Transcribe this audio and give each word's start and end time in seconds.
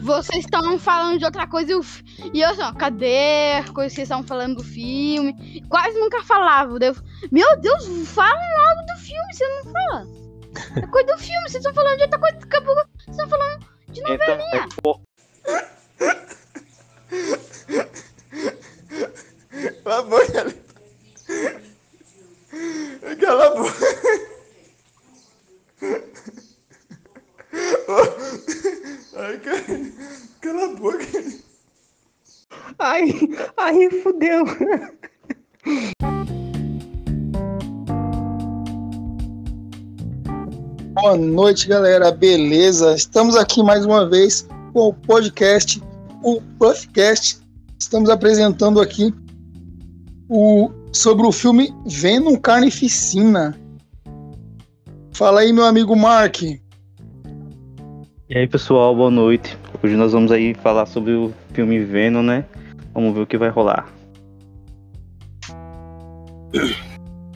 vocês 0.00 0.44
estão 0.44 0.78
falando 0.78 1.18
de 1.18 1.24
outra 1.24 1.46
coisa 1.46 1.72
e, 1.72 1.82
fi- 1.82 2.04
e 2.34 2.40
eu 2.40 2.50
assim, 2.50 2.74
cadê 2.78 3.54
a 3.58 3.72
coisa 3.72 3.88
que 3.90 3.96
vocês 3.96 4.08
estão 4.08 4.22
falando 4.22 4.56
do 4.56 4.64
filme? 4.64 5.62
Quase 5.68 5.98
nunca 5.98 6.22
falava. 6.22 6.78
daí 6.78 6.88
eu, 6.90 6.96
Meu 7.32 7.60
Deus, 7.60 7.86
falam 8.08 8.38
logo 8.58 8.86
do 8.92 8.96
filme, 8.98 9.34
você 9.34 9.46
não 9.48 9.72
fala. 9.72 10.06
É 10.76 10.86
coisa 10.86 11.06
do 11.14 11.18
filme, 11.18 11.42
vocês 11.42 11.56
estão 11.56 11.74
falando 11.74 11.96
de 11.96 12.02
outra 12.04 12.18
coisa, 12.18 12.36
daqui 12.38 12.56
a 12.56 12.62
pouco 12.62 12.80
vocês 12.98 13.08
estão 13.16 13.28
falando 13.28 13.66
de 13.88 14.00
Então, 14.00 14.16
novelinha. 14.16 14.56
é 14.56 14.68
que 14.68 14.74
for- 14.82 15.00
Cala 19.84 19.98
a 19.98 20.02
boca. 20.02 20.54
Cala 23.20 23.46
a 23.46 23.50
boca. 23.50 23.72
Ai, 29.16 29.38
cara. 29.38 29.64
Cala 30.42 30.64
a 30.64 30.74
boca. 30.76 31.06
Ai, 32.78 33.12
ai, 33.56 33.90
fudeu. 34.02 34.44
Boa 40.92 41.16
noite, 41.16 41.66
galera. 41.66 42.12
Beleza? 42.12 42.94
Estamos 42.94 43.36
aqui 43.36 43.62
mais 43.62 43.86
uma 43.86 44.06
vez 44.06 44.46
com 44.74 44.88
o 44.88 44.94
podcast, 44.94 45.82
o 46.22 46.42
Puffcast. 46.58 47.40
Estamos 47.78 48.10
apresentando 48.10 48.82
aqui 48.82 49.14
o 50.28 50.70
sobre 50.92 51.26
o 51.26 51.32
filme 51.32 51.74
Venom 51.86 52.36
Carnificina. 52.36 53.58
Fala 55.12 55.40
aí, 55.40 55.54
meu 55.54 55.64
amigo 55.64 55.96
Mark. 55.96 56.42
E 58.30 58.36
aí, 58.36 58.46
pessoal, 58.46 58.94
boa 58.94 59.10
noite. 59.10 59.56
Hoje 59.82 59.96
nós 59.96 60.12
vamos 60.12 60.30
aí 60.30 60.52
falar 60.52 60.84
sobre 60.84 61.12
o 61.12 61.32
filme 61.54 61.78
Venom, 61.78 62.22
né? 62.22 62.44
Vamos 62.92 63.14
ver 63.14 63.22
o 63.22 63.26
que 63.26 63.38
vai 63.38 63.48
rolar. 63.48 63.88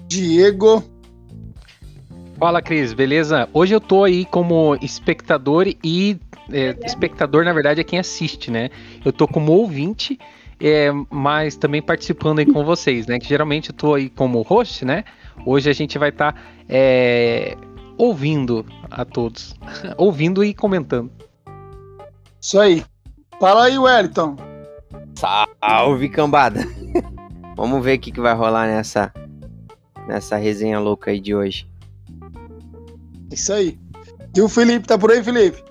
Diego. 0.07 0.85
Fala, 2.39 2.61
Cris, 2.61 2.93
beleza? 2.93 3.49
Hoje 3.55 3.75
eu 3.75 3.81
tô 3.81 4.05
aí 4.05 4.27
como 4.27 4.77
espectador 4.83 5.67
e. 5.83 6.19
é, 6.53 6.77
espectador, 6.85 7.43
na 7.43 7.55
verdade, 7.55 7.81
é 7.81 7.85
quem 7.85 7.99
assiste, 7.99 8.51
né? 8.51 8.69
Eu 9.03 9.15
tô 9.15 9.27
como 9.27 9.51
ouvinte, 9.53 10.19
é, 10.61 10.91
mas 11.09 11.57
também 11.57 11.81
participando 11.81 12.41
aí 12.41 12.47
com 12.47 12.63
vocês, 12.67 13.07
né? 13.07 13.19
Que 13.19 13.27
geralmente 13.27 13.71
eu 13.71 13.75
tô 13.75 13.95
aí 13.95 14.11
como 14.11 14.43
host, 14.43 14.85
né? 14.85 15.05
Hoje 15.47 15.71
a 15.71 15.73
gente 15.73 15.97
vai 15.99 16.11
estar 16.11 16.39
ouvindo 17.97 18.67
a 18.91 19.05
todos. 19.05 19.55
ouvindo 19.97 20.45
e 20.45 20.55
comentando. 20.55 21.11
Isso 22.41 22.59
aí. 22.59 22.85
Fala 23.39 23.65
aí, 23.65 23.79
Wellington. 23.79 24.37
Salve, 25.17 26.09
cambada! 26.09 26.61
Vamos 27.57 27.85
ver 27.85 27.99
o 27.99 28.01
que, 28.01 28.11
que 28.11 28.21
vai 28.21 28.35
rolar 28.35 28.67
nessa, 28.67 29.13
nessa 30.09 30.37
resenha 30.37 30.81
louca 30.81 31.11
aí 31.11 31.21
de 31.21 31.35
hoje. 31.35 31.69
Isso 33.31 33.53
aí. 33.53 33.79
E 34.35 34.41
o 34.41 34.49
Felipe, 34.49 34.87
tá 34.87 34.99
por 34.99 35.11
aí, 35.11 35.23
Felipe? 35.23 35.63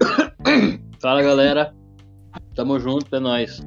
Fala 1.00 1.22
galera, 1.22 1.74
tamo 2.54 2.78
junto, 2.78 3.14
é 3.14 3.20
nóis. 3.20 3.62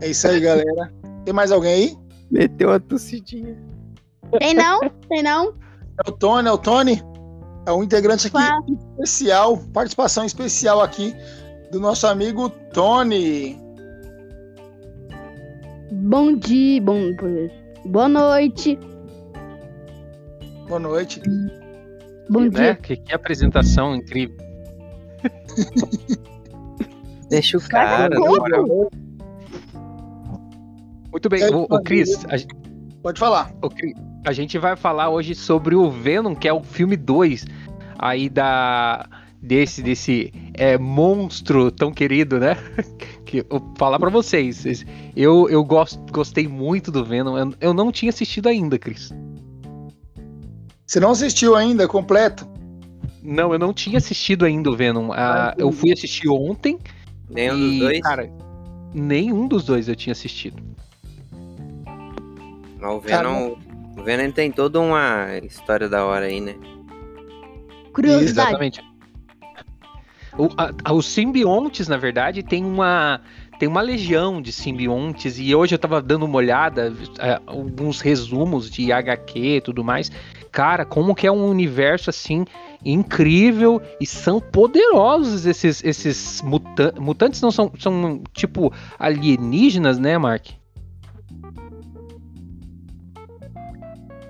É 0.00 0.08
isso 0.08 0.26
aí, 0.26 0.40
galera. 0.40 0.92
Tem 1.24 1.34
mais 1.34 1.52
alguém 1.52 1.72
aí? 1.72 1.96
Meteu 2.30 2.72
a 2.72 2.80
tossidinha. 2.80 3.69
Tem 4.38 4.54
não? 4.54 4.80
Tem 5.08 5.22
não? 5.22 5.54
É 6.04 6.08
o 6.08 6.12
Tony, 6.12 6.48
é 6.48 6.52
o 6.52 6.58
Tony. 6.58 7.02
É 7.66 7.72
um 7.72 7.82
integrante 7.82 8.26
aqui 8.26 8.38
especial, 8.96 9.58
participação 9.72 10.24
especial 10.24 10.80
aqui 10.80 11.14
do 11.70 11.78
nosso 11.78 12.06
amigo 12.06 12.48
Tony. 12.72 13.58
Bom 15.92 16.36
dia, 16.36 16.80
bom, 16.80 17.12
boa 17.84 18.08
noite. 18.08 18.78
Boa 20.68 20.80
noite. 20.80 21.20
Bom 22.30 22.42
né? 22.42 22.48
dia. 22.48 22.74
Que, 22.76 22.96
que 22.96 23.12
apresentação 23.12 23.94
incrível. 23.94 24.36
Deixa 27.28 27.58
o 27.58 27.60
cara, 27.60 28.18
moral. 28.18 28.90
Muito 31.10 31.28
bem, 31.28 31.42
É, 31.42 31.50
o, 31.50 31.62
o 31.62 31.82
Cris, 31.82 32.24
Pode 33.02 33.18
falar. 33.18 33.52
Ô, 33.62 33.68
Cri- 33.68 33.94
A 34.24 34.32
gente 34.32 34.58
vai 34.58 34.76
falar 34.76 35.08
hoje 35.08 35.34
sobre 35.34 35.74
o 35.74 35.90
Venom, 35.90 36.34
que 36.34 36.46
é 36.46 36.52
o 36.52 36.62
filme 36.62 36.96
2 36.96 37.46
aí 37.98 38.28
da 38.28 39.06
desse 39.42 39.82
desse 39.82 40.32
é, 40.54 40.76
monstro 40.76 41.70
tão 41.70 41.90
querido, 41.90 42.38
né? 42.38 42.56
que 43.24 43.38
eu 43.38 43.46
vou 43.48 43.74
falar 43.78 43.98
pra 43.98 44.10
vocês, 44.10 44.84
eu, 45.16 45.48
eu 45.48 45.64
gosto, 45.64 45.98
gostei 46.12 46.46
muito 46.46 46.90
do 46.90 47.04
Venom. 47.04 47.38
Eu, 47.38 47.54
eu 47.60 47.74
não 47.74 47.90
tinha 47.90 48.10
assistido 48.10 48.48
ainda, 48.48 48.78
Cris. 48.78 49.10
Você 50.86 51.00
não 51.00 51.12
assistiu 51.12 51.54
ainda 51.54 51.86
completo? 51.88 52.46
Não, 53.22 53.52
eu 53.52 53.58
não 53.58 53.72
tinha 53.72 53.98
assistido 53.98 54.44
ainda 54.44 54.70
o 54.70 54.76
Venom. 54.76 55.12
Ah, 55.12 55.54
eu 55.56 55.70
fui 55.70 55.92
assistir 55.92 56.28
ontem 56.28 56.78
Nenhum 57.30 57.56
e, 57.56 57.68
dos 57.70 57.78
dois. 57.78 58.00
cara, 58.00 58.32
nenhum 58.92 59.46
dos 59.46 59.64
dois 59.64 59.88
eu 59.88 59.94
tinha 59.94 60.12
assistido. 60.12 60.60
Mas 62.80 62.92
o 62.92 63.00
Venom, 63.00 63.54
o 63.96 64.02
Venom 64.02 64.30
tem 64.30 64.50
toda 64.50 64.80
uma 64.80 65.26
história 65.42 65.88
da 65.88 66.04
hora 66.04 66.26
aí, 66.26 66.40
né? 66.40 66.54
Curiosidade. 67.92 68.48
Exatamente. 68.50 68.84
O- 70.38 70.48
a- 70.56 70.92
os 70.92 71.06
simbiontes, 71.06 71.88
na 71.88 71.96
verdade, 71.96 72.42
tem 72.42 72.64
uma 72.64 73.20
tem 73.58 73.68
uma 73.68 73.82
legião 73.82 74.40
de 74.40 74.52
simbiontes 74.52 75.38
e 75.38 75.54
hoje 75.54 75.74
eu 75.74 75.78
tava 75.78 76.00
dando 76.00 76.24
uma 76.24 76.36
olhada, 76.38 76.94
é, 77.18 77.38
alguns 77.46 78.00
resumos 78.00 78.70
de 78.70 78.90
HQ 78.90 79.38
e 79.56 79.60
tudo 79.60 79.84
mais. 79.84 80.10
Cara, 80.50 80.86
como 80.86 81.14
que 81.14 81.26
é 81.26 81.30
um 81.32 81.44
universo 81.46 82.08
assim 82.08 82.46
incrível 82.82 83.82
e 84.00 84.06
são 84.06 84.40
poderosos 84.40 85.44
esses 85.44 85.84
esses 85.84 86.40
muta- 86.40 86.94
mutantes 86.98 87.42
não 87.42 87.50
são 87.50 87.70
são 87.78 88.22
tipo 88.32 88.72
alienígenas, 88.98 89.98
né, 89.98 90.16
Mark? 90.16 90.46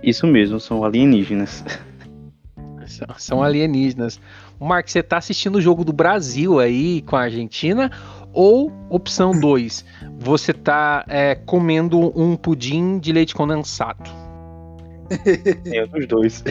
Isso 0.03 0.27
mesmo, 0.27 0.59
são 0.59 0.83
alienígenas. 0.84 1.65
São, 3.19 3.43
alienígenas. 3.43 4.19
Mark, 4.59 4.88
você 4.88 5.03
tá 5.03 5.19
assistindo 5.19 5.56
o 5.56 5.61
jogo 5.61 5.84
do 5.84 5.93
Brasil 5.93 6.59
aí 6.59 7.03
com 7.03 7.15
a 7.16 7.21
Argentina? 7.22 7.91
Ou 8.33 8.72
opção 8.89 9.39
2, 9.39 9.84
você 10.19 10.53
tá 10.53 11.05
é, 11.09 11.34
comendo 11.34 12.12
um 12.21 12.37
pudim 12.37 12.99
de 12.99 13.12
leite 13.12 13.34
condensado? 13.34 14.10
É 15.66 15.87
dos 15.87 16.06
dois. 16.06 16.44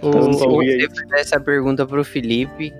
O- 0.00 0.08
Então, 0.08 0.32
Se 0.32 0.46
você 0.46 0.88
fizer 1.02 1.20
essa 1.20 1.40
pergunta 1.40 1.84
pro 1.86 2.04
Felipe, 2.04 2.72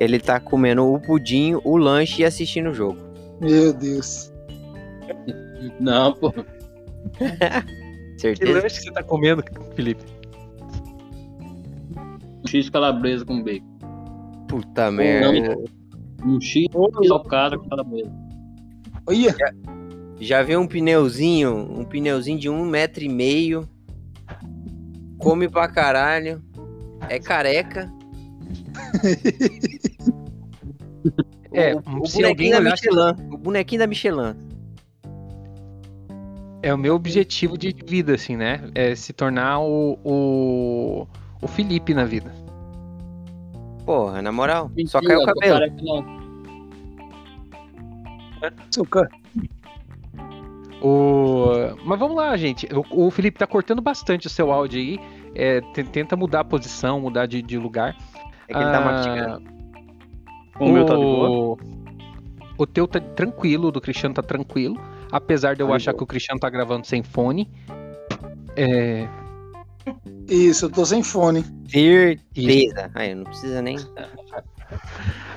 ele 0.00 0.18
tá 0.18 0.40
comendo 0.40 0.84
o 0.92 0.98
pudim, 1.00 1.56
o 1.62 1.76
lanche 1.76 2.22
e 2.22 2.24
assistindo 2.24 2.70
o 2.70 2.74
jogo. 2.74 2.98
Meu 3.40 3.72
Deus. 3.72 4.32
Não, 5.80 6.12
pô. 6.12 6.32
que 7.18 8.20
Certeza? 8.20 8.52
lanche 8.52 8.78
que 8.78 8.84
você 8.84 8.92
tá 8.92 9.02
comendo, 9.02 9.42
Felipe? 9.74 10.02
X 12.46 12.70
calabresa 12.70 13.24
com 13.24 13.42
bacon. 13.42 13.66
Puta 14.48 14.90
merda. 14.90 15.56
Um 16.24 16.40
X 16.40 16.66
socado 17.06 17.58
com 17.58 17.68
calabresa. 17.68 18.12
Olha, 19.06 19.34
Já 20.20 20.42
viu 20.42 20.60
um 20.60 20.66
pneuzinho, 20.66 21.54
um 21.54 21.84
pneuzinho 21.84 22.38
de 22.38 22.48
um 22.48 22.64
metro 22.64 23.04
e 23.04 23.08
meio, 23.08 23.68
come 25.18 25.48
pra 25.48 25.68
caralho, 25.68 26.42
é 27.08 27.18
careca. 27.18 27.92
É, 31.54 31.72
o, 31.72 31.78
o 31.78 31.82
bonequinho 32.12 32.50
da 32.50 32.60
Michelin. 32.60 33.32
O 33.32 33.38
bonequinho 33.38 33.78
da 33.78 33.86
Michelin. 33.86 34.34
É 36.64 36.72
o 36.72 36.78
meu 36.78 36.94
objetivo 36.94 37.58
de 37.58 37.74
vida, 37.86 38.14
assim, 38.14 38.36
né? 38.36 38.70
É 38.74 38.94
se 38.94 39.12
tornar 39.12 39.60
o, 39.60 39.98
o, 40.02 41.06
o 41.42 41.46
Felipe 41.46 41.92
na 41.92 42.04
vida. 42.06 42.32
Porra, 43.84 44.22
na 44.22 44.32
moral, 44.32 44.70
só 44.86 44.98
Mentira, 45.00 45.02
caiu 45.02 45.20
o 45.20 45.26
cabelo. 45.26 46.04
seu 48.70 48.86
cara. 48.86 49.10
O... 50.80 51.76
Mas 51.84 51.98
vamos 51.98 52.16
lá, 52.16 52.34
gente. 52.36 52.66
O, 52.90 53.06
o 53.08 53.10
Felipe 53.10 53.38
tá 53.38 53.46
cortando 53.46 53.82
bastante 53.82 54.26
o 54.26 54.30
seu 54.30 54.50
áudio 54.50 54.80
aí. 54.80 54.98
É, 55.34 55.60
te- 55.60 55.84
tenta 55.84 56.16
mudar 56.16 56.40
a 56.40 56.44
posição, 56.44 56.98
mudar 56.98 57.26
de, 57.26 57.42
de 57.42 57.58
lugar. 57.58 57.94
É 58.48 58.54
que 58.54 58.58
ele 58.58 58.70
tá 58.70 58.78
Ah, 58.78 58.80
mastigando. 58.80 59.42
O 60.60 60.68
meu 60.70 60.86
tá 60.86 60.94
de 60.96 61.02
boa? 61.02 61.28
O- 61.30 61.58
O 62.56 62.66
teu 62.66 62.86
tá 62.88 63.00
tranquilo, 63.00 63.68
o 63.68 63.72
do 63.72 63.80
Cristiano 63.82 64.14
tá 64.14 64.22
tranquilo. 64.22 64.80
Apesar 65.14 65.54
de 65.54 65.62
eu 65.62 65.72
achar 65.72 65.92
boa. 65.92 65.98
que 65.98 66.02
o 66.02 66.06
Cristiano 66.08 66.40
tá 66.40 66.50
gravando 66.50 66.84
sem 66.84 67.00
fone. 67.00 67.48
É, 68.56 69.06
Isso, 70.28 70.64
eu 70.64 70.70
tô 70.70 70.84
sem 70.84 71.04
fone. 71.04 71.44
Certeza. 71.68 72.90
Aí, 72.92 73.14
não 73.14 73.22
precisa 73.22 73.62
nem. 73.62 73.76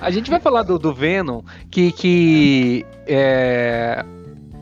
A 0.02 0.10
gente 0.10 0.32
vai 0.32 0.40
falar 0.40 0.64
do, 0.64 0.80
do 0.80 0.92
Venom, 0.92 1.44
que, 1.70 1.92
que 1.92 2.86
é, 3.06 4.04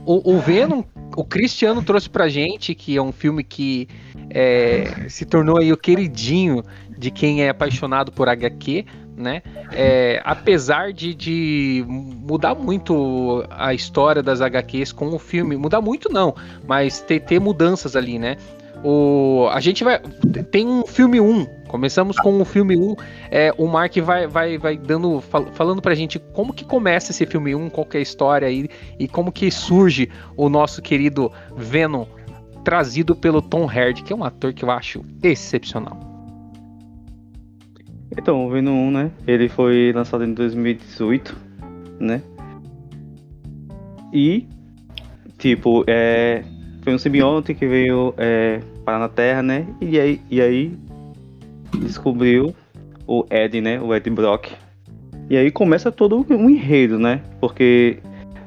o, 0.06 0.34
o 0.36 0.40
Venom, 0.42 0.84
o 1.16 1.24
Cristiano 1.24 1.82
trouxe 1.82 2.10
pra 2.10 2.28
gente, 2.28 2.76
que 2.76 2.98
é 2.98 3.02
um 3.02 3.14
filme 3.14 3.42
que 3.42 3.88
é, 4.30 5.08
se 5.08 5.26
tornou 5.26 5.60
aí 5.60 5.72
o 5.72 5.78
queridinho 5.78 6.62
de 6.98 7.10
quem 7.10 7.42
é 7.42 7.48
apaixonado 7.48 8.12
por 8.12 8.28
HQ, 8.28 8.86
né? 9.16 9.42
É, 9.72 10.22
apesar 10.24 10.92
de, 10.92 11.14
de 11.14 11.86
mudar 11.88 12.56
muito 12.56 13.46
a 13.50 13.74
história 13.74 14.22
das 14.22 14.42
HQs 14.42 14.92
com 14.92 15.08
o 15.10 15.20
filme, 15.20 15.56
mudar 15.56 15.82
muito 15.82 16.12
não, 16.12 16.36
mas 16.68 17.02
ter, 17.02 17.20
ter 17.22 17.40
mudanças 17.40 17.96
ali, 17.96 18.20
né? 18.20 18.38
O, 18.84 19.48
a 19.52 19.60
gente 19.60 19.84
vai. 19.84 20.00
Tem 20.52 20.68
um 20.68 20.86
filme 20.86 21.20
1. 21.20 21.46
Começamos 21.68 22.18
com 22.18 22.40
o 22.40 22.46
filme 22.46 22.78
1. 22.78 22.96
É, 23.32 23.54
o 23.58 23.68
Mark 23.68 23.98
vai, 23.98 24.28
vai, 24.28 24.58
vai 24.58 24.78
dando, 24.78 25.22
fal, 25.22 25.48
falando 25.54 25.82
pra 25.82 25.96
gente 25.96 26.20
como 26.20 26.54
que 26.54 26.64
começa 26.64 27.12
esse 27.12 27.26
filme 27.26 27.56
1, 27.56 27.70
qual 27.72 27.86
que 27.86 27.98
é 27.98 28.00
a 28.00 28.04
história 28.04 28.48
aí, 28.48 28.70
e 29.00 29.08
como 29.08 29.32
que 29.32 29.50
surge 29.50 30.10
o 30.38 30.50
nosso 30.50 30.82
querido 30.84 31.32
Venom, 31.58 32.06
trazido 32.64 33.16
pelo 33.16 33.42
Tom 33.42 33.66
Hardy, 33.66 34.04
que 34.04 34.14
é 34.14 34.16
um 34.16 34.24
ator 34.24 34.54
que 34.54 34.64
eu 34.64 34.70
acho 34.70 35.04
excepcional. 35.24 36.15
Então, 38.18 38.46
o 38.46 38.50
Venom 38.50 38.88
1, 38.88 38.92
né? 38.92 39.12
Ele 39.28 39.50
foi 39.50 39.92
lançado 39.94 40.24
em 40.24 40.34
2018, 40.34 41.36
né? 42.00 42.22
E, 44.14 44.48
tipo, 45.38 45.84
é, 45.88 46.44
foi 46.82 46.94
um 46.94 46.98
simbionte 46.98 47.54
que 47.54 47.68
veio 47.68 48.14
é, 48.18 48.62
parar 48.86 49.00
na 49.00 49.10
Terra, 49.10 49.44
né? 49.44 49.68
E 49.82 50.00
aí, 50.00 50.22
e 50.30 50.42
aí 50.42 50.78
descobriu 51.80 52.56
o 53.06 53.26
Ed, 53.30 53.60
né? 53.60 53.80
O 53.82 53.94
Ed 53.94 54.10
Brock. 54.10 54.52
E 55.30 55.36
aí 55.36 55.52
começa 55.52 55.92
todo 55.92 56.26
um 56.30 56.50
enredo, 56.50 56.98
né? 57.00 57.22
Porque 57.42 57.98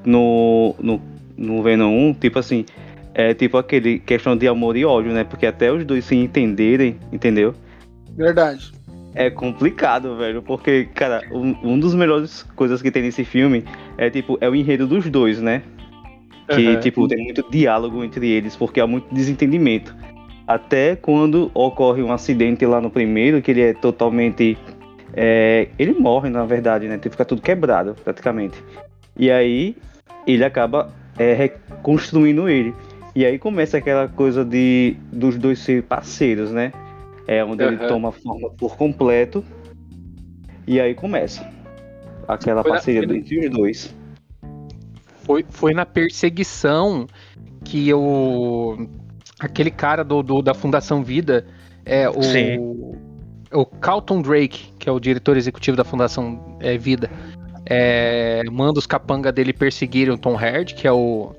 no, 0.04 0.74
no, 0.78 1.00
no 1.36 1.62
Venom 1.62 2.10
1, 2.10 2.14
tipo 2.14 2.38
assim, 2.38 2.64
é 3.12 3.34
tipo 3.34 3.58
aquele 3.58 3.98
questão 3.98 4.36
de 4.36 4.46
amor 4.46 4.76
e 4.76 4.84
ódio, 4.84 5.12
né? 5.12 5.24
Porque 5.24 5.44
até 5.44 5.72
os 5.72 5.84
dois 5.84 6.04
se 6.04 6.14
entenderem, 6.14 6.96
entendeu? 7.12 7.54
Verdade. 8.16 8.77
É 9.14 9.30
complicado, 9.30 10.16
velho, 10.16 10.42
porque, 10.42 10.84
cara, 10.94 11.22
um, 11.32 11.56
um 11.62 11.78
dos 11.78 11.94
melhores 11.94 12.42
coisas 12.54 12.80
que 12.82 12.90
tem 12.90 13.02
nesse 13.02 13.24
filme 13.24 13.64
é, 13.96 14.08
tipo, 14.10 14.38
é 14.40 14.48
o 14.48 14.54
enredo 14.54 14.86
dos 14.86 15.08
dois, 15.10 15.40
né? 15.40 15.62
Que, 16.50 16.68
Uhum. 16.74 16.80
tipo, 16.80 17.08
tem 17.08 17.22
muito 17.24 17.44
diálogo 17.50 18.02
entre 18.04 18.28
eles, 18.28 18.54
porque 18.56 18.80
há 18.80 18.86
muito 18.86 19.12
desentendimento. 19.12 19.94
Até 20.46 20.96
quando 20.96 21.50
ocorre 21.52 22.02
um 22.02 22.12
acidente 22.12 22.64
lá 22.64 22.80
no 22.80 22.90
primeiro, 22.90 23.42
que 23.42 23.50
ele 23.50 23.60
é 23.62 23.74
totalmente. 23.74 24.56
é, 25.14 25.68
ele 25.78 25.94
morre, 25.94 26.28
na 26.30 26.44
verdade, 26.44 26.86
né? 26.86 26.98
Fica 27.02 27.24
tudo 27.24 27.42
quebrado, 27.42 27.94
praticamente. 28.04 28.62
E 29.18 29.30
aí, 29.30 29.74
ele 30.26 30.44
acaba 30.44 30.90
é, 31.18 31.32
reconstruindo 31.34 32.48
ele. 32.48 32.72
E 33.16 33.24
aí 33.26 33.38
começa 33.38 33.78
aquela 33.78 34.06
coisa 34.06 34.44
de 34.44 34.96
dos 35.12 35.36
dois 35.36 35.58
ser 35.58 35.82
parceiros, 35.82 36.52
né? 36.52 36.72
É 37.28 37.44
onde 37.44 37.62
ele 37.62 37.76
Aham. 37.76 37.86
toma 37.88 38.10
forma 38.10 38.48
por 38.50 38.76
completo. 38.76 39.44
E 40.66 40.80
aí 40.80 40.94
começa 40.94 41.46
aquela 42.26 42.62
Foi 42.62 42.72
parceria 42.72 43.06
na- 43.06 43.14
entre 43.16 43.46
os 43.46 43.50
dois. 43.50 43.94
Foi, 45.24 45.44
foi 45.50 45.74
na 45.74 45.84
perseguição 45.84 47.06
que 47.64 47.92
o. 47.92 48.88
Aquele 49.38 49.70
cara 49.70 50.02
do, 50.02 50.22
do- 50.22 50.40
da 50.42 50.54
Fundação 50.54 51.04
Vida, 51.04 51.46
é 51.84 52.08
o. 52.08 52.22
Sim. 52.22 52.56
O 53.52 53.64
Carlton 53.64 54.20
Drake, 54.22 54.72
que 54.78 54.88
é 54.88 54.92
o 54.92 54.98
diretor 54.98 55.36
executivo 55.36 55.76
da 55.76 55.84
Fundação 55.84 56.56
é, 56.60 56.76
Vida, 56.76 57.10
é, 57.66 58.42
manda 58.50 58.78
os 58.78 58.86
capanga 58.86 59.30
dele 59.32 59.52
perseguirem 59.52 60.12
o 60.12 60.18
Tom 60.18 60.34
Hardy, 60.36 60.74
que 60.74 60.86
é 60.86 60.92
o. 60.92 61.32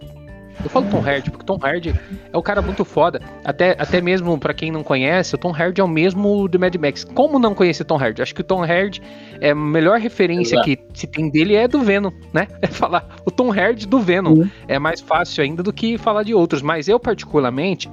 Eu 0.64 0.70
falo 0.70 0.88
Tom 0.90 1.00
Hardy 1.00 1.32
porque 1.32 1.44
o 1.44 1.46
Tom 1.46 1.58
Hardy 1.62 1.94
é 2.32 2.38
um 2.38 2.42
cara 2.42 2.62
muito 2.62 2.84
foda. 2.84 3.22
Até, 3.46 3.76
até 3.80 4.02
mesmo 4.02 4.38
pra 4.38 4.54
quem 4.54 4.72
não 4.72 4.84
conhece, 4.84 5.36
o 5.36 5.38
Tom 5.38 5.52
Hardy 5.52 5.80
é 5.80 5.84
o 5.84 5.88
mesmo 5.88 6.48
do 6.48 6.60
Mad 6.60 6.76
Max. 6.76 7.04
Como 7.04 7.40
não 7.40 7.56
conhecer 7.56 7.86
Tom 7.86 7.98
Hardy? 7.98 8.22
Acho 8.22 8.36
que 8.36 8.42
o 8.42 8.44
Tom 8.44 8.64
Hardy 8.64 9.02
é 9.40 9.52
a 9.52 9.56
melhor 9.56 10.00
referência 10.00 10.56
Exato. 10.56 10.68
que 10.68 10.80
se 10.94 11.08
tem 11.08 11.30
dele 11.30 11.56
é 11.56 11.68
do 11.68 11.82
Venom, 11.82 12.12
né? 12.34 12.48
É 12.62 12.68
falar 12.68 13.08
o 13.26 13.32
Tom 13.32 13.52
Hardy 13.52 13.88
do 13.88 14.00
Venom. 14.00 14.46
É 14.68 14.78
mais 14.78 15.00
fácil 15.00 15.44
ainda 15.44 15.64
do 15.64 15.72
que 15.72 15.98
falar 15.98 16.24
de 16.24 16.34
outros. 16.34 16.62
Mas 16.62 16.88
eu, 16.88 17.00
particularmente, 17.00 17.90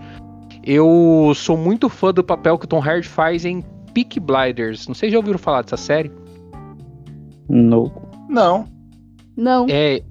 eu 0.64 1.32
sou 1.36 1.56
muito 1.56 1.88
fã 1.88 2.12
do 2.12 2.24
papel 2.24 2.58
que 2.58 2.64
o 2.64 2.68
Tom 2.68 2.80
Hardy 2.80 3.06
faz 3.06 3.44
em 3.44 3.62
Peak 3.94 4.18
Blinders. 4.18 4.88
Não 4.88 4.94
sei 4.94 5.08
se 5.08 5.12
já 5.12 5.18
ouviram 5.18 5.38
falar 5.38 5.62
dessa 5.62 5.76
série. 5.76 6.10
No. 7.48 7.92
Não. 8.28 8.66
Não. 9.36 9.66
É, 9.70 10.02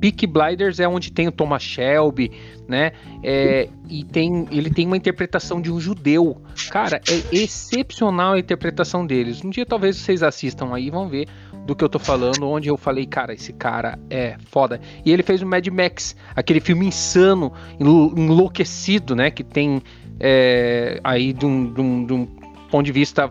Peak 0.00 0.26
Blinders 0.26 0.80
é 0.80 0.88
onde 0.88 1.12
tem 1.12 1.28
o 1.28 1.32
Thomas 1.32 1.62
Shelby, 1.62 2.30
né? 2.66 2.92
É, 3.22 3.68
e 3.88 4.02
tem, 4.04 4.46
ele 4.50 4.70
tem 4.70 4.86
uma 4.86 4.96
interpretação 4.96 5.60
de 5.60 5.70
um 5.70 5.78
judeu. 5.78 6.40
Cara, 6.70 7.00
é 7.08 7.36
excepcional 7.36 8.32
a 8.32 8.38
interpretação 8.38 9.06
deles. 9.06 9.44
Um 9.44 9.50
dia 9.50 9.66
talvez 9.66 9.96
vocês 9.96 10.22
assistam 10.22 10.72
aí 10.74 10.86
e 10.86 10.90
vão 10.90 11.08
ver 11.08 11.28
do 11.66 11.76
que 11.76 11.84
eu 11.84 11.88
tô 11.88 11.98
falando, 11.98 12.48
onde 12.48 12.68
eu 12.68 12.76
falei, 12.78 13.04
cara, 13.04 13.34
esse 13.34 13.52
cara 13.52 13.98
é 14.08 14.36
foda. 14.46 14.80
E 15.04 15.12
ele 15.12 15.22
fez 15.22 15.42
o 15.42 15.46
Mad 15.46 15.66
Max, 15.68 16.16
aquele 16.34 16.60
filme 16.60 16.86
insano, 16.86 17.52
enlou- 17.78 18.14
enlouquecido, 18.16 19.14
né? 19.14 19.30
Que 19.30 19.44
tem 19.44 19.82
é, 20.18 21.00
aí 21.04 21.32
de 21.32 21.44
um, 21.46 21.72
de 21.72 21.80
um- 21.80 22.06
de 22.06 22.12
um 22.12 22.26
ponto 22.70 22.84
de 22.84 22.92
vista 22.92 23.30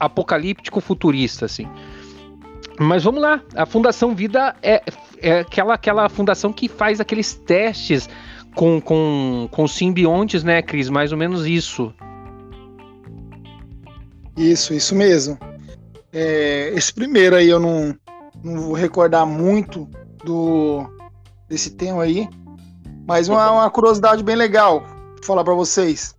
apocalíptico 0.00 0.80
futurista, 0.80 1.44
assim. 1.46 1.66
Mas 2.78 3.04
vamos 3.04 3.20
lá, 3.22 3.40
a 3.54 3.66
Fundação 3.66 4.14
Vida 4.14 4.56
é, 4.62 4.82
é 5.22 5.40
aquela, 5.40 5.74
aquela 5.74 6.08
fundação 6.08 6.52
que 6.52 6.68
faz 6.68 7.00
aqueles 7.00 7.34
testes 7.34 8.08
com, 8.54 8.80
com, 8.80 9.48
com 9.50 9.66
simbiontes, 9.68 10.42
né, 10.42 10.60
Cris? 10.60 10.88
Mais 10.88 11.12
ou 11.12 11.18
menos 11.18 11.46
isso. 11.46 11.92
Isso, 14.36 14.74
isso 14.74 14.94
mesmo. 14.94 15.38
É, 16.12 16.72
esse 16.74 16.92
primeiro 16.92 17.36
aí 17.36 17.48
eu 17.48 17.60
não, 17.60 17.96
não 18.42 18.62
vou 18.62 18.74
recordar 18.74 19.24
muito 19.24 19.88
do 20.24 20.86
desse 21.48 21.70
tema 21.70 22.04
aí, 22.04 22.28
mas 23.06 23.28
uma, 23.28 23.50
uma 23.50 23.70
curiosidade 23.70 24.22
bem 24.22 24.36
legal 24.36 24.84
falar 25.22 25.44
pra 25.44 25.54
vocês. 25.54 26.14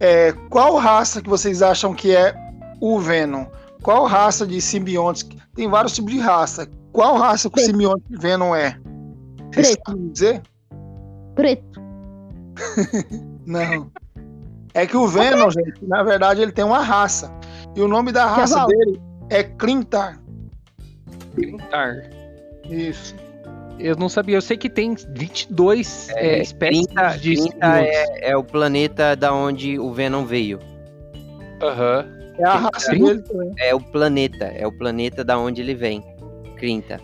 É, 0.00 0.32
qual 0.48 0.76
raça 0.76 1.20
que 1.20 1.28
vocês 1.28 1.62
acham 1.62 1.92
que 1.92 2.14
é 2.14 2.34
o 2.80 2.98
Venom? 3.00 3.46
Qual 3.82 4.06
raça 4.06 4.46
de 4.46 4.60
simbiontes? 4.60 5.28
Tem 5.54 5.68
vários 5.68 5.94
tipos 5.94 6.12
de 6.12 6.18
raça. 6.20 6.68
Qual 6.92 7.16
raça 7.16 7.50
que 7.50 7.60
o 7.60 7.64
simbionte 7.64 8.04
Venom 8.10 8.54
é? 8.54 8.78
Vocês 9.52 9.68
Preto. 9.68 9.82
sabem 9.86 10.08
dizer? 10.08 10.42
Preto. 11.34 11.80
Não. 13.46 13.90
É 14.74 14.86
que 14.86 14.96
o 14.96 15.06
Venom, 15.06 15.50
gente, 15.50 15.84
na 15.86 16.02
verdade, 16.02 16.42
ele 16.42 16.52
tem 16.52 16.64
uma 16.64 16.80
raça. 16.80 17.32
E 17.74 17.80
o 17.80 17.88
nome 17.88 18.12
da 18.12 18.26
raça 18.26 18.54
Cavalo. 18.54 18.68
dele 18.68 19.00
é 19.30 19.42
Clintar. 19.42 20.20
Clintar. 21.34 22.10
Isso. 22.68 23.14
Eu 23.78 23.94
não 23.94 24.08
sabia, 24.08 24.36
eu 24.36 24.42
sei 24.42 24.56
que 24.56 24.68
tem 24.68 24.94
22 24.94 26.08
é, 26.10 26.42
espécies 26.42 26.86
Clinta, 26.86 27.18
de 27.18 27.36
Clinta 27.36 27.80
é, 27.80 28.30
é 28.30 28.36
o 28.36 28.42
planeta 28.42 29.14
da 29.14 29.32
onde 29.32 29.78
o 29.78 29.92
Venom 29.92 30.24
veio. 30.24 30.58
Aham. 31.62 32.04
É 32.38 32.44
a 32.44 32.54
raça 32.54 32.90
dele 32.92 33.22
também. 33.22 33.52
É 33.58 33.74
o 33.74 33.80
planeta, 33.80 34.44
é 34.46 34.66
o 34.66 34.72
planeta 34.72 35.24
da 35.24 35.38
onde 35.38 35.60
ele 35.60 35.74
vem. 35.74 36.04
Clinta. 36.58 37.00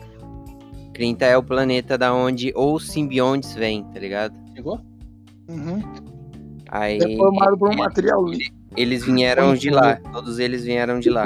Clinta 0.92 1.24
é 1.24 1.36
o 1.36 1.42
planeta 1.42 1.96
da 1.98 2.14
onde 2.14 2.52
os 2.54 2.88
simbiontes 2.88 3.54
vêm, 3.54 3.84
tá 3.84 3.98
ligado? 3.98 4.34
Chegou? 4.54 4.80
Uhum. 5.48 5.82
Aí 6.70 6.98
É 6.98 7.16
formado 7.16 7.58
por 7.58 7.70
um 7.70 7.76
material 7.76 8.24
eles 8.76 9.04
vieram 9.04 9.54
de 9.54 9.70
lá, 9.70 9.96
todos 10.12 10.38
eles 10.38 10.64
vieram 10.64 10.98
de 10.98 11.08
lá. 11.10 11.24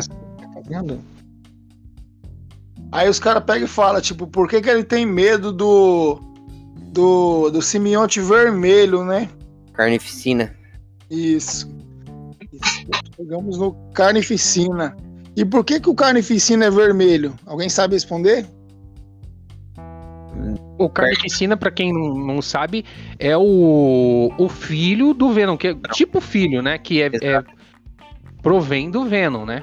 Aí 2.91 3.09
os 3.09 3.19
caras 3.19 3.45
pegam 3.45 3.65
e 3.65 3.69
falam, 3.69 4.01
tipo, 4.01 4.27
por 4.27 4.49
que, 4.49 4.61
que 4.61 4.69
ele 4.69 4.85
tem 4.85 5.07
medo 5.07 5.53
do. 5.53 6.21
do. 6.93 7.51
do 7.51 7.63
simbionte 7.63 8.21
vermelho, 8.21 9.05
né? 9.05 9.29
Carnificina. 9.73 10.55
Isso. 11.11 11.71
Isso. 12.53 12.87
Chegamos 13.17 13.59
no 13.59 13.73
carnificina. 13.93 14.97
E 15.39 15.45
por 15.45 15.65
que, 15.65 15.79
que 15.79 15.89
o 15.89 15.95
carnificina 15.95 16.65
é 16.65 16.71
vermelho? 16.71 17.33
Alguém 17.47 17.69
sabe 17.69 17.95
responder? 17.95 18.45
O 20.77 20.89
Carnificina, 20.89 21.57
pra 21.57 21.71
quem 21.71 21.93
não, 21.93 22.15
não 22.15 22.43
sabe, 22.43 22.85
é 23.21 23.37
o, 23.37 24.33
o 24.37 24.49
filho 24.49 25.15
do 25.15 25.31
Venom, 25.33 25.57
que 25.57 25.69
é 25.69 25.75
tipo 25.93 26.21
filho, 26.21 26.61
né? 26.61 26.77
Que 26.79 27.03
é, 27.03 27.07
é 27.23 27.45
provém 28.43 28.91
do 28.91 29.05
Venom, 29.05 29.45
né? 29.45 29.63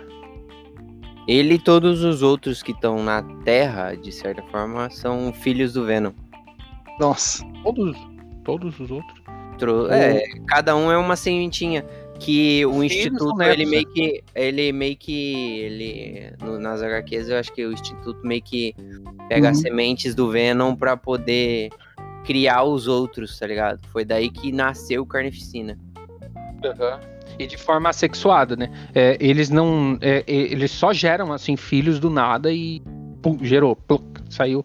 Ele 1.27 1.55
e 1.55 1.59
todos 1.59 2.03
os 2.03 2.21
outros 2.21 2.61
que 2.63 2.71
estão 2.71 3.03
na 3.03 3.21
Terra, 3.43 3.95
de 3.95 4.11
certa 4.13 4.43
forma, 4.43 4.89
são 4.89 5.33
filhos 5.33 5.73
do 5.73 5.85
Venom. 5.85 6.11
Nossa. 6.99 7.43
Todos, 7.63 7.97
todos 8.43 8.79
os 8.79 8.91
outros. 8.91 9.21
Tro- 9.57 9.91
É, 9.91 10.21
cada 10.47 10.75
um 10.75 10.91
é 10.91 10.97
uma 10.97 11.15
sementinha. 11.15 11.85
Que 12.19 12.65
o 12.65 12.71
Filhos 12.81 12.85
instituto 12.95 13.41
ele 13.41 13.65
né? 13.65 13.71
meio 13.71 13.85
que 13.87 14.23
ele 14.33 14.71
meio 14.71 14.95
que 14.97 15.59
ele 15.59 16.33
no- 16.41 16.59
nas 16.59 16.81
HQs 16.81 17.29
eu 17.29 17.37
acho 17.37 17.51
que 17.53 17.65
o 17.65 17.73
instituto 17.73 18.19
meio 18.25 18.41
que 18.41 18.73
pega 19.27 19.49
as 19.49 19.57
Uhum. 19.57 19.63
sementes 19.63 20.15
do 20.15 20.29
Venom 20.31 20.75
pra 20.75 20.95
poder 20.95 21.69
criar 22.23 22.63
os 22.63 22.87
outros, 22.87 23.37
tá 23.37 23.45
ligado? 23.45 23.79
Foi 23.91 24.03
daí 24.05 24.29
que 24.29 24.51
nasceu 24.51 25.03
o 25.03 25.05
Carnificina. 25.05 25.77
E 27.37 27.45
de 27.45 27.57
forma 27.57 27.89
assexuada, 27.89 28.55
né? 28.55 28.69
É, 28.93 29.17
eles 29.19 29.49
não. 29.49 29.97
é, 30.01 30.23
é, 30.25 30.33
eles 30.33 30.71
só 30.71 30.93
geram, 30.93 31.33
assim, 31.33 31.55
filhos 31.57 31.99
do 31.99 32.09
nada 32.09 32.51
e. 32.51 32.81
Pum, 33.21 33.37
gerou. 33.41 33.75
Pluc, 33.75 34.03
saiu. 34.29 34.63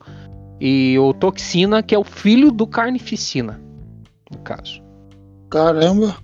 E 0.60 0.96
o 0.98 1.12
Toxina, 1.12 1.82
que 1.82 1.94
é 1.94 1.98
o 1.98 2.04
filho 2.04 2.50
do 2.52 2.66
Carnificina, 2.66 3.60
no 4.30 4.38
caso. 4.38 4.82
Caramba. 5.50 6.16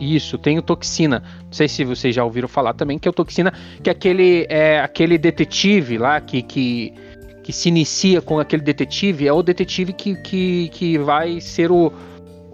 Isso, 0.00 0.38
tem 0.38 0.58
o 0.58 0.62
Toxina. 0.62 1.22
Não 1.44 1.52
sei 1.52 1.68
se 1.68 1.84
vocês 1.84 2.14
já 2.14 2.24
ouviram 2.24 2.48
falar 2.48 2.72
também, 2.72 2.98
que 2.98 3.06
é 3.06 3.10
o 3.10 3.12
Toxina, 3.12 3.52
que 3.82 3.90
é 3.90 3.92
aquele, 3.92 4.46
é, 4.48 4.80
aquele 4.80 5.18
detetive 5.18 5.98
lá 5.98 6.18
que, 6.22 6.40
que, 6.42 6.94
que 7.42 7.52
se 7.52 7.68
inicia 7.68 8.22
com 8.22 8.38
aquele 8.38 8.62
detetive, 8.62 9.28
é 9.28 9.32
o 9.32 9.42
detetive 9.42 9.92
que, 9.92 10.16
que, 10.22 10.68
que 10.70 10.98
vai 10.98 11.40
ser 11.40 11.70
o. 11.70 11.92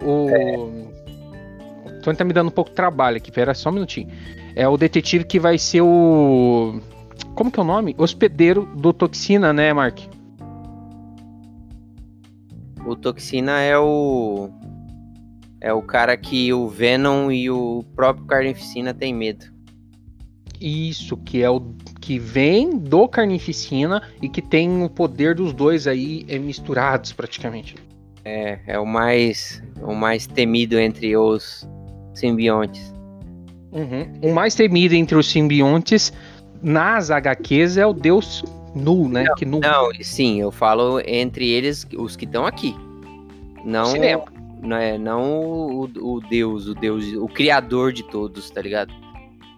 o... 0.03 0.87
O 1.85 2.01
Tony 2.01 2.17
tá 2.17 2.23
me 2.23 2.33
dando 2.33 2.47
um 2.47 2.51
pouco 2.51 2.69
de 2.69 2.75
trabalho 2.75 3.17
aqui, 3.17 3.31
pera 3.31 3.53
só 3.53 3.69
um 3.69 3.73
minutinho. 3.73 4.09
É 4.55 4.67
o 4.67 4.77
detetive 4.77 5.23
que 5.23 5.39
vai 5.39 5.57
ser 5.57 5.81
o. 5.81 6.79
Como 7.33 7.49
que 7.49 7.59
é 7.59 7.63
o 7.63 7.65
nome? 7.65 7.95
Hospedeiro 7.97 8.65
do 8.75 8.91
Toxina, 8.91 9.53
né, 9.53 9.71
Mark? 9.71 9.99
O 12.85 12.95
Toxina 12.95 13.59
é 13.61 13.77
o 13.77 14.49
é 15.61 15.73
o 15.73 15.81
cara 15.81 16.15
que 16.15 16.53
o 16.53 16.67
Venom 16.67 17.31
e 17.31 17.49
o 17.49 17.83
próprio 17.95 18.25
Carnificina 18.25 18.93
tem 18.93 19.13
medo. 19.13 19.45
Isso, 20.59 21.17
que 21.17 21.43
é 21.43 21.49
o 21.49 21.61
que 22.01 22.17
vem 22.17 22.77
do 22.77 23.07
Carnificina 23.07 24.01
e 24.21 24.29
que 24.29 24.41
tem 24.41 24.83
o 24.83 24.89
poder 24.89 25.35
dos 25.35 25.53
dois 25.53 25.87
aí 25.87 26.25
é, 26.27 26.39
misturados 26.39 27.13
praticamente. 27.13 27.75
É, 28.25 28.59
é 28.67 28.79
o 28.79 28.85
mais 28.85 29.63
o 29.81 29.93
mais 29.93 30.25
temido 30.25 30.79
entre 30.79 31.15
os 31.15 31.67
simbiontes. 32.13 32.93
Uhum. 33.71 34.29
O 34.29 34.33
mais 34.33 34.55
temido 34.55 34.95
entre 34.95 35.15
os 35.15 35.29
simbiontes 35.29 36.11
nas 36.61 37.11
HQs 37.11 37.77
é 37.77 37.85
o 37.85 37.93
Deus 37.93 38.43
Nu, 38.73 39.07
né? 39.09 39.25
que 39.37 39.45
nu 39.45 39.59
Não, 39.59 39.89
sim, 40.01 40.39
eu 40.39 40.51
falo 40.51 41.01
entre 41.05 41.49
eles 41.49 41.85
os 41.97 42.15
que 42.15 42.25
estão 42.25 42.45
aqui. 42.45 42.75
Não, 43.65 43.85
Cinema. 43.87 44.25
Não 44.61 44.77
é 44.77 44.97
não 44.97 45.23
o, 45.31 45.81
o 45.83 46.19
Deus, 46.21 46.67
o 46.67 46.73
Deus, 46.73 47.05
o 47.13 47.27
criador 47.27 47.91
de 47.93 48.03
todos, 48.03 48.49
tá 48.49 48.61
ligado? 48.61 48.93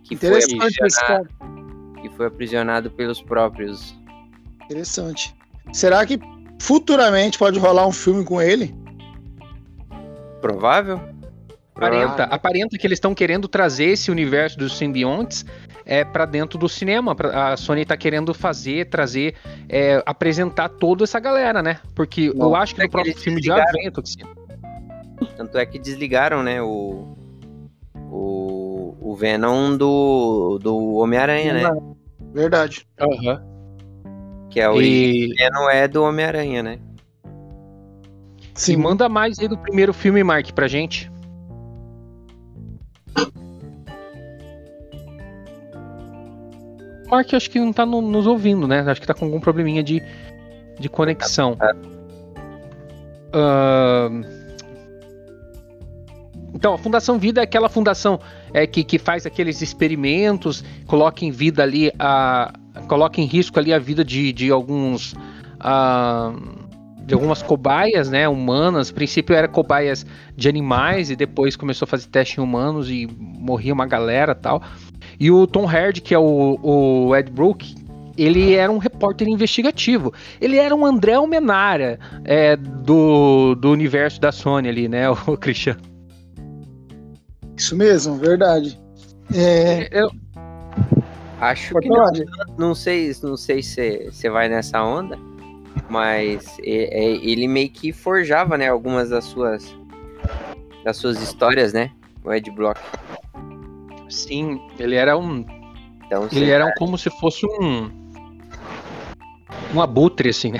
Que 0.03 0.15
foi, 0.15 0.27
Interessante 0.29 0.55
esse 0.85 0.99
aprisionado, 0.99 1.29
cara. 1.39 2.01
que 2.01 2.09
foi 2.09 2.25
aprisionado 2.27 2.91
pelos 2.91 3.21
próprios. 3.21 3.95
Interessante. 4.65 5.35
Será 5.73 6.05
que 6.05 6.19
futuramente 6.61 7.37
pode 7.37 7.59
rolar 7.59 7.85
um 7.87 7.91
filme 7.91 8.23
com 8.25 8.41
ele? 8.41 8.73
Provável? 10.41 10.99
Aparenta, 11.75 12.23
aparenta 12.25 12.77
que 12.77 12.85
eles 12.85 12.97
estão 12.97 13.15
querendo 13.15 13.47
trazer 13.47 13.85
esse 13.85 14.11
universo 14.11 14.57
dos 14.57 14.77
simbiontes 14.77 15.45
é, 15.85 16.03
para 16.03 16.25
dentro 16.25 16.59
do 16.59 16.67
cinema. 16.67 17.15
Pra- 17.15 17.53
A 17.53 17.57
Sony 17.57 17.85
tá 17.85 17.95
querendo 17.95 18.33
fazer, 18.33 18.89
trazer, 18.89 19.35
é, 19.69 20.03
apresentar 20.05 20.67
toda 20.69 21.05
essa 21.05 21.19
galera, 21.21 21.61
né? 21.63 21.79
Porque 21.95 22.33
Não, 22.35 22.47
eu 22.47 22.55
acho 22.55 22.75
que 22.75 22.81
é 22.81 22.83
no 22.83 22.89
que 22.89 22.91
próximo 22.91 23.17
filme 23.17 23.41
já 23.41 23.63
vem 23.71 23.87
a 23.87 23.91
Toxina. 23.91 24.27
Tanto 25.37 25.57
é 25.57 25.65
que 25.65 25.79
desligaram, 25.79 26.43
né, 26.43 26.61
o 26.61 27.15
o, 28.11 28.95
o 28.99 29.15
Venom 29.15 29.77
do, 29.77 30.57
do 30.59 30.93
Homem-Aranha, 30.95 31.53
né? 31.53 31.63
Verdade. 32.33 32.87
Que 34.49 34.61
a 34.61 34.71
origem 34.71 35.31
E, 35.31 35.35
Venom 35.35 35.69
é 35.69 35.87
do 35.87 36.03
Homem-Aranha, 36.03 36.63
né? 36.63 36.79
e 37.23 38.59
Sim. 38.61 38.77
manda 38.77 39.07
mais 39.07 39.37
aí 39.39 39.47
do 39.47 39.57
primeiro 39.57 39.93
filme, 39.93 40.23
Mark, 40.23 40.51
pra 40.53 40.67
gente. 40.67 41.09
Mark, 47.09 47.33
acho 47.33 47.49
que 47.49 47.59
não 47.59 47.73
tá 47.73 47.85
no- 47.85 48.01
nos 48.01 48.27
ouvindo, 48.27 48.67
né? 48.67 48.81
Acho 48.81 49.01
que 49.01 49.07
tá 49.07 49.13
com 49.13 49.25
algum 49.25 49.39
probleminha 49.39 49.81
de, 49.83 50.01
de 50.79 50.87
conexão. 50.89 51.57
Ahn, 53.33 54.23
Então, 56.53 56.73
a 56.73 56.77
Fundação 56.77 57.19
Vida 57.19 57.41
é 57.41 57.43
aquela 57.43 57.69
fundação 57.69 58.19
é, 58.53 58.65
que, 58.65 58.83
que 58.83 58.97
faz 58.97 59.25
aqueles 59.25 59.61
experimentos, 59.61 60.63
coloca 60.85 61.25
em 61.25 61.31
vida 61.31 61.63
ali 61.63 61.91
a. 61.99 62.53
coloca 62.87 63.21
em 63.21 63.25
risco 63.25 63.59
ali 63.59 63.73
a 63.73 63.79
vida 63.79 64.03
de, 64.03 64.33
de 64.33 64.51
alguns. 64.51 65.15
ah, 65.59 66.33
de 67.09 67.15
algumas 67.15 67.41
cobaias, 67.41 68.07
né, 68.07 68.29
humanas. 68.29 68.91
A 68.91 68.93
princípio 68.93 69.35
era 69.35 69.47
cobaias 69.47 70.05
de 70.35 70.47
animais 70.47 71.09
e 71.09 71.15
depois 71.15 71.55
começou 71.55 71.85
a 71.85 71.87
fazer 71.87 72.07
teste 72.07 72.39
em 72.39 72.43
humanos 72.43 72.87
e 72.87 73.07
morria 73.19 73.73
uma 73.73 73.87
galera 73.87 74.35
tal. 74.35 74.61
E 75.19 75.31
o 75.31 75.47
Tom 75.47 75.65
Hardy, 75.67 76.01
que 76.01 76.13
é 76.13 76.19
o, 76.19 76.59
o 76.61 77.15
Ed 77.15 77.31
Brook, 77.31 77.73
ele 78.15 78.53
era 78.53 78.71
um 78.71 78.77
repórter 78.77 79.27
investigativo. 79.27 80.13
Ele 80.39 80.57
era 80.57 80.75
um 80.75 80.85
André 80.85 81.13
Almenara 81.13 81.99
é, 82.23 82.55
do, 82.55 83.55
do 83.55 83.71
universo 83.71 84.21
da 84.21 84.31
Sony 84.31 84.69
ali, 84.69 84.87
né, 84.87 85.09
o 85.25 85.35
Cristiano. 85.35 85.88
Isso 87.59 87.75
mesmo, 87.75 88.15
verdade. 88.15 88.79
É, 89.35 89.89
Eu- 89.91 90.09
Acho 91.41 91.73
pode 91.73 91.87
que 91.87 91.93
não, 91.93 92.57
não 92.69 92.75
sei, 92.75 93.13
não 93.21 93.35
sei 93.37 93.61
se 93.61 94.09
você 94.11 94.29
vai 94.29 94.47
nessa 94.49 94.81
onda, 94.83 95.17
mas 95.89 96.57
é- 96.59 96.99
é- 97.03 97.15
ele 97.15 97.47
meio 97.47 97.69
que 97.69 97.91
forjava, 97.93 98.57
né, 98.57 98.67
algumas 98.69 99.09
das 99.09 99.25
suas 99.25 99.75
das 100.83 100.95
suas 100.97 101.21
histórias, 101.21 101.71
né? 101.73 101.91
O 102.23 102.33
Ed 102.33 102.49
Block. 102.51 102.79
sim, 104.09 104.59
ele 104.79 104.95
era 104.95 105.17
um. 105.17 105.45
Então, 106.05 106.27
Ele 106.31 106.49
era 106.49 106.65
um- 106.65 106.71
como 106.77 106.97
se 106.97 107.09
fosse 107.19 107.45
um. 107.45 107.91
Um 109.75 109.81
abutre, 109.81 110.29
assim, 110.29 110.51
né? 110.53 110.59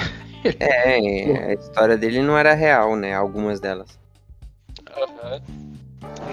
é, 0.60 1.48
a 1.48 1.54
história 1.54 1.98
dele 1.98 2.22
não 2.22 2.38
era 2.38 2.54
real, 2.54 2.96
né? 2.96 3.14
Algumas 3.16 3.60
delas. 3.60 3.98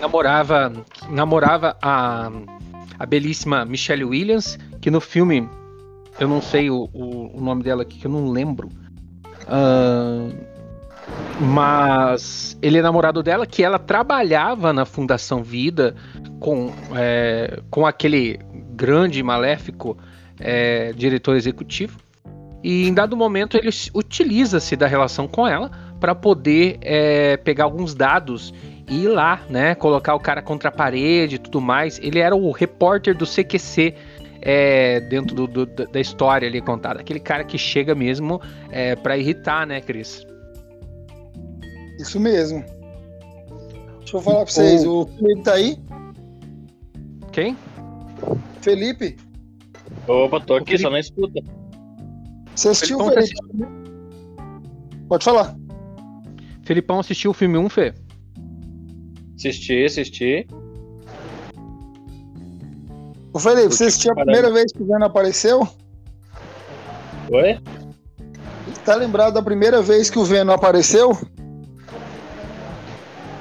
Namorava 0.01 0.73
namorava 1.11 1.77
a, 1.83 2.31
a 2.99 3.07
belíssima 3.07 3.65
Michelle 3.65 4.05
Williams, 4.05 4.59
que 4.81 4.91
no 4.91 5.01
filme, 5.01 5.49
eu 6.19 6.29
não 6.29 6.41
sei 6.41 6.71
o, 6.71 6.89
o, 6.93 7.37
o 7.37 7.41
nome 7.41 7.63
dela 7.63 7.83
aqui, 7.83 7.99
que 7.99 8.07
eu 8.07 8.11
não 8.11 8.31
lembro. 8.31 8.69
Ahn, 9.49 10.31
mas 11.41 12.57
ele 12.63 12.79
é 12.79 12.83
namorado 12.83 13.23
dela, 13.23 13.47
que 13.47 13.63
ela 13.63 13.79
trabalhava 13.79 14.73
na 14.73 14.85
Fundação 14.85 15.43
Vida 15.43 15.95
com, 16.41 16.73
é, 16.95 17.61
com 17.71 17.87
aquele 17.87 18.39
grande 18.75 19.23
maléfico 19.23 19.97
é, 20.41 20.93
diretor 20.93 21.37
executivo. 21.37 21.99
E 22.63 22.89
em 22.89 22.93
dado 22.95 23.17
momento 23.17 23.57
ele 23.57 23.71
se- 23.71 23.91
utiliza-se 23.95 24.75
da 24.75 24.87
relação 24.87 25.29
com 25.29 25.47
ela 25.47 25.71
para 26.01 26.15
poder 26.15 26.79
é, 26.81 27.37
pegar 27.37 27.65
alguns 27.65 27.95
dados 27.95 28.53
ir 28.89 29.09
lá, 29.09 29.43
né? 29.49 29.75
Colocar 29.75 30.15
o 30.15 30.21
cara 30.21 30.41
contra 30.43 30.69
a 30.69 30.73
parede 30.73 31.37
e 31.37 31.39
tudo 31.39 31.61
mais. 31.61 31.99
Ele 31.99 32.19
era 32.19 32.35
o 32.37 32.51
repórter 32.53 33.17
do 33.17 33.27
CQC 33.27 33.95
é, 34.41 35.01
dentro 35.01 35.35
do- 35.35 35.47
do- 35.67 35.67
da 35.87 36.01
história 36.01 36.47
ali 36.49 36.61
contada. 36.61 37.01
Aquele 37.01 37.19
cara 37.21 37.43
que 37.45 37.59
chega 37.59 37.95
mesmo 37.95 38.41
é, 38.71 38.95
para 38.95 39.17
irritar, 39.17 39.67
né, 39.67 39.81
Cris? 39.81 40.25
Isso 41.99 42.21
mesmo. 42.21 42.63
Deixa 43.99 44.17
eu 44.19 44.21
falar 44.21 44.45
pra 44.45 44.53
vocês, 44.53 44.85
o 44.85 45.07
Felipe 45.19 45.43
tá 45.43 45.55
aí? 45.55 45.77
Quem? 47.33 47.57
Felipe, 48.61 49.17
Opa, 50.07 50.39
tô 50.41 50.55
aqui, 50.55 50.67
Felipe- 50.79 50.83
só 50.83 50.91
não 50.91 50.99
escuta. 50.99 51.41
você 52.55 52.69
assistiu 52.69 52.99
o 53.01 53.09
Felipe? 53.11 53.35
Pode 55.09 55.25
falar. 55.25 55.57
Felipão 56.63 57.01
assistiu 57.01 57.31
o 57.31 57.35
filme 57.35 57.59
1, 57.59 57.69
Fê? 57.69 57.93
Assisti, 59.37 59.85
assisti. 59.85 60.47
Ô 63.33 63.39
Felipe, 63.39 63.75
você 63.75 63.85
assistiu 63.85 64.13
a 64.13 64.15
primeira 64.17 64.51
vez 64.51 64.73
que 64.73 64.83
o 64.83 64.87
Venom 64.87 65.05
apareceu? 65.05 65.69
Oi? 67.31 67.59
Tá 68.85 68.95
lembrado 68.95 69.35
da 69.35 69.43
primeira 69.43 69.83
vez 69.83 70.09
que 70.09 70.19
o 70.19 70.25
Venom 70.25 70.53
apareceu? 70.55 71.11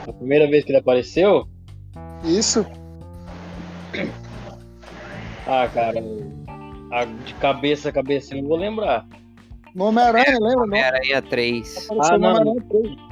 A 0.07 0.11
primeira 0.13 0.47
vez 0.49 0.65
que 0.65 0.71
ele 0.71 0.79
apareceu? 0.79 1.47
Isso. 2.25 2.65
Ah, 5.47 5.67
cara. 5.73 5.99
a- 6.91 7.05
de 7.05 7.33
cabeça 7.35 7.89
a 7.89 7.91
cabeça 7.91 8.35
eu 8.35 8.41
não 8.41 8.49
vou 8.49 8.57
lembrar. 8.57 9.05
No 9.73 9.85
Homem-Aranha, 9.85 10.37
lembra? 10.39 10.55
Não? 10.55 10.63
Homem-Aranha 10.63 11.21
3. 11.21 11.77
Apareceu 11.89 12.15
Ah, 12.15 12.17
não. 12.17 12.29
Homem-Aranha 12.35 12.65
3. 12.69 13.04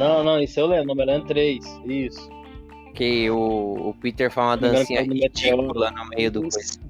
Não, 0.00 0.24
não, 0.24 0.40
isso 0.40 0.58
eu 0.58 0.66
lembro. 0.66 0.92
Homem-Aranha 0.92 1.24
3. 1.26 1.62
Isso. 1.84 2.28
Que 2.94 3.30
o, 3.30 3.90
o 3.90 3.94
Peter 4.00 4.30
faz 4.30 4.48
uma 4.48 4.56
dancinha 4.56 5.02
não, 5.02 5.08
não. 5.08 5.14
ridícula 5.14 5.90
no 5.90 6.08
meio 6.08 6.30
do 6.30 6.40
coisa. 6.40 6.80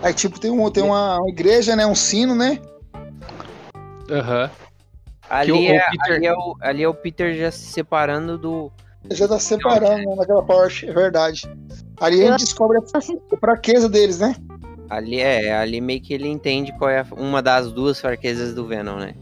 Aí, 0.00 0.14
tipo, 0.14 0.38
tem, 0.40 0.50
um, 0.50 0.70
tem 0.70 0.82
uma, 0.82 1.18
uma 1.18 1.28
igreja, 1.28 1.74
né? 1.74 1.84
Um 1.84 1.94
sino, 1.94 2.34
né? 2.34 2.58
Aham. 4.10 4.48
Ali, 5.28 5.52
o- 5.52 5.56
o 5.56 5.62
é, 5.64 5.90
Peter- 5.90 6.14
ali, 6.16 6.26
é 6.26 6.32
o, 6.32 6.56
ali 6.60 6.82
é 6.84 6.88
o 6.88 6.94
Peter 6.94 7.34
já 7.36 7.50
se 7.50 7.66
separando 7.66 8.38
do. 8.38 8.72
Já 9.10 9.26
tá 9.28 9.38
se 9.38 9.46
separando 9.46 10.08
né, 10.08 10.14
naquela 10.16 10.42
parte, 10.42 10.86
é 10.88 10.92
verdade. 10.92 11.42
Ali 12.00 12.22
a 12.22 12.30
gente 12.32 12.40
descobre 12.44 12.78
a 12.78 13.36
fraqueza 13.38 13.88
deles, 13.88 14.18
né? 14.20 14.34
Ali 14.88 15.20
é, 15.20 15.54
ali 15.56 15.80
meio 15.80 16.00
que 16.00 16.12
ele 16.14 16.28
entende 16.28 16.72
qual 16.78 16.90
é 16.90 17.00
a- 17.00 17.06
uma 17.16 17.40
das 17.42 17.70
duas 17.72 18.00
fraquezas 18.00 18.54
do 18.54 18.66
Venom, 18.66 18.96
né? 18.96 19.14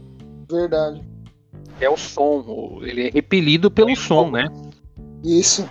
Verdade. 0.49 1.01
É 1.79 1.89
o 1.89 1.97
som. 1.97 2.43
o- 2.47 2.79
Ele 2.85 3.07
é 3.07 3.11
repelido 3.11 3.69
pelo 3.71 3.95
som, 3.95 4.29
né? 4.31 4.47
Isso. 5.23 5.67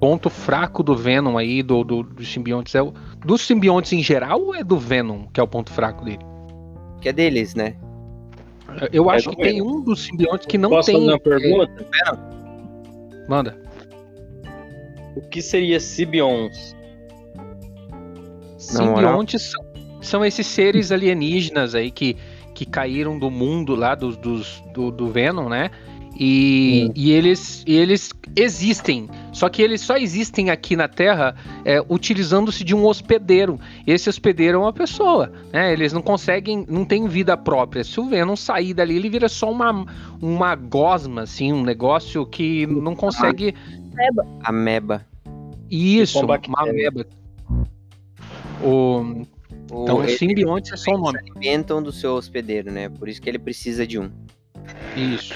Ponto 0.00 0.28
fraco 0.28 0.82
do 0.82 0.94
Venom 0.94 1.38
aí, 1.38 1.62
do, 1.62 1.82
do, 1.84 2.02
dos 2.02 2.30
simbiontes. 2.32 2.74
É 2.74 2.82
o, 2.82 2.92
dos 3.24 3.42
simbiontes 3.42 3.92
em 3.92 4.02
geral 4.02 4.40
ou 4.42 4.54
é 4.54 4.62
do 4.62 4.78
Venom 4.78 5.26
que 5.32 5.40
é 5.40 5.42
o 5.42 5.48
ponto 5.48 5.70
fraco 5.70 6.04
dele? 6.04 6.18
Que 7.00 7.08
é 7.08 7.12
deles, 7.12 7.54
né? 7.54 7.76
Eu 8.92 9.10
É 9.10 9.16
acho 9.16 9.30
que 9.30 9.36
tem 9.36 9.54
Venom. 9.54 9.76
um 9.76 9.80
dos 9.82 10.04
simbiontes 10.04 10.46
que 10.46 10.58
não 10.58 10.70
Posso 10.70 10.86
tem. 10.90 10.96
fazer 10.96 11.08
uma 11.10 11.16
é, 11.16 11.18
pergunta? 11.18 11.86
manda. 13.28 13.62
O 15.16 15.20
que 15.28 15.40
seria 15.40 15.78
moral. 15.78 16.74
Simbiontes 18.58 19.42
são, 19.42 19.64
são 20.02 20.24
esses 20.24 20.46
seres 20.46 20.90
alienígenas 20.90 21.74
aí 21.74 21.90
que, 21.90 22.16
que 22.54 22.64
caíram 22.64 23.18
do 23.18 23.30
mundo 23.30 23.74
lá 23.74 23.94
dos, 23.94 24.16
dos- 24.16 24.62
do, 24.72 24.90
do 24.90 25.08
Venom, 25.08 25.48
né? 25.48 25.70
E, 26.16 26.92
e 26.94 27.10
eles, 27.10 27.64
e 27.66 27.74
eles 27.74 28.12
existem, 28.36 29.08
só 29.32 29.48
que 29.48 29.60
eles 29.60 29.80
só 29.80 29.96
existem 29.96 30.48
aqui 30.48 30.76
na 30.76 30.86
Terra 30.86 31.34
é, 31.64 31.84
utilizando-se 31.88 32.62
de 32.62 32.72
um 32.72 32.86
hospedeiro. 32.86 33.58
Esse 33.84 34.08
hospedeiro 34.08 34.58
é 34.58 34.60
uma 34.60 34.72
pessoa, 34.72 35.32
né? 35.52 35.72
Eles 35.72 35.92
não 35.92 36.00
conseguem, 36.00 36.64
não 36.68 36.84
tem 36.84 37.08
vida 37.08 37.36
própria. 37.36 37.82
Se 37.82 37.98
o 37.98 38.08
Venom 38.08 38.36
sair 38.36 38.72
dali, 38.74 38.94
ele 38.94 39.10
vira 39.10 39.28
só 39.28 39.50
uma, 39.50 39.84
uma 40.22 40.54
gosma, 40.54 41.22
assim, 41.22 41.52
um 41.52 41.64
negócio 41.64 42.24
que 42.24 42.64
não 42.64 42.94
consegue. 42.94 43.52
Ameba. 44.44 45.04
Isso, 45.68 46.20
Uma 46.20 46.38
uma 46.46 46.60
ameba. 46.70 47.04
O, 48.62 48.68
O, 48.68 49.26
então, 49.82 49.98
o 49.98 50.02
ele- 50.02 50.16
simbionte 50.16 50.72
é 50.72 50.76
só 50.76 50.92
o 50.92 50.98
nome. 50.98 51.18
se 51.18 51.30
alimentam 51.30 51.82
do 51.82 51.90
seu 51.92 52.14
hospedeiro, 52.14 52.70
né? 52.70 52.88
Por 52.88 53.08
isso 53.08 53.20
que 53.20 53.28
ele 53.28 53.38
precisa 53.38 53.86
de 53.86 53.98
um. 53.98 54.10
Isso. 54.96 55.34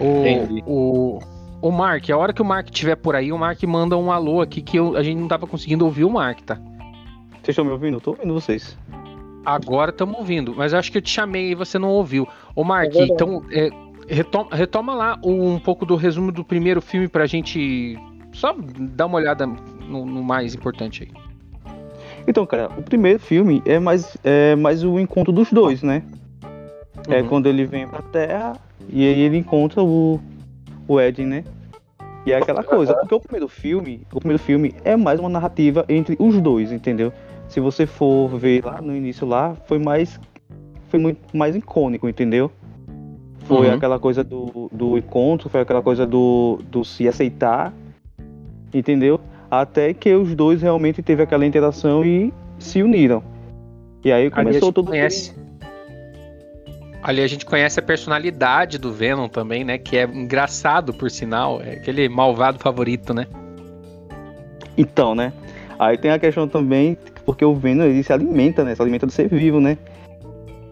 O, 0.00 0.26
Entendi. 0.26 0.62
o, 0.66 1.18
o 1.60 1.70
Mark, 1.70 2.08
a 2.10 2.16
hora 2.16 2.32
que 2.32 2.42
o 2.42 2.44
Mark 2.44 2.68
estiver 2.68 2.96
por 2.96 3.14
aí, 3.14 3.32
o 3.32 3.38
Mark 3.38 3.62
manda 3.64 3.96
um 3.96 4.10
alô 4.10 4.40
aqui 4.40 4.60
que 4.60 4.78
eu- 4.78 4.96
a 4.96 5.02
gente 5.02 5.18
não 5.18 5.28
tava 5.28 5.46
conseguindo 5.46 5.84
ouvir 5.84 6.04
o 6.04 6.10
Mark, 6.10 6.40
tá? 6.40 6.56
Vocês 7.34 7.48
estão 7.50 7.64
me 7.64 7.70
ouvindo? 7.72 7.96
Eu 7.96 8.00
tô 8.00 8.10
ouvindo 8.12 8.32
vocês. 8.34 8.76
Agora 9.44 9.90
estamos 9.90 10.16
ouvindo, 10.18 10.54
mas 10.56 10.72
eu 10.72 10.78
acho 10.78 10.90
que 10.92 10.98
eu 10.98 11.02
te 11.02 11.10
chamei 11.10 11.50
e 11.50 11.54
você 11.54 11.78
não 11.78 11.88
ouviu. 11.90 12.26
Ô 12.54 12.62
Mark, 12.62 12.94
É 12.94 13.04
então 13.04 13.42
é, 13.50 13.70
retoma, 14.08 14.48
retoma 14.54 14.94
lá 14.94 15.18
um 15.24 15.58
pouco 15.58 15.84
do 15.84 15.96
resumo 15.96 16.30
do 16.30 16.44
primeiro 16.44 16.80
filme 16.80 17.08
pra 17.08 17.26
gente 17.26 17.98
só 18.32 18.54
dar 18.78 19.06
uma 19.06 19.16
olhada 19.18 19.44
no, 19.46 20.06
no 20.06 20.22
mais 20.22 20.54
importante 20.54 21.02
aí. 21.02 21.22
Então, 22.26 22.46
cara, 22.46 22.70
o 22.76 22.82
primeiro 22.82 23.18
filme 23.18 23.62
é 23.64 23.78
mais, 23.78 24.16
é 24.22 24.54
mais 24.56 24.84
o 24.84 24.98
encontro 24.98 25.32
dos 25.32 25.52
dois, 25.52 25.82
né? 25.82 26.02
É 27.08 27.20
Uhum. 27.20 27.28
quando 27.28 27.46
ele 27.48 27.64
vem 27.64 27.86
pra 27.86 28.00
Terra 28.00 28.56
e 28.88 29.04
aí 29.06 29.20
ele 29.20 29.36
encontra 29.38 29.82
o, 29.82 30.20
o 30.86 31.00
Ed, 31.00 31.24
né? 31.24 31.44
E 32.24 32.30
é 32.32 32.36
aquela 32.36 32.62
coisa, 32.62 32.94
porque 32.94 33.14
o 33.14 33.20
primeiro 33.20 33.48
filme, 33.48 34.06
o 34.14 34.20
primeiro 34.20 34.40
filme 34.40 34.72
é 34.84 34.96
mais 34.96 35.18
uma 35.18 35.28
narrativa 35.28 35.84
entre 35.88 36.16
os 36.20 36.40
dois, 36.40 36.70
entendeu? 36.70 37.12
Se 37.48 37.58
você 37.58 37.84
for 37.86 38.28
ver 38.38 38.64
lá 38.64 38.80
no 38.80 38.94
início 38.94 39.26
lá, 39.26 39.56
foi 39.66 39.78
mais 39.78 40.20
foi 40.88 41.00
muito 41.00 41.36
mais 41.36 41.56
icônico, 41.56 42.08
entendeu? 42.08 42.52
Foi 43.40 43.68
Uhum. 43.68 43.74
aquela 43.74 43.98
coisa 43.98 44.22
do, 44.22 44.70
do 44.70 44.96
encontro, 44.96 45.48
foi 45.48 45.62
aquela 45.62 45.82
coisa 45.82 46.06
do, 46.06 46.60
do 46.70 46.84
se 46.84 47.08
aceitar, 47.08 47.72
entendeu? 48.72 49.18
Até 49.52 49.92
que 49.92 50.14
os 50.14 50.34
dois 50.34 50.62
realmente 50.62 51.02
teve 51.02 51.22
aquela 51.22 51.44
interação 51.44 52.02
e 52.02 52.32
se 52.58 52.82
uniram. 52.82 53.22
E 54.02 54.10
aí 54.10 54.30
começou 54.30 54.52
gente 54.52 54.72
todo 54.72 54.86
conhece. 54.86 55.34
Ali 57.02 57.20
a 57.20 57.26
gente 57.26 57.44
conhece 57.44 57.78
a 57.78 57.82
personalidade 57.82 58.78
do 58.78 58.90
Venom 58.90 59.28
também, 59.28 59.62
né? 59.62 59.76
Que 59.76 59.98
é 59.98 60.04
engraçado, 60.04 60.94
por 60.94 61.10
sinal. 61.10 61.60
É 61.60 61.72
aquele 61.74 62.08
malvado 62.08 62.58
favorito, 62.60 63.12
né? 63.12 63.26
Então, 64.78 65.14
né? 65.14 65.34
Aí 65.78 65.98
tem 65.98 66.12
a 66.12 66.18
questão 66.18 66.48
também, 66.48 66.96
porque 67.26 67.44
o 67.44 67.54
Venom 67.54 67.84
ele 67.84 68.02
se 68.02 68.10
alimenta, 68.10 68.64
né? 68.64 68.74
Se 68.74 68.80
alimenta 68.80 69.04
do 69.04 69.12
ser 69.12 69.28
vivo, 69.28 69.60
né? 69.60 69.76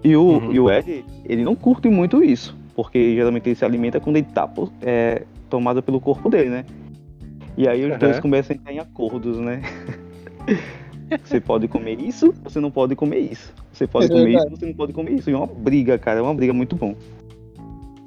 E 0.03 0.17
o, 0.17 0.23
Uhum. 0.23 0.53
e 0.55 0.59
o 0.59 0.71
Ed, 0.71 1.05
ele 1.27 1.45
não 1.45 1.55
curte 1.55 1.91
muito 1.91 2.25
isso, 2.25 2.57
porque 2.75 3.15
geralmente 3.15 3.47
ele 3.47 3.57
se 3.57 3.65
alimenta 3.67 4.01
quando 4.01 4.17
ele 4.17 4.27
tá 4.33 4.49
é, 4.81 5.25
tomado 5.51 5.83
pelo 5.83 6.01
corpo 6.01 6.31
dele, 6.31 6.49
né? 6.49 6.65
E 7.57 7.69
aí 7.69 7.85
os 7.85 7.91
Aham. 7.91 7.99
dois 7.99 8.21
começam 8.21 8.55
a 8.55 8.59
entrar 8.59 8.73
em 8.73 8.79
acordos, 8.79 9.39
né? 9.39 9.61
você 11.25 11.41
pode 11.41 11.69
comer 11.69 12.01
isso, 12.01 12.33
você 12.43 12.61
não 12.61 12.71
pode 12.71 12.95
comer 12.97 13.19
isso. 13.19 13.53
Você 13.73 13.87
pode 13.87 14.07
É 14.07 14.09
comer 14.09 14.25
verdade. 14.25 14.47
isso, 14.47 14.57
você 14.57 14.67
não 14.67 14.75
pode 14.75 14.93
comer 14.93 15.13
isso. 15.13 15.31
E 15.31 15.33
é 15.33 15.37
uma 15.37 15.47
briga, 15.47 15.99
cara, 15.99 16.21
é 16.21 16.23
uma 16.23 16.35
briga 16.35 16.53
muito 16.53 16.77
bom. 16.77 16.95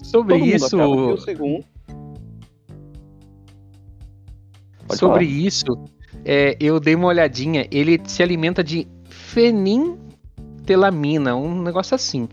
Sobre 0.01 0.35
Todo 0.35 0.45
mundo 0.45 0.55
isso, 0.55 0.75
acaba 0.75 0.95
que 0.95 1.01
o 1.01 1.17
segundo. 1.17 1.65
Pode 4.87 4.99
sobre 4.99 5.25
falar. 5.25 5.33
isso, 5.47 5.65
é, 6.25 6.55
eu 6.59 6.79
dei 6.79 6.95
uma 6.95 7.07
olhadinha. 7.07 7.67
Ele 7.71 7.99
se 8.05 8.21
alimenta 8.21 8.63
de 8.63 8.87
fenintelamina, 9.09 11.35
um 11.35 11.61
negócio 11.61 11.95
assim. 11.95 12.27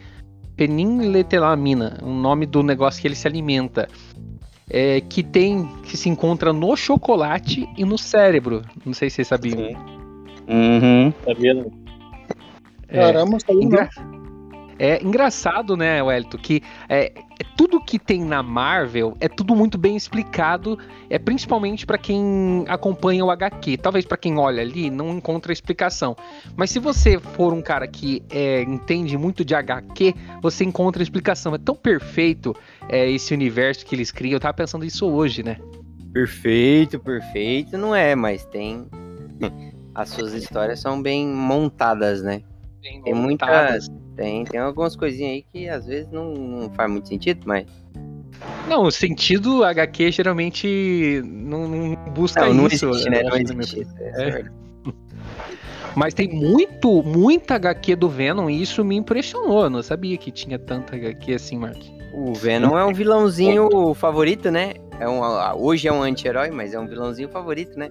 Fenintelamina, 0.56 1.98
o 2.02 2.10
nome 2.10 2.46
do 2.46 2.62
negócio 2.62 3.00
que 3.00 3.08
ele 3.08 3.14
se 3.14 3.26
alimenta. 3.26 3.88
É, 4.72 5.00
que 5.00 5.22
tem, 5.22 5.66
que 5.82 5.96
se 5.96 6.08
encontra 6.08 6.52
no 6.52 6.76
chocolate 6.76 7.68
e 7.76 7.84
no 7.84 7.98
cérebro. 7.98 8.62
Não 8.86 8.94
sei 8.94 9.10
se 9.10 9.16
vocês 9.16 9.28
sabiam. 9.28 9.58
Sim. 9.58 9.76
Uhum. 10.48 11.12
Sabia? 11.24 11.54
não? 11.54 11.72
É, 12.88 13.00
Caramba, 13.00 13.36
isso 13.36 13.46
aí 13.50 13.66
não. 13.66 14.19
É 14.82 15.02
engraçado, 15.04 15.76
né, 15.76 16.02
Wellington, 16.02 16.38
que 16.38 16.62
é, 16.88 17.12
é 17.38 17.44
tudo 17.54 17.84
que 17.84 17.98
tem 17.98 18.24
na 18.24 18.42
Marvel 18.42 19.14
é 19.20 19.28
tudo 19.28 19.54
muito 19.54 19.76
bem 19.76 19.94
explicado, 19.94 20.78
é 21.10 21.18
principalmente 21.18 21.84
pra 21.84 21.98
quem 21.98 22.64
acompanha 22.66 23.22
o 23.22 23.30
HQ. 23.30 23.76
Talvez 23.76 24.06
pra 24.06 24.16
quem 24.16 24.38
olha 24.38 24.62
ali 24.62 24.88
não 24.88 25.10
encontra 25.10 25.52
explicação. 25.52 26.16
Mas 26.56 26.70
se 26.70 26.78
você 26.78 27.18
for 27.18 27.52
um 27.52 27.60
cara 27.60 27.86
que 27.86 28.22
é, 28.30 28.62
entende 28.62 29.18
muito 29.18 29.44
de 29.44 29.54
HQ, 29.54 30.14
você 30.40 30.64
encontra 30.64 31.02
explicação. 31.02 31.54
É 31.54 31.58
tão 31.58 31.76
perfeito 31.76 32.56
é, 32.88 33.06
esse 33.10 33.34
universo 33.34 33.84
que 33.84 33.94
eles 33.94 34.10
criam. 34.10 34.36
Eu 34.36 34.40
tava 34.40 34.54
pensando 34.54 34.82
isso 34.82 35.06
hoje, 35.06 35.42
né? 35.42 35.58
Perfeito, 36.10 36.98
perfeito, 36.98 37.76
não 37.76 37.94
é, 37.94 38.14
mas 38.14 38.46
tem. 38.46 38.86
As 39.94 40.08
suas 40.08 40.32
histórias 40.32 40.80
são 40.80 41.02
bem 41.02 41.26
montadas, 41.26 42.22
né? 42.22 42.40
Tem 42.82 43.14
muitas. 43.14 43.88
Tem, 44.16 44.44
tem 44.44 44.60
algumas 44.60 44.96
coisinhas 44.96 45.32
aí 45.32 45.44
que 45.52 45.68
às 45.68 45.86
vezes 45.86 46.10
não, 46.10 46.32
não 46.34 46.70
faz 46.70 46.90
muito 46.90 47.08
sentido, 47.08 47.42
mas. 47.46 47.66
Não, 48.68 48.84
o 48.84 48.90
sentido 48.90 49.64
HQ 49.64 50.12
geralmente 50.12 51.22
não, 51.24 51.68
não 51.68 51.94
busca 52.12 52.46
Não, 52.46 52.54
não 52.54 52.66
isso. 52.66 52.88
existe, 52.88 53.10
né? 53.10 53.22
Não 53.22 53.30
minha 53.30 53.42
existe. 53.42 53.86
é 53.98 54.28
É. 54.28 54.44
Mas 55.96 56.14
tem 56.14 56.28
muito, 56.28 57.02
muita 57.02 57.56
HQ 57.56 57.96
do 57.96 58.08
Venom 58.08 58.48
e 58.48 58.62
isso 58.62 58.84
me 58.84 58.96
impressionou. 58.96 59.64
Eu 59.64 59.70
não 59.70 59.82
sabia 59.82 60.16
que 60.16 60.30
tinha 60.30 60.56
tanta 60.58 60.94
HQ 60.94 61.34
assim, 61.34 61.58
Mark. 61.58 61.82
O 62.14 62.32
Venom 62.32 62.78
é 62.78 62.84
um 62.84 62.92
vilãozinho 62.94 63.92
favorito, 63.94 64.50
né? 64.50 64.74
É 65.00 65.08
um, 65.08 65.20
hoje 65.58 65.88
é 65.88 65.92
um 65.92 66.02
anti-herói, 66.02 66.50
mas 66.50 66.74
é 66.74 66.78
um 66.78 66.86
vilãozinho 66.86 67.28
favorito, 67.28 67.76
né? 67.76 67.90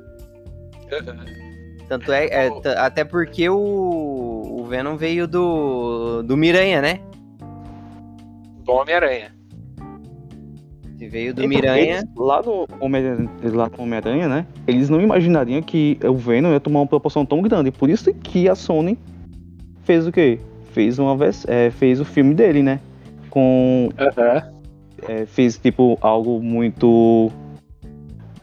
Tanto 1.90 2.12
é, 2.12 2.26
é, 2.28 2.50
t- 2.62 2.70
até 2.70 3.04
porque 3.04 3.50
o 3.50 4.29
Venom 4.70 4.96
veio 4.96 5.28
do, 5.28 6.22
do 6.24 6.38
Miranha, 6.38 6.82
né? 6.82 7.00
Do 8.64 8.72
Homem-Aranha. 8.72 9.32
Veio 11.00 11.34
do 11.34 11.40
Então, 11.44 11.50
Miranha. 11.50 12.00
eles, 12.00 12.06
lá 12.16 12.42
no 12.42 12.68
Homem-Aranha, 13.78 14.28
né? 14.28 14.46
Eles 14.68 14.90
não 14.90 15.02
imaginariam 15.02 15.62
que 15.62 15.98
o 16.04 16.14
Venom 16.14 16.52
ia 16.52 16.60
tomar 16.60 16.82
uma 16.82 16.88
proporção 16.88 17.26
tão 17.26 17.42
grande. 17.42 17.72
Por 17.72 17.90
isso 17.90 18.14
que 18.14 18.48
a 18.50 18.54
Sony 18.54 18.98
fez 19.84 20.06
o 20.06 20.12
quê? 20.12 20.40
Fez 20.72 21.00
uma 21.00 21.16
vez, 21.18 21.46
é, 21.48 21.72
fez 21.72 22.00
o 22.00 22.06
filme 22.06 22.36
dele, 22.36 22.62
né? 22.62 22.80
Com 23.30 23.90
é, 25.08 25.26
fez 25.26 25.58
tipo 25.58 25.98
algo 26.02 26.42
muito 26.42 27.32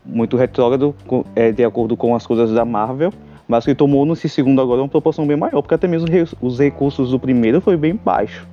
muito 0.04 0.36
retrógrado 0.36 0.94
é, 1.34 1.52
de 1.52 1.64
acordo 1.64 1.96
com 1.96 2.14
as 2.14 2.26
coisas 2.26 2.52
da 2.52 2.64
Marvel, 2.64 3.12
mas 3.48 3.64
que 3.64 3.74
tomou 3.74 4.04
nesse 4.04 4.28
segundo 4.28 4.60
agora 4.60 4.82
uma 4.82 4.88
proporção 4.88 5.26
bem 5.26 5.36
maior, 5.36 5.62
porque 5.62 5.74
até 5.74 5.86
mesmo 5.86 6.08
os 6.40 6.58
recursos 6.58 7.10
do 7.10 7.18
primeiro 7.18 7.60
foi 7.60 7.76
bem 7.76 7.94
baixo. 7.94 8.46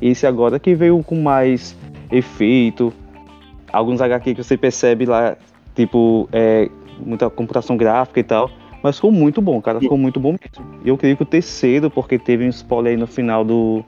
Esse 0.00 0.26
agora 0.26 0.58
que 0.58 0.74
veio 0.74 1.02
com 1.02 1.20
mais 1.20 1.76
efeito, 2.10 2.92
alguns 3.72 4.00
HQ 4.00 4.34
que 4.34 4.42
você 4.42 4.56
percebe 4.56 5.06
lá 5.06 5.36
tipo, 5.74 6.28
é, 6.32 6.68
muita 6.98 7.28
computação 7.28 7.76
gráfica 7.76 8.20
e 8.20 8.24
tal. 8.24 8.50
Mas 8.82 8.96
ficou 8.96 9.10
muito 9.10 9.40
bom, 9.40 9.60
cara. 9.60 9.80
Ficou 9.80 9.98
muito 9.98 10.20
bom 10.20 10.32
mesmo. 10.32 10.80
E 10.84 10.88
eu 10.88 10.96
creio 10.96 11.16
que 11.16 11.22
o 11.22 11.26
terceiro, 11.26 11.90
porque 11.90 12.18
teve 12.18 12.44
um 12.44 12.48
spoiler 12.48 12.92
aí 12.92 12.96
no 12.96 13.06
final 13.06 13.44
do, 13.44 13.84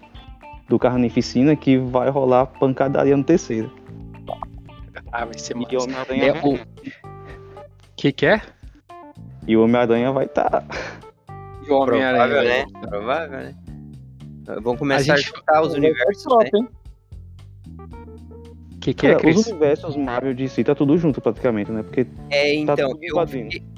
do 0.69 0.79
Carnificina, 0.79 1.55
que 1.55 1.79
vai 1.79 2.11
rolar 2.11 2.47
pancadaria 2.47 3.17
no 3.17 3.25
terceiro. 3.25 3.71
Ah, 5.13 5.25
vai 5.25 5.39
ser 5.39 5.55
o 5.55 5.61
massa. 5.61 5.85
Homem-Aranha 5.85 6.27
É, 6.27 6.33
o 6.33 6.59
que 7.97 8.13
que 8.13 8.27
é? 8.27 8.43
E 9.49 9.57
o 9.57 9.65
Homem-Aranha 9.65 10.13
vai 10.13 10.27
estar. 10.27 10.65
E 11.67 11.71
o 11.71 11.85
Provável, 11.85 12.45
né? 12.45 12.65
Provável, 12.89 13.39
né? 13.41 13.55
Vamos 14.63 14.79
começar 14.79 15.13
A 15.13 15.17
a, 15.17 15.19
gente- 15.19 15.37
juntar 15.37 15.61
os 15.61 15.75
universos, 15.75 16.23
Top, 16.23 16.51
né? 16.51 16.69
Que 18.81 18.95
que 18.95 19.07
é, 19.07 19.17
Cara, 19.17 19.29
os 19.29 19.47
universos 19.47 19.97
Marvel 19.97 20.33
de 20.33 20.49
si 20.49 20.65
tá 20.65 20.75
tudo 20.75 20.97
junto 20.97 21.21
praticamente, 21.21 21.71
né? 21.71 21.83
Porque 21.83 22.07
É, 22.31 22.55
então, 22.55 22.75
tudo 22.75 22.99
eu, 23.03 23.27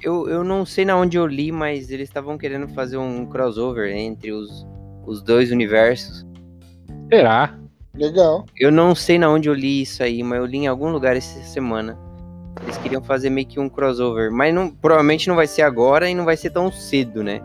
eu, 0.03 0.29
eu 0.29 0.45
não 0.45 0.65
sei 0.65 0.85
na 0.85 0.97
onde 0.97 1.17
eu 1.17 1.27
li, 1.27 1.51
mas 1.51 1.91
eles 1.91 2.09
estavam 2.09 2.39
querendo 2.39 2.69
fazer 2.69 2.97
um 2.97 3.27
crossover 3.27 3.93
entre 3.93 4.31
os, 4.31 4.65
os 5.05 5.21
dois 5.21 5.51
universos. 5.51 6.25
Será? 7.13 7.59
Legal. 7.95 8.47
Eu 8.57 8.71
não 8.71 8.95
sei 8.95 9.19
na 9.19 9.29
onde 9.29 9.49
eu 9.49 9.55
li 9.55 9.83
isso 9.83 10.01
aí, 10.01 10.23
mas 10.23 10.39
eu 10.39 10.47
li 10.47 10.59
em 10.59 10.67
algum 10.69 10.93
lugar 10.93 11.17
essa 11.17 11.41
semana. 11.43 11.99
Eles 12.63 12.77
queriam 12.79 13.03
fazer 13.03 13.31
meio 13.31 13.47
que 13.47 13.59
um 13.59 13.69
crossover, 13.69 14.31
mas 14.31 14.55
não, 14.55 14.71
provavelmente 14.71 15.29
não 15.29 15.37
vai 15.37 15.47
ser 15.47 15.63
agora 15.63 16.09
e 16.09 16.15
não 16.15 16.25
vai 16.25 16.37
ser 16.37 16.51
tão 16.51 16.71
cedo, 16.71 17.23
né? 17.23 17.41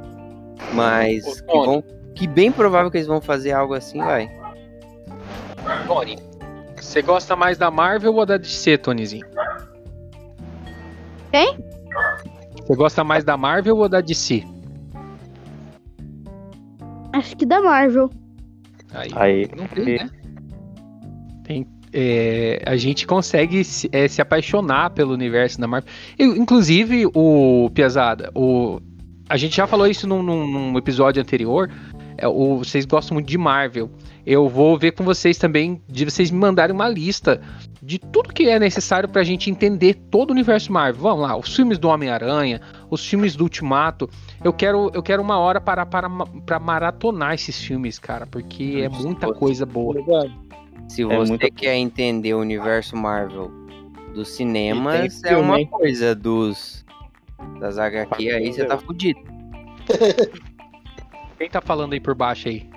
Mas 0.74 1.42
que, 1.42 1.54
vão, 1.54 1.84
que 2.14 2.28
bem 2.28 2.52
provável 2.52 2.92
que 2.92 2.98
eles 2.98 3.08
vão 3.08 3.22
fazer 3.22 3.52
algo 3.52 3.74
assim, 3.74 4.00
vai. 4.00 4.30
Tony, 5.88 6.18
você 6.76 7.02
gosta 7.02 7.36
mais 7.36 7.58
da 7.58 7.72
Marvel 7.72 8.14
ou 8.14 8.26
da 8.26 8.38
DC, 8.38 8.78
Tonyzinho? 8.78 9.26
Quem? 11.32 11.58
Você 12.62 12.76
gosta 12.76 13.04
mais 13.04 13.24
da 13.24 13.38
Marvel 13.38 13.78
ou 13.78 13.90
da 13.90 14.02
DC? 14.02 14.44
Acho 17.14 17.36
que 17.38 17.46
da 17.46 17.62
Marvel. 17.62 18.10
Aí, 18.94 19.10
aí. 19.16 19.52
não 19.56 19.68
tem, 19.68 19.98
né? 19.98 20.10
Tem, 21.44 21.68
é, 21.98 22.62
a 22.66 22.76
gente 22.76 23.08
consegue 23.08 23.64
se, 23.64 23.90
é, 23.92 24.06
se 24.08 24.22
apaixonar 24.22 24.90
pelo 24.90 25.14
universo 25.14 25.60
da 25.60 25.66
Marvel. 25.68 25.90
Eu, 26.20 26.36
inclusive, 26.36 27.06
o 27.14 27.70
Piazada, 27.74 28.30
o, 28.36 28.80
a 29.30 29.38
gente 29.38 29.56
já 29.56 29.66
falou 29.66 29.88
isso 29.88 30.06
num, 30.06 30.22
num- 30.22 30.78
episódio 30.78 31.22
anterior. 31.22 31.72
é, 32.18 32.28
o- 32.28 32.58
vocês 32.58 32.86
gostam 32.86 33.16
muito 33.16 33.28
de 33.28 33.38
Marvel. 33.38 33.90
Eu 34.26 34.50
vou 34.50 34.78
ver 34.78 34.92
com 34.94 35.04
vocês 35.04 35.38
também 35.38 35.80
de 35.88 36.04
vocês 36.04 36.32
me 36.32 36.40
mandarem 36.40 36.74
uma 36.76 36.90
lista 36.90 37.40
de 37.82 38.00
tudo 38.00 38.34
que 38.34 38.50
é 38.50 38.58
necessário 38.60 39.08
pra 39.08 39.24
gente 39.24 39.52
entender 39.52 39.94
todo 40.10 40.32
o 40.32 40.34
universo 40.34 40.74
Marvel. 40.74 41.00
Vamos 41.02 41.22
lá, 41.22 41.38
os 41.38 41.56
filmes 41.56 41.78
do 41.78 41.88
Homem-Aranha, 41.90 42.60
os 42.90 43.06
filmes 43.06 43.36
do 43.36 43.44
Ultimato. 43.44 44.10
Eu 44.44 44.52
quero, 44.52 44.90
eu 44.96 45.04
quero 45.04 45.22
uma 45.22 45.38
hora 45.38 45.62
para, 45.62 45.86
para, 45.86 46.10
para 46.44 46.60
maratonar 46.60 47.36
esses 47.36 47.62
filmes, 47.62 48.00
cara, 48.00 48.26
porque 48.26 48.82
é 48.84 48.90
muita 48.90 49.32
coisa 49.32 49.64
boa. 49.66 49.94
Se 50.88 51.02
É 51.04 51.06
você 51.18 51.30
muito- 51.32 51.52
quer 51.54 51.76
entender 51.76 52.34
o 52.34 52.40
universo 52.40 52.96
Marvel 52.96 53.52
dos 54.14 54.30
cinemas, 54.30 55.22
é 55.24 55.36
uma 55.36 55.66
coisa 55.66 56.16
dos 56.16 56.86
das 57.60 57.78
HQ 57.78 58.30
aí, 58.32 58.54
você 58.54 58.66
tá 58.66 58.78
fudido. 58.78 59.20
Quem 61.38 61.50
tá 61.50 61.60
falando 61.62 61.94
aí 61.94 62.00
por 62.00 62.16
baixo 62.16 62.48
aí? 62.48 62.70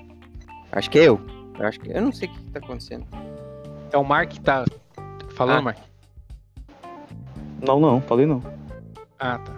Acho 0.72 0.90
que 0.90 0.98
é 0.98 1.04
eu. 1.04 1.20
Eu 1.58 1.66
acho 1.66 1.78
que 1.80 1.90
eu 1.90 2.02
não 2.02 2.12
sei 2.12 2.28
o 2.28 2.32
que 2.32 2.38
que 2.44 2.50
tá 2.50 2.58
acontecendo. 2.58 3.06
É 3.92 3.96
o 3.96 4.04
Mark 4.04 4.30
que 4.30 4.40
tá 4.40 4.64
falando, 5.34 5.58
Ah. 5.58 5.62
Mark? 5.62 5.78
Não, 7.66 7.80
não, 7.80 8.00
falei 8.02 8.26
não. 8.26 8.42
Ah, 9.18 9.38
tá. 9.38 9.52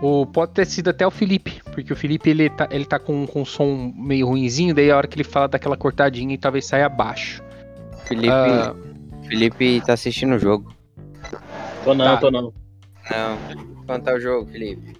O, 0.00 0.24
pode 0.26 0.52
ter 0.52 0.64
sido 0.66 0.90
até 0.90 1.04
o 1.06 1.10
Felipe, 1.10 1.60
porque 1.72 1.92
o 1.92 1.96
Felipe 1.96 2.30
ele 2.30 2.48
tá, 2.50 2.68
ele 2.70 2.84
tá 2.84 2.98
com, 3.00 3.26
com 3.26 3.42
um 3.42 3.44
som 3.44 3.92
meio 3.96 4.28
ruinzinho, 4.28 4.74
daí 4.74 4.90
a 4.90 4.96
hora 4.96 5.08
que 5.08 5.16
ele 5.16 5.24
fala 5.24 5.48
daquela 5.48 5.76
cortadinha 5.76 6.34
e 6.34 6.38
talvez 6.38 6.66
saia 6.66 6.86
abaixo. 6.86 7.42
Felipe, 8.04 8.28
Ah. 8.30 8.74
Felipe 9.26 9.80
tá 9.84 9.94
assistindo 9.94 10.36
o 10.36 10.38
jogo. 10.38 10.72
Tô 11.84 11.94
não, 11.94 12.04
Tá. 12.04 12.16
tô 12.18 12.30
não. 12.30 12.52
Não. 13.10 13.38
Quanto 13.86 14.04
tá 14.04 14.14
o 14.14 14.20
jogo, 14.20 14.50
Felipe? 14.50 14.96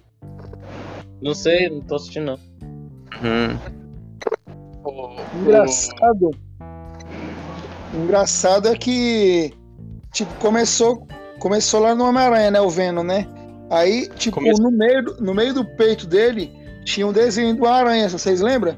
Não 1.21 1.33
sei, 1.33 1.69
não 1.69 1.81
tô 1.81 1.95
assistindo 1.95 2.25
não. 2.25 2.39
Hum. 3.23 3.57
Engraçado. 5.41 6.31
Engraçado 7.93 8.67
é 8.67 8.75
que, 8.75 9.53
tipo, 10.11 10.31
começou, 10.35 11.07
começou 11.39 11.79
lá 11.79 11.95
no 11.95 12.05
Homem-Aranha, 12.05 12.51
né? 12.51 12.61
O 12.61 12.69
Venom, 12.69 13.03
né? 13.03 13.27
Aí, 13.69 14.07
tipo, 14.15 14.41
no, 14.41 14.71
meio, 14.71 15.03
do- 15.03 15.23
no 15.23 15.33
meio 15.33 15.53
do 15.53 15.63
peito 15.63 16.07
dele 16.07 16.51
tinha 16.85 17.05
um 17.05 17.13
desenho 17.13 17.55
do 17.55 17.65
Aranha, 17.67 18.09
vocês 18.09 18.41
lembram? 18.41 18.75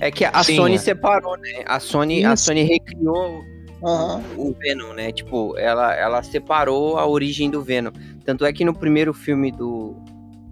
É 0.00 0.10
que 0.10 0.24
a 0.24 0.42
Sim, 0.42 0.56
Sony 0.56 0.74
é. 0.76 0.78
separou, 0.78 1.36
né? 1.36 1.62
A 1.66 1.78
Sony, 1.78 2.24
a. 2.24 2.34
Sony 2.36 2.62
recriou 2.62 3.42
Aham. 3.84 4.22
o 4.36 4.54
Venom, 4.58 4.92
né? 4.94 5.12
Tipo, 5.12 5.56
ela, 5.58 5.94
ela 5.94 6.22
separou 6.22 6.98
a 6.98 7.06
origem 7.06 7.50
do 7.50 7.62
Venom. 7.62 7.90
Tanto 8.24 8.44
é 8.44 8.52
que 8.52 8.64
no 8.64 8.74
primeiro 8.74 9.12
filme 9.12 9.50
do, 9.52 9.94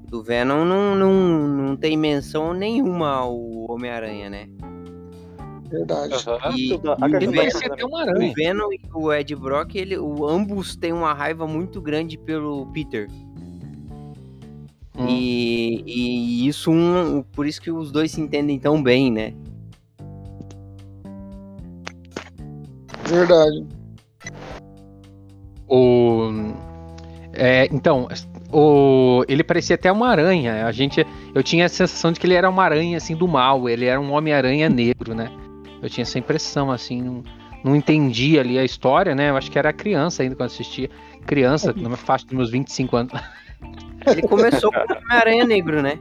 do 0.07 0.23
Venom 0.23 0.65
não, 0.65 0.95
não, 0.95 1.13
não 1.49 1.77
tem 1.77 1.97
menção 1.97 2.53
nenhuma 2.53 3.11
ao 3.11 3.39
Homem-Aranha, 3.71 4.29
né? 4.29 4.49
Verdade. 5.71 6.15
E, 6.15 6.19
A 6.43 6.51
e 6.51 7.67
até 7.67 7.85
uma 7.85 8.01
aranha. 8.01 8.31
o 8.31 8.35
Venom 8.35 8.73
e 8.73 8.81
o 8.95 9.13
Ed 9.13 9.37
Brock, 9.37 9.75
ele, 9.75 9.99
o, 9.99 10.27
ambos 10.27 10.75
têm 10.75 10.93
uma 10.93 11.13
raiva 11.13 11.47
muito 11.47 11.81
grande 11.81 12.17
pelo 12.17 12.67
Peter. 12.73 13.09
Hum. 14.99 15.07
E, 15.09 15.83
e 15.87 16.49
isso 16.49 16.71
um, 16.71 17.23
por 17.23 17.47
isso 17.47 17.61
que 17.61 17.71
os 17.71 17.93
dois 17.93 18.13
se 18.13 18.21
entendem 18.21 18.59
tão 18.59 18.83
bem, 18.83 19.13
né? 19.13 19.35
Verdade. 23.05 23.67
O, 25.69 26.31
é, 27.35 27.69
então, 27.71 28.09
o, 28.51 29.23
ele 29.29 29.45
parecia 29.45 29.75
até 29.75 29.93
uma 29.93 30.09
aranha. 30.09 30.67
A 30.67 30.73
gente, 30.73 31.07
eu 31.35 31.43
tinha 31.43 31.67
a 31.67 31.69
sensação 31.69 32.11
de 32.11 32.19
que 32.19 32.27
ele 32.27 32.35
era 32.35 32.49
uma 32.49 32.65
aranha 32.65 32.97
assim 32.97 33.15
do 33.15 33.29
mal. 33.29 33.69
Ele 33.69 33.85
era 33.85 34.01
um 34.01 34.13
Homem-Aranha 34.13 34.69
negro, 34.71 35.15
né? 35.15 35.31
Eu 35.83 35.89
tinha 35.89 36.03
essa 36.03 36.19
impressão 36.19 36.71
assim. 36.71 37.03
Não, 37.03 37.23
não 37.65 37.77
entendi 37.77 38.39
ali 38.39 38.59
a 38.59 38.65
história, 38.65 39.15
né? 39.15 39.31
Eu 39.31 39.37
acho 39.37 39.51
que 39.51 39.59
era 39.59 39.73
criança 39.73 40.23
ainda 40.23 40.35
quando 40.35 40.51
assistia. 40.51 40.91
Criança, 41.27 41.73
na 41.77 41.97
faixa 41.97 42.25
dos 42.27 42.35
meus 42.35 42.51
25 42.51 42.97
anos. 42.97 43.13
Ele 44.07 44.23
começou 44.23 44.73
com 44.73 44.79
o 44.79 44.97
Homem-Aranha 44.97 45.45
Negro, 45.45 45.83
né? 45.83 45.99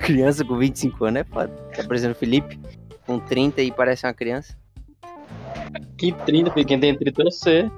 Criança 0.00 0.44
com 0.44 0.56
25 0.56 1.04
anos 1.04 1.20
é 1.20 1.24
foda. 1.24 1.48
Tá 1.76 1.84
parecendo 1.84 2.12
o 2.12 2.16
Felipe, 2.16 2.58
com 3.06 3.18
30 3.18 3.62
e 3.62 3.70
parece 3.70 4.06
uma 4.06 4.14
criança. 4.14 4.56
Que 5.96 6.12
30, 6.12 6.50
filho. 6.52 6.66
Quem 6.66 6.80
tem 6.80 6.96
30 6.96 7.22
é 7.22 7.24
você. 7.24 7.70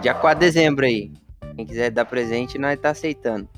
Dia 0.00 0.14
4 0.14 0.40
de 0.40 0.46
dezembro 0.46 0.86
aí. 0.86 1.12
Quem 1.56 1.66
quiser 1.66 1.90
dar 1.90 2.06
presente, 2.06 2.58
nós 2.58 2.78
tá 2.78 2.90
aceitando. 2.90 3.48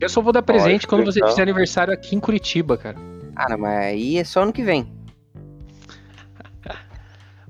Eu 0.00 0.08
só 0.08 0.20
vou 0.20 0.32
dar 0.32 0.42
presente 0.42 0.86
Pode, 0.86 0.86
quando 0.86 1.04
você 1.04 1.18
então. 1.18 1.30
fizer 1.30 1.42
aniversário 1.42 1.92
aqui 1.92 2.14
em 2.14 2.20
Curitiba, 2.20 2.76
cara. 2.76 2.96
Cara, 3.34 3.56
mas 3.56 3.78
aí 3.86 4.18
é 4.18 4.24
só 4.24 4.42
ano 4.42 4.52
que 4.52 4.62
vem. 4.62 4.92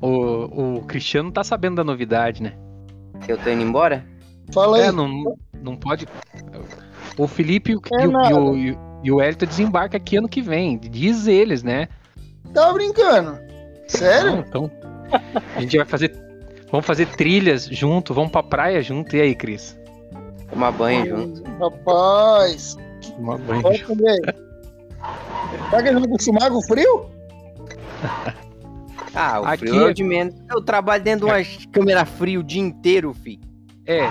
O, 0.00 0.78
o 0.78 0.82
Cristiano 0.82 1.30
tá 1.30 1.44
sabendo 1.44 1.76
da 1.76 1.84
novidade, 1.84 2.42
né? 2.42 2.54
Eu 3.28 3.38
tô 3.38 3.48
indo 3.50 3.62
embora? 3.62 4.04
Fala 4.52 4.78
aí. 4.78 4.82
É, 4.84 4.92
não, 4.92 5.36
não 5.62 5.76
pode. 5.76 6.08
O 7.16 7.28
Felipe 7.28 7.72
e 7.72 7.76
o, 7.76 7.80
É 7.94 8.04
e 8.04 8.06
o, 8.34 8.56
e 8.56 8.70
o, 8.72 8.78
e 9.04 9.12
o- 9.12 9.46
desembarca 9.46 9.96
aqui 9.96 10.16
ano 10.16 10.28
que 10.28 10.42
vem. 10.42 10.76
Diz 10.78 11.26
eles, 11.26 11.62
né? 11.62 11.88
Tá 12.52 12.72
brincando? 12.72 13.38
Sério? 13.86 14.32
Não, 14.32 14.40
então. 14.40 14.70
A 15.54 15.60
gente 15.60 15.76
vai 15.76 15.86
fazer. 15.86 16.12
Vamos 16.70 16.86
fazer 16.86 17.06
trilhas 17.06 17.66
junto, 17.66 18.14
vamos 18.14 18.32
pra 18.32 18.42
praia 18.42 18.82
junto. 18.82 19.14
E 19.14 19.20
aí, 19.20 19.34
Cris? 19.34 19.78
Tomar 20.50 20.72
banho 20.72 21.06
junto. 21.06 21.42
Rapaz. 21.60 22.76
Tomar 23.16 23.38
banho 23.38 23.62
Pode 23.62 23.78
junto. 23.78 24.02
Comer 25.52 25.64
aí. 25.64 25.70
Tá 25.70 25.82
querendo 25.82 26.04
acostumar 26.04 26.50
com 26.50 26.58
o 26.58 26.62
frio? 26.62 27.06
Ah, 29.14 29.40
o 29.42 29.44
Aqui 29.44 29.66
frio 29.66 29.86
é 29.88 29.90
é- 29.90 29.92
de 29.92 30.02
menos. 30.02 30.34
Eu 30.50 30.62
trabalho 30.62 31.04
dentro 31.04 31.26
de 31.26 31.32
uma 31.32 31.44
câmera 31.70 32.04
fria 32.06 32.40
o 32.40 32.42
dia 32.42 32.62
inteiro, 32.62 33.12
fi. 33.12 33.38
É, 33.84 34.08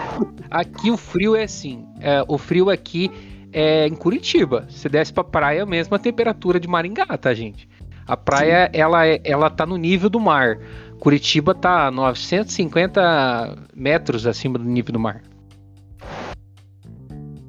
aqui 0.49 0.91
o 0.91 0.97
frio 0.97 1.35
é 1.35 1.43
assim. 1.43 1.87
é, 1.99 2.23
o 2.27 2.37
frio 2.37 2.69
aqui 2.69 3.09
é 3.51 3.87
em 3.87 3.95
Curitiba. 3.95 4.67
Se 4.69 4.87
desce 4.87 5.11
pra 5.11 5.23
praia, 5.23 5.59
é 5.59 5.61
a 5.63 5.65
mesma 5.65 5.97
temperatura 5.97 6.59
de 6.59 6.67
Maringá, 6.67 7.05
tá, 7.17 7.33
gente? 7.33 7.67
A 8.05 8.15
praia, 8.15 8.69
ela, 8.73 9.07
é- 9.07 9.19
ela 9.23 9.49
tá 9.49 9.65
no 9.65 9.75
nível 9.75 10.07
do 10.07 10.19
mar. 10.19 10.59
Curitiba 10.99 11.55
tá 11.55 11.89
950 11.89 13.57
metros 13.75 14.27
acima 14.27 14.59
do 14.59 14.65
nível 14.65 14.93
do 14.93 14.99
mar. 14.99 15.23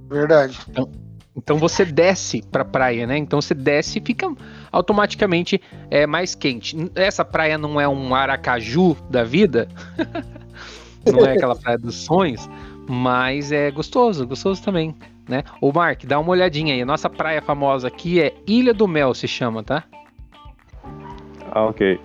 Verdade. 0.08 0.58
Então 0.70 0.88
você 1.58 1.84
desce 1.84 2.42
pra 2.42 2.64
praia, 2.64 3.06
né? 3.06 3.16
Então 3.16 3.40
você 3.40 3.54
desce 3.54 3.98
e 3.98 4.02
fica 4.02 4.30
automaticamente 4.70 5.60
é 5.90 6.06
mais 6.06 6.34
quente. 6.34 6.76
Essa 6.94 7.24
praia 7.24 7.56
não 7.56 7.80
é 7.80 7.88
um 7.88 8.14
Aracaju 8.14 8.96
da 9.08 9.24
vida, 9.24 9.68
não 11.10 11.24
é 11.24 11.32
aquela 11.32 11.56
praia 11.56 11.78
dos 11.78 11.96
sonhos, 11.96 12.48
mas 12.88 13.50
é 13.50 13.70
gostoso, 13.70 14.26
gostoso 14.26 14.62
também, 14.62 14.94
né? 15.28 15.42
Ô 15.60 15.72
Mark, 15.72 16.04
dá 16.04 16.18
uma 16.18 16.30
olhadinha 16.30 16.74
aí. 16.74 16.82
A 16.82 16.86
nossa 16.86 17.08
praia 17.08 17.40
famosa 17.40 17.88
aqui 17.88 18.20
é 18.20 18.34
Ilha 18.46 18.74
do 18.74 18.86
Mel, 18.86 19.14
se 19.14 19.26
chama, 19.26 19.62
tá? 19.62 19.84
Ah, 21.50 21.64
ok. 21.64 22.00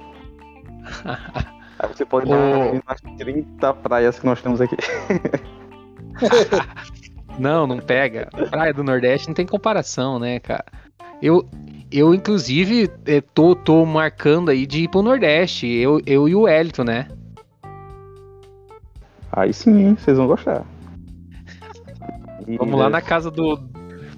Aí 1.80 1.94
você 1.94 2.06
pode 2.06 2.28
dar 2.28 2.38
umas 2.38 3.02
30 3.18 3.74
praias 3.76 4.18
que 4.18 4.26
nós 4.26 4.42
temos 4.42 4.60
aqui. 4.60 4.76
não, 7.38 7.68
não 7.68 7.80
pega. 7.80 8.30
Praia 8.50 8.74
do 8.74 8.84
Nordeste 8.84 9.28
não 9.28 9.36
tem 9.36 9.46
comparação, 9.46 10.20
né, 10.20 10.40
cara? 10.40 10.66
Eu, 11.22 11.48
eu 11.92 12.14
inclusive, 12.14 12.90
eh, 13.06 13.22
tô, 13.22 13.56
tô 13.56 13.86
marcando 13.86 14.50
aí 14.50 14.66
de 14.66 14.84
ir 14.84 14.88
pro 14.90 15.02
Nordeste. 15.02 15.68
Eu, 15.68 16.02
eu 16.06 16.28
e 16.28 16.36
o 16.36 16.48
Elito, 16.48 16.84
né? 16.84 17.08
Aí 19.32 19.54
sim, 19.54 19.96
vocês 19.96 20.18
vão 20.18 20.28
gostar. 20.28 20.66
Vamos 22.58 22.80
lá 22.80 22.90
na 22.90 23.02
casa 23.02 23.30
do. 23.30 23.60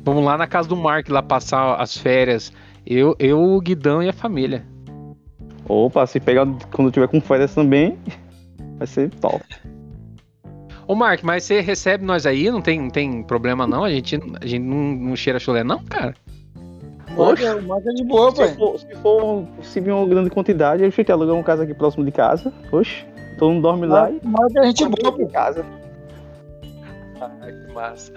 Vamos 0.04 0.24
lá 0.24 0.38
na 0.38 0.48
casa 0.48 0.70
do 0.70 0.76
Mark 0.76 1.10
lá 1.10 1.22
passar 1.22 1.76
as 1.76 1.98
férias. 1.98 2.54
Eu, 2.86 3.16
eu, 3.20 3.42
o 3.42 3.60
Guidão 3.60 4.02
e 4.02 4.10
a 4.10 4.14
família. 4.14 4.66
Opa, 5.68 6.08
se 6.08 6.20
pegar 6.20 6.48
quando 6.72 6.92
tiver 6.92 7.08
com 7.08 7.22
férias 7.22 7.54
também, 7.54 7.98
vai 8.78 8.88
ser 8.88 9.10
top. 9.16 9.44
Ô 10.90 10.96
Mark, 10.96 11.22
mas 11.22 11.44
você 11.44 11.62
recebe 11.62 12.04
nós 12.04 12.26
aí, 12.26 12.50
não 12.50 12.64
tem, 12.64 12.82
não 12.82 12.90
tem 12.90 13.22
problema 13.22 13.68
não? 13.68 13.84
A 13.84 13.92
gente, 13.92 14.20
a 14.42 14.48
gente 14.48 14.64
não, 14.64 14.76
não 14.76 15.16
cheira 15.16 15.38
chulé 15.38 15.64
não, 15.64 15.84
cara? 15.84 16.16
Poxa, 17.16 17.62
marca 17.62 17.94
de 17.94 18.04
boa, 18.04 18.34
pai. 18.34 18.48
Se 18.48 18.56
for, 18.56 18.80
se 18.80 18.96
for 18.96 19.48
se 19.62 19.80
vir 19.80 19.92
uma 19.92 20.08
grande 20.08 20.32
quantidade, 20.32 20.84
a 20.84 20.90
gente 20.90 21.12
alugar 21.12 21.36
uma 21.36 21.44
casa 21.44 21.62
aqui 21.62 21.76
próximo 21.76 22.04
de 22.04 22.12
casa. 22.12 22.52
Oxe, 22.72 23.06
todo 23.38 23.52
mundo 23.52 23.62
dorme 23.62 23.86
lá 23.86 24.10
e 24.10 24.20
Marca 24.26 24.62
a 24.62 24.66
gente 24.66 24.84
boa, 24.84 25.14
em 25.14 25.28
pô. 25.28 25.28
casa. 25.28 25.64
Ai, 27.22 27.52
que 27.52 27.72
massa. 27.72 28.12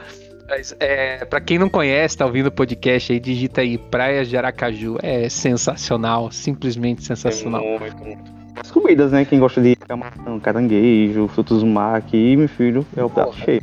Mas, 0.48 0.74
é, 0.80 1.26
pra 1.26 1.42
quem 1.42 1.58
não 1.58 1.68
conhece, 1.68 2.16
tá 2.16 2.24
ouvindo 2.24 2.46
o 2.46 2.52
podcast 2.52 3.12
aí, 3.12 3.20
digita 3.20 3.60
aí 3.60 3.76
Praias 3.76 4.30
de 4.30 4.36
Aracaju. 4.38 4.96
É 5.02 5.28
sensacional, 5.28 6.32
simplesmente 6.32 7.04
sensacional. 7.04 7.62
É 7.62 7.78
muito, 7.78 7.96
muito. 7.98 8.41
As 8.56 8.70
comidas, 8.70 9.12
né? 9.12 9.24
Quem 9.24 9.38
gosta 9.38 9.60
de 9.60 9.74
camarão, 9.76 10.38
caranguejo, 10.38 11.28
frutos 11.28 11.60
do 11.60 11.66
mar 11.66 11.96
aqui, 11.96 12.36
meu 12.36 12.48
filho, 12.48 12.86
é 12.96 13.02
o 13.02 13.10
prato 13.10 13.36
cheio. 13.36 13.62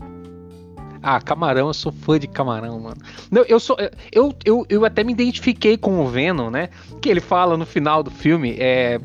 Ah, 1.01 1.21
camarão, 1.21 1.67
eu 1.67 1.73
sou 1.73 1.91
fã 1.91 2.19
de 2.19 2.27
camarão, 2.27 2.79
mano. 2.79 2.97
Não, 3.31 3.43
eu 3.43 3.59
sou. 3.59 3.77
Eu, 4.11 4.33
eu, 4.43 4.65
eu 4.69 4.83
até 4.83 5.03
me 5.03 5.13
identifiquei 5.13 5.77
com 5.77 5.99
o 6.01 6.07
Venom, 6.07 6.49
né? 6.49 6.69
Que 7.01 7.09
ele 7.09 7.21
fala 7.21 7.55
no 7.55 7.65
final 7.65 8.03
do 8.03 8.11
filme. 8.11 8.55
É, 8.59 8.99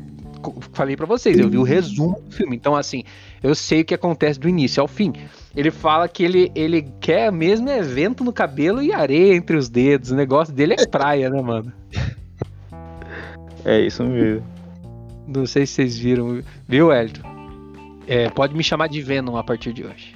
falei 0.73 0.97
pra 0.97 1.05
vocês, 1.05 1.39
eu 1.39 1.49
vi 1.49 1.57
o 1.57 1.63
resumo 1.63 2.21
do 2.21 2.35
filme. 2.35 2.55
Então, 2.55 2.75
assim, 2.75 3.03
eu 3.41 3.55
sei 3.55 3.81
o 3.81 3.85
que 3.85 3.93
acontece 3.93 4.39
do 4.39 4.49
início 4.49 4.81
ao 4.81 4.87
fim. 4.87 5.13
Ele 5.55 5.71
fala 5.71 6.07
que 6.07 6.23
ele, 6.23 6.51
ele 6.53 6.85
quer 6.99 7.31
mesmo 7.31 7.69
é 7.69 7.81
vento 7.81 8.23
no 8.23 8.33
cabelo 8.33 8.81
e 8.81 8.91
areia 8.91 9.33
entre 9.33 9.55
os 9.55 9.69
dedos. 9.69 10.11
O 10.11 10.15
negócio 10.15 10.53
dele 10.53 10.75
é 10.77 10.85
praia, 10.85 11.29
né, 11.29 11.41
mano? 11.41 11.71
É 13.63 13.79
isso 13.79 14.03
mesmo. 14.03 14.54
Não 15.27 15.45
sei 15.45 15.65
se 15.65 15.73
vocês 15.73 15.97
viram. 15.97 16.41
Viu, 16.67 16.91
Elton? 16.91 17.21
É, 18.07 18.29
pode 18.29 18.55
me 18.55 18.63
chamar 18.63 18.87
de 18.87 19.01
Venom 19.01 19.35
a 19.37 19.43
partir 19.43 19.73
de 19.73 19.83
hoje. 19.85 20.15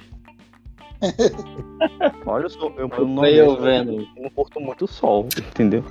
Olha, 2.26 2.44
eu 2.44 2.50
sou. 2.50 2.72
Eu, 2.76 2.88
eu 2.96 3.06
não, 3.06 3.16
Foi 3.16 3.30
eu 3.32 3.46
eu 3.46 3.60
vendo. 3.60 4.06
não 4.16 4.30
curto 4.30 4.60
muito 4.60 4.86
sol, 4.86 5.26
entendeu? 5.38 5.84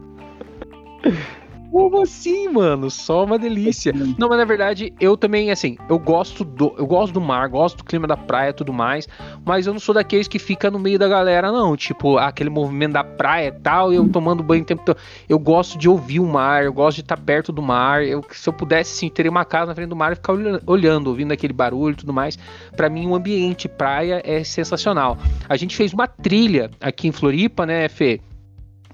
Como 1.71 2.01
assim, 2.01 2.49
mano? 2.49 2.89
Só 2.89 3.23
uma 3.23 3.37
delícia. 3.37 3.93
Não, 4.17 4.27
mas 4.27 4.37
na 4.37 4.45
verdade, 4.45 4.93
eu 4.99 5.15
também, 5.15 5.51
assim, 5.51 5.77
eu 5.87 5.99
gosto 5.99 6.43
do. 6.43 6.73
Eu 6.77 6.87
gosto 6.87 7.13
do 7.13 7.21
mar, 7.21 7.47
gosto 7.47 7.77
do 7.77 7.83
clima 7.83 8.07
da 8.07 8.17
praia 8.17 8.49
e 8.49 8.53
tudo 8.53 8.73
mais. 8.73 9.07
Mas 9.45 9.67
eu 9.67 9.73
não 9.73 9.79
sou 9.79 9.93
daqueles 9.93 10.27
que 10.27 10.39
fica 10.39 10.71
no 10.71 10.79
meio 10.79 10.97
da 10.97 11.07
galera, 11.07 11.51
não. 11.51 11.75
Tipo, 11.77 12.17
aquele 12.17 12.49
movimento 12.49 12.93
da 12.93 13.03
praia 13.03 13.49
e 13.49 13.51
tal, 13.51 13.93
eu 13.93 14.07
tomando 14.09 14.41
banho 14.41 14.63
o 14.63 14.65
tempo 14.65 14.83
todo. 14.83 14.97
Eu 15.27 15.37
gosto 15.37 15.77
de 15.77 15.87
ouvir 15.87 16.19
o 16.19 16.25
mar, 16.25 16.63
eu 16.63 16.73
gosto 16.73 16.95
de 16.95 17.01
estar 17.01 17.17
perto 17.17 17.51
do 17.51 17.61
mar. 17.61 18.03
Eu, 18.03 18.23
se 18.31 18.49
eu 18.49 18.53
pudesse, 18.53 18.91
sim, 18.95 19.09
teria 19.09 19.29
uma 19.29 19.45
casa 19.45 19.67
na 19.67 19.75
frente 19.75 19.89
do 19.89 19.95
mar 19.95 20.11
e 20.11 20.15
ficar 20.15 20.33
olhando, 20.65 21.07
ouvindo 21.07 21.31
aquele 21.31 21.53
barulho 21.53 21.93
e 21.93 21.97
tudo 21.97 22.11
mais. 22.11 22.37
Pra 22.75 22.89
mim, 22.89 23.07
o 23.07 23.15
ambiente 23.15 23.67
praia 23.67 24.21
é 24.25 24.43
sensacional. 24.43 25.17
A 25.47 25.55
gente 25.55 25.75
fez 25.75 25.93
uma 25.93 26.07
trilha 26.07 26.71
aqui 26.81 27.07
em 27.07 27.11
Floripa, 27.11 27.65
né, 27.65 27.87
Fê? 27.87 28.19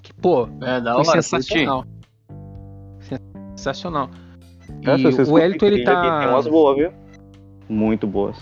Que, 0.01 0.13
pô, 0.13 0.47
É, 0.61 0.79
da 0.79 0.97
hora, 0.97 1.21
sensacional. 1.21 1.85
Sensacional. 3.55 4.09
E 4.81 4.89
Essa, 4.89 5.11
vocês 5.11 5.29
o 5.29 5.37
Elton, 5.37 5.65
ele 5.67 5.83
tá. 5.83 6.19
Tem 6.19 6.29
umas 6.29 6.47
boas, 6.47 6.77
viu? 6.77 6.91
Muito 7.69 8.05
boas. 8.07 8.37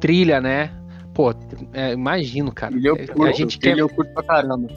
Trilha, 0.00 0.40
né? 0.40 0.70
Pô, 1.14 1.32
é, 1.72 1.92
imagino, 1.92 2.50
cara. 2.52 2.72
Trilha 2.72 2.88
eu 2.88 2.96
curto, 2.96 3.22
a 3.24 3.32
gente 3.32 3.58
trilha 3.58 3.76
quer. 3.76 3.82
eu 3.82 3.88
curto 3.88 4.12
pra 4.14 4.22
caramba. 4.22 4.68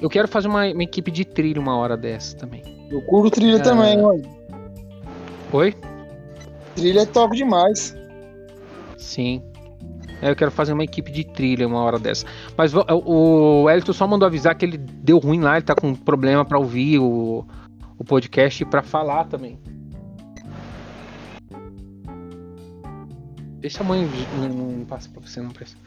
Eu 0.00 0.10
quero 0.10 0.26
fazer 0.26 0.48
uma, 0.48 0.66
uma 0.66 0.82
equipe 0.82 1.10
de 1.10 1.24
trilha 1.24 1.60
uma 1.60 1.76
hora 1.76 1.96
dessa 1.96 2.36
também. 2.36 2.62
Eu 2.90 3.00
curto 3.02 3.30
trilha 3.30 3.56
É. 3.56 3.60
também, 3.60 3.96
mano. 4.02 4.22
Oi? 5.52 5.74
Trilha 6.74 7.00
é 7.02 7.06
top 7.06 7.36
demais. 7.36 7.96
Sim. 8.96 9.42
É, 10.20 10.30
Eu 10.30 10.36
quero 10.36 10.50
fazer 10.50 10.72
uma 10.72 10.82
equipe 10.84 11.10
de 11.12 11.24
trilha 11.24 11.66
uma 11.66 11.82
hora 11.82 11.98
dessa. 11.98 12.26
Mas 12.56 12.72
o 12.74 13.70
Elton 13.70 13.92
só 13.92 14.06
mandou 14.06 14.26
avisar 14.26 14.54
que 14.56 14.64
ele 14.64 14.76
deu 14.78 15.18
ruim 15.18 15.40
lá, 15.40 15.56
ele 15.56 15.64
tá 15.66 15.74
com 15.74 15.94
problema 15.94 16.44
pra 16.44 16.58
ouvir 16.58 16.98
o, 16.98 17.46
o 18.02 18.04
podcast 18.04 18.64
pra 18.64 18.82
falar 18.82 19.24
também. 19.26 19.58
Deixa 23.60 23.82
a 23.82 23.86
mãe 23.86 24.08
não, 24.36 24.48
não 24.48 24.84
passa 24.84 25.08
pra 25.08 25.20
você, 25.20 25.40
não 25.40 25.50
precisa. 25.50 25.78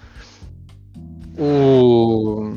O 1.38 2.56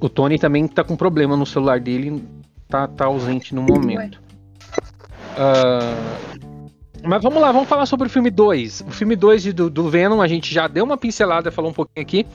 o 0.00 0.08
Tony 0.08 0.38
também 0.38 0.66
tá 0.66 0.82
com 0.82 0.96
problema 0.96 1.36
no 1.36 1.44
celular 1.44 1.78
dele, 1.78 2.24
tá, 2.68 2.88
tá 2.88 3.04
ausente 3.04 3.54
no 3.54 3.62
momento. 3.62 4.20
Ah, 5.36 6.18
mas 7.04 7.22
vamos 7.22 7.40
lá, 7.40 7.52
vamos 7.52 7.68
falar 7.68 7.84
sobre 7.84 8.06
o 8.06 8.10
filme 8.10 8.30
2. 8.30 8.84
O 8.88 8.90
filme 8.90 9.14
2 9.14 9.52
do, 9.52 9.68
do 9.68 9.88
Venom, 9.90 10.22
a 10.22 10.26
gente 10.26 10.52
já 10.52 10.66
deu 10.66 10.84
uma 10.84 10.96
pincelada, 10.96 11.52
falou 11.52 11.70
um 11.70 11.74
pouquinho 11.74 12.02
aqui. 12.02 12.26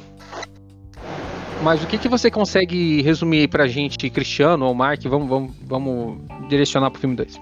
Mas 1.61 1.83
o 1.83 1.87
que, 1.87 1.97
que 1.97 2.07
você 2.07 2.29
consegue 2.29 3.01
resumir 3.01 3.39
aí 3.39 3.47
pra 3.47 3.67
gente, 3.67 4.09
Cristiano 4.09 4.65
ou 4.65 4.73
Mark? 4.73 5.03
Vamos, 5.05 5.27
vamos, 5.27 5.55
vamos 5.65 6.19
direcionar 6.49 6.91
pro 6.91 6.99
filme 7.01 7.15
2. 7.15 7.39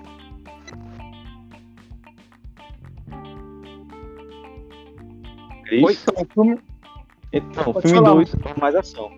Cris? 5.65 5.83
Oi? 5.83 5.97
Então, 6.01 6.23
o 6.23 6.25
filme- 6.33 6.59
Então, 7.33 7.63
Pode 7.73 7.81
filme 7.87 7.97
falar. 7.97 8.13
2 8.15 8.33
é 8.33 8.59
mais 8.59 8.75
ação. 8.75 9.11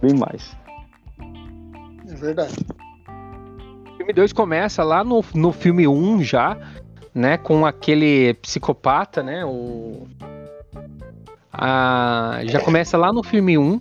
Bem 0.00 0.14
mais. 0.18 0.56
É 2.08 2.14
verdade. 2.14 2.54
O 3.08 3.96
filme 3.96 4.12
2 4.12 4.32
começa 4.32 4.84
lá 4.84 5.02
no, 5.02 5.24
no 5.34 5.52
filme 5.52 5.88
1 5.88 5.92
um 5.92 6.22
já, 6.22 6.56
né? 7.14 7.36
Com 7.38 7.64
aquele 7.66 8.34
psicopata, 8.34 9.22
né? 9.22 9.44
O... 9.44 10.06
Ah, 11.56 12.40
já 12.44 12.60
começa 12.60 12.98
lá 12.98 13.12
no 13.12 13.22
filme 13.22 13.56
1 13.56 13.62
um, 13.62 13.80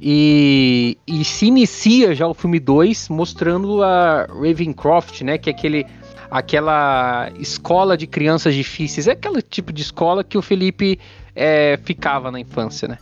e, 0.00 0.96
e 1.06 1.24
se 1.24 1.46
inicia 1.46 2.14
já 2.14 2.28
o 2.28 2.34
filme 2.34 2.60
2 2.60 3.08
mostrando 3.08 3.82
a 3.82 4.26
Ravencroft, 4.26 5.22
né? 5.22 5.36
Que 5.36 5.50
é 5.50 5.52
aquele, 5.52 5.84
aquela 6.30 7.28
escola 7.40 7.96
de 7.96 8.06
crianças 8.06 8.54
difíceis. 8.54 9.08
É 9.08 9.12
aquele 9.12 9.42
tipo 9.42 9.72
de 9.72 9.82
escola 9.82 10.22
que 10.22 10.38
o 10.38 10.42
Felipe 10.42 11.00
é, 11.34 11.76
ficava 11.82 12.30
na 12.30 12.38
infância, 12.38 12.86
né? 12.86 12.98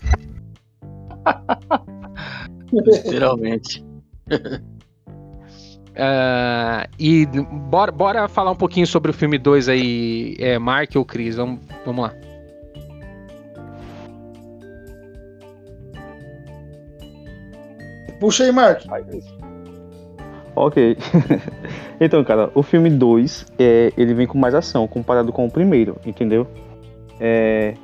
Literalmente. 2.73 3.85
Ah, 5.97 6.89
e 6.99 7.25
bora, 7.71 7.93
bora 7.93 8.29
falar 8.29 8.51
um 8.51 8.57
pouquinho 8.57 8.85
sobre 8.85 9.13
o 9.13 9.15
filme 9.15 9.39
2 9.39 9.69
aí, 9.69 10.35
é, 10.41 10.59
Mark 10.59 10.91
ou 10.97 11.05
Cris? 11.05 11.37
Vamos, 11.37 11.61
vamos 11.87 12.03
lá. 12.03 12.34
Puxa 18.25 18.45
aí, 18.45 18.53
Mark. 18.53 18.81
Ok. 20.57 20.97
então, 22.01 22.25
cara, 22.25 22.51
o 22.55 22.63
filme 22.63 22.89
2, 22.89 23.53
é, 23.59 23.93
ele 23.99 24.15
vem 24.15 24.27
com 24.27 24.39
mais 24.39 24.55
ação 24.55 24.89
comparado 24.89 25.31
com 25.31 25.45
o 25.45 25.51
primeiro, 25.51 25.99
entendeu? 26.07 26.47
É, 27.21 27.75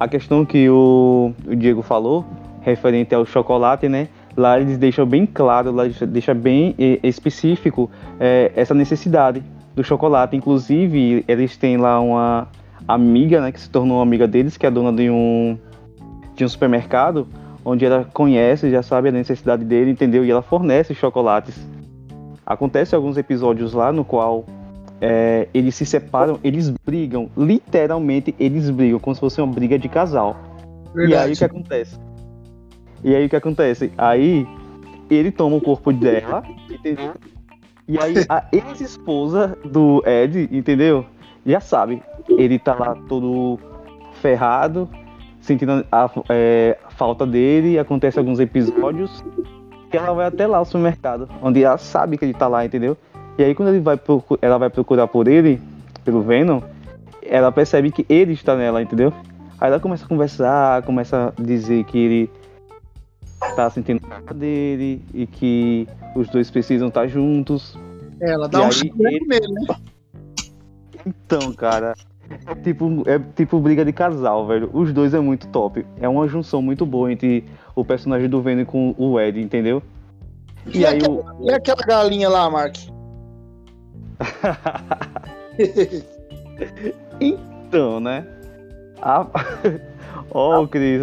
a 0.00 0.08
questão 0.08 0.44
que 0.44 0.68
o, 0.68 1.32
o 1.46 1.54
Diego 1.54 1.82
falou, 1.82 2.24
referente 2.62 3.14
ao 3.14 3.24
chocolate, 3.24 3.88
né? 3.88 4.08
Lá 4.36 4.58
eles 4.58 4.76
deixam 4.76 5.06
bem 5.06 5.24
claro, 5.24 5.70
lá 5.70 5.84
eles 5.84 6.00
deixam 6.00 6.34
bem 6.34 6.74
eh, 6.80 6.98
específico 7.04 7.88
eh, 8.18 8.50
essa 8.56 8.74
necessidade 8.74 9.40
do 9.76 9.84
chocolate. 9.84 10.34
Inclusive, 10.34 11.24
eles 11.28 11.56
têm 11.56 11.76
lá 11.76 12.00
uma 12.00 12.48
amiga, 12.88 13.40
né? 13.40 13.52
Que 13.52 13.60
se 13.60 13.70
tornou 13.70 14.02
amiga 14.02 14.26
deles, 14.26 14.56
que 14.56 14.66
é 14.66 14.70
dona 14.70 14.92
de 14.92 15.08
um, 15.08 15.56
de 16.34 16.44
um 16.44 16.48
supermercado, 16.48 17.28
onde 17.66 17.84
ela 17.84 18.04
conhece, 18.04 18.70
já 18.70 18.80
sabe 18.80 19.08
a 19.08 19.12
necessidade 19.12 19.64
dele, 19.64 19.90
entendeu? 19.90 20.24
E 20.24 20.30
ela 20.30 20.40
fornece 20.40 20.94
chocolates. 20.94 21.66
Acontece 22.46 22.94
alguns 22.94 23.16
episódios 23.16 23.72
lá 23.72 23.90
no 23.90 24.04
qual 24.04 24.44
é, 25.00 25.48
eles 25.52 25.74
se 25.74 25.84
separam, 25.84 26.38
eles 26.44 26.70
brigam, 26.70 27.28
literalmente 27.36 28.32
eles 28.38 28.70
brigam, 28.70 29.00
como 29.00 29.16
se 29.16 29.20
fosse 29.20 29.40
uma 29.40 29.52
briga 29.52 29.76
de 29.76 29.88
casal. 29.88 30.36
E 30.94 31.12
aí 31.12 31.32
o 31.32 31.36
que 31.36 31.44
acontece? 31.44 31.98
E 33.02 33.16
aí 33.16 33.26
o 33.26 33.28
que 33.28 33.34
acontece? 33.34 33.92
Aí 33.98 34.46
ele 35.10 35.32
toma 35.32 35.56
o 35.56 35.60
corpo 35.60 35.92
dela, 35.92 36.44
entendeu? 36.70 37.14
E 37.88 37.98
aí 37.98 38.14
a 38.28 38.44
ex-esposa 38.52 39.58
do 39.64 40.04
Ed, 40.06 40.48
entendeu? 40.52 41.04
Já 41.44 41.58
sabe, 41.58 42.00
ele 42.28 42.60
tá 42.60 42.74
lá 42.74 42.94
todo 43.08 43.58
ferrado, 44.22 44.88
sentindo 45.46 45.84
a, 45.90 46.10
é, 46.28 46.76
falta 46.90 47.24
dele, 47.26 47.78
acontece 47.78 48.18
alguns 48.18 48.38
episódios 48.40 49.24
que 49.90 49.96
ela 49.96 50.12
vai 50.12 50.26
até 50.26 50.46
lá 50.46 50.58
ao 50.58 50.64
supermercado, 50.64 51.28
onde 51.40 51.62
ela 51.62 51.78
sabe 51.78 52.18
que 52.18 52.24
ele 52.24 52.34
tá 52.34 52.48
lá, 52.48 52.64
entendeu? 52.64 52.96
E 53.38 53.44
aí 53.44 53.54
quando 53.54 53.68
ele 53.70 53.80
vai 53.80 53.98
ela 54.42 54.58
vai 54.58 54.68
procurar 54.68 55.06
por 55.06 55.28
ele, 55.28 55.60
pelo 56.04 56.22
Venom, 56.22 56.60
ela 57.22 57.52
percebe 57.52 57.90
que 57.92 58.04
ele 58.08 58.32
está 58.32 58.56
nela, 58.56 58.82
entendeu? 58.82 59.12
Aí 59.60 59.68
ela 59.68 59.80
começa 59.80 60.04
a 60.04 60.08
conversar, 60.08 60.82
começa 60.82 61.32
a 61.36 61.42
dizer 61.42 61.84
que 61.84 61.96
ele 61.98 62.30
tá 63.54 63.70
sentindo 63.70 64.00
falta 64.06 64.34
dele 64.34 65.02
e 65.14 65.26
que 65.26 65.88
os 66.14 66.28
dois 66.28 66.50
precisam 66.50 66.88
estar 66.88 67.06
juntos. 67.06 67.78
É, 68.20 68.30
ela 68.32 68.48
dá 68.48 68.60
E 68.60 68.66
um 68.66 68.72
chute 68.72 68.92
ele- 68.98 69.26
nele, 69.26 69.52
né? 69.52 69.76
Então, 71.06 71.52
cara, 71.52 71.94
é 72.46 72.54
tipo, 72.56 73.02
é 73.06 73.18
tipo 73.34 73.58
briga 73.60 73.84
de 73.84 73.92
casal, 73.92 74.46
velho. 74.46 74.70
Os 74.72 74.92
dois 74.92 75.14
é 75.14 75.20
muito 75.20 75.46
top. 75.48 75.84
É 76.00 76.08
uma 76.08 76.26
junção 76.28 76.60
muito 76.62 76.84
boa 76.86 77.12
entre 77.12 77.44
o 77.74 77.84
personagem 77.84 78.28
do 78.28 78.40
Venom 78.42 78.64
com 78.64 78.94
o 78.98 79.18
Ed, 79.20 79.40
entendeu? 79.40 79.82
E, 80.66 80.78
E 80.80 80.86
aí 80.86 80.96
aquela, 80.96 81.14
o. 81.14 81.44
e 81.48 81.50
aquela 81.52 81.82
galinha 81.86 82.28
lá, 82.28 82.50
Mark? 82.50 82.76
Então, 87.20 88.00
né? 88.00 88.26
A... 89.00 89.26
Ó, 90.30 90.66
Cris. 90.66 91.02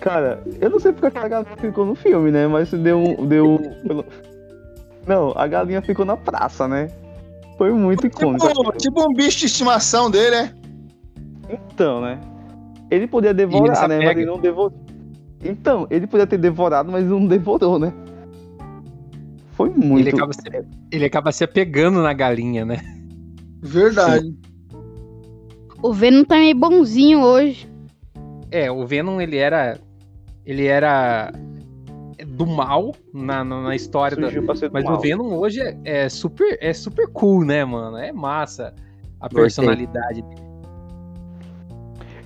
Cara, 0.00 0.42
eu 0.60 0.70
não 0.70 0.80
sei 0.80 0.92
porque 0.92 1.06
aquela 1.06 1.28
galinha 1.28 1.56
ficou 1.56 1.84
no 1.84 1.94
filme, 1.94 2.30
né? 2.30 2.46
Mas 2.46 2.70
deu 2.70 2.98
um. 2.98 3.26
Deu... 3.26 3.46
um- 3.50 4.04
Não, 5.06 5.32
a 5.34 5.46
galinha 5.46 5.80
ficou 5.82 6.04
na 6.04 6.16
praça, 6.16 6.68
né? 6.68 6.90
Foi 7.60 7.74
muito 7.74 8.06
icônico. 8.06 8.48
Tipo, 8.48 8.72
tipo 8.72 9.02
um 9.02 9.12
bicho 9.12 9.40
de 9.40 9.44
estimação 9.44 10.10
dele, 10.10 10.30
né? 10.30 10.54
Então, 11.50 12.00
né? 12.00 12.18
Ele 12.90 13.06
podia 13.06 13.34
devorar, 13.34 13.86
né? 13.86 13.98
Mas 13.98 14.06
apega. 14.06 14.20
ele 14.22 14.24
não 14.24 14.40
devorou. 14.40 14.72
Então, 15.44 15.86
ele 15.90 16.06
podia 16.06 16.26
ter 16.26 16.38
devorado, 16.38 16.90
mas 16.90 17.04
não 17.04 17.26
devorou, 17.26 17.78
né? 17.78 17.92
Foi 19.52 19.68
muito. 19.68 20.08
Ele 20.08 20.16
acaba, 20.16 20.32
se, 20.32 20.40
ele 20.90 21.04
acaba 21.04 21.32
se 21.32 21.44
apegando 21.44 22.02
na 22.02 22.14
galinha, 22.14 22.64
né? 22.64 22.78
Verdade. 23.60 24.34
O 25.82 25.92
Venom 25.92 26.24
tá 26.24 26.36
meio 26.36 26.56
bonzinho 26.56 27.20
hoje. 27.20 27.70
É, 28.50 28.72
o 28.72 28.86
Venom, 28.86 29.20
ele 29.20 29.36
era. 29.36 29.78
Ele 30.46 30.64
era 30.64 31.30
do 32.24 32.46
mal 32.46 32.94
na, 33.12 33.44
na, 33.44 33.62
na 33.62 33.76
história 33.76 34.16
da, 34.16 34.30
surgiu 34.30 34.44
Mas 34.72 34.84
mal. 34.84 34.96
o 34.96 35.00
Venom 35.00 35.34
hoje 35.38 35.60
é, 35.60 35.76
é 35.84 36.08
super, 36.08 36.58
é 36.60 36.72
super 36.72 37.08
cool, 37.08 37.44
né, 37.44 37.64
mano? 37.64 37.96
É 37.96 38.12
massa 38.12 38.74
a 39.20 39.24
Gostei. 39.24 39.42
personalidade 39.42 40.22
dele. 40.22 40.50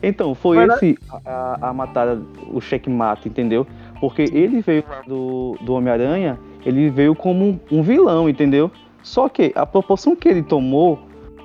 Então, 0.03 0.35
foi 0.35 0.67
Mas- 0.67 0.77
esse 0.83 0.99
a, 1.25 1.67
a, 1.67 1.71
a 1.71 1.73
matar 1.73 2.19
o 2.53 2.61
checkmate, 2.61 3.29
entendeu? 3.29 3.67
Porque 4.01 4.23
ele 4.33 4.61
veio 4.61 4.85
do, 5.07 5.57
do 5.63 5.73
Homem-Aranha, 5.75 6.39
ele 6.65 6.91
veio 6.91 7.15
como 7.15 7.45
um, 7.45 7.61
um 7.71 7.83
vilão, 7.83 8.29
entendeu? 8.29 8.71
Só 9.03 9.29
que 9.29 9.53
a 9.55 9.65
proporção 9.65 10.15
que 10.15 10.29
ele 10.29 10.43
tomou 10.43 10.99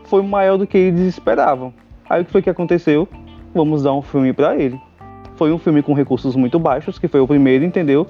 foi 0.06 0.22
maior 0.22 0.58
do 0.58 0.68
que 0.68 0.78
eles 0.78 1.02
esperavam. 1.02 1.74
Aí 2.10 2.22
o 2.22 2.26
que 2.26 2.32
foi 2.32 2.42
que 2.42 2.50
aconteceu? 2.50 3.08
Vamos 3.54 3.84
dar 3.84 3.94
um 3.94 4.02
filme 4.02 4.34
pra 4.34 4.58
ele. 4.58 4.80
Foi 5.36 5.54
um 5.54 5.58
filme 5.58 5.82
com 5.82 5.94
recursos 5.94 6.36
muito 6.36 6.60
baixos, 6.60 7.00
que 7.00 7.08
foi 7.08 7.22
o 7.22 7.28
primeiro, 7.28 7.64
entendeu? 7.64 8.06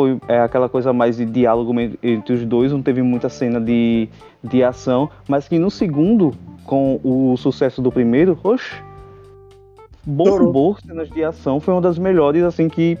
Foi 0.00 0.18
é, 0.28 0.40
aquela 0.40 0.66
coisa 0.66 0.94
mais 0.94 1.18
de 1.18 1.26
diálogo 1.26 1.74
entre 2.02 2.32
os 2.32 2.42
dois, 2.46 2.72
não 2.72 2.80
teve 2.80 3.02
muita 3.02 3.28
cena 3.28 3.60
de, 3.60 4.08
de 4.42 4.64
ação, 4.64 5.10
mas 5.28 5.46
que 5.46 5.58
no 5.58 5.70
segundo, 5.70 6.32
com 6.64 6.98
o 7.04 7.36
sucesso 7.36 7.82
do 7.82 7.92
primeiro, 7.92 8.38
oxe, 8.42 8.82
bombou 10.06 10.78
cenas 10.78 11.10
de 11.10 11.22
ação, 11.22 11.60
foi 11.60 11.74
uma 11.74 11.82
das 11.82 11.98
melhores, 11.98 12.42
assim, 12.42 12.66
que. 12.66 12.96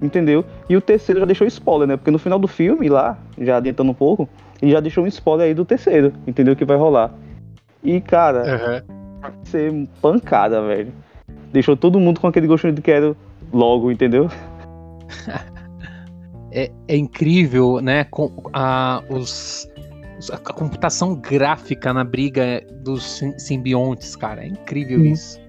Entendeu? 0.00 0.44
E 0.68 0.76
o 0.76 0.80
terceiro 0.80 1.18
já 1.18 1.26
deixou 1.26 1.44
spoiler, 1.48 1.88
né? 1.88 1.96
Porque 1.96 2.12
no 2.12 2.20
final 2.20 2.38
do 2.38 2.46
filme, 2.46 2.88
lá, 2.88 3.18
já 3.36 3.56
adiantando 3.56 3.90
um 3.90 3.94
pouco, 3.94 4.28
ele 4.62 4.70
já 4.70 4.78
deixou 4.78 5.02
um 5.02 5.08
spoiler 5.08 5.48
aí 5.48 5.54
do 5.54 5.64
terceiro, 5.64 6.12
entendeu? 6.24 6.54
Que 6.54 6.64
vai 6.64 6.76
rolar. 6.76 7.12
E, 7.82 8.00
cara, 8.00 8.84
vai 9.20 9.32
ser 9.42 9.88
pancada, 10.00 10.62
velho. 10.62 10.92
Deixou 11.52 11.76
todo 11.76 11.98
mundo 11.98 12.20
com 12.20 12.28
aquele 12.28 12.46
gostinho 12.46 12.72
de 12.72 12.80
quero 12.80 13.16
logo, 13.52 13.90
entendeu? 13.90 14.30
É, 16.58 16.72
é 16.88 16.96
incrível, 16.96 17.80
né? 17.80 18.02
Com 18.02 18.32
a, 18.52 19.00
os, 19.08 19.70
a 20.32 20.52
computação 20.52 21.14
gráfica 21.14 21.92
na 21.92 22.02
briga 22.02 22.60
dos 22.82 23.04
sim- 23.04 23.38
simbiontes, 23.38 24.16
cara. 24.16 24.42
É 24.42 24.48
incrível 24.48 24.98
Sim. 24.98 25.12
isso. 25.12 25.40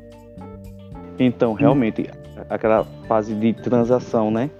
Então, 1.18 1.54
realmente, 1.54 2.08
aquela 2.48 2.86
fase 3.08 3.34
de 3.34 3.54
transação, 3.54 4.30
né? 4.30 4.52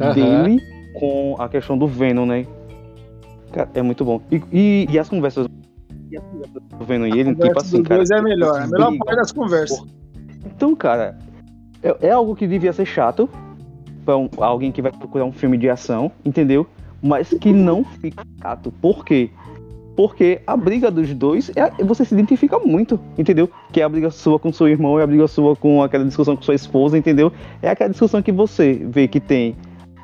Aham. 0.00 0.14
Dele 0.14 0.60
com 0.98 1.36
a 1.38 1.48
questão 1.48 1.78
do 1.78 1.86
Venom, 1.86 2.26
né? 2.26 2.44
Cara, 3.52 3.70
é 3.72 3.80
muito 3.80 4.04
bom. 4.04 4.20
E, 4.28 4.42
e, 4.50 4.88
e 4.90 4.98
as 4.98 5.08
conversas. 5.08 5.46
As 5.46 6.24
conversas 6.24 6.62
do 6.80 6.84
Venom 6.84 7.06
e 7.06 7.20
ele, 7.20 7.32
tipo 7.36 7.60
assim, 7.60 7.84
cara. 7.84 7.98
dois 7.98 8.10
é 8.10 8.20
melhor. 8.20 8.60
É 8.60 8.64
a 8.64 8.66
melhor 8.66 8.98
parte 8.98 9.16
das 9.16 9.30
conversas. 9.30 9.80
Então, 10.44 10.74
cara, 10.74 11.16
é, 11.80 12.08
é 12.08 12.10
algo 12.10 12.34
que 12.34 12.48
devia 12.48 12.72
ser 12.72 12.86
chato 12.86 13.30
pra 14.04 14.16
um- 14.16 14.28
alguém 14.38 14.72
que 14.72 14.82
vai 14.82 14.92
procurar 14.92 15.24
um 15.24 15.32
filme 15.32 15.56
de 15.56 15.68
ação, 15.68 16.10
entendeu? 16.24 16.66
Mas 17.02 17.30
que 17.30 17.52
não 17.52 17.84
fica 17.84 18.22
chato. 18.42 18.72
Por 18.80 19.04
quê? 19.04 19.30
Porque 19.96 20.40
a 20.46 20.56
briga 20.56 20.90
dos 20.90 21.12
dois, 21.12 21.50
é, 21.56 21.70
você 21.84 22.04
se 22.04 22.14
identifica 22.14 22.58
muito, 22.58 22.98
entendeu? 23.18 23.50
Que 23.72 23.80
é 23.80 23.84
a 23.84 23.88
briga 23.88 24.10
sua 24.10 24.38
com 24.38 24.52
seu 24.52 24.68
irmão, 24.68 24.98
é 24.98 25.02
a 25.02 25.06
briga 25.06 25.26
sua 25.28 25.54
com 25.56 25.82
aquela 25.82 26.04
discussão 26.04 26.36
com 26.36 26.42
sua 26.42 26.54
esposa, 26.54 26.96
entendeu? 26.96 27.32
É 27.60 27.68
aquela 27.68 27.90
discussão 27.90 28.22
que 28.22 28.32
você 28.32 28.74
vê 28.74 29.06
que 29.08 29.20
tem 29.20 29.56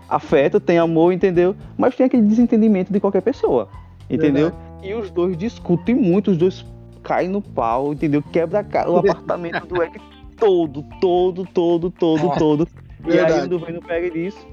afeto, 0.08 0.60
tem 0.60 0.78
amor, 0.78 1.12
entendeu? 1.12 1.54
Mas 1.78 1.94
tem 1.96 2.06
aquele 2.06 2.22
desentendimento 2.22 2.92
de 2.92 3.00
qualquer 3.00 3.22
pessoa, 3.22 3.68
entendeu? 4.10 4.52
E 4.82 4.92
os 4.94 5.10
dois 5.10 5.36
discutem 5.36 5.94
muito, 5.94 6.30
os 6.30 6.36
dois 6.36 6.64
caem 7.02 7.28
no 7.28 7.40
pau, 7.40 7.92
entendeu? 7.92 8.22
Quebra 8.32 8.60
a 8.60 8.64
cara, 8.64 8.90
o 8.90 8.96
apartamento 8.98 9.66
do 9.66 9.82
Eric 9.82 9.98
todo, 10.36 10.84
todo, 11.00 11.46
todo, 11.46 11.90
todo, 11.90 12.30
todo. 12.38 12.68
E 13.06 13.10
aí 13.10 13.16
Verdade. 13.16 13.54
o 13.54 13.58
Venom 13.58 13.80
pega 13.80 14.06
e 14.06 14.10
diz: 14.10 14.46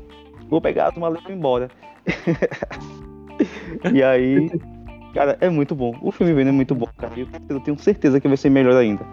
Vou 0.49 0.61
pegar 0.61 0.89
as 0.89 0.97
malas 0.97 1.19
e 1.21 1.23
vou 1.23 1.33
embora. 1.33 1.69
e 3.91 4.03
aí, 4.03 4.49
cara, 5.13 5.37
é 5.41 5.49
muito 5.49 5.73
bom. 5.73 5.97
O 6.01 6.11
filme 6.11 6.33
Venom 6.33 6.49
é 6.49 6.53
muito 6.53 6.75
bom, 6.75 6.87
cara. 6.97 7.13
Eu 7.49 7.59
tenho 7.61 7.77
certeza 7.79 8.19
que 8.19 8.27
vai 8.27 8.37
ser 8.37 8.49
melhor 8.49 8.75
ainda. 8.75 9.03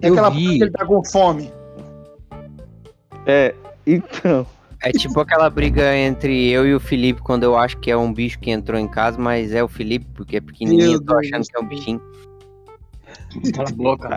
É 0.00 0.08
aquela 0.08 0.30
vi. 0.30 0.44
parte 0.44 0.58
que 0.58 0.64
ele 0.64 0.70
tá 0.70 0.86
com 0.86 1.04
fome. 1.04 1.50
É, 3.26 3.54
então. 3.86 4.46
É 4.82 4.92
tipo 4.92 5.18
aquela 5.18 5.48
briga 5.48 5.96
entre 5.96 6.50
eu 6.50 6.66
e 6.66 6.74
o 6.74 6.78
Felipe 6.78 7.20
quando 7.22 7.42
eu 7.42 7.56
acho 7.56 7.78
que 7.78 7.90
é 7.90 7.96
um 7.96 8.12
bicho 8.12 8.38
que 8.38 8.50
entrou 8.50 8.78
em 8.78 8.86
casa, 8.86 9.18
mas 9.18 9.52
é 9.52 9.64
o 9.64 9.68
Felipe 9.68 10.06
porque 10.14 10.36
é 10.36 10.40
pequenininho, 10.40 10.92
eu 10.92 11.04
tô 11.04 11.14
Deus. 11.14 11.26
achando 11.26 11.46
que 11.46 11.56
é 11.56 11.60
um 11.60 11.66
bichinho. 11.66 12.00
Cala 13.54 13.68
a 13.68 13.72
boca. 13.72 14.16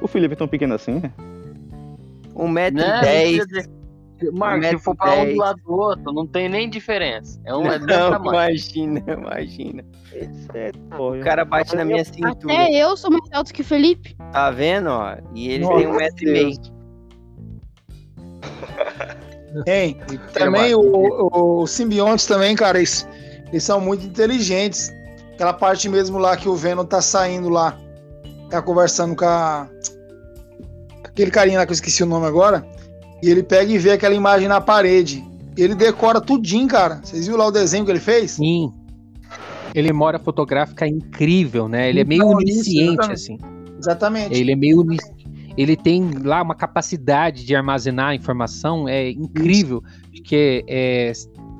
O 0.00 0.08
Felipe 0.08 0.34
é 0.34 0.36
tão 0.36 0.48
pequeno 0.48 0.74
assim, 0.74 1.00
né? 1.00 1.12
Um 2.34 2.48
metro 2.48 2.80
Né? 2.80 2.98
e 2.98 3.44
dez. 3.44 3.68
Marcos, 4.32 4.68
se 4.68 4.78
for 4.78 4.94
pra 4.94 5.14
um 5.14 5.32
do 5.32 5.36
lado 5.36 5.60
do 5.64 5.72
outro, 5.72 6.12
não 6.12 6.24
tem 6.26 6.48
nem 6.48 6.70
diferença. 6.70 7.40
É 7.44 7.54
um 7.56 7.66
é 7.66 7.78
Não, 7.80 8.10
tamanho. 8.12 8.50
imagina, 8.50 9.02
imagina. 9.12 9.84
É, 10.54 10.70
pô, 10.96 11.14
O 11.16 11.20
cara 11.20 11.44
bate 11.44 11.74
na 11.74 11.84
minha 11.84 12.04
cintura. 12.04 12.54
Até 12.54 12.70
eu 12.72 12.96
sou 12.96 13.10
mais 13.10 13.32
alto 13.32 13.52
que 13.52 13.62
o 13.62 13.64
Felipe. 13.64 14.14
Tá 14.30 14.50
vendo, 14.50 14.90
ó? 14.90 15.16
E 15.34 15.50
ele 15.50 15.64
Nossa, 15.64 15.76
tem 15.78 15.86
um 15.88 15.96
metro 15.96 16.28
e 16.28 16.32
meio. 16.32 16.56
Hein? 19.66 19.98
Também 20.32 20.74
o, 20.74 20.80
o, 20.80 21.62
os 21.62 21.70
simbiontes 21.70 22.26
também, 22.26 22.54
cara, 22.56 22.78
eles, 22.78 23.06
eles 23.48 23.62
são 23.64 23.80
muito 23.80 24.06
inteligentes. 24.06 24.90
Aquela 25.34 25.52
parte 25.52 25.88
mesmo 25.88 26.18
lá 26.18 26.36
que 26.36 26.48
o 26.48 26.54
Venom 26.54 26.84
tá 26.84 27.02
saindo 27.02 27.48
lá, 27.48 27.76
tá 28.50 28.62
conversando 28.62 29.16
com 29.16 29.24
a... 29.24 29.68
aquele 31.12 31.30
carinha 31.30 31.58
lá 31.58 31.66
que 31.66 31.72
eu 31.72 31.74
esqueci 31.74 32.02
o 32.02 32.06
nome 32.06 32.26
agora, 32.26 32.66
e 33.22 33.30
ele 33.30 33.42
pega 33.42 33.70
e 33.70 33.78
vê 33.78 33.92
aquela 33.92 34.14
imagem 34.14 34.48
na 34.48 34.60
parede. 34.60 35.24
Ele 35.56 35.74
decora 35.74 36.20
tudinho, 36.20 36.66
cara. 36.66 37.00
Vocês 37.02 37.26
viram 37.26 37.38
lá 37.38 37.46
o 37.46 37.50
desenho 37.50 37.84
que 37.84 37.90
ele 37.90 38.00
fez? 38.00 38.32
Sim. 38.32 38.72
Ele 39.74 39.88
memória 39.88 40.18
fotográfica 40.18 40.86
incrível, 40.86 41.68
né? 41.68 41.88
Ele 41.88 42.00
é 42.00 42.04
meio 42.04 42.22
Então, 42.22 42.36
onisciente, 42.36 43.12
assim. 43.12 43.38
Exatamente. 43.78 44.34
Ele 44.34 44.52
é 44.52 44.56
meio 44.56 44.80
onisciente. 44.80 45.26
ele 45.56 45.76
tem 45.76 46.10
lá 46.24 46.42
uma 46.42 46.54
capacidade 46.54 47.44
de 47.44 47.54
armazenar 47.54 48.14
informação 48.14 48.88
é 48.88 49.10
incrível, 49.10 49.82
porque 50.10 50.64
é, 50.66 51.12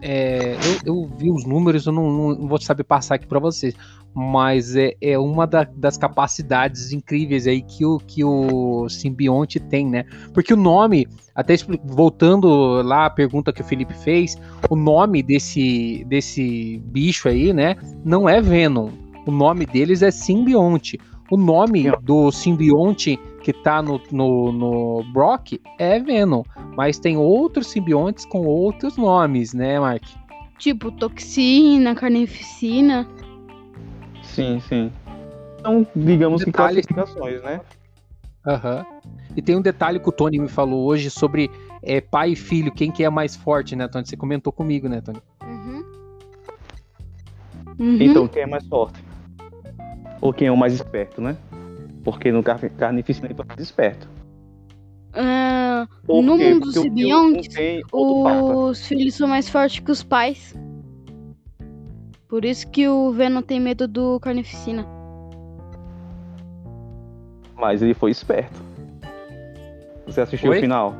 é, 0.03 0.57
eu, 0.85 0.95
eu, 0.95 1.11
vi 1.17 1.31
os 1.31 1.45
números, 1.45 1.87
eu 1.87 1.93
não, 1.93 2.11
não 2.11 2.49
vou 2.49 2.61
saber 2.61 2.85
passar 2.85 3.17
aqui 3.17 3.27
para 3.27 3.39
vocês, 3.39 3.75
mas 4.15 4.77
é, 4.77 4.95
é 5.01 5.19
uma 5.19 5.47
da, 5.47 5.65
das 5.65 5.97
capacidades 5.97 6.93
incríveis 6.93 7.47
aí 7.47 7.63
que 7.63 7.85
o, 7.85 7.99
que 7.99 8.25
o 8.25 8.89
simbionte 8.89 9.59
tem, 9.59 9.87
né? 9.87 10.05
Porque 10.35 10.53
o 10.53 10.57
nome, 10.57 11.07
até 11.35 11.55
voltando 11.85 12.83
lá 12.83 13.07
à 13.07 13.11
pergunta 13.11 13.53
que 13.53 13.63
o 13.63 13.65
Felipe 13.65 13.95
fez, 13.95 14.37
o 14.69 14.77
nome 14.77 15.23
desse, 15.23 16.05
desse 16.07 16.83
bicho 16.85 17.29
aí, 17.29 17.53
né, 17.53 17.77
não 18.05 18.29
é 18.29 18.41
Venom. 18.41 18.91
O 19.27 19.31
nome 19.31 19.65
deles 19.67 20.03
é 20.03 20.11
simbionte. 20.11 20.99
O 21.31 21.37
nome 21.37 21.91
do 22.03 22.31
simbionte 22.31 23.19
que 23.43 23.53
tá 23.53 23.81
no, 23.81 24.01
no, 24.11 24.53
no 24.53 25.05
Brock 25.13 25.59
é 25.79 25.99
Venom, 25.99 26.43
mas 26.77 26.99
tem 26.99 27.17
outros 27.17 27.69
simbiontes 27.69 28.25
com 28.27 28.47
outros 28.47 28.97
nomes, 28.97 29.55
né, 29.55 29.81
Mark? 29.81 30.03
Tipo 30.59 30.93
toxina, 30.93 31.95
carnificina. 31.95 33.09
Sim, 34.35 34.61
sim. 34.69 34.93
Então, 35.59 35.87
digamos 35.95 36.45
Detalhe... 36.45 36.83
que 36.83 36.93
classificações, 36.95 37.43
né? 37.43 37.61
Aham. 38.47 38.85
Uhum. 38.89 39.13
E 39.37 39.41
tem 39.41 39.57
um 39.57 39.63
detalhe 39.63 39.99
que 39.99 40.09
o 40.09 40.13
Tony 40.13 40.39
me 40.39 40.49
falou 40.49 40.85
hoje 40.85 41.09
sobre 41.09 41.51
é, 41.83 42.01
pai 42.01 42.31
e 42.31 42.37
filho, 42.37 42.73
quem 42.73 42.91
que 42.91 43.03
é 43.03 43.09
mais 43.09 43.35
forte, 43.35 43.75
né, 43.75 43.89
Tony? 43.89 44.07
Você 44.07 44.17
comentou 44.17 44.53
comigo, 44.53 44.89
né, 44.89 45.01
Tony? 45.01 45.23
Uhum. 45.43 45.85
Uhum. 47.79 47.99
Então, 48.01 48.29
quem 48.29 48.43
é 48.43 48.47
mais 48.47 48.67
forte? 48.67 49.03
Ou 50.21 50.33
quem 50.33 50.49
é 50.49 50.53
o 50.53 50.57
mais 50.57 50.75
esperto, 50.75 51.21
né? 51.21 51.37
Porque 52.05 52.31
no 52.31 52.43
carnificina 52.43 53.27
ele 53.29 53.41
é 53.41 53.45
mais 53.45 53.61
esperto. 53.61 54.09
Uh, 55.15 56.23
no 56.23 56.37
mundo 56.37 56.61
dos 56.61 56.75
simbiontes, 56.75 57.55
os 57.93 58.87
filhos 58.87 59.15
são 59.15 59.29
mais 59.29 59.49
fortes 59.49 59.81
que 59.81 59.91
os 59.91 60.03
pais. 60.03 60.55
Por 62.33 62.47
isso 62.47 62.67
que 62.69 62.89
o 62.89 63.13
Venom 63.13 63.43
tem 63.43 63.61
medo 63.61 63.87
do 63.87 64.19
Carnificina. 64.19 64.87
Mas 67.55 67.83
ele 67.83 67.93
foi 67.93 68.11
esperto. 68.11 68.59
Você 70.07 70.23
assistiu 70.23 70.51
o 70.51 70.55
final? 70.55 70.95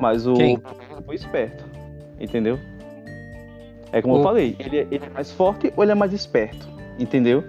Mas 0.00 0.26
o 0.26 0.34
Quem? 0.34 0.60
foi 1.06 1.14
esperto. 1.14 1.64
Entendeu? 2.18 2.58
É 3.92 4.02
como 4.02 4.16
o... 4.16 4.18
eu 4.18 4.22
falei, 4.24 4.56
ele, 4.58 4.78
é, 4.78 4.88
ele, 4.90 5.04
é 5.04 5.10
mais 5.10 5.30
forte 5.30 5.72
ou 5.76 5.84
ele 5.84 5.92
é 5.92 5.94
mais 5.94 6.12
esperto? 6.12 6.68
Entendeu? 6.98 7.44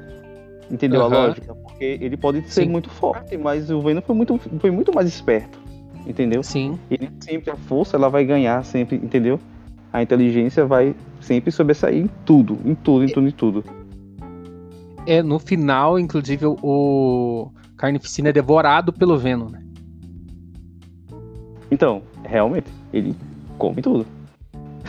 Entendeu 0.69 0.99
uhum. 0.99 1.05
a 1.07 1.09
lógica? 1.09 1.55
Porque 1.55 1.97
ele 1.99 2.15
pode 2.15 2.43
ser 2.43 2.61
Sim. 2.61 2.69
muito 2.69 2.91
forte, 2.91 3.35
mas 3.37 3.71
o 3.71 3.81
Venom 3.81 4.03
foi 4.03 4.15
muito, 4.15 4.39
foi 4.59 4.69
muito 4.69 4.93
mais 4.93 5.07
esperto. 5.07 5.59
Entendeu? 6.05 6.43
Sim. 6.43 6.77
Ele 6.91 7.09
sempre, 7.21 7.49
a 7.49 7.55
força, 7.55 7.97
ela 7.97 8.07
vai 8.07 8.23
ganhar 8.23 8.63
sempre, 8.63 8.97
entendeu? 8.97 9.39
A 9.97 10.03
inteligência 10.03 10.63
vai 10.63 10.95
sempre 11.19 11.51
sobressair 11.51 12.03
em 12.03 12.07
tudo, 12.23 12.59
em 12.63 12.75
tudo, 12.75 13.03
em 13.03 13.07
tudo, 13.07 13.27
em 13.27 13.31
tudo. 13.31 13.63
É, 15.07 15.23
no 15.23 15.39
final, 15.39 15.97
inclusive, 15.97 16.45
o 16.45 17.49
Carnificina 17.75 18.29
é 18.29 18.31
devorado 18.31 18.93
pelo 18.93 19.17
Venom, 19.17 19.49
né? 19.49 19.63
Então, 21.71 22.03
realmente, 22.23 22.71
ele 22.93 23.15
come 23.57 23.81
tudo. 23.81 24.05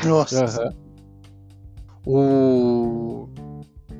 Nossa. 0.04 0.74
Uhum. 2.06 3.24
O. 3.24 3.28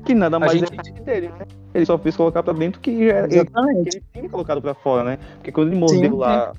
Que 0.05 0.13
nada 0.13 0.37
mais 0.37 0.51
gente... 0.51 0.71
é 0.71 1.01
dele, 1.01 1.29
né? 1.29 1.47
Ele 1.73 1.87
só 1.87 1.97
fez 1.97 2.15
colocar 2.15 2.43
pra 2.43 2.53
dentro 2.53 2.79
que 2.79 3.07
já 3.07 3.15
era. 3.15 3.33
Exatamente. 3.33 3.89
Que 3.89 3.97
ele 3.97 4.05
tinha 4.13 4.29
colocado 4.29 4.61
pra 4.61 4.75
fora, 4.75 5.03
né? 5.03 5.17
Porque 5.37 5.51
quando 5.51 5.69
ele 5.69 5.79
mordeu 5.79 6.17
lá, 6.17 6.53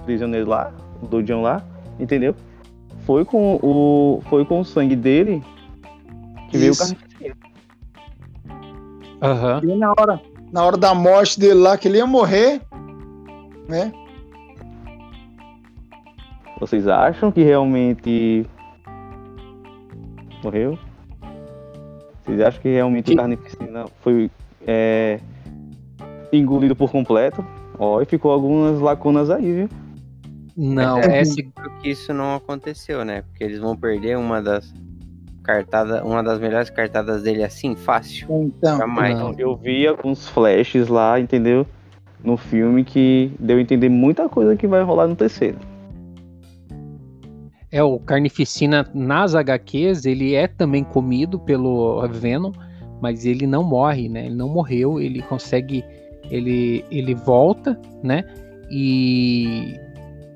o 0.00 0.04
prisioneiro 0.04 0.48
lá, 0.48 0.72
o 1.02 1.06
doidão 1.08 1.42
lá, 1.42 1.60
entendeu? 1.98 2.36
Foi 3.04 3.24
com 3.24 3.56
o 3.62 4.22
foi 4.28 4.44
com 4.44 4.60
o 4.60 4.64
sangue 4.64 4.96
dele 4.96 5.42
que 6.50 6.56
Isso. 6.56 6.58
veio 6.58 6.72
o 6.72 6.76
carnificina. 6.76 7.36
Aham. 9.22 9.60
Uhum. 9.62 9.70
E 9.70 9.78
na 9.78 9.90
hora, 9.90 10.20
na 10.52 10.64
hora 10.64 10.76
da 10.76 10.94
morte 10.94 11.38
dele 11.38 11.54
lá, 11.54 11.78
que 11.78 11.88
ele 11.88 11.98
ia 11.98 12.06
morrer, 12.06 12.60
né? 13.68 13.92
Vocês 16.60 16.86
acham 16.86 17.32
que 17.32 17.42
realmente 17.42 18.46
morreu? 20.42 20.78
Vocês 22.22 22.40
acham 22.40 22.62
que 22.62 22.68
realmente 22.68 23.06
que... 23.06 23.14
o 23.14 23.16
carnificina 23.16 23.84
foi 24.00 24.30
é, 24.66 25.20
engolido 26.32 26.76
por 26.76 26.90
completo? 26.90 27.44
Ó, 27.78 28.00
e 28.00 28.04
ficou 28.04 28.30
algumas 28.30 28.80
lacunas 28.80 29.30
aí, 29.30 29.52
viu? 29.52 29.68
Não, 30.56 30.98
é, 30.98 31.20
é 31.20 31.24
que 31.82 31.90
isso 31.90 32.14
não 32.14 32.36
aconteceu, 32.36 33.04
né? 33.04 33.22
Porque 33.22 33.42
eles 33.42 33.58
vão 33.58 33.76
perder 33.76 34.16
uma 34.16 34.40
das 34.40 34.72
cartadas, 35.42 36.02
uma 36.02 36.22
das 36.22 36.38
melhores 36.38 36.70
cartadas 36.70 37.22
dele 37.22 37.42
assim, 37.42 37.74
fácil. 37.74 38.26
Então, 38.30 38.78
Jamais. 38.78 39.18
Não. 39.18 39.34
Eu 39.36 39.56
vi 39.56 39.86
alguns 39.86 40.28
flashes 40.28 40.88
lá, 40.88 41.18
entendeu? 41.18 41.66
No 42.22 42.36
filme 42.36 42.84
que 42.84 43.32
deu 43.38 43.58
a 43.58 43.60
entender 43.60 43.88
muita 43.88 44.28
coisa 44.28 44.56
que 44.56 44.66
vai 44.66 44.82
rolar 44.82 45.08
no 45.08 45.16
terceiro. 45.16 45.58
É, 47.70 47.82
o 47.82 47.98
Carnificina 47.98 48.88
nas 48.94 49.34
HQs, 49.34 50.06
ele 50.06 50.34
é 50.34 50.46
também 50.46 50.84
comido 50.84 51.40
pelo 51.40 52.06
Venom, 52.08 52.52
mas 53.02 53.26
ele 53.26 53.46
não 53.46 53.64
morre, 53.64 54.08
né? 54.08 54.26
Ele 54.26 54.36
não 54.36 54.48
morreu, 54.48 55.00
ele 55.00 55.20
consegue. 55.22 55.84
Ele, 56.30 56.84
ele 56.90 57.14
volta, 57.14 57.78
né? 58.02 58.24
E 58.70 59.78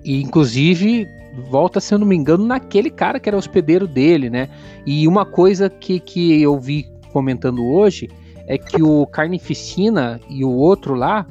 e 0.05 0.23
inclusive 0.23 1.07
volta, 1.51 1.81
se 1.81 1.95
eu 1.95 1.99
não 1.99 2.07
me 2.07 2.17
engano, 2.17 2.45
naquele 2.45 2.91
cara 2.91 3.21
que 3.21 3.29
era 3.29 3.37
hospedeiro 3.37 3.87
dele, 3.87 4.29
né? 4.29 4.49
E 4.87 5.07
uma 5.07 5.25
coisa 5.25 5.71
que, 5.71 6.01
que 6.01 6.43
eu 6.43 6.59
vi 6.59 6.87
comentando 7.13 7.65
hoje 7.65 8.09
é 8.47 8.59
que 8.59 8.83
o 8.83 9.07
Carnificina 9.07 10.21
e 10.29 10.45
o 10.45 10.51
outro 10.51 10.95
lá, 10.95 11.27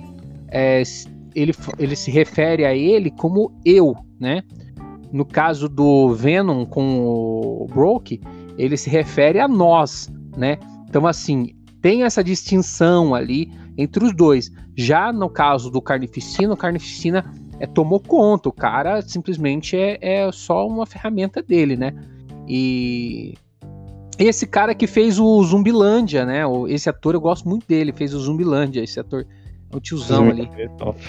é, 0.49 0.81
ele, 1.35 1.53
ele 1.77 1.95
se 1.95 2.11
refere 2.11 2.65
a 2.65 2.75
ele 2.75 3.11
como 3.11 3.51
eu, 3.65 3.95
né? 4.19 4.43
No 5.11 5.25
caso 5.25 5.67
do 5.67 6.13
Venom 6.13 6.65
com 6.65 6.99
o 6.99 7.67
Broke, 7.73 8.21
ele 8.57 8.77
se 8.77 8.89
refere 8.89 9.39
a 9.39 9.47
nós, 9.47 10.11
né? 10.35 10.57
Então, 10.87 11.05
assim, 11.05 11.53
tem 11.81 12.03
essa 12.03 12.23
distinção 12.23 13.13
ali 13.13 13.51
entre 13.77 14.03
os 14.03 14.15
dois. 14.15 14.51
Já 14.75 15.11
no 15.11 15.29
caso 15.29 15.69
do 15.69 15.81
Carnificina, 15.81 16.53
o 16.53 16.57
Carnificina 16.57 17.25
é, 17.59 17.67
tomou 17.67 17.99
conta. 17.99 18.49
O 18.49 18.51
cara 18.53 19.01
simplesmente 19.01 19.75
é, 19.77 19.97
é 20.01 20.31
só 20.31 20.67
uma 20.67 20.85
ferramenta 20.85 21.41
dele, 21.41 21.75
né? 21.75 21.93
E 22.47 23.33
esse 24.17 24.47
cara 24.47 24.73
que 24.73 24.87
fez 24.87 25.19
o 25.19 25.43
Zumbilândia, 25.43 26.25
né? 26.25 26.41
Esse 26.69 26.89
ator 26.89 27.13
eu 27.13 27.21
gosto 27.21 27.47
muito 27.47 27.67
dele, 27.67 27.91
fez 27.91 28.13
o 28.13 28.19
Zumbilândia, 28.19 28.81
esse 28.81 28.99
ator 28.99 29.25
é 29.71 29.75
o 29.75 29.79
tiozão 29.79 30.23
Sim, 30.23 30.29
ali. 30.29 30.51
É 30.57 30.67
top. 30.77 30.99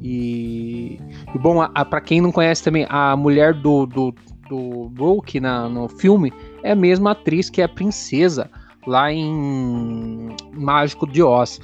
e, 0.00 0.98
e, 1.34 1.38
bom, 1.38 1.66
para 1.88 2.00
quem 2.00 2.20
não 2.20 2.32
conhece 2.32 2.62
também, 2.62 2.86
a 2.88 3.16
mulher 3.16 3.54
do, 3.54 3.86
do, 3.86 4.14
do 4.48 4.88
Broke 4.90 5.40
na, 5.40 5.68
no 5.68 5.88
filme 5.88 6.32
é 6.62 6.72
a 6.72 6.76
mesma 6.76 7.12
atriz 7.12 7.48
que 7.48 7.60
é 7.60 7.64
a 7.64 7.68
princesa 7.68 8.50
lá 8.86 9.12
em 9.12 10.34
Mágico 10.52 11.06
de 11.06 11.22
Oz. 11.22 11.60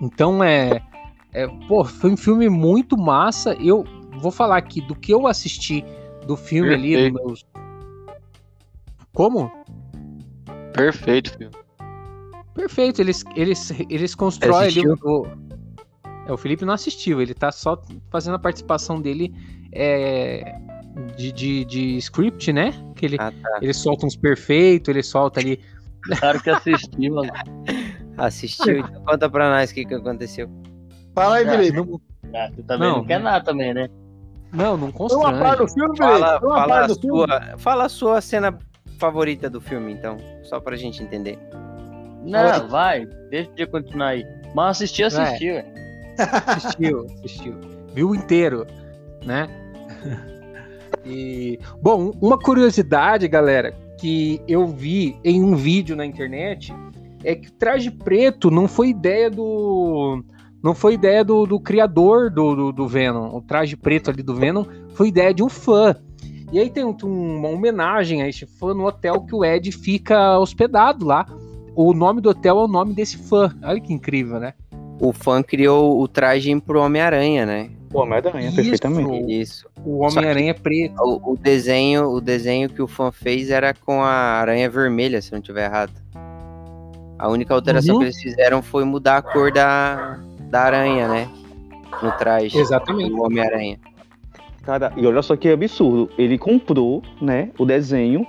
Então 0.00 0.44
é 0.44 0.80
é, 1.32 1.46
pô, 1.66 1.84
foi 1.84 2.10
um 2.10 2.16
filme 2.16 2.48
muito 2.48 2.96
massa. 2.96 3.54
Eu 3.54 3.84
vou 4.20 4.30
falar 4.30 4.56
aqui 4.56 4.80
do 4.80 4.94
que 4.94 5.12
eu 5.12 5.26
assisti 5.26 5.84
do 6.26 6.36
filme 6.36 6.70
Perfeito. 6.70 6.98
ali. 6.98 7.12
Meus... 7.12 7.46
Como? 9.12 9.50
Perfeito, 10.72 11.36
filme. 11.36 11.54
Perfeito, 12.54 13.00
eles, 13.00 13.24
eles, 13.36 13.72
eles 13.88 14.14
constroem 14.14 14.66
ali 14.66 14.82
o, 14.88 15.26
é, 16.26 16.32
o 16.32 16.36
Felipe 16.36 16.64
não 16.64 16.74
assistiu, 16.74 17.22
ele 17.22 17.32
tá 17.32 17.50
só 17.50 17.80
fazendo 18.10 18.34
a 18.34 18.38
participação 18.38 19.00
dele 19.00 19.32
é, 19.72 20.58
de, 21.16 21.32
de, 21.32 21.64
de 21.64 21.96
script, 21.98 22.52
né? 22.52 22.72
Que 22.96 23.06
ele, 23.06 23.16
ah, 23.18 23.30
tá. 23.30 23.58
ele 23.62 23.72
solta 23.72 24.06
uns 24.06 24.16
perfeitos, 24.16 24.88
ele 24.88 25.02
solta 25.02 25.40
ali. 25.40 25.60
Claro 26.02 26.40
que 26.42 26.50
assistiu, 26.50 27.14
mano. 27.14 27.32
Assistiu, 28.16 28.78
então 28.78 29.02
conta 29.04 29.30
pra 29.30 29.50
nós 29.50 29.70
o 29.70 29.74
que, 29.74 29.84
que 29.84 29.94
aconteceu. 29.94 30.50
Fala 31.18 31.36
aí, 31.36 31.46
Felipe. 31.46 31.76
Não... 31.76 32.00
Ah, 32.34 32.50
tu 32.54 32.62
também 32.62 32.88
não, 32.88 32.98
não 32.98 33.04
quer 33.04 33.20
nada 33.20 33.44
também, 33.44 33.72
né? 33.72 33.88
Não, 34.52 34.76
não 34.76 34.90
constrange. 34.90 35.24
Uma 35.24 35.38
parte 35.38 35.58
do 35.58 35.68
filme, 35.68 35.96
fala, 35.96 36.40
fala, 36.40 36.84
a 36.84 36.88
sua, 36.88 37.58
fala 37.58 37.84
a 37.84 37.88
sua 37.88 38.20
cena 38.20 38.58
favorita 38.98 39.48
do 39.48 39.60
filme, 39.60 39.92
então. 39.92 40.16
Só 40.42 40.60
pra 40.60 40.76
gente 40.76 41.02
entender. 41.02 41.38
Não, 42.24 42.68
vai. 42.68 43.06
Deixa 43.30 43.50
eu 43.56 43.68
continuar 43.68 44.08
aí. 44.08 44.26
Mas 44.54 44.76
assistir, 44.76 45.04
assistiu. 45.04 45.62
Assistiu, 46.46 47.06
assistiu. 47.24 47.60
Viu 47.94 48.14
inteiro, 48.14 48.66
né? 49.24 49.48
E, 51.04 51.58
bom, 51.80 52.12
uma 52.20 52.38
curiosidade, 52.38 53.28
galera, 53.28 53.72
que 53.98 54.40
eu 54.46 54.66
vi 54.66 55.18
em 55.24 55.42
um 55.42 55.54
vídeo 55.54 55.96
na 55.96 56.04
internet 56.04 56.74
é 57.24 57.34
que 57.34 57.48
o 57.48 57.52
traje 57.52 57.90
preto 57.90 58.50
não 58.50 58.68
foi 58.68 58.88
ideia 58.90 59.30
do 59.30 60.22
Não 60.62 60.74
foi 60.74 60.94
ideia 60.94 61.24
do, 61.24 61.46
do 61.46 61.60
criador 61.60 62.30
do, 62.30 62.54
do, 62.54 62.72
do 62.72 62.88
Venom. 62.88 63.34
O 63.36 63.40
traje 63.40 63.76
preto 63.76 64.10
ali 64.10 64.22
do 64.22 64.34
Venom 64.34 64.64
foi 64.94 65.08
ideia 65.08 65.32
de 65.32 65.42
um 65.42 65.48
fã. 65.48 65.94
E 66.52 66.58
aí 66.58 66.70
tem 66.70 66.84
um, 66.84 66.96
uma 67.02 67.48
homenagem 67.48 68.22
a 68.22 68.28
este 68.28 68.46
fã 68.46 68.74
no 68.74 68.86
hotel 68.86 69.20
que 69.20 69.34
o 69.34 69.44
Ed 69.44 69.70
fica 69.70 70.38
hospedado 70.38 71.06
lá. 71.06 71.26
O 71.74 71.92
nome 71.92 72.20
do 72.20 72.30
hotel 72.30 72.58
é 72.58 72.64
o 72.64 72.68
nome 72.68 72.94
desse 72.94 73.16
fã. 73.18 73.54
Olha 73.62 73.80
que 73.80 73.92
incrível, 73.92 74.40
né? 74.40 74.54
O 75.00 75.12
fã 75.12 75.42
criou 75.42 76.00
o 76.00 76.08
traje 76.08 76.58
pro 76.60 76.80
Homem-Aranha, 76.80 77.46
né? 77.46 77.70
O 77.92 78.00
Homem-Aranha, 78.00 78.50
perfeitamente. 78.50 79.32
Isso. 79.32 79.68
O 79.84 80.04
Homem-Aranha 80.04 80.54
preto. 80.54 80.94
O, 81.00 81.34
o 81.34 81.36
desenho, 81.36 82.08
o 82.08 82.20
desenho 82.20 82.68
que 82.68 82.82
o 82.82 82.88
fã 82.88 83.12
fez 83.12 83.50
era 83.50 83.72
com 83.72 84.02
a 84.02 84.08
aranha 84.08 84.68
vermelha, 84.68 85.22
se 85.22 85.30
eu 85.30 85.36
não 85.36 85.40
estiver 85.40 85.66
errado. 85.66 85.92
A 87.18 87.28
única 87.28 87.54
alteração 87.54 87.94
Uhum. 87.94 88.00
que 88.00 88.06
eles 88.06 88.20
fizeram 88.20 88.62
foi 88.62 88.84
mudar 88.84 89.18
a 89.18 89.22
cor 89.22 89.52
da, 89.52 90.18
da 90.48 90.62
aranha, 90.62 91.08
né? 91.08 91.28
No 92.02 92.12
traje. 92.12 92.56
Exatamente. 92.56 93.10
Do 93.10 93.22
Homem-Aranha. 93.22 93.78
Cara, 94.62 94.92
e 94.96 95.06
olha 95.06 95.22
só 95.22 95.36
que 95.36 95.48
absurdo. 95.48 96.10
Ele 96.18 96.36
comprou, 96.36 97.02
né, 97.20 97.50
o 97.58 97.64
desenho 97.64 98.26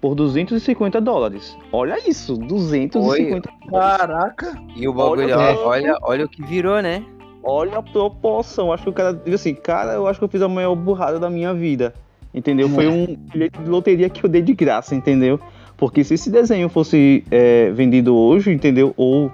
por 0.00 0.14
250 0.14 1.00
dólares. 1.00 1.56
Olha 1.72 1.96
isso, 2.08 2.36
250 2.36 3.48
Caraca. 3.70 4.60
E 4.76 4.86
o 4.86 4.92
bagulho, 4.92 5.24
Olha, 5.24 5.38
ó, 5.38 5.68
olha, 5.68 5.98
olha 6.02 6.24
o 6.24 6.28
que 6.28 6.42
virou, 6.42 6.80
né? 6.82 7.04
Olha 7.42 7.78
a 7.78 7.82
proporção. 7.82 8.72
Acho 8.72 8.84
que 8.84 8.90
o 8.90 8.92
cara 8.92 9.12
disse 9.12 9.34
assim, 9.50 9.54
cara, 9.54 9.92
eu 9.94 10.06
acho 10.06 10.18
que 10.18 10.24
eu 10.24 10.28
fiz 10.28 10.42
a 10.42 10.48
maior 10.48 10.74
burrada 10.74 11.18
da 11.18 11.30
minha 11.30 11.54
vida. 11.54 11.94
Entendeu? 12.34 12.68
Foi 12.68 12.86
um 12.88 13.16
bilhete 13.32 13.60
de 13.60 13.68
loteria 13.68 14.08
que 14.08 14.24
eu 14.24 14.30
dei 14.30 14.42
de 14.42 14.54
graça, 14.54 14.94
entendeu? 14.94 15.38
Porque 15.76 16.04
se 16.04 16.14
esse 16.14 16.30
desenho 16.30 16.68
fosse 16.68 17.24
é, 17.30 17.70
vendido 17.70 18.16
hoje, 18.16 18.52
entendeu? 18.52 18.94
Ou 18.96 19.30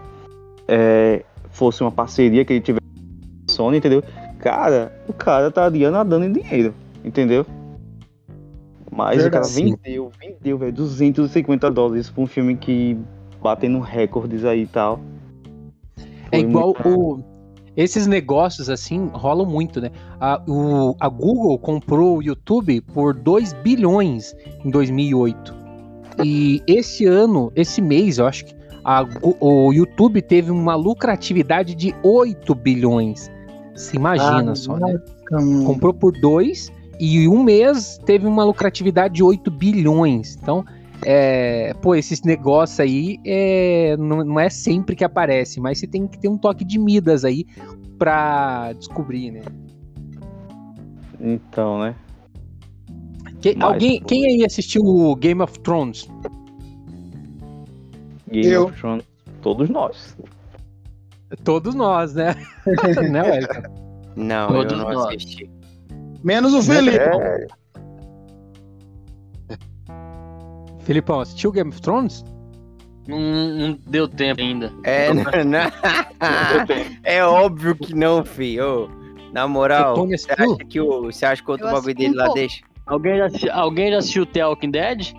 é, 0.66 1.24
fosse 1.58 1.82
uma 1.82 1.90
parceria 1.90 2.44
que 2.44 2.52
ele 2.52 2.60
tivesse 2.60 2.86
com 2.86 3.50
a 3.50 3.52
Sony, 3.52 3.78
entendeu? 3.78 4.02
Cara, 4.38 4.92
o 5.08 5.12
cara 5.12 5.48
estaria 5.48 5.90
nadando 5.90 6.24
em 6.24 6.32
dinheiro, 6.32 6.72
entendeu? 7.04 7.44
Mas 8.90 9.24
o 9.26 9.30
cara 9.30 9.44
vendeu, 9.44 10.10
vendeu, 10.18 10.56
velho, 10.58 10.72
250 10.72 11.70
dólares 11.70 12.08
pra 12.08 12.22
um 12.22 12.26
filme 12.26 12.56
que 12.56 12.96
batendo 13.42 13.80
recordes 13.80 14.44
aí 14.44 14.62
e 14.62 14.66
tal. 14.66 15.00
É 16.30 16.38
Foi 16.40 16.48
igual 16.48 16.74
muito- 16.84 16.88
o. 16.88 17.38
Esses 17.76 18.08
negócios 18.08 18.68
assim 18.68 19.08
rolam 19.12 19.46
muito, 19.46 19.80
né? 19.80 19.90
A, 20.20 20.42
o, 20.48 20.96
a 20.98 21.08
Google 21.08 21.56
comprou 21.60 22.18
o 22.18 22.22
YouTube 22.22 22.80
por 22.80 23.14
2 23.14 23.52
bilhões 23.52 24.34
em 24.64 24.70
2008. 24.70 25.54
E 26.24 26.60
esse 26.66 27.06
ano, 27.06 27.52
esse 27.54 27.80
mês, 27.80 28.18
eu 28.18 28.26
acho 28.26 28.46
que 28.46 28.57
a 28.88 29.06
o 29.40 29.72
YouTube 29.72 30.22
teve 30.22 30.50
uma 30.50 30.74
lucratividade 30.74 31.74
de 31.74 31.94
8 32.02 32.54
bilhões. 32.54 33.30
Se 33.74 33.96
imagina 33.96 34.52
Ah, 34.52 34.54
só, 34.56 34.76
né? 34.78 34.98
Hum, 35.32 35.64
Comprou 35.64 35.92
por 35.92 36.12
2 36.18 36.72
e 36.98 37.18
em 37.24 37.28
um 37.28 37.42
mês 37.42 37.98
teve 38.06 38.26
uma 38.26 38.42
lucratividade 38.44 39.14
de 39.14 39.22
8 39.22 39.50
bilhões. 39.50 40.38
Então, 40.40 40.64
é, 41.04 41.74
pô, 41.82 41.94
esses 41.94 42.22
negócios 42.22 42.80
aí 42.80 43.18
é, 43.24 43.94
não, 43.98 44.24
não 44.24 44.40
é 44.40 44.48
sempre 44.48 44.96
que 44.96 45.04
aparece, 45.04 45.60
mas 45.60 45.78
você 45.78 45.86
tem 45.86 46.06
que 46.08 46.18
ter 46.18 46.28
um 46.28 46.38
toque 46.38 46.64
de 46.64 46.78
Midas 46.78 47.24
aí 47.24 47.44
pra 47.98 48.72
descobrir, 48.72 49.30
né? 49.32 49.42
Então, 51.20 51.78
né? 51.80 51.94
Que- 53.40 53.56
alguém, 53.60 54.00
quem 54.02 54.26
aí 54.26 54.44
assistiu 54.44 54.82
o 54.82 55.14
Game 55.14 55.40
of 55.42 55.58
Thrones? 55.60 56.08
Game 58.30 58.46
Eu. 58.46 58.66
of 58.66 58.78
Thrones, 58.80 59.04
todos 59.42 59.68
nós. 59.68 60.16
Todos 61.44 61.74
nós, 61.74 62.14
né? 62.14 62.34
né, 63.10 63.22
Wellington? 63.22 63.62
Não, 64.16 64.48
Todos 64.48 64.72
eu 64.72 64.78
não 64.78 64.92
nós. 64.92 65.06
assisti. 65.08 65.50
Menos 66.24 66.52
o 66.54 66.62
Felipe. 66.62 66.96
É, 66.96 67.46
Filipão, 70.80 71.20
assistiu 71.20 71.52
Game 71.52 71.70
of 71.70 71.80
Thrones? 71.82 72.24
Não, 73.06 73.18
não 73.18 73.78
deu 73.86 74.08
tempo 74.08 74.40
ainda. 74.40 74.72
É, 74.84 75.12
não, 75.12 75.22
não. 75.22 75.60
é 77.04 77.24
óbvio 77.24 77.74
que 77.76 77.94
não, 77.94 78.24
filho. 78.24 78.90
Na 79.32 79.46
moral, 79.46 79.94
você 80.06 80.14
assistiu? 80.32 80.52
acha 80.54 80.64
que 80.64 80.80
o, 80.80 81.02
você 81.02 81.26
acha 81.26 81.42
que 81.42 81.48
o 81.48 81.52
outro 81.52 81.66
Eu 81.66 81.72
bagulho 81.72 81.94
dele 81.94 82.14
um 82.14 82.16
lá 82.16 82.24
pouco. 82.24 82.38
deixa? 82.38 82.62
Alguém 82.86 83.18
já, 83.18 83.26
assisti- 83.26 83.50
alguém 83.50 83.90
já 83.92 83.98
assistiu 83.98 84.26
The 84.26 84.46
Walking 84.46 84.70
Dead? 84.70 85.12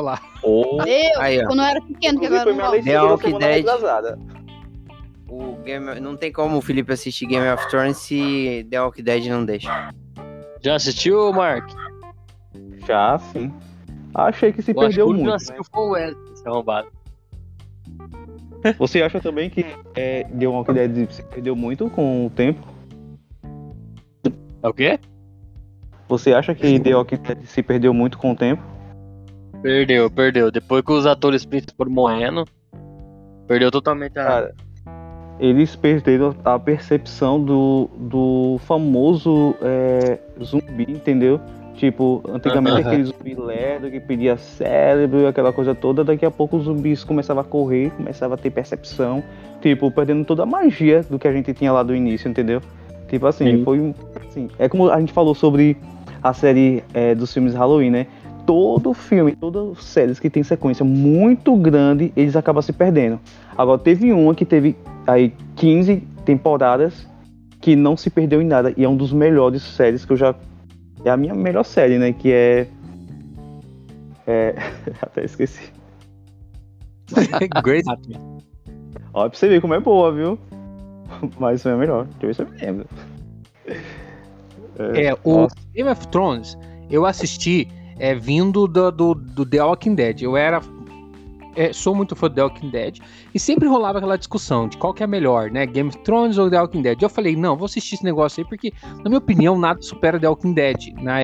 Lá. 0.00 0.20
ou 0.42 0.82
Eu, 0.86 1.20
Aí, 1.20 1.44
quando 1.46 1.60
eu 1.60 1.64
era 1.64 1.80
pequeno, 1.82 2.20
que 2.20 2.26
agora 2.26 2.52
não 2.52 2.70
leitura 2.70 2.92
The 2.92 3.02
Walking 3.02 3.38
Dead. 3.38 3.66
O 5.28 5.56
Game, 5.62 6.00
não 6.00 6.16
tem 6.16 6.32
como 6.32 6.56
o 6.58 6.60
Felipe 6.60 6.92
assistir 6.92 7.26
Game 7.26 7.46
of 7.48 7.68
Thrones 7.68 7.96
se 7.98 8.66
The 8.70 8.80
Walking 8.82 9.02
Dead 9.02 9.26
não 9.26 9.44
deixa. 9.44 9.92
Já 10.62 10.74
assistiu, 10.74 11.32
Mark? 11.32 11.70
Já, 12.86 13.18
sim. 13.18 13.52
Achei 14.14 14.52
que 14.52 14.60
se 14.62 14.72
Eu 14.72 14.80
acho 14.80 14.88
que 14.88 14.96
perdeu 14.96 15.06
o 15.06 15.10
único 15.10 15.24
que 15.24 15.30
muito. 15.30 15.36
assistiu 15.36 15.64
foi 15.72 15.82
o 15.82 15.90
Wesley, 15.90 16.32
esse 16.32 16.48
arrombado. 16.48 16.88
né? 18.64 18.74
Você 18.78 19.02
acha 19.02 19.20
também 19.20 19.48
que 19.48 19.64
é, 19.94 20.24
The 20.24 20.46
Walking 20.46 20.72
Dead 20.72 21.10
se 21.10 21.22
perdeu 21.22 21.54
muito 21.54 21.88
com 21.90 22.26
o 22.26 22.30
tempo? 22.30 22.66
É 24.62 24.68
o 24.68 24.74
quê? 24.74 24.98
Você 26.08 26.34
acha 26.34 26.54
que 26.56 26.80
The 26.80 26.94
Walking 26.96 27.16
Dead 27.16 27.44
se 27.44 27.62
perdeu 27.62 27.94
muito 27.94 28.18
com 28.18 28.32
o 28.32 28.36
tempo? 28.36 28.62
Perdeu, 29.62 30.10
perdeu. 30.10 30.50
Depois 30.50 30.82
que 30.82 30.92
os 30.92 31.06
atores 31.06 31.44
principais 31.44 31.76
foram 31.76 31.92
morrendo, 31.92 32.44
perdeu 33.46 33.70
totalmente 33.70 34.18
a. 34.18 34.24
Cara, 34.24 34.54
eles 35.38 35.74
perderam 35.74 36.34
a 36.44 36.58
percepção 36.58 37.42
do, 37.42 37.88
do 37.96 38.58
famoso 38.66 39.54
é, 39.62 40.18
zumbi, 40.42 40.84
entendeu? 40.88 41.40
Tipo, 41.74 42.22
antigamente 42.28 42.80
Aham. 42.84 42.88
aquele 42.88 43.04
zumbi 43.04 43.34
lerdo 43.34 43.90
que 43.90 43.98
pedia 44.00 44.36
cérebro 44.36 45.20
e 45.20 45.26
aquela 45.26 45.52
coisa 45.52 45.74
toda, 45.74 46.04
daqui 46.04 46.26
a 46.26 46.30
pouco 46.30 46.58
os 46.58 46.64
zumbis 46.64 47.02
começavam 47.04 47.40
a 47.40 47.44
correr, 47.44 47.90
começavam 47.96 48.34
a 48.34 48.38
ter 48.38 48.50
percepção, 48.50 49.22
tipo, 49.62 49.90
perdendo 49.90 50.24
toda 50.26 50.42
a 50.42 50.46
magia 50.46 51.02
do 51.08 51.18
que 51.18 51.26
a 51.26 51.32
gente 51.32 51.54
tinha 51.54 51.72
lá 51.72 51.82
do 51.82 51.94
início, 51.94 52.28
entendeu? 52.28 52.60
Tipo 53.08 53.26
assim, 53.26 53.56
Sim. 53.56 53.64
foi 53.64 53.80
um. 53.80 53.94
Assim, 54.28 54.48
é 54.58 54.68
como 54.68 54.90
a 54.90 55.00
gente 55.00 55.12
falou 55.12 55.34
sobre 55.34 55.76
a 56.22 56.34
série 56.34 56.84
é, 56.92 57.14
dos 57.14 57.32
filmes 57.32 57.54
Halloween, 57.54 57.90
né? 57.90 58.06
Todo 58.50 58.92
filme, 58.92 59.36
todas 59.36 59.78
as 59.78 59.84
séries 59.84 60.18
que 60.18 60.28
tem 60.28 60.42
sequência 60.42 60.84
muito 60.84 61.54
grande, 61.54 62.12
eles 62.16 62.34
acabam 62.34 62.60
se 62.60 62.72
perdendo. 62.72 63.20
Agora, 63.56 63.78
teve 63.78 64.12
uma 64.12 64.34
que 64.34 64.44
teve 64.44 64.74
aí 65.06 65.32
15 65.54 66.02
temporadas 66.24 67.06
que 67.60 67.76
não 67.76 67.96
se 67.96 68.10
perdeu 68.10 68.42
em 68.42 68.46
nada. 68.46 68.74
E 68.76 68.82
é 68.82 68.88
um 68.88 68.96
dos 68.96 69.12
melhores 69.12 69.62
séries 69.62 70.04
que 70.04 70.14
eu 70.14 70.16
já. 70.16 70.34
É 71.04 71.10
a 71.10 71.16
minha 71.16 71.32
melhor 71.32 71.62
série, 71.62 71.96
né? 71.96 72.12
Que 72.12 72.32
é. 72.32 72.66
É. 74.26 74.56
Até 75.00 75.26
esqueci. 75.26 75.72
Anatomy. 77.86 78.16
Ó, 79.14 79.28
pra 79.28 79.38
você 79.38 79.48
ver 79.48 79.60
como 79.60 79.74
é 79.74 79.80
boa, 79.80 80.10
viu? 80.10 80.36
Mas 81.38 81.62
foi 81.62 81.70
a 81.70 81.76
melhor. 81.76 82.04
Deixa 82.18 82.24
eu 82.24 82.26
ver 82.26 82.34
se 82.34 82.42
eu 82.42 82.48
me 82.48 82.56
lembro. 82.56 82.86
É, 84.96 85.14
o 85.22 85.42
Nossa. 85.42 85.54
Game 85.72 85.88
of 85.88 86.08
Thrones, 86.08 86.58
eu 86.90 87.06
assisti 87.06 87.68
é, 88.00 88.14
vindo 88.14 88.66
do, 88.66 88.90
do, 88.90 89.14
do 89.14 89.46
The 89.46 89.62
Walking 89.62 89.94
Dead. 89.94 90.22
Eu 90.22 90.36
era. 90.36 90.60
é, 91.54 91.72
sou 91.72 91.94
muito 91.94 92.16
fã 92.16 92.28
do 92.28 92.34
The 92.34 92.42
Walking 92.42 92.70
Dead. 92.70 92.98
E 93.34 93.38
sempre 93.38 93.68
rolava 93.68 93.98
aquela 93.98 94.16
discussão 94.16 94.66
de 94.68 94.76
qual 94.78 94.92
que 94.94 95.02
é 95.02 95.06
melhor, 95.06 95.50
né? 95.50 95.66
Game 95.66 95.88
of 95.90 95.98
Thrones 95.98 96.38
ou 96.38 96.50
The 96.50 96.60
Walking 96.60 96.82
Dead. 96.82 97.00
Eu 97.02 97.08
falei, 97.08 97.36
não, 97.36 97.56
vou 97.56 97.66
assistir 97.66 97.96
esse 97.96 98.04
negócio 98.04 98.42
aí, 98.42 98.48
porque, 98.48 98.72
na 98.98 99.04
minha 99.04 99.18
opinião, 99.18 99.58
nada 99.58 99.80
supera 99.82 100.18
The 100.18 100.28
Walking 100.28 100.54
Dead 100.54 100.94
na 101.00 101.22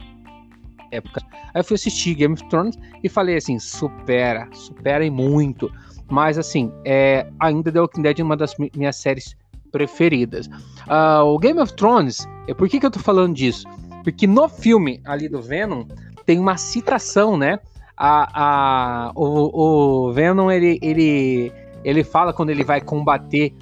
época. 0.91 1.20
Aí 1.55 1.61
eu 1.61 1.64
fui 1.64 1.74
assistir 1.74 2.14
Game 2.14 2.35
of 2.35 2.49
Thrones 2.49 2.79
e 3.03 3.09
falei 3.09 3.37
assim, 3.37 3.59
supera, 3.59 4.49
supera 4.53 5.05
e 5.05 5.11
muito. 5.11 5.70
Mas 6.09 6.39
assim, 6.39 6.70
é, 6.85 7.27
ainda 7.41 7.72
The 7.72 7.81
Walking 7.81 8.03
Dead 8.03 8.20
é 8.20 8.22
uma 8.22 8.37
das 8.37 8.57
mi- 8.59 8.70
minhas 8.77 8.97
séries 8.97 9.37
preferidas. 9.72 10.49
Ah, 10.87 11.24
o 11.24 11.39
Game 11.39 11.59
of 11.61 11.74
Thrones, 11.74 12.27
é 12.47 12.55
por 12.55 12.68
que, 12.68 12.79
que 12.79 12.87
eu 12.87 12.91
tô 12.91 13.01
falando 13.01 13.35
disso? 13.35 13.66
Porque 14.05 14.27
no 14.27 14.49
filme 14.49 15.01
ali 15.05 15.29
do 15.29 15.43
Venom 15.43 15.85
tem 16.27 16.39
uma 16.39 16.57
citação, 16.57 17.37
né? 17.37 17.59
A, 17.97 19.09
a, 19.09 19.12
o, 19.14 20.09
o 20.09 20.12
Venom 20.12 20.51
ele, 20.51 20.79
ele, 20.83 21.53
ele 21.83 22.05
fala 22.05 22.33
quando 22.33 22.51
ele 22.51 22.64
vai 22.64 22.81
combater. 22.81 23.55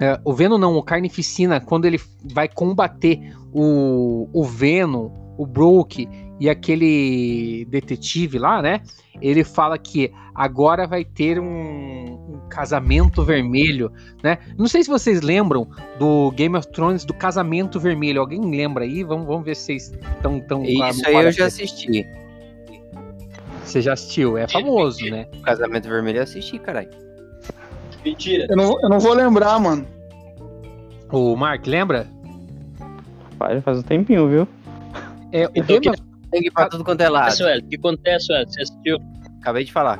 é, 0.00 0.18
o 0.24 0.32
Venom 0.32 0.56
não, 0.56 0.76
o 0.76 0.82
Carnificina, 0.82 1.60
quando 1.60 1.84
ele 1.84 2.00
vai 2.32 2.48
combater 2.48 3.36
o, 3.52 4.28
o 4.32 4.44
Venom, 4.44 5.10
o 5.36 5.44
Brook 5.44 6.08
e 6.40 6.48
aquele 6.48 7.66
detetive 7.68 8.38
lá, 8.38 8.62
né? 8.62 8.80
Ele 9.20 9.42
fala 9.42 9.76
que 9.76 10.12
agora 10.34 10.86
vai 10.86 11.04
ter 11.04 11.40
um 11.40 12.17
casamento 12.48 13.22
vermelho, 13.24 13.92
né? 14.22 14.38
Não 14.56 14.66
sei 14.66 14.82
se 14.82 14.88
vocês 14.90 15.20
lembram 15.22 15.68
do 15.98 16.30
Game 16.32 16.56
of 16.56 16.66
Thrones 16.68 17.04
do 17.04 17.14
casamento 17.14 17.78
vermelho. 17.78 18.20
Alguém 18.20 18.40
lembra 18.50 18.84
aí? 18.84 19.02
Vamos, 19.04 19.26
vamos 19.26 19.44
ver 19.44 19.54
se 19.54 19.62
vocês 19.64 19.92
estão 20.16 20.40
tão, 20.40 20.64
Isso 20.64 21.06
aí 21.06 21.14
eu 21.14 21.32
já 21.32 21.46
assisti. 21.46 22.06
Você 23.64 23.82
já 23.82 23.92
assistiu? 23.92 24.38
É 24.38 24.48
famoso, 24.48 25.04
né? 25.10 25.26
Casamento 25.42 25.88
Vermelho 25.88 26.18
eu 26.18 26.22
assisti, 26.22 26.58
caralho. 26.58 26.88
Mentira. 28.04 28.46
Eu 28.48 28.56
não, 28.56 28.80
eu 28.82 28.88
não 28.88 28.98
vou 28.98 29.12
lembrar, 29.12 29.58
mano. 29.60 29.86
O 31.12 31.36
Mark, 31.36 31.66
lembra? 31.66 32.06
Faz, 33.38 33.62
faz 33.62 33.78
um 33.78 33.82
tempinho, 33.82 34.28
viu? 34.28 34.48
É, 35.32 35.46
o 35.46 35.50
Então, 35.54 35.66
Game 35.66 35.80
que- 35.80 35.90
of... 35.90 35.98
Sangue 36.34 36.50
pra 36.50 36.68
tudo 36.68 36.84
quanto 36.84 37.00
é 37.00 37.08
lado. 37.08 37.32
O 37.32 37.68
que 37.68 37.76
acontece, 37.76 38.28
velho? 38.28 38.46
Você 38.48 38.62
assistiu? 38.62 38.98
Acabei 39.40 39.64
de 39.64 39.72
falar. 39.72 39.98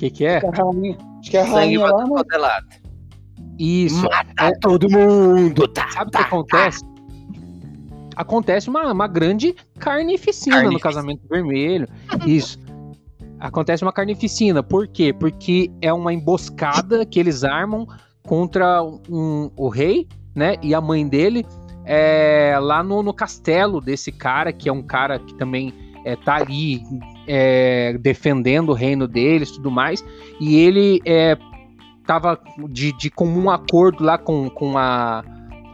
Que 0.00 0.10
que 0.10 0.24
é? 0.24 0.38
A 0.38 0.50
rainha- 0.50 0.96
Acho 1.20 1.30
que 1.30 1.36
é 1.36 1.40
a 1.42 1.44
rainha 1.44 1.78
pra 1.80 1.88
lá, 1.90 1.92
tudo 1.98 2.00
mas 2.10 2.18
quanto 2.22 2.32
é 2.34 2.38
lado. 2.38 2.66
Isso. 3.58 4.02
Mata 4.02 4.52
todo 4.60 4.90
mundo, 4.90 5.68
tá? 5.68 5.88
Sabe 5.90 6.08
o 6.08 6.10
que 6.12 6.16
acontece? 6.18 6.80
Acontece 8.16 8.68
uma, 8.68 8.92
uma 8.92 9.06
grande 9.06 9.54
carnificina 9.78 10.56
no 10.56 10.62
Carnificina. 10.62 10.80
casamento 10.92 11.22
vermelho. 11.28 11.88
Isso. 12.26 12.58
Acontece 13.38 13.82
uma 13.82 13.92
carnificina. 13.92 14.62
Por 14.62 14.86
quê? 14.88 15.12
Porque 15.12 15.70
é 15.80 15.92
uma 15.92 16.12
emboscada 16.12 17.06
que 17.06 17.18
eles 17.18 17.44
armam 17.44 17.86
contra 18.26 18.82
um- 18.82 19.50
o 19.56 19.68
rei, 19.68 20.06
né? 20.34 20.56
E 20.62 20.74
a 20.74 20.80
mãe 20.80 21.06
dele 21.06 21.46
é, 21.84 22.56
lá 22.60 22.82
no, 22.82 23.02
no 23.02 23.12
castelo 23.14 23.80
desse 23.80 24.12
cara, 24.12 24.52
que 24.52 24.68
é 24.68 24.72
um 24.72 24.82
cara 24.82 25.18
que 25.18 25.34
também 25.34 25.72
é, 26.04 26.14
tá 26.16 26.36
ali 26.36 26.82
é, 27.26 27.96
defendendo 27.98 28.70
o 28.70 28.74
reino 28.74 29.06
deles 29.06 29.50
tudo 29.50 29.70
mais. 29.70 30.04
E 30.40 30.56
ele 30.56 31.00
é, 31.04 31.36
tava 32.06 32.38
de, 32.70 32.92
de 32.96 33.10
comum 33.10 33.50
acordo 33.50 34.02
lá 34.04 34.18
com, 34.18 34.48
com 34.50 34.76
a, 34.76 35.24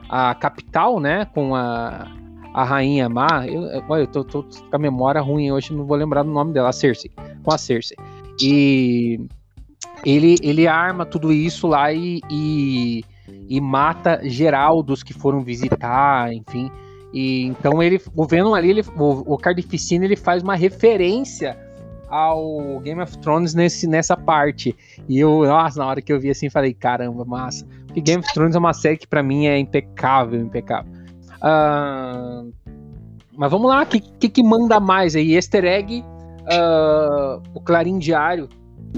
a 0.09 0.35
capital, 0.35 1.01
né? 1.01 1.25
Com 1.27 1.55
a, 1.55 2.07
a 2.55 2.65
rainha 2.65 3.09
má. 3.09 3.47
Eu- 3.47 3.83
olha, 3.89 4.03
eu 4.03 4.07
tô, 4.07 4.25
tô 4.25 4.43
com 4.43 4.77
a 4.77 4.79
memória 4.79 5.21
ruim 5.21 5.51
hoje, 5.51 5.73
não 5.75 5.85
vou 5.87 5.97
lembrar 5.97 6.23
do 6.23 6.31
nome 6.31 6.53
dela, 6.53 6.69
a 6.71 6.73
Cersei. 6.73 7.11
Com 7.43 7.53
a 7.53 7.59
Cersei. 7.59 7.97
E 8.41 9.19
ele, 10.05 10.37
ele 10.43 10.67
arma 10.67 11.07
tudo 11.07 11.33
isso 11.33 11.67
lá 11.67 11.93
e, 11.93 12.21
e, 12.31 13.03
e 13.49 13.61
mata 13.61 14.21
geral 14.25 14.83
dos 14.83 15.03
que 15.03 15.15
foram 15.15 15.43
visitar, 15.43 16.33
enfim. 16.33 16.71
E 17.13 17.45
então 17.45 17.83
ele, 17.83 18.01
o 18.15 18.27
Venom 18.27 18.55
ali, 18.55 18.71
ele, 18.71 18.85
o, 18.97 19.35
o 19.35 19.39
Carnificina, 19.39 20.05
ele 20.05 20.17
faz 20.17 20.43
uma 20.43 20.55
referência 20.55 21.57
ao 22.09 22.81
Game 22.81 23.01
of 23.01 23.17
Thrones 23.19 23.55
nesse, 23.55 23.87
nessa 23.87 24.17
parte. 24.17 24.77
E 25.09 25.19
eu, 25.19 25.45
nossa, 25.45 25.79
na 25.79 25.87
hora 25.87 26.03
que 26.03 26.13
eu 26.13 26.21
vi 26.21 26.31
assim, 26.31 26.51
falei, 26.51 26.75
caramba, 26.75 27.25
massa. 27.25 27.67
Porque 27.87 28.01
Game 28.01 28.21
of 28.21 28.33
Thrones 28.33 28.55
é 28.55 28.59
uma 28.59 28.73
série 28.73 28.97
que 28.97 29.07
pra 29.07 29.23
mim 29.23 29.47
é 29.47 29.59
impecável, 29.59 30.41
impecável. 30.41 30.93
Ah, 31.41 32.45
mas 33.37 33.51
vamos 33.51 33.69
lá, 33.69 33.83
o 33.83 33.87
que, 33.87 34.01
que, 34.01 34.29
que 34.29 34.43
manda 34.43 34.81
mais 34.81 35.15
aí? 35.15 35.35
Easter 35.35 35.65
egg, 35.65 36.05
ah, 36.49 37.41
o 37.55 37.61
Clarim 37.61 37.99
Diário 37.99 38.49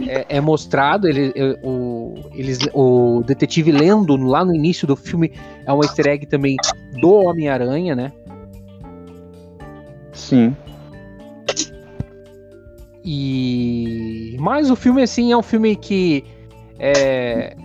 é, 0.06 0.36
é 0.36 0.40
mostrado, 0.40 1.08
ele, 1.08 1.32
é, 1.34 1.58
o, 1.62 2.14
eles, 2.34 2.58
o 2.72 3.22
detetive 3.26 3.72
lendo 3.72 4.16
lá 4.16 4.44
no 4.44 4.54
início 4.54 4.86
do 4.86 4.94
filme 4.94 5.32
é 5.64 5.72
um 5.72 5.82
easter 5.82 6.06
egg 6.08 6.26
também 6.26 6.56
do 7.00 7.12
Homem-Aranha, 7.12 7.94
né? 7.94 8.12
Sim. 10.12 10.54
E 13.04 14.36
mas 14.38 14.70
o 14.70 14.76
filme 14.76 15.02
assim 15.02 15.32
é 15.32 15.36
um 15.36 15.42
filme 15.42 15.74
que 15.74 16.24
é, 16.78 17.56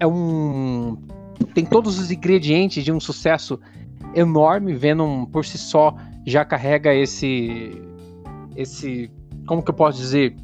é 0.00 0.06
um 0.06 0.96
tem 1.54 1.64
todos 1.64 1.98
os 1.98 2.10
ingredientes 2.10 2.82
de 2.84 2.90
um 2.90 3.00
sucesso 3.00 3.60
enorme. 4.14 4.74
Venom 4.74 5.26
por 5.26 5.44
si 5.44 5.58
só 5.58 5.94
já 6.26 6.44
carrega 6.44 6.94
esse 6.94 7.82
esse 8.56 9.10
como 9.46 9.62
que 9.62 9.70
eu 9.70 9.74
posso 9.74 9.98
dizer 9.98 10.36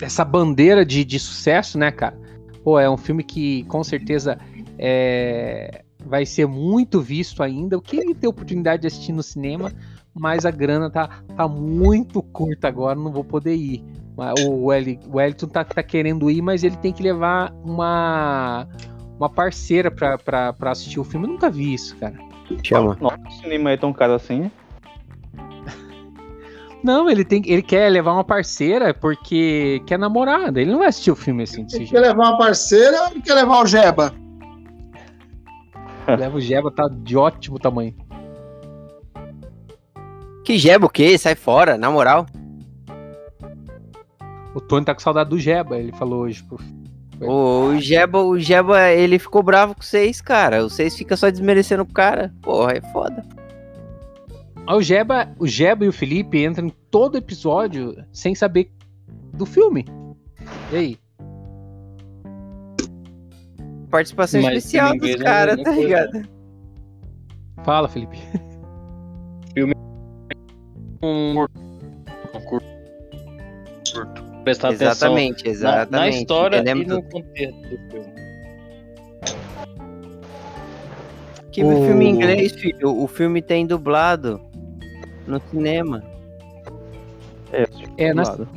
essa 0.00 0.24
bandeira 0.24 0.84
de, 0.84 1.04
de 1.04 1.18
sucesso, 1.18 1.78
né, 1.78 1.90
cara? 1.90 2.18
Pô, 2.64 2.78
é 2.78 2.88
um 2.88 2.96
filme 2.96 3.22
que 3.22 3.64
com 3.64 3.82
certeza 3.82 4.38
é, 4.78 5.82
vai 6.04 6.26
ser 6.26 6.46
muito 6.46 7.00
visto 7.00 7.42
ainda. 7.42 7.74
Eu 7.74 7.82
queria 7.82 8.14
ter 8.14 8.28
oportunidade 8.28 8.82
de 8.82 8.88
assistir 8.88 9.12
no 9.12 9.22
cinema, 9.22 9.72
mas 10.14 10.44
a 10.44 10.50
grana 10.50 10.90
tá, 10.90 11.22
tá 11.36 11.48
muito 11.48 12.22
curta 12.22 12.68
agora, 12.68 12.98
não 12.98 13.12
vou 13.12 13.24
poder 13.24 13.54
ir. 13.54 13.84
Mas 14.16 14.34
O 14.44 14.66
Wellington 14.66 15.46
tá, 15.46 15.64
tá 15.64 15.82
querendo 15.82 16.30
ir, 16.30 16.42
mas 16.42 16.62
ele 16.62 16.76
tem 16.76 16.92
que 16.92 17.02
levar 17.02 17.52
uma, 17.64 18.68
uma 19.18 19.30
parceira 19.30 19.90
pra, 19.90 20.18
pra, 20.18 20.52
pra 20.52 20.72
assistir 20.72 21.00
o 21.00 21.04
filme. 21.04 21.26
Eu 21.26 21.32
nunca 21.32 21.50
vi 21.50 21.72
isso, 21.72 21.96
cara. 21.96 22.14
Chama. 22.62 22.96
Nossa, 23.00 23.20
o 23.26 23.32
cinema 23.32 23.70
é 23.70 23.76
tão 23.76 23.92
caro 23.92 24.14
assim, 24.14 24.40
né? 24.40 24.50
Não, 26.82 27.10
ele, 27.10 27.24
tem, 27.24 27.42
ele 27.46 27.62
quer 27.62 27.90
levar 27.90 28.12
uma 28.12 28.24
parceira 28.24 28.94
porque 28.94 29.82
quer 29.86 29.98
namorar. 29.98 30.56
Ele 30.56 30.70
não 30.70 30.78
vai 30.78 30.88
assistir 30.88 31.10
o 31.10 31.16
filme 31.16 31.42
assim, 31.42 31.64
desse 31.64 31.76
Ele 31.76 31.86
jeito. 31.86 32.00
quer 32.00 32.08
levar 32.08 32.30
uma 32.30 32.38
parceira 32.38 33.02
ou 33.02 33.10
ele 33.10 33.20
quer 33.20 33.34
levar 33.34 33.62
o 33.62 33.66
Jeba? 33.66 34.14
Leva 36.18 36.36
o 36.36 36.40
Jeba, 36.40 36.70
tá 36.70 36.88
de 36.90 37.16
ótimo 37.16 37.58
tamanho. 37.58 37.94
Que 40.44 40.58
jeba 40.58 40.86
o 40.86 40.90
quê? 40.90 41.16
Sai 41.16 41.34
fora, 41.34 41.76
na 41.76 41.90
moral. 41.90 42.26
O 44.54 44.60
Tony 44.60 44.84
tá 44.84 44.94
com 44.94 45.00
saudade 45.00 45.30
do 45.30 45.38
Jeba, 45.38 45.78
ele 45.78 45.92
falou 45.92 46.22
hoje. 46.22 46.42
Pro... 46.42 46.58
O, 47.20 47.66
o 47.68 47.80
Jeba, 47.80 48.20
o 48.22 48.38
Jeba, 48.38 48.90
ele 48.90 49.18
ficou 49.18 49.42
bravo 49.42 49.74
com 49.74 49.82
vocês, 49.82 50.20
cara. 50.20 50.62
Vocês 50.62 50.96
ficam 50.96 51.16
só 51.16 51.30
desmerecendo 51.30 51.82
o 51.82 51.92
cara. 51.92 52.34
Porra, 52.42 52.72
é 52.72 52.80
foda. 52.80 53.24
O 54.72 54.82
Jeba, 54.82 55.28
o 55.38 55.46
Jeba 55.46 55.84
e 55.84 55.88
o 55.88 55.92
Felipe 55.92 56.44
entram 56.44 56.66
em 56.68 56.72
todo 56.90 57.18
episódio 57.18 57.96
sem 58.12 58.34
saber 58.34 58.70
do 59.34 59.44
filme. 59.44 59.84
E 60.72 60.76
aí? 60.76 60.98
Participação 63.90 64.40
Mas 64.42 64.58
especial 64.58 64.96
dos 64.96 65.16
caras, 65.16 65.60
tá 65.62 65.72
ligado? 65.72 66.22
Fala, 67.64 67.88
Felipe. 67.88 68.16
Um 71.02 71.34
curto. 71.34 71.60
Um 72.34 72.40
curto. 72.42 72.66
Prestar 74.44 74.68
atenção 74.68 74.88
Exatamente, 74.90 75.44
na, 75.44 75.50
exatamente. 75.50 75.90
na 75.92 76.08
história 76.08 76.56
Entendemos 76.58 76.84
e 76.84 76.88
no 76.88 77.02
tudo. 77.02 77.10
contexto 77.12 77.60
do 77.60 77.78
filme. 77.90 78.20
Que 81.52 81.64
O- 81.64 81.84
filme 81.84 82.04
em 82.04 82.10
inglês, 82.10 82.52
filho? 82.52 82.96
O 83.02 83.06
filme 83.08 83.42
tem 83.42 83.66
dublado 83.66 84.40
no 85.30 85.40
cinema. 85.50 86.02
É, 87.52 87.64
É, 87.96 88.12
lado. 88.12 88.48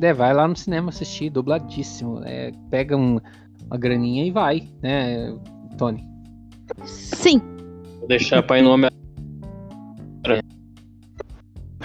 É, 0.00 0.12
vai 0.12 0.34
lá 0.34 0.46
no 0.48 0.56
cinema 0.56 0.88
assistir, 0.90 1.30
dubladíssimo. 1.30 2.20
É, 2.24 2.50
pega 2.70 2.96
um- 2.96 3.18
uma 3.66 3.78
graninha 3.78 4.24
e 4.24 4.30
vai, 4.30 4.68
né, 4.82 5.34
Tony? 5.78 6.04
Sim. 6.84 7.40
Vou 8.00 8.08
deixar 8.08 8.42
pra 8.42 8.58
ir 8.58 8.62
no 8.62 8.70
Homem 8.70 8.90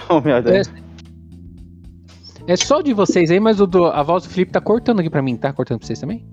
Homem-Aranha. 0.08 0.62
É 2.46 2.56
só 2.56 2.80
de 2.80 2.92
vocês 2.92 3.30
aí, 3.30 3.38
mas 3.38 3.60
o 3.60 3.66
do- 3.66 3.86
a 3.86 4.02
voz 4.02 4.24
do 4.24 4.30
Felipe 4.30 4.50
tá 4.52 4.60
cortando 4.60 5.00
aqui 5.00 5.08
pra 5.10 5.22
mim, 5.22 5.36
tá 5.36 5.52
cortando 5.52 5.78
pra 5.78 5.86
vocês 5.86 6.00
também? 6.00 6.26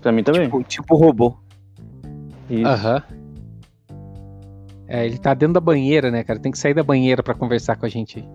Pra 0.00 0.10
mim 0.12 0.22
também. 0.22 0.44
Tipo, 0.44 0.62
tipo 0.64 0.96
robô. 0.96 1.36
Isso. 2.48 2.66
Aham. 2.66 3.02
É, 4.94 5.06
ele 5.06 5.16
tá 5.16 5.32
dentro 5.32 5.54
da 5.54 5.60
banheira, 5.60 6.10
né, 6.10 6.22
cara? 6.22 6.38
Tem 6.38 6.52
que 6.52 6.58
sair 6.58 6.74
da 6.74 6.82
banheira 6.82 7.22
pra 7.22 7.32
conversar 7.32 7.76
com 7.76 7.86
a 7.86 7.88
gente 7.88 8.18
aí. 8.18 8.28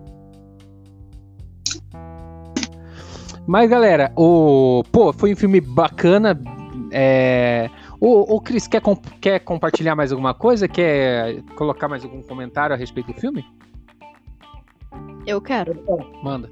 Mas, 3.46 3.70
galera, 3.70 4.12
o. 4.16 4.82
Pô, 4.90 5.12
foi 5.12 5.32
um 5.32 5.36
filme 5.36 5.60
bacana. 5.60 6.36
É. 6.90 7.70
O, 8.00 8.34
o 8.34 8.40
Cris, 8.40 8.66
quer, 8.66 8.80
com- 8.80 8.96
quer 8.96 9.38
compartilhar 9.38 9.94
mais 9.94 10.10
alguma 10.10 10.34
coisa? 10.34 10.66
Quer 10.66 11.42
colocar 11.56 11.86
mais 11.86 12.02
algum 12.04 12.22
comentário 12.22 12.74
a 12.74 12.78
respeito 12.78 13.12
do 13.12 13.20
filme? 13.20 13.44
Eu 15.26 15.40
quero. 15.40 15.80
Manda. 16.24 16.50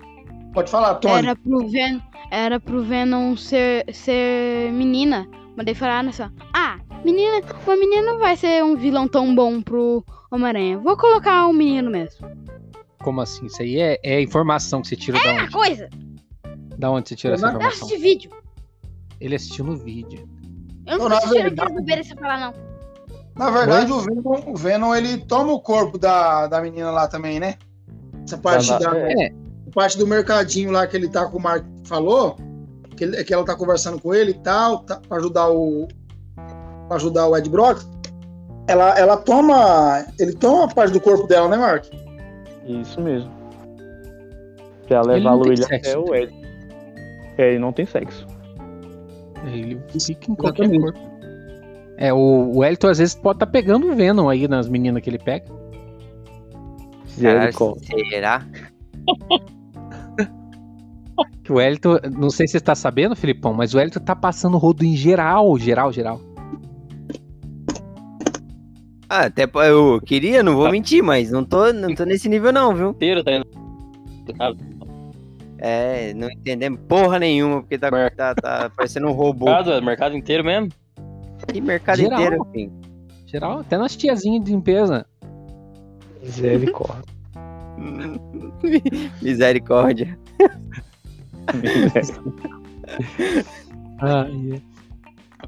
Pode 0.54 0.70
falar, 0.70 0.94
Tony. 0.96 1.14
Era 1.18 1.34
pro 1.36 1.68
Venom, 1.68 2.00
era 2.30 2.60
pro 2.60 2.82
Venom 2.84 3.36
ser, 3.36 3.84
ser 3.92 4.72
menina. 4.72 5.26
Mas 5.56 5.66
daí 5.66 5.74
falaram 5.74 6.10
assim, 6.10 6.22
ó, 6.22 6.28
ah, 6.54 6.78
menina, 7.06 7.40
uma 7.66 7.76
menina 7.76 8.02
não 8.02 8.18
vai 8.18 8.36
ser 8.36 8.62
um 8.64 8.76
vilão 8.76 9.06
tão 9.08 9.34
bom 9.34 9.62
pro 9.62 10.04
Homem-Aranha. 10.30 10.78
Vou 10.78 10.96
colocar 10.96 11.46
um 11.46 11.52
menino 11.52 11.90
mesmo. 11.90 12.28
Como 13.02 13.20
assim? 13.20 13.46
Isso 13.46 13.62
aí 13.62 13.78
é, 13.80 13.98
é 14.02 14.20
informação 14.20 14.82
que 14.82 14.88
você 14.88 14.96
tira 14.96 15.18
da 15.18 15.30
Ah, 15.30 15.42
onde? 15.44 15.52
coisa! 15.52 15.88
Da 16.76 16.90
onde 16.90 17.08
você 17.08 17.16
tira 17.16 17.34
essa 17.34 17.46
Eu 17.46 17.50
Eu 17.50 17.56
informação? 17.56 17.86
assisti 17.86 18.02
vídeo. 18.02 18.30
Ele 19.20 19.34
assistiu 19.34 19.64
no 19.64 19.76
vídeo. 19.76 20.28
Eu 20.86 20.98
não 20.98 21.04
Não, 21.04 21.10
tô 21.10 21.16
assistindo 21.16 21.42
verdade- 21.42 21.74
vídeo 21.84 22.04
sem 22.04 22.16
falar, 22.16 22.40
não. 22.40 22.52
Na 23.36 23.50
verdade, 23.50 23.92
o 23.92 24.00
Venom, 24.00 24.42
o 24.46 24.56
Venom, 24.56 24.94
ele 24.94 25.18
toma 25.18 25.52
o 25.52 25.60
corpo 25.60 25.98
da, 25.98 26.46
da 26.46 26.60
menina 26.60 26.90
lá 26.90 27.06
também, 27.06 27.38
né? 27.38 27.54
Essa 28.24 28.38
parte, 28.38 28.68
Da- 28.68 28.78
da, 28.78 28.98
É. 28.98 29.30
parte 29.74 29.96
do 29.98 30.06
mercadinho 30.06 30.70
lá 30.70 30.86
que 30.86 30.96
ele 30.96 31.08
tá 31.08 31.26
com 31.26 31.38
o 31.38 31.40
Mark 31.42 31.64
falou, 31.84 32.36
que, 32.96 33.04
ele- 33.04 33.22
que 33.24 33.32
ela 33.34 33.44
tá 33.44 33.54
conversando 33.54 34.00
com 34.00 34.14
ele 34.14 34.30
e 34.32 34.38
tal, 34.42 34.80
tá, 34.80 35.00
pra 35.06 35.18
ajudar 35.18 35.50
o. 35.50 35.86
pra 36.86 36.96
ajudar 36.96 37.28
o 37.28 37.36
Ed 37.36 37.48
Brock. 37.48 37.82
Ela, 38.68 38.98
ela 38.98 39.16
toma. 39.16 40.04
Ele 40.18 40.32
toma 40.32 40.68
parte 40.68 40.92
do 40.92 41.00
corpo 41.00 41.26
dela, 41.26 41.48
né, 41.48 41.56
Mark? 41.56 41.84
Isso 42.66 43.00
mesmo. 43.00 43.30
Pra 44.88 45.02
levar 45.02 45.38
tem 45.38 45.52
ele 45.52 45.62
sexo. 45.62 45.90
até 45.90 45.98
o 45.98 46.14
Ed. 46.14 46.32
É, 47.38 47.50
ele 47.50 47.58
não 47.58 47.72
tem 47.72 47.86
sexo. 47.86 48.26
Ele 49.44 49.80
fica 49.88 50.32
em 50.32 50.34
qualquer 50.34 50.68
corpo. 50.68 50.98
É, 51.98 52.12
o, 52.12 52.52
o 52.56 52.64
Elton 52.64 52.88
às 52.88 52.98
vezes 52.98 53.14
pode 53.14 53.36
estar 53.36 53.46
tá 53.46 53.52
pegando 53.52 53.90
o 53.90 53.94
Venom 53.94 54.28
aí 54.28 54.46
nas 54.46 54.68
meninas 54.68 55.02
que 55.02 55.08
ele 55.10 55.18
pega. 55.18 55.46
Cara, 57.20 57.50
será? 58.10 58.46
o 61.48 61.60
Elton, 61.60 61.98
não 62.18 62.28
sei 62.28 62.46
se 62.46 62.52
você 62.52 62.60
tá 62.60 62.74
sabendo, 62.74 63.16
Filipão, 63.16 63.54
mas 63.54 63.72
o 63.74 63.80
Elton 63.80 64.00
tá 64.00 64.14
passando 64.14 64.58
rodo 64.58 64.84
em 64.84 64.94
geral, 64.94 65.56
geral, 65.58 65.90
geral. 65.92 66.20
Ah, 69.08 69.26
até 69.26 69.48
eu 69.68 70.00
queria, 70.04 70.42
não 70.42 70.56
vou 70.56 70.70
mentir, 70.70 71.02
mas 71.02 71.30
não 71.30 71.44
tô, 71.44 71.72
não 71.72 71.94
tô 71.94 72.04
nesse 72.04 72.28
nível 72.28 72.52
não, 72.52 72.74
viu? 72.74 72.90
Inteiro 72.90 73.22
tá 73.22 73.32
indo. 73.32 73.46
É, 75.58 76.12
não 76.14 76.30
entendemos 76.30 76.80
porra 76.88 77.18
nenhuma, 77.18 77.60
porque 77.60 77.78
tá, 77.78 77.90
tá, 78.10 78.34
tá 78.34 78.70
parecendo 78.76 79.06
um 79.06 79.12
robô. 79.12 79.46
Mercado, 79.46 79.82
mercado 79.82 80.16
inteiro 80.16 80.44
mesmo? 80.44 80.68
E 81.54 81.60
mercado 81.60 81.98
Geral. 81.98 82.20
inteiro, 82.20 82.46
enfim. 82.48 82.72
Geral, 83.26 83.60
até 83.60 83.78
nas 83.78 83.96
tiazinhas 83.96 84.44
de 84.44 84.50
limpeza. 84.50 85.06
Misericórdia. 86.22 87.04
Misericórdia. 89.22 90.18
ah, 94.00 94.26
yeah. 94.28 94.60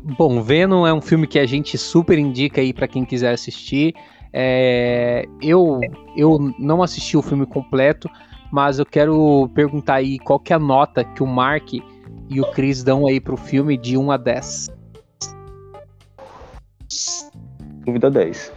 Bom, 0.03 0.41
Venom 0.43 0.87
é 0.87 0.93
um 0.93 1.01
filme 1.01 1.27
que 1.27 1.39
a 1.39 1.47
gente 1.47 1.77
super 1.77 2.19
indica 2.19 2.61
aí 2.61 2.73
para 2.73 2.89
quem 2.89 3.05
quiser 3.05 3.33
assistir. 3.33 3.95
É, 4.33 5.25
eu, 5.43 5.81
eu 6.17 6.39
não 6.59 6.83
assisti 6.83 7.17
o 7.17 7.23
filme 7.23 7.47
completo, 7.47 8.09
mas 8.53 8.79
eu 8.79 8.87
quero 8.87 9.51
perguntar 9.55 9.97
aí 9.97 10.19
qual 10.19 10.39
que 10.39 10.53
é 10.53 10.57
a 10.57 10.59
nota 10.59 11.05
que 11.05 11.23
o 11.23 11.27
Mark 11.27 11.73
e 11.73 12.41
o 12.41 12.51
Chris 12.53 12.83
dão 12.83 13.07
aí 13.07 13.21
pro 13.21 13.37
filme 13.37 13.77
de 13.77 13.97
1 13.97 14.11
a 14.11 14.17
10. 14.17 14.69
Dúvida 17.85 18.11
10. 18.11 18.53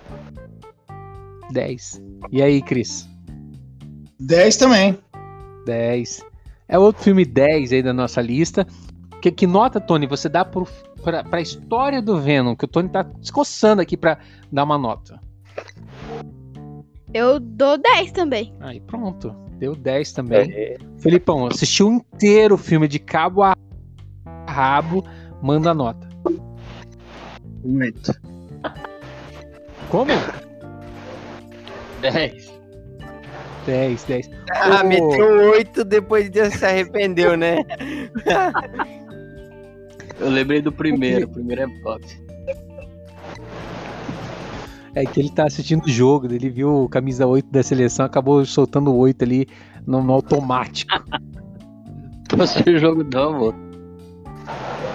10. 1.52 2.02
E 2.32 2.42
aí, 2.42 2.62
Cris? 2.62 3.08
10 4.20 4.58
também. 4.58 4.98
10. 5.66 6.26
É 6.68 6.78
outro 6.78 7.04
filme 7.04 7.26
10 7.26 7.74
aí 7.74 7.84
da 7.84 7.94
nossa 7.94 8.22
lista. 8.22 8.66
Que, 9.22 9.32
que 9.32 9.46
nota, 9.46 9.80
Tony, 9.80 10.08
você 10.08 10.28
dá 10.28 10.44
pro, 10.44 10.68
pra, 11.04 11.24
pra 11.24 11.40
história 11.40 12.02
do 12.02 12.20
Venom? 12.20 12.56
Que 12.56 12.66
o 12.66 12.68
Tony 12.68 12.90
tá 12.90 13.06
se 13.22 13.32
coçando 13.32 13.82
aqui 13.82 13.96
pra 13.96 14.18
dar 14.52 14.64
uma 14.64 14.80
nota. 14.80 15.22
Eu 17.14 17.40
dou 17.40 17.78
10 17.78 18.12
também. 18.14 18.56
Aí, 18.60 18.80
pronto. 18.80 19.36
Deu 19.60 19.76
10 19.76 20.12
também. 20.14 20.52
É. 20.52 20.78
Felipão, 20.98 21.46
assistiu 21.46 21.92
inteiro 21.92 22.56
o 22.56 22.58
filme 22.58 22.88
de 22.88 22.98
cabo 22.98 23.44
a 23.44 23.56
rabo, 24.48 25.06
manda 25.42 25.70
a 25.70 25.74
nota. 25.74 26.10
8. 27.64 28.14
Como? 29.90 30.12
10. 32.02 32.52
10, 33.68 34.04
10. 34.04 34.30
Ah, 34.52 34.82
oh. 34.82 34.88
meteu 34.88 35.52
8 35.52 35.86
depois 35.86 36.30
de 36.32 36.50
se 36.50 36.66
arrependeu, 36.66 37.38
né? 37.38 37.58
Eu 40.22 40.30
lembrei 40.30 40.62
do 40.62 40.72
primeiro, 40.72 41.26
o 41.26 41.30
primeiro 41.30 41.64
é 41.64 41.68
top. 41.82 42.06
É 44.94 45.04
que 45.04 45.20
ele 45.20 45.32
tá 45.32 45.46
assistindo 45.46 45.86
o 45.86 45.90
jogo, 45.90 46.32
ele 46.32 46.48
viu 46.48 46.88
camisa 46.90 47.26
8 47.26 47.50
da 47.52 47.64
seleção, 47.64 48.06
acabou 48.06 48.46
soltando 48.46 48.92
o 48.92 48.98
8 48.98 49.24
ali 49.24 49.48
no, 49.86 50.04
no 50.04 50.14
automático. 50.14 50.92
Não 52.38 52.44
assisti 52.44 52.70
o 52.70 52.80
jogo 52.80 53.04
não, 53.04 53.32
mano. 53.34 53.72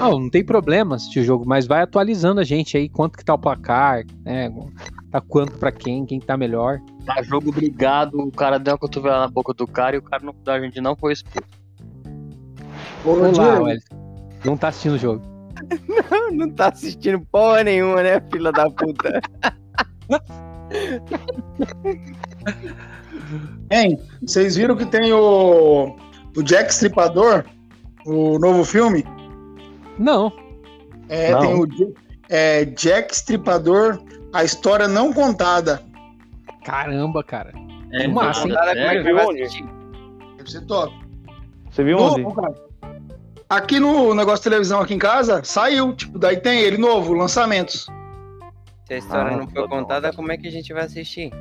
Não, 0.01 0.21
não 0.21 0.31
tem 0.31 0.43
problema 0.43 0.97
assistir 0.97 1.21
o 1.21 1.25
jogo, 1.25 1.45
mas 1.47 1.67
vai 1.67 1.83
atualizando 1.83 2.41
a 2.41 2.45
gente 2.45 2.79
aí, 2.79 2.89
quanto 2.89 3.19
que 3.19 3.25
tá 3.25 3.35
o 3.35 3.39
placar, 3.39 4.05
né? 4.25 4.51
Tá 5.11 5.21
quanto 5.21 5.59
pra 5.59 5.71
quem, 5.71 6.07
quem 6.07 6.19
tá 6.19 6.35
melhor. 6.35 6.81
Tá 7.05 7.23
jogo 7.23 7.53
brigado, 7.53 8.19
o 8.19 8.33
cara 8.33 8.59
deu 8.59 8.73
uma 8.73 8.79
cotovela 8.79 9.21
na 9.21 9.29
boca 9.29 9.53
do 9.53 9.67
cara 9.67 9.97
e 9.97 9.99
o 9.99 10.03
cara 10.03 10.23
não, 10.25 10.35
a 10.47 10.61
gente 10.61 10.81
não 10.81 10.97
foi 10.97 11.13
expulso. 11.13 11.47
Olá, 13.05 13.61
Wellington. 13.61 14.06
Não 14.47 14.57
tá 14.57 14.69
assistindo 14.69 14.95
o 14.95 14.99
jogo. 14.99 15.23
Não, 15.89 16.31
não 16.33 16.51
tá 16.51 16.69
assistindo 16.69 17.21
porra 17.33 17.65
nenhuma, 17.65 18.03
né, 18.03 18.21
filha 18.31 18.53
da 18.53 18.71
puta? 18.71 19.21
Hein, 23.71 23.99
vocês 24.23 24.55
viram 24.57 24.77
que 24.77 24.87
tem 24.87 25.13
o, 25.13 25.97
o 26.37 26.43
Jack 26.43 26.73
Stripador, 26.73 27.45
o 28.05 28.39
novo 28.39 28.65
filme? 28.65 29.05
Não. 29.99 30.33
É, 31.09 31.33
não. 31.33 31.41
tem 31.41 31.55
o 31.55 31.95
é, 32.29 32.65
Jack 32.67 33.15
Stripador, 33.15 33.99
a 34.33 34.45
história 34.45 34.87
não 34.87 35.13
contada. 35.13 35.83
Caramba, 36.65 37.25
cara. 37.25 37.53
É, 37.93 38.07
massa, 38.07 38.47
hein? 38.47 38.55
Cara, 38.55 38.75
como 38.75 38.87
é 38.87 39.03
que 39.03 39.13
vai 39.13 39.25
assistir? 39.25 39.65
Deve 40.37 40.51
ser 40.51 40.67
top. 40.67 40.95
Você 41.71 41.83
viu 41.83 41.99
onde? 41.99 42.23
Aqui 43.49 43.79
no 43.79 44.15
negócio 44.15 44.39
de 44.39 44.45
televisão 44.45 44.81
aqui 44.81 44.95
em 44.95 44.99
casa, 44.99 45.43
saiu. 45.45 45.95
Tipo, 45.95 46.19
daí 46.19 46.37
tem 46.37 46.61
ele 46.61 46.79
novo, 46.79 47.13
lançamentos. 47.13 47.87
Se 48.87 48.95
a 48.95 48.99
história 48.99 49.33
ah, 49.33 49.37
não 49.37 49.49
foi 49.49 49.69
contada, 49.69 50.13
como 50.13 50.33
é 50.33 50.37
que 50.37 50.49
a 50.49 50.51
gente 50.51 50.73
vai 50.73 50.85
assistir? 50.85 51.33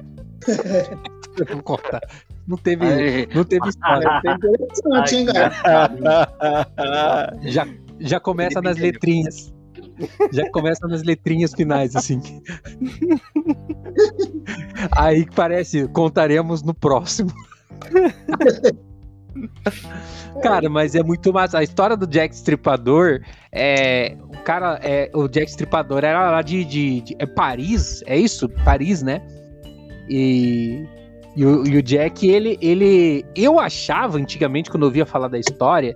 Eu 1.37 1.45
vou 1.47 1.63
contar. 1.63 2.01
Não 2.47 2.57
teve, 2.57 3.27
não 3.33 3.43
teve 3.43 3.67
história. 3.67 4.21
Interessante, 4.25 5.15
hein, 5.15 5.25
cara? 5.25 6.67
Já, 7.43 7.67
já 7.99 8.19
começa 8.19 8.61
nas 8.61 8.77
letrinhas. 8.77 9.53
Já 10.31 10.49
começa 10.51 10.87
nas 10.87 11.03
letrinhas 11.03 11.53
finais, 11.53 11.95
assim. 11.95 12.21
Aí 14.95 15.25
parece, 15.35 15.87
contaremos 15.89 16.61
no 16.63 16.73
próximo. 16.73 17.31
Cara, 20.41 20.69
mas 20.69 20.95
é 20.95 21.03
muito 21.03 21.31
massa. 21.33 21.59
A 21.59 21.63
história 21.63 21.95
do 21.95 22.07
Jack 22.07 22.33
Stripador 22.35 23.21
é. 23.51 24.15
O 24.21 24.43
cara, 24.43 24.79
é, 24.83 25.09
o 25.13 25.27
Jack 25.27 25.49
Stripador 25.49 26.03
era 26.03 26.29
lá 26.31 26.41
de, 26.41 26.63
de, 26.63 27.01
de 27.01 27.15
é 27.19 27.25
Paris, 27.25 28.03
é 28.05 28.17
isso? 28.17 28.47
Paris, 28.63 29.01
né? 29.01 29.21
E, 30.09 30.85
e, 31.35 31.45
o, 31.45 31.65
e 31.65 31.77
o 31.77 31.83
Jack, 31.83 32.27
ele, 32.27 32.57
ele. 32.61 33.25
Eu 33.35 33.59
achava 33.59 34.17
antigamente, 34.17 34.69
quando 34.69 34.83
eu 34.83 34.87
ouvia 34.87 35.05
falar 35.05 35.27
da 35.27 35.39
história, 35.39 35.95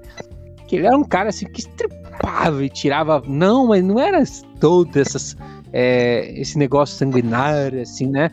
que 0.67 0.75
ele 0.75 0.87
era 0.87 0.97
um 0.97 1.03
cara 1.03 1.29
assim 1.29 1.45
que 1.45 1.61
estripava 1.61 2.63
e 2.63 2.69
tirava. 2.69 3.21
Não, 3.27 3.67
mas 3.67 3.83
não 3.83 3.99
era 3.99 4.23
todo 4.59 4.97
essas, 4.97 5.37
é, 5.71 6.31
esse 6.39 6.57
negócio 6.57 6.97
sanguinário, 6.97 7.81
assim, 7.81 8.07
né? 8.07 8.31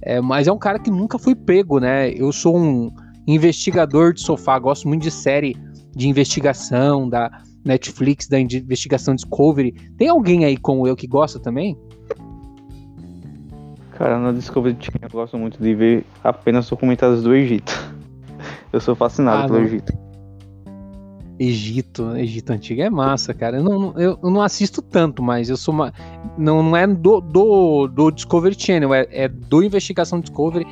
É, 0.00 0.20
mas 0.20 0.48
é 0.48 0.52
um 0.52 0.58
cara 0.58 0.80
que 0.80 0.90
nunca 0.90 1.18
foi 1.18 1.34
pego, 1.34 1.78
né? 1.78 2.10
Eu 2.10 2.32
sou 2.32 2.58
um 2.58 2.90
investigador 3.26 4.12
de 4.12 4.20
sofá, 4.20 4.58
gosto 4.58 4.88
muito 4.88 5.02
de 5.02 5.10
série 5.10 5.56
de 5.94 6.08
investigação, 6.08 7.08
da 7.08 7.42
Netflix, 7.64 8.28
da 8.28 8.40
investigação 8.40 9.14
Discovery. 9.14 9.72
Tem 9.96 10.08
alguém 10.08 10.44
aí 10.44 10.56
como 10.56 10.86
eu 10.86 10.96
que 10.96 11.06
gosta 11.06 11.38
também? 11.38 11.76
Cara, 13.92 14.18
na 14.18 14.32
Discovery 14.32 14.76
eu 15.00 15.08
gosto 15.10 15.38
muito 15.38 15.62
de 15.62 15.74
ver 15.74 16.06
apenas 16.24 16.68
documentários 16.68 17.22
do 17.22 17.34
Egito. 17.34 17.72
Eu 18.72 18.80
sou 18.80 18.96
fascinado 18.96 19.44
ah, 19.44 19.46
pelo 19.46 19.58
não. 19.58 19.66
Egito. 19.66 19.92
Egito, 21.38 22.16
Egito 22.16 22.50
Antigo 22.50 22.82
é 22.82 22.90
massa, 22.90 23.34
cara. 23.34 23.58
Eu 23.58 23.64
não, 23.64 23.98
eu, 23.98 24.18
eu 24.22 24.30
não 24.30 24.40
assisto 24.40 24.80
tanto, 24.80 25.22
mas 25.22 25.48
eu 25.48 25.56
sou 25.56 25.74
uma. 25.74 25.92
Não, 26.38 26.62
não 26.62 26.76
é 26.76 26.86
do, 26.86 27.20
do, 27.20 27.86
do 27.88 28.10
Discovery 28.10 28.54
Channel, 28.58 28.94
é, 28.94 29.06
é 29.10 29.28
do 29.28 29.62
Investigação 29.62 30.20
Discovery 30.20 30.66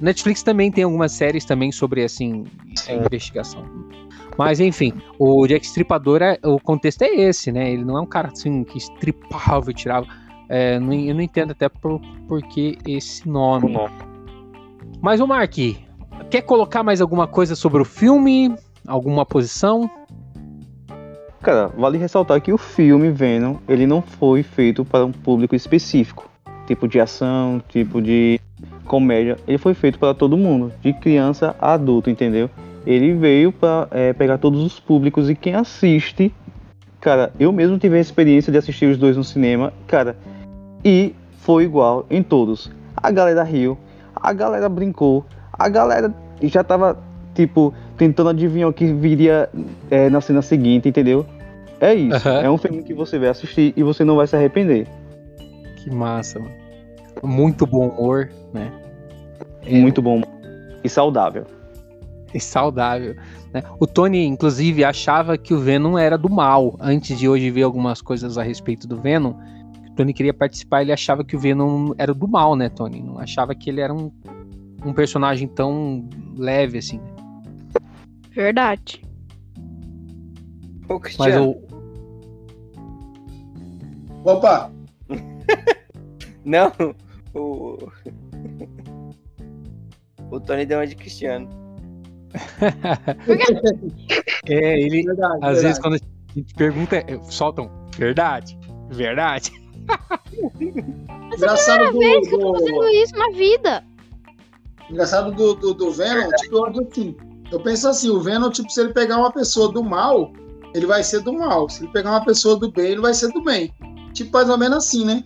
Netflix 0.00 0.42
também 0.42 0.70
tem 0.70 0.84
algumas 0.84 1.12
séries 1.12 1.44
também 1.44 1.72
sobre, 1.72 2.02
assim, 2.04 2.44
investigação. 2.88 3.64
Mas, 4.36 4.60
enfim, 4.60 4.92
o 5.18 5.46
Jack 5.46 5.64
Stripador, 5.64 6.20
é, 6.22 6.38
o 6.44 6.60
contexto 6.60 7.02
é 7.02 7.08
esse, 7.08 7.50
né? 7.50 7.72
Ele 7.72 7.84
não 7.84 7.96
é 7.96 8.00
um 8.00 8.06
cara, 8.06 8.28
assim, 8.28 8.64
que 8.64 8.78
estripava 8.78 9.70
e 9.70 9.74
tirava... 9.74 10.06
É, 10.48 10.78
não, 10.78 10.92
eu 10.92 11.14
não 11.14 11.22
entendo 11.22 11.52
até 11.52 11.68
por, 11.68 12.00
por 12.28 12.42
que 12.42 12.78
esse 12.86 13.28
nome. 13.28 13.74
Mas, 15.00 15.20
o 15.20 15.26
Mark, 15.26 15.56
quer 16.30 16.42
colocar 16.42 16.82
mais 16.82 17.00
alguma 17.00 17.26
coisa 17.26 17.56
sobre 17.56 17.80
o 17.80 17.84
filme? 17.84 18.54
Alguma 18.86 19.24
posição? 19.24 19.90
Cara, 21.40 21.68
vale 21.68 21.96
ressaltar 21.98 22.40
que 22.40 22.52
o 22.52 22.58
filme 22.58 23.10
Venom, 23.10 23.56
ele 23.68 23.86
não 23.86 24.02
foi 24.02 24.42
feito 24.42 24.84
para 24.84 25.04
um 25.04 25.12
público 25.12 25.54
específico. 25.54 26.28
Tipo 26.66 26.88
de 26.88 27.00
ação, 27.00 27.62
tipo 27.68 28.02
de 28.02 28.40
comédia, 28.84 29.36
ele 29.46 29.58
foi 29.58 29.74
feito 29.74 29.98
para 29.98 30.14
todo 30.14 30.36
mundo, 30.36 30.72
de 30.80 30.92
criança 30.92 31.54
a 31.60 31.74
adulto, 31.74 32.08
entendeu? 32.08 32.48
Ele 32.86 33.14
veio 33.14 33.52
para 33.52 33.88
é, 33.90 34.12
pegar 34.12 34.38
todos 34.38 34.62
os 34.62 34.78
públicos 34.78 35.28
e 35.28 35.34
quem 35.34 35.54
assiste, 35.54 36.32
cara, 37.00 37.32
eu 37.38 37.52
mesmo 37.52 37.78
tive 37.78 37.96
a 37.96 38.00
experiência 38.00 38.52
de 38.52 38.58
assistir 38.58 38.86
os 38.86 38.96
dois 38.96 39.16
no 39.16 39.24
cinema, 39.24 39.72
cara, 39.86 40.16
e 40.84 41.14
foi 41.38 41.64
igual 41.64 42.06
em 42.08 42.22
todos. 42.22 42.70
A 42.96 43.10
galera 43.10 43.42
riu, 43.42 43.76
a 44.14 44.32
galera 44.32 44.68
brincou, 44.68 45.26
a 45.52 45.68
galera 45.68 46.14
já 46.42 46.62
tava, 46.62 46.98
tipo, 47.34 47.74
tentando 47.96 48.30
adivinhar 48.30 48.68
o 48.68 48.72
que 48.72 48.92
viria 48.92 49.48
é, 49.90 50.08
na 50.08 50.20
cena 50.20 50.42
seguinte, 50.42 50.88
entendeu? 50.88 51.26
É 51.80 51.94
isso. 51.94 52.28
Aham. 52.28 52.40
É 52.40 52.50
um 52.50 52.56
filme 52.56 52.82
que 52.82 52.94
você 52.94 53.18
vai 53.18 53.28
assistir 53.28 53.74
e 53.76 53.82
você 53.82 54.04
não 54.04 54.16
vai 54.16 54.26
se 54.26 54.36
arrepender. 54.36 54.86
Que 55.76 55.90
massa, 55.90 56.38
mano. 56.38 56.65
Muito 57.22 57.66
bom 57.66 57.88
humor, 57.88 58.30
né? 58.52 58.72
É, 59.62 59.78
Muito 59.80 60.00
bom 60.00 60.20
e 60.84 60.88
saudável. 60.88 61.44
e 62.32 62.38
saudável. 62.40 63.16
né? 63.52 63.62
O 63.80 63.86
Tony, 63.86 64.24
inclusive, 64.24 64.84
achava 64.84 65.36
que 65.36 65.52
o 65.54 65.58
Venom 65.58 65.98
era 65.98 66.16
do 66.16 66.30
mal. 66.30 66.76
Antes 66.80 67.18
de 67.18 67.28
hoje 67.28 67.50
ver 67.50 67.62
algumas 67.62 68.00
coisas 68.00 68.38
a 68.38 68.42
respeito 68.42 68.86
do 68.86 68.96
Venom, 69.00 69.32
o 69.90 69.94
Tony 69.96 70.12
queria 70.12 70.34
participar, 70.34 70.82
ele 70.82 70.92
achava 70.92 71.24
que 71.24 71.34
o 71.34 71.38
Venom 71.38 71.92
era 71.98 72.12
do 72.14 72.28
mal, 72.28 72.54
né, 72.54 72.68
Tony? 72.68 73.02
Não 73.02 73.18
achava 73.18 73.54
que 73.54 73.70
ele 73.70 73.80
era 73.80 73.92
um, 73.92 74.12
um 74.84 74.92
personagem 74.92 75.48
tão 75.48 76.08
leve 76.36 76.78
assim. 76.78 77.00
Verdade. 78.30 79.02
Ô, 80.88 81.00
Mas 81.18 81.36
o. 81.36 81.56
Opa, 84.24 84.70
Não, 86.44 86.70
o. 87.38 87.78
O 90.28 90.40
Tony 90.40 90.66
deu 90.66 90.78
uma 90.78 90.86
de 90.86 90.96
Cristiano. 90.96 91.48
É, 94.48 94.80
ele. 94.80 95.02
verdade, 95.04 95.34
Às 95.34 95.40
verdade. 95.40 95.60
vezes, 95.62 95.78
quando 95.78 95.94
a 95.94 95.98
gente 96.34 96.54
pergunta, 96.54 96.96
é, 96.96 97.20
soltam 97.30 97.70
verdade, 97.96 98.58
verdade. 98.90 99.52
Engraçado 101.34 101.92
do, 101.92 101.98
vez 101.98 102.28
que 102.28 102.34
eu 102.34 102.38
tô 102.40 102.52
do- 102.52 102.58
fazendo 102.58 102.88
isso 102.88 103.16
na 103.16 103.30
vida. 103.30 103.84
engraçado 104.90 105.32
do, 105.32 105.54
do, 105.54 105.74
do 105.74 105.90
Venom, 105.92 106.28
tipo, 106.38 106.56
eu 106.56 106.66
assim. 106.88 107.16
Eu 107.52 107.60
penso 107.60 107.88
assim, 107.88 108.10
o 108.10 108.20
Venom, 108.20 108.50
tipo, 108.50 108.68
se 108.70 108.80
ele 108.80 108.92
pegar 108.92 109.18
uma 109.18 109.30
pessoa 109.32 109.70
do 109.72 109.82
mal, 109.84 110.32
ele 110.74 110.86
vai 110.86 111.02
ser 111.04 111.20
do 111.20 111.32
mal. 111.32 111.68
Se 111.68 111.84
ele 111.84 111.92
pegar 111.92 112.10
uma 112.10 112.24
pessoa 112.24 112.56
do 112.56 112.70
bem, 112.72 112.86
ele 112.92 113.00
vai 113.00 113.14
ser 113.14 113.28
do 113.32 113.42
bem. 113.42 113.72
Tipo, 114.12 114.32
mais 114.32 114.48
ou 114.50 114.58
menos 114.58 114.78
assim, 114.78 115.04
né? 115.04 115.22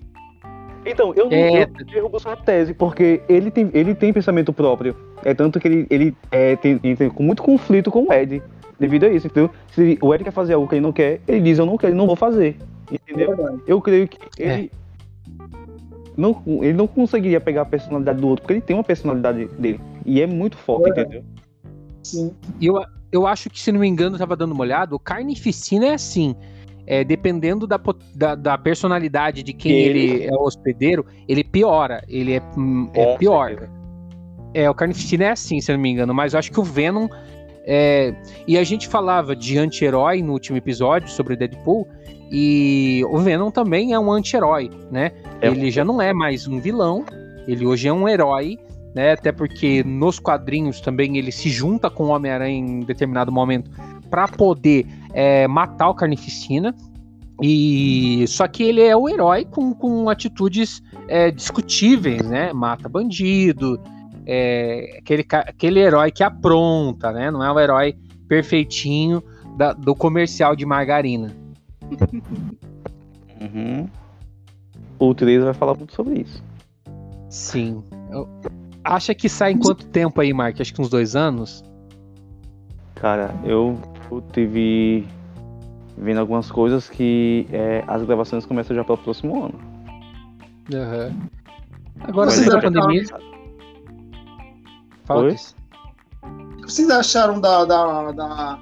Então, 0.85 1.13
eu 1.15 1.27
não 1.27 1.33
É. 1.33 1.63
eu 1.63 1.85
derrubo 1.85 2.19
sua 2.19 2.37
tese, 2.37 2.73
porque 2.73 3.21
ele 3.29 3.51
tem, 3.51 3.71
ele 3.75 3.95
tem 3.95 4.13
pensamento 4.13 4.53
próprio. 4.53 4.97
É 5.25 5.35
tanto 5.35 5.61
que 5.61 5.69
ele, 5.69 5.87
ele 5.91 6.17
é, 6.31 6.57
tem, 6.57 6.79
tem 6.79 7.13
muito 7.19 7.43
conflito 7.43 7.91
com 7.91 8.09
o 8.09 8.13
Ed 8.13 8.43
devido 8.79 9.05
a 9.05 9.09
isso, 9.09 9.27
entendeu? 9.27 9.51
Se 9.73 9.99
o 10.01 10.15
Ed 10.15 10.25
quer 10.25 10.31
fazer 10.33 10.55
algo 10.55 10.67
que 10.67 10.75
ele 10.77 10.81
não 10.81 10.93
quer, 10.93 11.21
ele 11.29 11.41
diz, 11.41 11.59
eu 11.59 11.67
não 11.67 11.77
quero, 11.77 11.95
não 11.95 12.07
vou 12.07 12.17
fazer. 12.17 12.57
Entendeu? 12.91 13.61
Eu 13.67 13.81
creio 13.81 14.09
que 14.09 14.19
ele. 14.39 14.73
Não, 16.17 16.43
ele 16.47 16.73
não 16.73 16.87
conseguiria 16.87 17.41
pegar 17.41 17.63
a 17.63 17.67
personalidade 17.67 18.21
do 18.21 18.29
outro, 18.29 18.43
porque 18.43 18.55
ele 18.55 18.61
tem 18.61 18.75
uma 18.77 18.85
personalidade 18.85 19.47
dele. 19.59 19.81
E 20.05 20.21
é 20.21 20.27
muito 20.27 20.57
forte, 20.57 20.89
É. 20.89 21.03
entendeu? 21.03 21.25
Sim. 22.03 22.33
E 22.61 22.67
eu, 22.67 22.83
eu 23.13 23.27
acho 23.27 23.49
que, 23.49 23.61
se 23.61 23.71
não 23.71 23.81
me 23.81 23.87
engano, 23.87 24.17
eu 24.17 24.19
tava 24.19 24.35
dando 24.37 24.53
uma 24.53 24.63
olhada, 24.63 24.95
o 24.95 24.99
Carnificina 24.99 25.87
é 25.87 25.95
assim. 25.95 26.35
É, 26.93 27.05
dependendo 27.05 27.69
da, 27.69 27.79
da, 28.17 28.35
da 28.35 28.59
personalidade 28.59 29.45
de 29.45 29.53
quem 29.53 29.71
Ele- 29.79 29.99
ele 30.01 30.25
é 30.25 30.35
o 30.35 30.43
hospedeiro, 30.43 31.07
ele 31.29 31.45
piora. 31.45 32.03
Ele 32.09 32.33
é, 32.35 32.43
hum, 32.59 32.91
é 32.93 33.17
pior. 33.17 33.51
certeza. 33.51 33.71
É, 34.53 34.69
o 34.69 34.75
Carnificina 34.75 35.27
é 35.27 35.31
assim, 35.31 35.61
se 35.61 35.71
eu 35.71 35.77
não 35.77 35.83
me 35.83 35.89
engano, 35.89 36.13
mas 36.13 36.33
eu 36.33 36.41
acho 36.41 36.51
que 36.51 36.59
o 36.59 36.65
Venom. 36.65 37.07
é, 37.65 38.13
E 38.49 38.59
a 38.59 38.65
gente 38.65 38.89
falava 38.89 39.37
de 39.37 39.57
anti-herói 39.57 40.21
no 40.21 40.33
último 40.33 40.59
episódio 40.59 41.09
sobre 41.09 41.35
o 41.35 41.37
Deadpool, 41.37 41.87
e 42.33 43.05
o 43.09 43.19
Venom 43.19 43.53
também 43.53 43.93
é 43.93 43.99
um 43.99 44.11
anti-herói, 44.11 44.69
né? 44.91 45.13
É 45.41 45.49
um- 45.49 45.55
ele 45.55 45.71
já 45.71 45.85
não 45.85 46.03
é 46.03 46.13
mais 46.13 46.49
um 46.49 46.59
vilão, 46.59 47.05
ele 47.47 47.65
hoje 47.67 47.87
é 47.87 47.93
um 47.93 48.09
herói, 48.09 48.59
né? 48.97 49.13
Até 49.13 49.31
porque 49.31 49.85
nos 49.85 50.19
quadrinhos 50.19 50.81
também 50.81 51.19
ele 51.19 51.31
se 51.31 51.49
junta 51.51 51.89
com 51.89 52.07
o 52.07 52.09
Homem-Aranha 52.09 52.59
em 52.59 52.81
determinado 52.81 53.31
momento 53.31 53.71
para 54.11 54.27
poder 54.27 54.87
é, 55.13 55.47
matar 55.49 55.89
o 55.89 55.95
Carnificina. 55.95 56.75
E 57.43 58.27
só 58.29 58.47
que 58.47 58.63
ele 58.63 58.83
é 58.83 58.95
o 58.95 59.09
herói 59.09 59.47
com, 59.47 59.73
com 59.75 60.11
atitudes 60.11 60.83
é, 61.09 61.31
discutíveis, 61.31 62.21
né? 62.29 62.53
Mata 62.53 62.87
bandido, 62.89 63.81
é, 64.27 64.97
aquele, 64.99 65.25
aquele 65.31 65.81
herói 65.81 66.11
que 66.11 66.23
apronta, 66.23 67.11
né? 67.13 67.31
Não 67.31 67.43
é 67.43 67.51
o 67.51 67.59
herói 67.59 67.95
perfeitinho 68.29 69.23
da- 69.57 69.73
do 69.73 69.95
comercial 69.95 70.55
de 70.55 70.67
margarina. 70.67 71.35
Uhum. 73.41 73.89
O 74.99 75.15
3 75.15 75.43
vai 75.43 75.55
falar 75.55 75.75
muito 75.75 75.95
sobre 75.95 76.21
isso. 76.21 76.43
Sim. 77.31 77.83
Eu- 78.13 78.29
Acha 78.85 79.15
que 79.15 79.31
sai 79.31 79.53
em 79.53 79.59
quanto 79.59 79.87
tempo 79.87 80.21
aí, 80.21 80.31
Mark? 80.33 80.61
Acho 80.61 80.75
que 80.75 80.81
uns 80.83 80.91
dois 80.91 81.17
anos? 81.17 81.65
Cara, 82.95 83.35
eu, 83.45 83.79
eu 84.11 84.23
tive 84.33 85.07
vendo 85.97 86.19
algumas 86.21 86.51
coisas 86.51 86.89
que 86.89 87.47
é, 87.53 87.85
as 87.87 88.03
gravações 88.05 88.47
começam 88.47 88.75
já 88.75 88.83
para 88.83 88.95
o 88.95 88.99
próximo 88.99 89.45
ano. 89.45 89.61
Aham. 90.73 91.15
Agora, 92.01 92.31
Vocês 92.31 92.47
da 92.49 92.61
pandemia. 92.61 93.05
Fala, 95.05 95.23
Oi? 95.23 95.29
Cris. 95.31 95.57
O 96.23 96.57
que 96.63 96.73
vocês 96.73 96.89
acharam 96.91 97.41
da, 97.41 97.65
da, 97.65 98.13
da, 98.13 98.59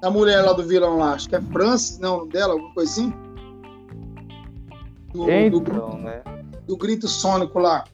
da 0.00 0.10
mulher 0.10 0.42
lá 0.42 0.52
do 0.52 0.62
vilão 0.62 0.96
lá? 0.96 1.12
Acho 1.14 1.28
que 1.28 1.36
é 1.36 1.40
Francis, 1.40 1.98
não, 1.98 2.18
nome 2.18 2.32
dela, 2.32 2.54
alguma 2.54 2.72
coisa 2.72 2.90
assim? 2.90 3.12
Do, 5.12 5.26
do, 5.26 5.70
Então, 5.70 5.98
né? 5.98 6.22
do 6.66 6.76
grito 6.76 7.08
sônico 7.08 7.58
lá. 7.58 7.84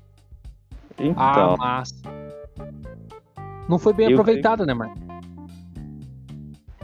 Ah, 1.16 1.32
Então, 1.32 1.56
massa. 1.56 1.94
Não 3.68 3.78
foi 3.78 3.92
bem 3.94 4.10
Eu 4.10 4.12
aproveitado, 4.12 4.66
né, 4.66 4.74
Mark? 4.74 5.03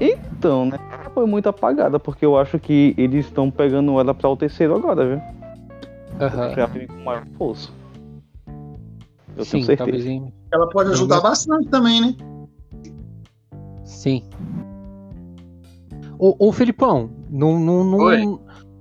Então, 0.01 0.65
né? 0.67 0.79
Foi 1.15 1.27
muito 1.27 1.49
apagada, 1.49 1.99
porque 1.99 2.25
eu 2.25 2.37
acho 2.39 2.59
que 2.59 2.95
eles 2.97 3.27
estão 3.27 3.51
pegando 3.51 3.99
ela 4.01 4.15
para 4.15 4.29
o 4.29 4.37
terceiro 4.37 4.77
agora, 4.77 5.07
viu? 5.07 5.21
Aham. 6.21 6.53
Pra 6.53 6.67
vir 6.67 6.89
com 6.89 7.01
maior 7.05 7.27
força. 7.37 7.71
Eu 9.37 9.45
Sim, 9.45 9.51
tenho 9.53 9.65
certeza. 9.65 9.77
talvez 9.91 10.07
em- 10.07 10.33
Ela 10.53 10.69
pode 10.71 10.91
ajudar 10.91 11.21
bastante 11.21 11.69
também, 11.69 12.01
né? 12.01 12.15
Sim. 13.85 14.25
Ô, 16.19 16.49
ô 16.49 16.53
Felipão, 16.53 17.11
num, 17.31 17.59
num, 17.59 17.85
num, 17.85 18.39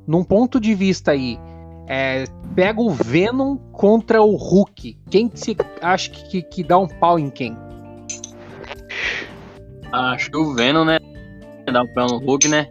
num 0.07 0.23
ponto 0.23 0.59
de 0.59 0.73
vista 0.75 1.11
aí, 1.11 1.39
é, 1.87 2.25
pega 2.55 2.81
o 2.81 2.89
Venom 2.89 3.57
contra 3.71 4.21
o 4.21 4.35
Hulk. 4.35 4.97
Quem 5.09 5.27
que 5.29 5.39
você 5.39 5.55
acha 5.81 6.09
que, 6.09 6.23
que, 6.29 6.41
que 6.41 6.63
dá 6.63 6.77
um 6.77 6.87
pau 6.87 7.17
em 7.17 7.29
quem? 7.29 7.57
Acho 9.91 10.29
que 10.29 10.37
o 10.37 10.53
Venom, 10.53 10.85
né? 10.85 10.98
Dá 11.71 11.81
um 11.83 11.87
pé 11.87 12.01
no 12.01 12.17
Hulk, 12.17 12.47
né? 12.47 12.67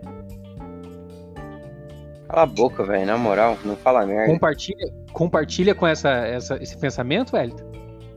Cala 2.28 2.42
a 2.42 2.46
boca, 2.46 2.84
velho, 2.84 3.06
na 3.06 3.16
moral, 3.16 3.56
não 3.64 3.74
fala 3.76 4.04
merda. 4.06 4.32
Compartilha, 4.32 4.92
compartilha 5.12 5.74
com 5.74 5.86
essa, 5.86 6.10
essa- 6.10 6.62
esse 6.62 6.76
pensamento, 6.76 7.32
velho? 7.32 7.54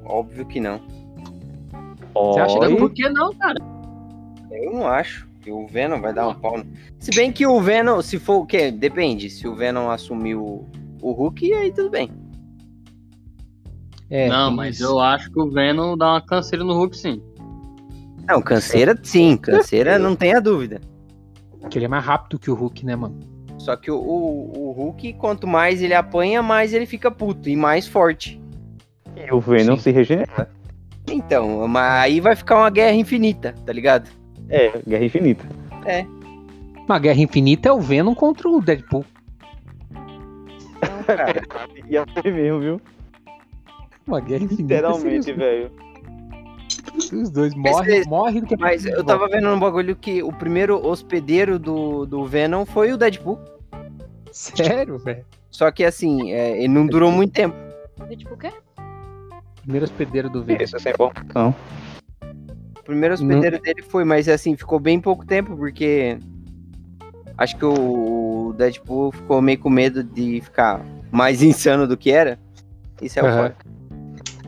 Óbvio 0.05 0.45
que 0.45 0.59
não. 0.59 0.81
Você 2.13 2.39
acha 2.41 2.59
que? 2.59 2.75
Por 2.75 2.91
que 2.91 3.09
não, 3.09 3.33
cara? 3.35 3.57
Eu 4.51 4.73
não 4.73 4.85
acho 4.87 5.27
que 5.41 5.49
o 5.49 5.65
Venom 5.65 6.01
vai 6.01 6.13
dar 6.13 6.27
um 6.27 6.33
pau. 6.35 6.57
no- 6.57 6.65
Se 6.99 7.09
bem 7.15 7.31
que 7.31 7.47
o 7.47 7.59
Venom, 7.61 8.01
se 8.01 8.19
for 8.19 8.41
o 8.41 8.45
quê? 8.45 8.69
Depende. 8.69 9.29
Se 9.29 9.47
o 9.47 9.55
Venom 9.55 9.89
assumir 9.89 10.35
o, 10.35 10.65
Hulk, 11.01 11.53
aí 11.53 11.71
tudo 11.71 11.89
bem. 11.89 12.11
É, 14.09 14.27
não, 14.27 14.51
mas 14.51 14.75
isso. 14.75 14.83
eu 14.83 14.99
acho 14.99 15.31
que 15.31 15.39
o 15.39 15.49
Venom 15.49 15.95
dá 15.97 16.11
uma 16.13 16.21
canseira 16.21 16.65
no 16.65 16.73
Hulk, 16.73 16.97
sim. 16.97 17.23
Não, 18.31 18.41
canseira 18.41 18.97
sim, 19.03 19.35
canseira 19.37 19.99
não 19.99 20.15
tenha 20.15 20.39
dúvida. 20.39 20.79
Que 21.69 21.77
ele 21.77 21.85
é 21.85 21.87
mais 21.87 22.03
rápido 22.03 22.39
que 22.39 22.49
o 22.49 22.55
Hulk, 22.55 22.85
né, 22.85 22.95
mano? 22.95 23.19
Só 23.57 23.75
que 23.75 23.91
o, 23.91 23.97
o, 23.97 24.69
o 24.69 24.71
Hulk, 24.71 25.13
quanto 25.13 25.45
mais 25.45 25.81
ele 25.81 25.93
apanha, 25.93 26.41
mais 26.41 26.73
ele 26.73 26.85
fica 26.85 27.11
puto 27.11 27.47
e 27.49 27.55
mais 27.55 27.87
forte. 27.87 28.41
E 29.15 29.31
o 29.31 29.39
Venom 29.39 29.75
Sim. 29.75 29.83
se 29.83 29.91
regenera. 29.91 30.49
Então, 31.11 31.67
mas 31.67 32.03
aí 32.03 32.19
vai 32.19 32.35
ficar 32.35 32.57
uma 32.57 32.69
guerra 32.69 32.93
infinita, 32.93 33.53
tá 33.65 33.73
ligado? 33.73 34.09
É, 34.49 34.71
Guerra 34.87 35.05
Infinita. 35.05 35.45
Uma 36.85 36.99
Guerra 36.99 37.21
Infinita 37.21 37.69
é 37.69 37.71
o 37.71 37.79
Venom 37.79 38.13
contra 38.13 38.49
o 38.49 38.61
Deadpool. 38.61 39.05
Não, 39.91 41.03
cara. 41.03 41.43
Ia 41.87 42.05
ser 42.13 42.33
mesmo, 42.33 42.59
viu? 42.59 42.81
Uma 44.07 44.19
Guerra 44.19 44.43
Infinita. 44.43 44.75
Literalmente, 44.75 45.33
velho. 45.33 45.71
Os, 47.13 47.29
dois 47.29 47.53
morrem, 47.55 47.73
vocês- 47.73 48.07
morrem 48.07 48.41
do 48.41 48.47
que 48.47 48.57
Mas 48.57 48.85
eu 48.85 49.03
tava 49.03 49.27
vendo 49.27 49.47
um 49.49 49.59
bagulho 49.59 49.95
que 49.95 50.21
o 50.21 50.31
primeiro 50.31 50.85
hospedeiro 50.85 51.57
do, 51.57 52.05
do 52.05 52.25
Venom 52.25 52.65
foi 52.65 52.91
o 52.91 52.97
Deadpool. 52.97 53.39
Sério, 54.31 54.97
velho? 54.99 55.25
Só 55.49 55.69
que 55.71 55.83
assim, 55.83 56.31
é, 56.31 56.57
ele 56.57 56.69
não 56.69 56.87
durou 56.87 57.11
muito 57.11 57.33
tempo. 57.33 57.55
Tipo 58.17 58.33
o 58.33 58.37
quê? 58.37 58.51
Primeiro 59.61 59.85
hospedeiro 59.85 60.29
do 60.29 60.43
Venom. 60.43 60.63
Isso, 60.63 60.75
essa 60.75 60.89
informação. 60.89 61.55
O 62.79 62.83
primeiro 62.83 63.13
hospedeiro 63.13 63.59
dele 63.61 63.81
foi, 63.83 64.03
mas 64.03 64.27
assim, 64.27 64.55
ficou 64.55 64.79
bem 64.79 64.99
pouco 64.99 65.25
tempo, 65.25 65.55
porque 65.55 66.17
acho 67.37 67.55
que 67.57 67.65
o 67.65 68.53
Deadpool 68.57 69.11
ficou 69.11 69.41
meio 69.41 69.59
com 69.59 69.69
medo 69.69 70.03
de 70.03 70.41
ficar 70.41 70.83
mais 71.11 71.41
insano 71.43 71.87
do 71.87 71.95
que 71.95 72.11
era. 72.11 72.39
Isso 73.01 73.19
é 73.19 73.23
o 73.23 73.25
Aham. 73.27 73.37
fora. 73.37 73.55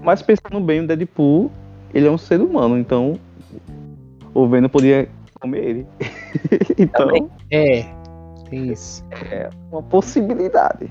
Mas 0.02 0.22
pensando 0.22 0.60
bem, 0.60 0.82
o 0.82 0.88
Deadpool, 0.88 1.52
ele 1.94 2.08
é 2.08 2.12
um 2.12 2.18
ser 2.18 2.42
humano, 2.42 2.78
então 2.78 3.20
o 4.34 4.48
Venom 4.48 4.70
poderia 4.70 5.08
comer 5.40 5.64
ele. 5.64 5.88
então, 6.78 7.08
Também. 7.08 7.30
É, 7.52 7.84
tem 8.50 8.72
isso. 8.72 9.04
é 9.32 9.50
uma 9.72 9.84
possibilidade. 9.84 10.90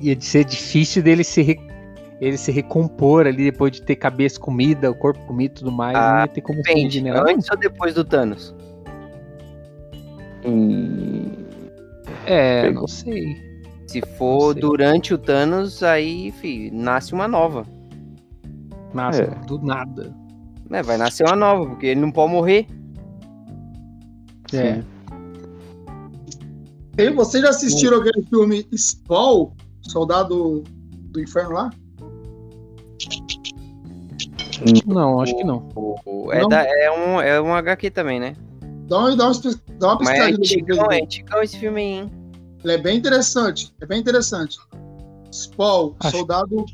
Ia 0.00 0.18
ser 0.20 0.44
difícil 0.44 1.02
dele 1.02 1.22
se, 1.24 1.42
re- 1.42 1.60
ele 2.20 2.36
se 2.38 2.50
recompor 2.52 3.26
ali 3.26 3.50
depois 3.50 3.72
de 3.72 3.82
ter 3.82 3.96
cabeça 3.96 4.38
comida, 4.40 4.90
o 4.90 4.94
corpo 4.94 5.18
comido 5.26 5.52
e 5.52 5.54
tudo 5.56 5.72
mais. 5.72 5.96
Ah, 5.96 6.12
não 6.12 6.20
ia 6.20 6.28
ter 6.28 6.40
como 6.40 6.62
Depende, 6.62 6.84
fugir 6.84 7.02
nela. 7.02 7.30
antes 7.30 7.50
ou 7.50 7.56
depois 7.56 7.94
do 7.94 8.04
Thanos? 8.04 8.54
E 10.44 11.28
É, 12.26 12.70
não 12.70 12.86
sei. 12.86 13.36
Se 13.86 14.00
for 14.16 14.52
sei. 14.52 14.60
durante 14.62 15.12
o 15.14 15.18
Thanos, 15.18 15.82
aí, 15.82 16.32
fi, 16.32 16.70
nasce 16.70 17.12
uma 17.12 17.28
nova. 17.28 17.66
Nossa, 18.94 19.22
É. 19.22 19.26
do 19.46 19.58
nada. 19.58 20.14
Né? 20.70 20.82
Vai 20.82 20.96
nascer 20.96 21.26
uma 21.26 21.36
nova, 21.36 21.66
porque 21.68 21.86
ele 21.86 22.00
não 22.00 22.10
pode 22.10 22.32
morrer. 22.32 22.66
É. 24.52 24.76
Sim. 24.76 24.84
E 26.96 27.10
vocês 27.10 27.42
já 27.42 27.50
assistiram 27.50 27.98
aquele 27.98 28.22
filme 28.26 28.66
Spawn, 28.76 29.50
Soldado 29.82 30.62
do 31.10 31.20
Inferno 31.20 31.52
lá? 31.54 31.70
Não, 34.86 35.20
acho 35.20 35.36
que 35.36 35.44
não. 35.44 35.68
É, 36.32 36.40
Não. 36.40 36.48
da- 36.48 36.64
é, 36.64 36.90
um, 36.90 37.20
é 37.20 37.40
um 37.40 37.52
HQ 37.54 37.90
também, 37.90 38.20
né? 38.20 38.34
Dá 38.88 38.98
uma, 38.98 39.16
dá 39.16 39.26
uma, 39.26 39.34
dá 39.78 39.86
uma 39.88 39.98
Mas 40.02 40.18
é 40.18 40.22
antigão, 40.30 40.90
é 40.92 41.02
antigão 41.02 41.42
esse 41.42 41.58
filme 41.58 41.80
aí, 41.80 41.86
hein? 41.88 42.10
Ele 42.62 42.72
é 42.72 42.78
bem 42.78 42.96
interessante. 42.96 43.74
É 43.80 43.86
bem 43.86 44.00
interessante. 44.00 44.56
Spawn, 45.32 45.94
Acho- 46.00 46.16
Soldado. 46.18 46.64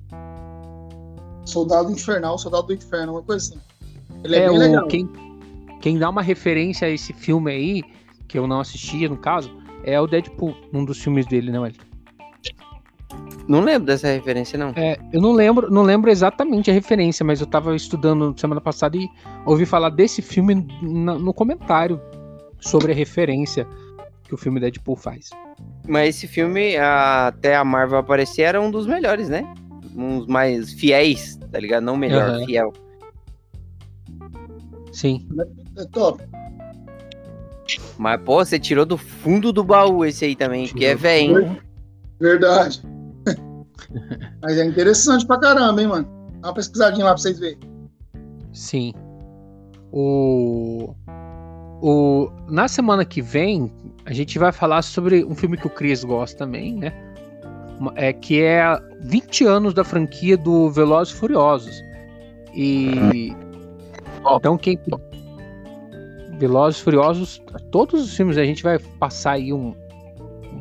Soldado 1.50 1.90
Infernal, 1.90 2.38
Soldado 2.38 2.68
do 2.68 2.74
Inferno, 2.74 3.12
uma 3.12 3.22
coisa 3.22 3.44
assim. 3.54 3.60
Ele 4.24 4.36
é, 4.36 4.38
É, 4.44 4.48
bem 4.48 4.56
o, 4.56 4.60
legal. 4.60 4.86
quem, 4.88 5.08
quem 5.80 5.98
dá 5.98 6.08
uma 6.08 6.22
referência 6.22 6.86
a 6.86 6.90
esse 6.90 7.12
filme 7.12 7.50
aí, 7.50 7.82
que 8.28 8.38
eu 8.38 8.46
não 8.46 8.60
assistia 8.60 9.08
no 9.08 9.16
caso, 9.16 9.50
é 9.84 9.98
o 10.00 10.06
Deadpool, 10.06 10.54
um 10.72 10.84
dos 10.84 10.98
filmes 11.02 11.26
dele, 11.26 11.50
não 11.50 11.64
é? 11.66 11.72
Não 13.48 13.60
lembro 13.60 13.86
dessa 13.86 14.06
referência, 14.06 14.56
não. 14.56 14.72
É, 14.76 14.96
eu 15.12 15.20
não 15.20 15.32
lembro, 15.32 15.70
não 15.70 15.82
lembro 15.82 16.10
exatamente 16.10 16.70
a 16.70 16.74
referência, 16.74 17.24
mas 17.24 17.40
eu 17.40 17.46
tava 17.46 17.74
estudando 17.74 18.38
semana 18.38 18.60
passada 18.60 18.96
e 18.96 19.08
ouvi 19.44 19.66
falar 19.66 19.90
desse 19.90 20.22
filme 20.22 20.66
na- 20.80 21.18
no 21.18 21.34
comentário 21.34 22.00
sobre 22.60 22.92
a 22.92 22.94
referência 22.94 23.66
que 24.22 24.34
o 24.34 24.36
filme 24.38 24.60
Deadpool 24.60 24.94
faz. 24.94 25.30
Mas 25.88 26.10
esse 26.16 26.28
filme, 26.28 26.76
até 26.76 27.56
a 27.56 27.64
Marvel 27.64 27.98
aparecer, 27.98 28.42
era 28.42 28.60
um 28.60 28.70
dos 28.70 28.86
melhores, 28.86 29.28
né? 29.28 29.52
Uns 29.94 30.26
mais 30.26 30.72
fiéis, 30.72 31.38
tá 31.50 31.58
ligado? 31.58 31.82
Não 31.82 31.96
melhor, 31.96 32.30
Aham. 32.30 32.44
fiel. 32.44 32.72
Sim. 34.92 35.26
É 35.76 35.84
top. 35.86 36.22
Mas, 37.98 38.20
pô, 38.22 38.44
você 38.44 38.58
tirou 38.58 38.84
do 38.84 38.96
fundo 38.96 39.52
do 39.52 39.62
baú 39.62 40.04
esse 40.04 40.24
aí 40.24 40.34
também, 40.34 40.66
que 40.66 40.84
é 40.84 40.94
velho, 40.94 41.40
hein? 41.40 41.60
Verdade. 42.20 42.82
Mas 44.42 44.58
é 44.58 44.64
interessante 44.64 45.26
pra 45.26 45.38
caramba, 45.38 45.80
hein, 45.80 45.88
mano? 45.88 46.08
Dá 46.40 46.48
uma 46.48 46.54
pesquisadinha 46.54 47.04
lá 47.04 47.12
pra 47.12 47.22
vocês 47.22 47.38
verem. 47.38 47.58
Sim. 48.52 48.92
O, 49.92 50.94
o 51.82 52.30
na 52.48 52.68
semana 52.68 53.04
que 53.04 53.20
vem 53.20 53.72
a 54.04 54.12
gente 54.12 54.38
vai 54.38 54.52
falar 54.52 54.82
sobre 54.82 55.24
um 55.24 55.34
filme 55.34 55.56
que 55.56 55.66
o 55.66 55.70
Chris 55.70 56.04
gosta 56.04 56.38
também, 56.38 56.74
né? 56.74 56.92
É 57.94 58.12
que 58.12 58.42
é 58.42 58.62
20 59.00 59.44
anos 59.44 59.74
da 59.74 59.84
franquia 59.84 60.36
do 60.36 60.70
Velozes 60.70 61.14
e 61.14 61.16
Furiosos. 61.16 61.82
E 62.54 63.34
então 64.36 64.58
quem 64.58 64.78
Velozes 66.38 66.80
e 66.80 66.84
Furiosos, 66.84 67.42
todos 67.70 68.02
os 68.02 68.16
filmes 68.16 68.36
a 68.36 68.44
gente 68.44 68.62
vai 68.62 68.78
passar 68.98 69.32
aí 69.32 69.52
um 69.52 69.74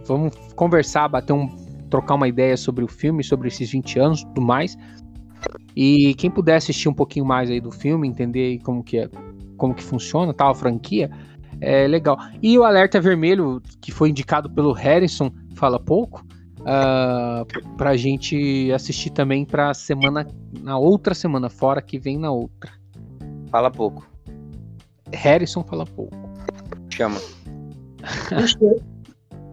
vamos 0.05 0.33
conversar, 0.55 1.07
bater 1.07 1.33
um 1.33 1.47
trocar 1.89 2.15
uma 2.15 2.27
ideia 2.27 2.55
sobre 2.55 2.83
o 2.83 2.87
filme, 2.87 3.23
sobre 3.23 3.47
esses 3.47 3.71
20 3.71 3.99
anos, 3.99 4.21
e 4.21 4.25
tudo 4.27 4.41
mais. 4.41 4.77
E 5.75 6.13
quem 6.15 6.29
puder 6.29 6.55
assistir 6.55 6.87
um 6.87 6.93
pouquinho 6.93 7.25
mais 7.25 7.49
aí 7.49 7.59
do 7.59 7.71
filme, 7.71 8.07
entender 8.07 8.45
aí 8.45 8.59
como 8.59 8.83
que 8.83 8.99
é, 8.99 9.09
como 9.57 9.73
que 9.73 9.83
funciona, 9.83 10.33
tal, 10.33 10.51
a 10.51 10.55
franquia, 10.55 11.09
é 11.61 11.87
legal. 11.87 12.17
E 12.41 12.57
o 12.57 12.63
Alerta 12.63 13.01
Vermelho, 13.01 13.61
que 13.81 13.91
foi 13.91 14.09
indicado 14.09 14.49
pelo 14.49 14.71
Harrison, 14.71 15.31
fala 15.55 15.79
pouco, 15.79 16.23
ah, 16.65 17.45
pra 17.77 17.95
gente 17.95 18.71
assistir 18.71 19.11
também 19.11 19.45
pra 19.45 19.73
semana, 19.73 20.27
na 20.61 20.77
outra 20.77 21.13
semana, 21.13 21.49
fora 21.49 21.81
que 21.81 21.97
vem 21.97 22.17
na 22.17 22.31
outra. 22.31 22.71
Fala 23.49 23.71
pouco. 23.71 24.07
Harrison 25.13 25.63
fala 25.63 25.85
pouco. 25.85 26.15
Chama. 26.89 27.19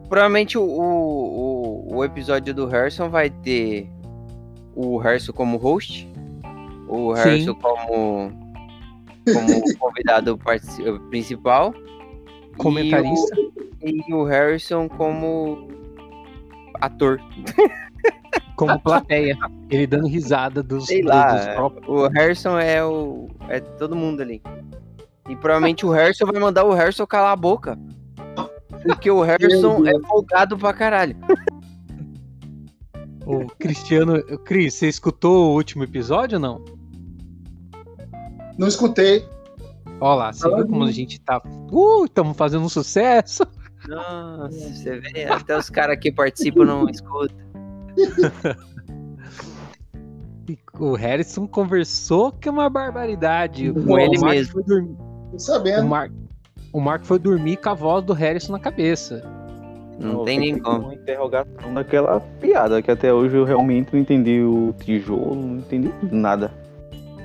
Provavelmente 0.08 0.56
o, 0.58 0.62
o, 0.62 1.96
o, 1.96 2.04
episódio 2.04 2.54
do 2.54 2.66
Harrison 2.66 3.08
vai 3.08 3.30
ter 3.30 3.88
o 4.74 4.98
Harrison 4.98 5.32
como 5.32 5.56
host, 5.56 6.08
o 6.88 7.16
Sim. 7.16 7.22
Harrison 7.22 7.54
como, 7.54 8.30
como 9.32 9.62
convidado 9.78 10.38
principal. 11.10 11.74
Comentarista. 12.56 13.36
E 13.82 13.90
o, 13.90 14.04
e 14.08 14.14
o 14.14 14.24
Harrison 14.24 14.88
como 14.88 15.68
ator. 16.80 17.20
Como 18.56 18.78
plateia. 18.80 19.36
Ele 19.70 19.86
dando 19.86 20.06
risada 20.06 20.62
dos, 20.62 20.86
Sei 20.86 21.02
lá. 21.02 21.34
dos 21.34 21.54
próprios. 21.54 21.88
O 21.88 22.08
Harrison 22.08 22.58
é 22.58 22.84
o. 22.84 23.28
é 23.48 23.60
todo 23.60 23.96
mundo 23.96 24.22
ali. 24.22 24.42
E 25.28 25.34
provavelmente 25.36 25.84
o 25.84 25.90
Harrison 25.90 26.26
vai 26.26 26.40
mandar 26.40 26.64
o 26.64 26.72
Harrison 26.72 27.06
calar 27.06 27.32
a 27.32 27.36
boca. 27.36 27.78
Porque 28.84 29.10
o 29.10 29.22
Harrison 29.22 29.84
é 29.86 29.98
folgado 30.06 30.56
pra 30.56 30.72
caralho. 30.72 31.16
O 33.26 33.46
Cristiano. 33.58 34.22
Cris, 34.44 34.74
você 34.74 34.88
escutou 34.88 35.50
o 35.50 35.54
último 35.54 35.82
episódio 35.82 36.36
ou 36.36 36.42
não? 36.42 36.64
Não 38.56 38.68
escutei. 38.68 39.28
Olha 40.00 40.14
lá, 40.14 40.32
você 40.32 40.48
viu 40.54 40.66
como 40.66 40.84
a 40.84 40.92
gente 40.92 41.20
tá. 41.20 41.42
Uh, 41.72 42.04
estamos 42.04 42.36
fazendo 42.36 42.64
um 42.64 42.68
sucesso. 42.68 43.44
Nossa, 43.88 44.50
você 44.50 44.98
vê, 45.00 45.24
até 45.24 45.56
os 45.56 45.70
caras 45.70 45.98
que 45.98 46.10
participam 46.12 46.64
não 46.64 46.88
escutam. 46.90 47.36
O 50.78 50.94
Harrison 50.94 51.46
conversou 51.46 52.30
que 52.30 52.48
é 52.48 52.52
uma 52.52 52.68
barbaridade. 52.68 53.72
Com 53.72 53.94
O 53.94 53.98
ele 53.98 54.18
Mark 54.18 54.34
mesmo. 54.34 54.52
foi 54.52 54.62
dormir- 54.62 54.96
Tô 55.30 55.36
O 55.36 55.38
sabendo. 55.40 55.86
Mark, 55.88 56.12
o 56.72 56.80
Mark 56.80 57.04
foi 57.04 57.18
dormir 57.18 57.56
com 57.56 57.70
a 57.70 57.74
voz 57.74 58.04
do 58.04 58.12
Harrison 58.12 58.52
na 58.52 58.60
cabeça. 58.60 59.22
Não 59.98 60.24
tem 60.24 60.38
nem 60.38 60.58
como. 60.58 60.84
Uma 60.84 60.94
interrogação 60.94 61.72
daquela 61.74 62.20
piada, 62.40 62.80
que 62.82 62.90
até 62.90 63.12
hoje 63.12 63.34
eu 63.36 63.44
realmente 63.44 63.92
não 63.92 63.98
entendi 63.98 64.40
o 64.42 64.72
tijolo, 64.84 65.34
não 65.34 65.56
entendi 65.56 65.90
nada. 66.12 66.52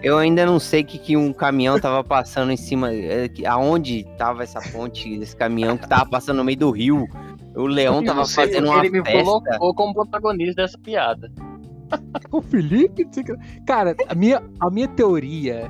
Eu 0.02 0.18
ainda 0.18 0.45
não 0.45 0.60
sei 0.60 0.84
que, 0.84 0.97
que 0.97 1.16
um 1.16 1.32
caminhão 1.32 1.80
tava 1.80 2.04
passando 2.04 2.52
em 2.52 2.58
cima. 2.58 2.91
é, 2.93 3.30
Aonde 3.47 4.04
tava 4.18 4.43
essa 4.43 4.60
ponte 4.72 5.18
desse 5.20 5.36
caminhão 5.36 5.78
que 5.78 5.88
tava 5.88 6.06
passando 6.08 6.38
no 6.38 6.43
meio 6.43 6.58
do 6.58 6.72
rio. 6.72 7.08
O 7.56 7.68
leão 7.68 8.04
tava 8.04 8.26
Você- 8.26 8.36
fazendo 8.36 8.68
uma 8.70 8.80
ele 8.80 8.89
me 8.89 9.04
festa. 9.06 9.24
colocou 9.24 9.76
como 9.76 9.93
protagonista 9.93 10.62
dessa 10.64 10.78
piada. 10.80 11.32
O 12.32 12.41
Felipe. 12.41 13.06
sei 13.12 13.24
Cara, 13.68 13.95
a 14.08 14.16
minha, 14.16 14.41
a 14.62 14.70
minha 14.72 14.88
teoria 14.88 15.70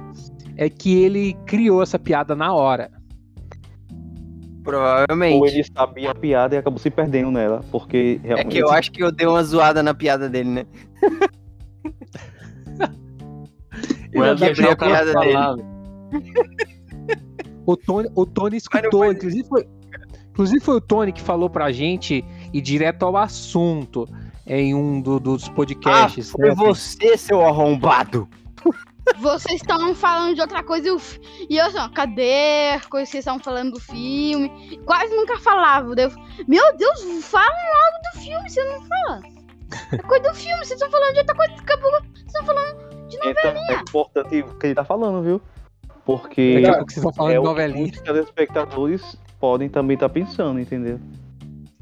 é 0.56 0.70
que 0.70 1.02
ele 1.02 1.34
criou 1.48 1.82
essa 1.82 1.98
piada 1.98 2.36
na 2.36 2.54
hora. 2.54 2.92
Ou 3.92 4.64
Provavelmente. 4.64 5.48
ele 5.56 5.64
sabia 5.76 6.12
a 6.12 6.16
piada 6.16 6.54
e 6.54 6.60
acabou 6.60 6.78
se 6.78 6.92
perdendo 6.92 7.32
nela, 7.32 7.62
porque 7.72 8.20
É 8.24 8.28
realmente... 8.28 8.50
que 8.50 8.60
eu 8.60 8.70
acho 8.70 8.92
que 8.92 9.04
eu 9.04 9.12
dei 9.12 9.26
uma 9.26 9.44
zoada 9.44 9.82
na 9.82 9.96
piada 9.96 10.30
dele, 10.30 10.50
né? 10.50 10.66
Eu 14.14 14.36
quebrei 14.36 14.54
deixar 14.54 14.72
a 14.72 14.76
piada 14.76 15.14
dele. 15.14 15.38
O 17.66 17.78
Tony, 17.78 18.10
o 18.16 18.26
Tony 18.26 18.58
escutou, 18.58 19.12
inclusive 19.12 19.48
foi, 19.48 19.68
inclusive 20.32 20.60
foi 20.64 20.76
o 20.78 20.82
Tony 20.82 21.12
que 21.14 21.22
falou 21.22 21.50
pra 21.50 21.72
gente 21.72 22.26
ir 22.52 22.62
direto 22.62 23.04
ao 23.06 23.16
assunto 23.16 24.08
em 24.48 24.74
um 24.74 25.00
do- 25.00 25.20
dos 25.20 25.48
Ah, 25.48 25.52
podcasts. 25.52 26.32
foi 26.32 26.50
né? 26.50 26.56
você, 26.56 27.16
seu 27.18 27.46
arrombado. 27.46 28.28
Vocês 29.20 29.62
estão 29.62 29.94
falando 29.96 30.36
de 30.36 30.42
outra 30.42 30.64
coisa 30.64 30.88
e, 30.88 31.54
e 31.54 31.58
eu 31.58 31.66
assim, 31.66 31.78
ó, 31.80 31.90
cadê? 31.90 32.80
Coisa 32.90 33.06
que 33.06 33.12
vocês 33.12 33.22
estavam 33.22 33.40
falando 33.40 33.74
do 33.74 33.80
filme. 33.80 34.80
Quase 34.86 35.16
nunca 35.16 35.38
falava. 35.40 35.96
daí 35.96 36.06
eu- 36.06 36.46
meu 36.48 36.78
Deus, 36.78 37.02
fala 37.26 37.46
logo 37.46 38.14
do 38.14 38.24
filme, 38.24 38.50
você 38.50 38.64
não 38.64 38.82
fala. 38.86 39.22
É 39.94 39.98
coisa 39.98 40.30
do 40.30 40.36
filme, 40.36 40.58
vocês 40.58 40.72
estão 40.80 40.90
falando 40.92 41.14
de 41.14 41.20
outra 41.20 41.36
coisa, 41.36 41.54
acabou. 41.54 41.92
Vocês 41.92 42.26
estão 42.28 42.46
falando. 42.46 42.91
Então, 43.24 43.52
é 43.70 43.74
importante 43.82 44.40
o 44.42 44.56
que 44.58 44.68
ele 44.68 44.76
tá 44.76 44.84
falando, 44.86 45.24
viu? 45.24 45.42
Porque 46.06 46.56
Daqui 46.56 46.68
a 46.68 46.74
pouco 46.78 46.92
vocês 46.92 47.04
vão 47.04 47.14
falando 47.14 47.32
é 47.32 47.34
de 47.34 47.40
o 47.40 47.42
que 47.44 47.48
novelinha. 47.48 47.80
muitos 47.82 48.02
telespectadores 48.02 49.18
podem 49.40 49.70
também 49.70 49.94
estar 49.96 50.10
pensando, 50.10 50.60
entendeu? 50.60 51.00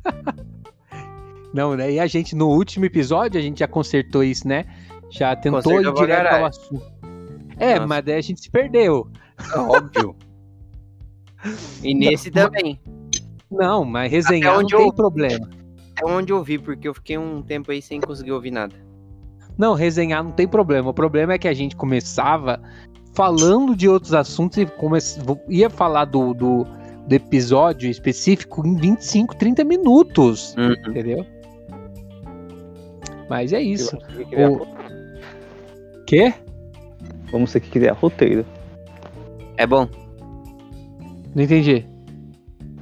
Não, 1.53 1.75
né? 1.75 1.91
E 1.91 1.99
a 1.99 2.05
gente, 2.07 2.35
no 2.35 2.47
último 2.49 2.85
episódio, 2.85 3.39
a 3.39 3.43
gente 3.43 3.59
já 3.59 3.67
consertou 3.67 4.23
isso, 4.23 4.47
né? 4.47 4.65
Já 5.09 5.35
tentou 5.35 5.81
ir 5.81 5.91
direto 5.93 6.27
ao 6.35 6.45
assunto. 6.45 6.83
É, 7.57 7.75
Nossa. 7.75 7.87
mas 7.87 8.05
daí 8.05 8.15
a 8.15 8.21
gente 8.21 8.39
se 8.41 8.49
perdeu. 8.49 9.07
Óbvio. 9.55 10.15
E 11.81 11.93
nesse 11.95 12.29
também. 12.29 12.77
Não, 13.49 13.85
mas 13.85 14.11
resenhar 14.11 14.55
não 14.55 14.59
onde 14.59 14.75
tem 14.75 14.85
eu- 14.85 14.93
problema. 14.93 15.49
É 15.97 16.05
onde 16.05 16.33
eu 16.33 16.43
vi, 16.43 16.59
porque 16.59 16.85
eu 16.85 16.93
fiquei 16.93 17.17
um 17.17 17.41
tempo 17.41 17.71
aí 17.71 17.81
sem 17.81 18.01
conseguir 18.01 18.33
ouvir 18.33 18.51
nada. 18.51 18.75
Não, 19.59 19.73
resenhar 19.73 20.23
não 20.23 20.31
tem 20.31 20.47
problema. 20.47 20.89
O 20.89 20.93
problema 20.93 21.33
é 21.33 21.37
que 21.37 21.47
a 21.47 21.53
gente 21.53 21.75
começava 21.75 22.61
falando 23.13 23.75
de 23.75 23.89
outros 23.89 24.13
assuntos 24.13 24.57
e 24.57 24.65
come... 24.65 24.97
ia 25.49 25.69
falar 25.69 26.05
do, 26.05 26.33
do, 26.33 26.65
do 27.05 27.13
episódio 27.13 27.89
específico 27.89 28.65
em 28.65 28.77
25, 28.77 29.35
30 29.35 29.65
minutos. 29.65 30.55
Uhum. 30.57 30.71
Entendeu? 30.89 31.25
Mas 33.29 33.51
é 33.51 33.61
isso. 33.61 33.97
Vamos 33.97 34.07
ter 34.07 34.23
que 34.23 34.29
criar, 34.29 34.49
O... 34.49 34.67
Quê? 36.05 36.33
vamos 37.29 37.51
ter 37.51 37.59
que 37.59 37.69
criar 37.69 37.93
roteiro. 37.93 38.45
É 39.57 39.67
bom. 39.67 39.89
Não 41.35 41.43
entendi. 41.43 41.85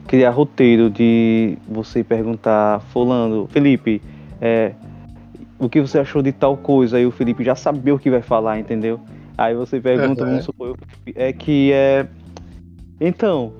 Criar 0.06 0.30
roteiro 0.30 0.92
de 0.92 1.58
você 1.68 2.04
perguntar, 2.04 2.82
fulano, 2.94 3.48
Felipe, 3.48 4.00
é, 4.40 4.74
o 5.60 5.70
que 5.70 5.82
você 5.82 6.00
achou 6.00 6.22
de 6.22 6.32
tal 6.32 6.56
coisa? 6.58 6.98
Aí 6.98 7.06
o 7.06 7.12
Felipe 7.12 7.44
já 7.44 7.56
sabia 7.56 7.94
o 7.96 8.00
que 8.00 8.10
vai 8.10 8.22
falar, 8.22 8.60
entendeu? 8.60 9.00
Aí 9.38 9.54
você 9.56 9.80
pergunta, 9.80 10.24
Uhum. 10.24 10.30
vamos 10.32 10.46
supor, 10.46 10.78
é 11.16 11.32
que 11.34 11.72
é. 11.74 12.08
Então, 13.00 13.54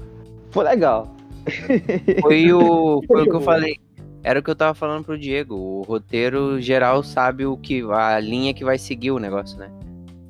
foi 0.52 0.64
legal. 0.66 1.16
Foi 2.22 2.52
o, 2.52 3.02
foi 3.08 3.22
o 3.22 3.30
que 3.30 3.36
eu 3.36 3.40
falei. 3.42 3.78
Era 4.22 4.40
o 4.40 4.44
que 4.44 4.50
eu 4.50 4.56
tava 4.56 4.74
falando 4.74 5.06
pro 5.06 5.18
Diego. 5.18 5.56
O 5.56 5.82
roteiro 5.84 6.60
geral 6.60 7.02
sabe 7.02 7.46
o 7.46 7.56
que 7.56 7.82
a 7.90 8.20
linha 8.20 8.54
que 8.54 8.66
vai 8.66 8.78
seguir 8.78 9.12
o 9.12 9.20
negócio, 9.20 9.58
né? 9.58 9.70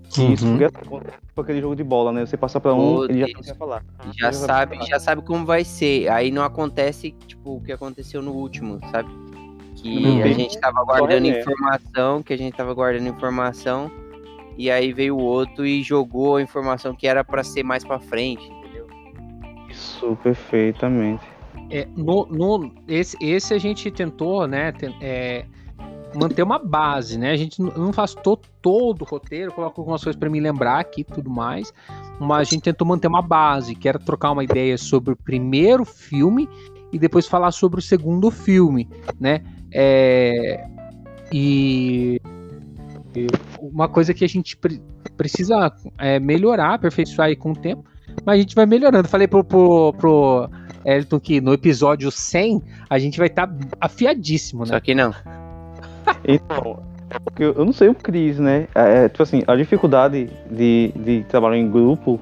Isso, 0.09 0.45
Uhum. 0.45 0.57
porque 0.57 0.65
assim, 0.65 1.01
foi 1.33 1.43
aquele 1.43 1.61
jogo 1.61 1.75
de 1.75 1.83
bola, 1.83 2.11
né? 2.11 2.25
Você 2.25 2.37
passa 2.37 2.59
pra 2.59 2.73
um, 2.75 3.03
ele 3.05 3.21
já 3.21 3.27
quer 3.27 3.55
falar. 3.57 3.83
Já 4.19 4.27
Já 4.27 4.31
sabe, 4.33 4.75
sabe. 4.77 4.89
já 4.89 4.99
sabe 4.99 5.21
como 5.23 5.45
vai 5.45 5.63
ser. 5.63 6.07
Aí 6.09 6.29
não 6.29 6.43
acontece, 6.43 7.11
tipo, 7.25 7.55
o 7.55 7.61
que 7.61 7.71
aconteceu 7.71 8.21
no 8.21 8.31
último, 8.33 8.79
sabe? 8.91 9.09
Que 9.81 10.21
a 10.23 10.27
gente 10.33 10.59
tava 10.59 10.83
guardando 10.83 11.25
informação, 11.39 12.23
que 12.23 12.33
a 12.33 12.37
gente 12.37 12.53
tava 12.55 12.73
guardando 12.73 13.07
informação, 13.07 13.91
e 14.57 14.69
aí 14.71 14.91
veio 14.91 15.15
o 15.15 15.21
outro 15.23 15.65
e 15.65 15.83
jogou 15.83 16.37
a 16.37 16.41
informação 16.41 16.95
que 16.95 17.07
era 17.07 17.23
pra 17.23 17.43
ser 17.43 17.63
mais 17.63 17.83
pra 17.83 17.99
frente, 17.99 18.45
entendeu? 18.51 18.87
Isso, 19.69 20.17
perfeitamente. 20.23 21.23
É, 21.69 21.87
no, 21.95 22.25
no- 22.25 22.71
esse, 22.87 23.15
esse 23.21 23.53
a 23.53 23.57
gente 23.57 23.91
tentou, 23.91 24.47
né, 24.47 24.71
ten- 24.71 24.95
é, 25.01 25.45
manter 26.15 26.41
uma 26.41 26.57
base, 26.57 27.17
né? 27.19 27.31
A 27.31 27.35
gente 27.37 27.61
não- 27.61 27.91
faz 27.93 28.15
to, 28.15 28.39
todo 28.61 29.01
o 29.01 29.05
roteiro, 29.05 29.51
coloca 29.51 29.79
algumas 29.79 30.03
coisas 30.03 30.17
para 30.19 30.29
me 30.29 30.39
lembrar 30.39 30.79
aqui 30.79 31.01
e 31.01 31.03
tudo 31.03 31.29
mais, 31.29 31.71
mas 32.19 32.47
a 32.47 32.51
gente 32.51 32.63
tentou 32.63 32.87
manter 32.87 33.07
uma 33.07 33.21
base, 33.21 33.75
que 33.75 33.87
era 33.87 33.99
trocar 33.99 34.31
uma 34.31 34.43
ideia 34.43 34.77
sobre 34.77 35.13
o 35.13 35.17
primeiro 35.17 35.83
filme 35.85 36.49
e 36.91 36.97
depois 36.97 37.27
falar 37.27 37.51
sobre 37.51 37.79
o 37.79 37.83
segundo 37.83 38.31
filme, 38.31 38.89
né? 39.19 39.43
É, 39.79 40.65
e, 41.31 42.19
e 43.15 43.27
uma 43.61 43.87
coisa 43.87 44.11
que 44.11 44.25
a 44.25 44.27
gente 44.27 44.57
pre- 44.57 44.81
precisa 45.15 45.71
é, 45.99 46.19
melhorar, 46.19 46.73
aperfeiçoar 46.73 47.27
aí 47.27 47.35
com 47.35 47.51
o 47.51 47.55
tempo, 47.55 47.85
mas 48.25 48.37
a 48.37 48.41
gente 48.41 48.55
vai 48.55 48.65
melhorando. 48.65 49.07
Falei 49.07 49.27
pro, 49.27 49.43
pro, 49.43 49.93
pro 49.93 50.49
Elton 50.83 51.19
que 51.19 51.39
no 51.39 51.53
episódio 51.53 52.09
100 52.09 52.59
a 52.89 52.97
gente 52.97 53.19
vai 53.19 53.27
estar 53.27 53.47
afiadíssimo, 53.79 54.61
né? 54.61 54.71
Só 54.71 54.79
que 54.79 54.95
não. 54.95 55.13
Então, 56.25 56.81
porque 57.25 57.43
eu 57.43 57.53
eu 57.53 57.65
não 57.65 57.73
sei 57.73 57.89
o 57.89 57.93
Cris, 57.93 58.39
né? 58.39 58.67
É, 58.73 59.05
é, 59.05 59.09
tipo 59.09 59.23
assim, 59.23 59.43
a 59.45 59.55
dificuldade 59.55 60.29
de, 60.49 60.93
de 60.95 61.25
trabalhar 61.27 61.57
em 61.57 61.69
grupo 61.69 62.19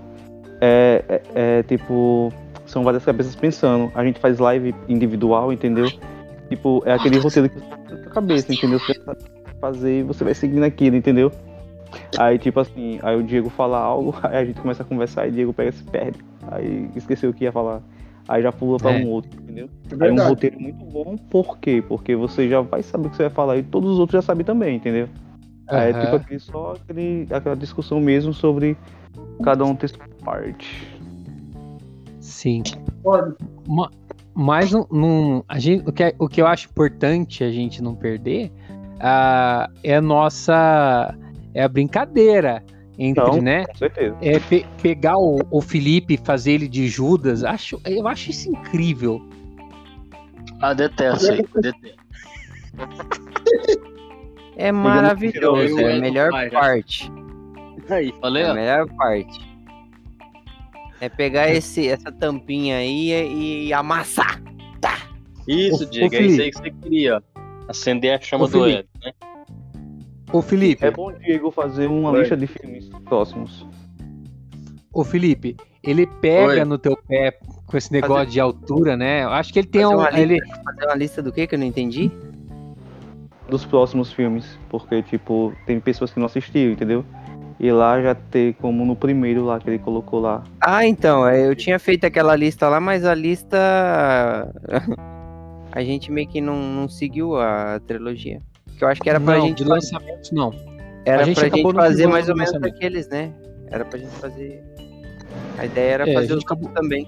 é, 0.60 1.03
é, 1.08 1.22
é, 1.36 1.64
tipo. 1.64 2.34
São 2.66 2.84
várias 2.84 3.06
cabeças 3.06 3.36
pensando. 3.36 3.91
A 3.93 4.03
gente 4.03 4.20
faz 4.20 4.39
live 4.39 4.74
individual, 4.89 5.53
entendeu? 5.53 5.88
Tipo, 6.50 6.84
é 6.86 6.93
aquele 6.93 7.18
roteiro 7.18 7.50
que 7.50 7.60
você 7.60 7.66
tá 7.66 7.78
na 7.78 7.98
sua 8.04 8.12
cabeça, 8.12 8.54
entendeu? 8.54 8.80
Você 8.80 9.00
vai 9.00 9.16
fazer 9.60 10.00
e 10.00 10.04
você 10.04 10.24
vai 10.24 10.34
seguindo 10.34 10.64
aquilo, 10.64 10.96
entendeu? 10.96 11.32
Aí, 12.18 12.38
tipo 12.38 12.60
assim, 12.60 13.00
aí 13.02 13.16
o 13.16 13.24
Diego 13.24 13.50
fala 13.50 13.80
algo, 13.80 14.16
aí 14.24 14.38
a 14.38 14.46
gente 14.46 14.60
começa 14.62 14.84
a 14.84 14.86
conversar 14.86 15.28
e 15.28 15.30
o 15.30 15.32
Diego 15.34 15.54
pega 15.54 15.70
e 15.70 15.74
se 15.74 15.84
perde. 15.84 16.20
Aí 16.52 16.89
esqueceu 16.96 17.30
o 17.30 17.34
que 17.34 17.46
ia 17.46 17.52
falar. 17.52 17.82
Aí 18.28 18.41
já 18.41 18.52
pula 18.52 18.78
pra 18.78 18.91
É. 18.91 19.04
um 19.04 19.10
outro, 19.10 19.39
entendeu? 19.41 19.70
É 20.00 20.04
Aí 20.06 20.12
um 20.12 20.28
roteiro 20.28 20.60
muito 20.60 20.84
bom, 20.86 21.16
por 21.16 21.60
quê? 21.60 21.84
Porque 21.88 22.16
você 22.16 22.50
já 22.50 22.62
vai 22.62 22.82
saber 22.82 23.08
o 23.08 23.10
que 23.12 23.18
você 23.18 23.24
vai 23.24 23.32
falar 23.32 23.58
e 23.58 23.64
todos 23.64 23.91
os 23.91 24.00
outros 24.00 24.18
já 24.20 24.22
sabem 24.22 24.43
também, 24.46 24.78
entendeu? 24.78 25.08
Aí 25.68 25.91
é 25.91 25.93
tipo 25.93 26.16
aquele, 26.16 26.39
só 26.39 26.74
aquele, 26.74 27.28
aquela 27.32 27.56
discussão 27.56 28.00
mesmo 28.00 28.34
sobre 28.34 28.78
cada 29.43 29.64
um 29.64 29.76
ter 29.76 29.89
sua 29.89 30.08
parte. 30.24 30.88
Sim. 32.20 32.64
Pode. 33.04 33.36
Ma- 34.36 34.56
Mas 34.58 34.72
não- 34.72 35.44
a 35.48 35.58
gente, 35.58 35.88
o, 35.88 35.94
que, 35.94 36.04
é- 36.04 36.16
o 36.20 36.28
que 36.28 36.42
eu 36.42 36.48
acho 36.48 36.68
importante 36.68 37.44
a 37.44 37.50
gente 37.52 37.82
não 37.82 37.96
perder 37.96 38.52
ah, 39.00 39.70
é 39.84 39.96
a 39.96 40.02
nossa. 40.02 41.16
É 41.54 41.64
a 41.64 41.68
brincadeira 41.70 42.64
entre, 43.00 43.24
Não. 43.24 43.42
né? 43.42 43.66
Com 43.66 43.76
certeza. 43.76 44.16
É 44.22 44.40
pe- 44.40 44.66
pegar 44.82 45.18
o, 45.18 45.40
o 45.50 45.62
Felipe 45.62 46.14
e 46.16 46.18
fazer 46.18 46.52
ele 46.54 46.68
de 46.68 46.88
Judas. 46.88 47.44
Acho, 47.44 47.80
eu 47.86 48.08
acho 48.08 48.30
isso 48.32 48.50
incrível. 48.50 49.22
Ah, 50.62 50.74
detesto 50.74 51.32
aí. 51.32 51.46
Detesto. 51.62 51.96
É 54.58 54.72
maravilhoso, 54.72 55.78
é 55.80 55.98
a 55.98 56.00
melhor 56.00 56.30
parte. 56.50 57.12
Aí, 57.90 58.14
falei, 58.22 58.44
É 58.44 58.50
a 58.50 58.54
melhor 58.54 58.88
parte. 58.96 59.55
É 61.02 61.10
pegar 61.10 61.50
esse, 61.52 61.88
essa 61.88 62.12
tampinha 62.12 62.78
aí 62.78 63.12
e, 63.12 63.68
e 63.68 63.74
amassar. 63.74 64.41
Isso, 65.48 65.84
Ô, 65.84 65.86
Diego, 65.88 66.16
ô, 66.16 66.18
é 66.18 66.22
isso 66.24 66.41
aí 66.41 66.52
que 66.52 66.58
você 66.58 66.72
queria, 66.72 67.18
ó. 67.18 67.39
Acender 67.68 68.18
a 68.18 68.22
chama 68.22 68.46
Ô, 68.46 68.48
do 68.48 68.64
Felipe. 68.64 68.80
Ed, 68.80 68.88
né? 69.04 69.12
Ô 70.34 70.41
Felipe, 70.41 70.86
É 70.86 70.91
bom 70.91 71.12
Diego 71.14 71.52
fazer 71.52 71.88
uma 71.88 72.12
Oi. 72.12 72.20
lista 72.22 72.36
de 72.36 72.48
filmes 72.48 72.89
próximos. 73.06 73.66
ô 74.91 75.04
Felipe, 75.04 75.56
ele 75.84 76.08
pega 76.08 76.62
Oi. 76.62 76.66
no 76.66 76.78
teu 76.80 76.98
pé 77.08 77.38
com 77.68 77.78
esse 77.78 77.91
negócio 77.91 78.26
de 78.28 78.39
altura, 78.39 78.98
né? 78.98 79.24
Eu 79.24 79.30
acho 79.30 79.54
que 79.54 79.60
ele 79.60 79.68
tem 79.68 79.82
Fazer 79.84 79.96
um. 79.96 80.00
uma 80.00 80.20
Ele, 80.20 80.39
Fazer 80.64 80.86
uma 80.86 80.96
lista 80.96 81.22
do 81.22 81.32
que 81.32 81.46
que 81.46 81.54
eu 81.56 81.60
não 81.60 81.66
entendi? 81.68 82.12
Dos 83.48 83.64
próximos 83.66 84.12
filmes. 84.12 84.58
Porque, 84.70 85.04
tipo, 85.04 85.54
tem 85.68 85.80
pessoas 85.80 86.12
que 86.12 86.20
não 86.20 86.26
assistiram, 86.26 86.74
entendeu? 86.74 87.06
E 87.60 87.72
lá 87.72 88.01
já 88.01 88.14
tem 88.16 88.51
como 88.53 88.84
no 88.86 88.95
primeiro 88.95 89.45
lá 89.45 89.60
que 89.60 89.70
ele 89.70 89.80
colocou 89.80 90.20
lá. 90.20 90.43
Ah, 90.60 90.86
então, 90.86 91.28
é, 91.28 91.47
eu 91.47 91.56
tinha 91.56 91.80
feito 91.80 92.06
aquela 92.06 92.36
lista 92.36 92.68
lá, 92.68 92.80
mas 92.80 93.06
a 93.06 93.14
lista. 93.16 93.58
a 95.71 95.84
gente 95.84 96.12
meio 96.12 96.28
que 96.28 96.42
não, 96.42 96.55
não 96.58 96.89
seguiu 96.89 97.38
a 97.38 97.80
trilogia. 97.88 98.42
Que 98.78 98.84
eu 98.84 98.88
acho 98.89 99.01
que 99.01 99.09
era 99.09 99.20
pra 99.20 99.38
não, 99.38 99.47
gente. 99.47 99.63
de 99.63 99.70
lançamentos 99.70 100.32
não. 100.32 100.51
Era 101.05 101.21
a 101.21 101.25
gente 101.25 101.39
pra 101.39 101.47
gente 101.50 101.74
fazer 101.74 102.08
mais 102.08 102.28
ou 102.28 102.36
menos 102.36 102.54
aqueles, 102.55 103.08
né? 103.08 103.32
Era 103.71 103.86
pra 103.86 104.00
gente 104.00 104.12
fazer. 104.16 104.62
A 105.58 105.66
ideia 105.66 105.92
era 105.93 106.09
É, 106.09 106.13
fazer 106.13 106.34
os 106.34 106.43
acabou- 106.43 106.70
também. 106.71 107.08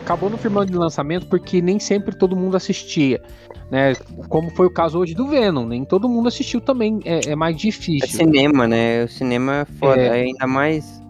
Acabou 0.00 0.28
no 0.28 0.36
firmando 0.36 0.72
de 0.72 0.78
lançamento 0.78 1.26
porque 1.26 1.60
nem 1.60 1.78
sempre 1.78 2.14
todo 2.14 2.36
mundo 2.36 2.56
assistia, 2.56 3.22
né? 3.70 3.94
Como 4.28 4.50
foi 4.50 4.66
o 4.66 4.70
caso 4.70 4.98
hoje 4.98 5.14
do 5.14 5.26
Venom, 5.26 5.66
nem 5.66 5.84
todo 5.84 6.08
mundo 6.08 6.28
assistiu 6.28 6.60
também, 6.60 7.00
é, 7.04 7.30
é 7.30 7.36
mais 7.36 7.56
É 7.56 7.58
difícil. 7.58 8.08
cinema, 8.08 8.66
né? 8.66 9.04
O 9.04 9.08
cinema 9.08 9.56
é 9.60 9.64
foda. 9.64 10.00
É. 10.00 10.22
Ainda 10.22 10.46
mais 10.46 11.00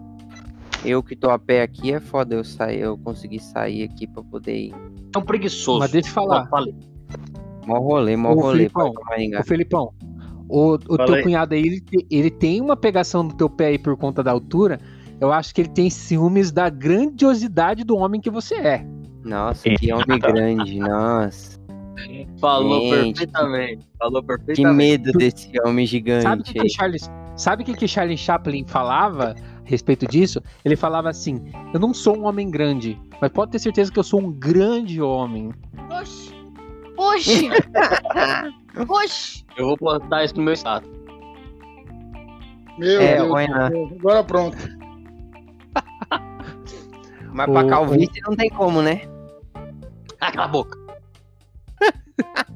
eu 0.83 1.03
que 1.03 1.15
tô 1.15 1.29
a 1.29 1.37
pé 1.37 1.61
aqui 1.61 1.93
é 1.93 1.99
foda 1.99 2.35
eu 2.35 2.43
sair, 2.43 2.81
eu 2.81 2.97
conseguir 2.97 3.39
sair 3.39 3.83
aqui 3.83 4.07
pra 4.07 4.23
poder 4.23 4.55
ir. 4.55 4.75
É 5.15 5.17
um 5.17 5.21
preguiçoso. 5.21 5.79
Mas 5.79 5.91
deixa 5.91 6.09
eu 6.09 6.13
falar. 6.13 6.49
Mó 7.65 7.77
rolê, 7.77 8.15
mó 8.15 8.33
rolê 8.33 8.57
Filipão, 8.69 8.93
ô 9.39 9.43
Felipão, 9.43 9.93
o, 10.49 10.73
o 10.73 10.97
teu 10.97 11.23
cunhado 11.23 11.53
aí, 11.53 11.61
ele, 11.61 11.83
ele 12.09 12.29
tem 12.31 12.59
uma 12.59 12.75
pegação 12.75 13.23
no 13.23 13.33
teu 13.33 13.49
pé 13.49 13.67
aí 13.67 13.77
por 13.77 13.95
conta 13.95 14.23
da 14.23 14.31
altura, 14.31 14.79
eu 15.21 15.31
acho 15.31 15.53
que 15.55 15.61
ele 15.61 15.69
tem 15.69 15.89
ciúmes 15.89 16.51
da 16.51 16.69
grandiosidade 16.69 17.83
do 17.83 17.95
homem 17.95 18.19
que 18.19 18.29
você 18.29 18.55
é. 18.55 18.85
Nossa, 19.23 19.69
que 19.69 19.93
homem 19.93 20.19
grande, 20.19 20.79
nossa. 20.79 21.61
Falou 22.39 22.79
Gente. 22.89 23.19
perfeitamente. 23.19 23.87
Falou 23.99 24.21
Que 24.21 24.27
perfeitamente. 24.27 24.75
medo 24.77 25.11
desse 25.11 25.51
homem 25.63 25.85
Sabe 25.85 25.85
o 25.85 25.87
gigante 25.87 26.53
que, 26.53 26.59
que 26.59 26.69
Charles, 26.69 27.11
sabe 27.35 27.61
o 27.61 27.65
que, 27.65 27.73
que 27.75 27.87
Charlie 27.87 28.17
Chaplin 28.17 28.65
falava 28.65 29.35
a 29.35 29.69
respeito 29.69 30.07
disso? 30.07 30.41
Ele 30.65 30.75
falava 30.75 31.09
assim: 31.09 31.39
Eu 31.71 31.79
não 31.79 31.93
sou 31.93 32.17
um 32.17 32.25
homem 32.25 32.49
grande, 32.49 32.99
mas 33.21 33.31
pode 33.31 33.51
ter 33.51 33.59
certeza 33.59 33.91
que 33.91 33.99
eu 33.99 34.03
sou 34.03 34.19
um 34.19 34.31
grande 34.31 34.99
homem. 34.99 35.51
Oxi. 35.91 36.33
Oxi. 36.97 37.49
Oxi. 38.89 39.45
Eu 39.55 39.67
vou 39.67 39.77
postar 39.77 40.25
isso 40.25 40.35
no 40.37 40.43
meu 40.43 40.53
status. 40.53 40.89
Meu 42.79 42.99
É, 43.01 43.17
Deus. 43.17 43.91
Agora 43.99 44.23
pronto. 44.23 44.57
Mas 47.31 47.45
pra 47.49 47.63
O- 47.63 47.67
calvície 47.67 48.21
não 48.27 48.35
tem 48.35 48.49
como, 48.49 48.81
né? 48.81 49.01
Ah, 50.19 50.31
cala 50.31 50.45
a 50.45 50.49
boca. 50.49 50.77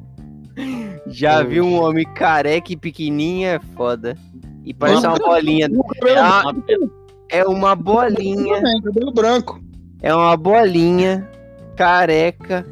Já 1.08 1.40
Oxe. 1.40 1.48
viu 1.50 1.66
um 1.66 1.82
homem 1.82 2.06
careca 2.14 2.72
e 2.72 2.78
pequenininho, 2.78 3.48
é 3.48 3.60
foda. 3.76 4.18
E 4.64 4.74
parece 4.74 5.06
uma 5.06 5.18
bolinha. 5.18 5.68
O 5.72 5.84
cabelo 5.84 6.20
Ah, 6.20 6.42
Uma 6.44 6.54
beleza. 6.54 6.92
É 7.30 7.44
uma 7.46 7.76
bolinha. 7.76 8.62
cabelo 8.84 9.12
branco. 9.12 9.60
é 10.02 10.14
uma 10.14 10.36
bolinha, 10.38 11.28
careca 11.76 12.66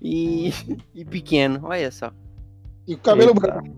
e, 0.00 0.52
e 0.94 1.04
pequeno. 1.04 1.60
Olha 1.64 1.90
só. 1.90 2.10
E 2.86 2.94
o 2.94 2.98
cabelo 2.98 3.30
Eita. 3.30 3.40
branco. 3.40 3.68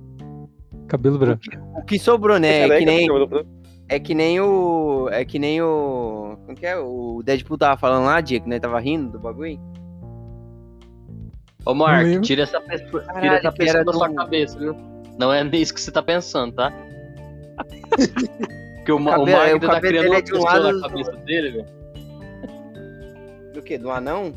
Cabelo 0.89 1.19
branco. 1.19 1.43
O 1.77 1.83
que 1.83 1.99
sobrou, 1.99 2.39
né? 2.39 2.49
É 2.61 2.63
que 2.63 2.69
Careca, 2.69 2.91
nem, 2.91 3.07
cabelo 3.09 3.27
branco. 3.27 3.49
É 3.89 3.98
que 3.98 4.15
nem 4.15 4.40
o. 4.40 5.09
É 5.11 5.24
que 5.24 5.39
nem 5.39 5.61
o. 5.62 6.36
Como 6.44 6.56
que 6.56 6.66
é? 6.66 6.77
O 6.78 7.23
Deadpool 7.24 7.59
tava 7.59 7.77
falando 7.78 8.05
lá, 8.06 8.20
dia 8.20 8.40
que 8.40 8.48
nós 8.48 8.61
tava 8.61 8.78
rindo 8.81 9.12
do 9.12 9.19
bagulho. 9.19 9.59
Ô, 11.66 11.74
Mark, 11.74 12.06
tira 12.23 12.43
essa 12.43 12.61
pessoa, 12.61 13.02
tira 13.20 13.36
essa 13.36 13.52
pessoa 13.52 13.85
da 13.85 13.93
sua 13.93 14.09
do- 14.09 14.15
cabeça, 14.15 14.59
viu? 14.59 14.74
Não 15.19 15.32
é 15.32 15.43
nisso 15.44 15.73
que 15.73 15.81
você 15.81 15.90
tá 15.90 16.02
pensando, 16.02 16.52
tá? 16.55 16.73
Porque 18.77 18.93
o, 18.93 18.97
o 18.97 19.05
cabelo- 19.05 19.31
Mark 19.39 19.56
o 19.56 19.61
tá 19.61 19.81
criando 19.81 20.05
dele 20.05 20.09
uma 20.09 20.16
é 20.16 20.19
um 20.19 20.23
pessoa 20.24 20.59
lado- 20.59 20.81
na 20.81 20.89
cabeça 20.89 21.12
dele, 21.12 21.51
velho. 21.52 21.66
Do 23.55 23.62
que? 23.62 23.78
Do 23.78 23.90
anão? 23.90 24.32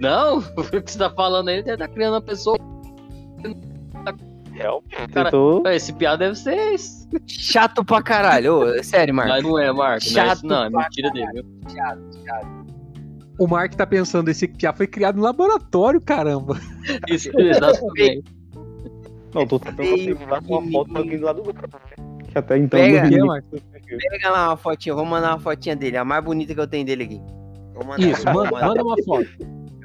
Não, 0.00 0.38
o 0.56 0.82
que 0.82 0.90
você 0.90 0.98
tá 0.98 1.10
falando 1.10 1.48
aí, 1.48 1.58
ele 1.58 1.76
tá 1.76 1.88
criando 1.88 2.14
uma 2.14 2.22
pessoa. 2.22 2.56
Realmente, 4.56 5.12
Cara, 5.12 5.30
tô... 5.30 5.62
Esse 5.68 5.92
piada 5.92 6.18
deve 6.18 6.34
ser 6.36 6.72
isso. 6.74 7.06
Chato 7.26 7.84
pra 7.84 8.02
caralho. 8.02 8.54
Ô, 8.60 8.82
sério, 8.82 9.14
Mas 9.14 9.28
Marcos. 9.28 9.44
não 9.44 9.58
é, 9.58 9.72
Marco. 9.72 9.82
Não 10.10 10.22
é, 10.22 10.26
Chato 10.26 10.42
não, 10.44 10.64
é 10.64 10.70
pra 10.70 10.82
mentira 10.84 11.10
dele, 11.10 11.32
viu? 11.34 11.44
Chato, 11.74 12.00
chato. 12.26 12.66
O 13.38 13.46
Mark 13.46 13.74
tá 13.74 13.86
pensando, 13.86 14.30
esse 14.30 14.48
piá 14.48 14.72
foi 14.72 14.86
criado 14.86 15.16
no 15.16 15.22
laboratório, 15.22 16.00
caramba. 16.00 16.58
Isso, 17.08 17.30
exatamente. 17.38 18.24
Não, 19.34 19.46
tô 19.46 19.58
tentando 19.58 19.90
configurar 19.90 20.42
uma 20.42 20.62
foto 20.62 20.62
pequenininho. 20.62 20.96
alguém 20.96 21.18
do 21.18 21.24
lado 21.26 21.42
do 21.42 21.48
outro. 21.48 21.68
Que 22.32 22.38
até 22.38 22.56
então 22.56 22.80
Pega. 22.80 23.10
não 23.10 23.26
Mark? 23.26 23.44
Pega 24.10 24.30
lá 24.30 24.48
uma 24.48 24.56
fotinha, 24.56 24.94
vou 24.94 25.04
mandar 25.04 25.32
uma 25.34 25.38
fotinha 25.38 25.76
dele, 25.76 25.98
a 25.98 26.04
mais 26.04 26.24
bonita 26.24 26.54
que 26.54 26.60
eu 26.60 26.66
tenho 26.66 26.86
dele 26.86 27.04
aqui. 27.04 27.20
Vou 27.74 27.84
mandar, 27.84 28.00
Isso, 28.00 28.24
vou 28.24 28.44
manda, 28.44 28.66
manda 28.66 28.82
uma 28.82 28.96
foto. 29.04 29.28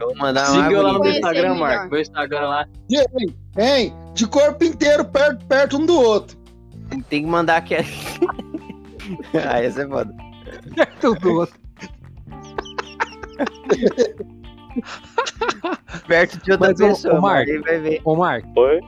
Eu 0.02 0.08
vou 0.08 0.18
mandar 0.18 0.52
uma 0.52 0.64
Siga 0.64 0.76
eu 0.76 0.82
lá 0.84 0.94
no 0.94 1.00
meu 1.00 1.12
Instagram. 1.12 1.56
Marco. 1.56 1.90
Meu 1.92 2.02
Instagram 2.02 2.42
lá. 2.48 2.68
Hein, 2.90 3.36
hein? 3.58 3.94
De 4.14 4.28
corpo 4.28 4.64
inteiro, 4.64 5.06
perto, 5.06 5.46
perto 5.46 5.78
um 5.78 5.86
do 5.86 6.00
outro. 6.00 6.38
Tem 7.10 7.24
que 7.24 7.30
mandar 7.30 7.58
aquela. 7.58 7.84
ah, 9.48 9.62
essa 9.62 9.84
é 9.84 9.88
foda. 9.88 10.14
Tudo 11.00 11.34
outro. 11.40 11.60
Perto 16.08 16.38
de 16.44 16.52
outra 16.52 16.70
Mas, 16.70 16.80
ô, 16.80 16.88
pessoa, 16.88 17.18
ô, 17.18 17.22
Marco. 17.22 17.62
vai 17.64 17.80
ver. 17.80 18.02
Ô, 18.04 18.16
Mark, 18.16 18.46
Oi? 18.56 18.80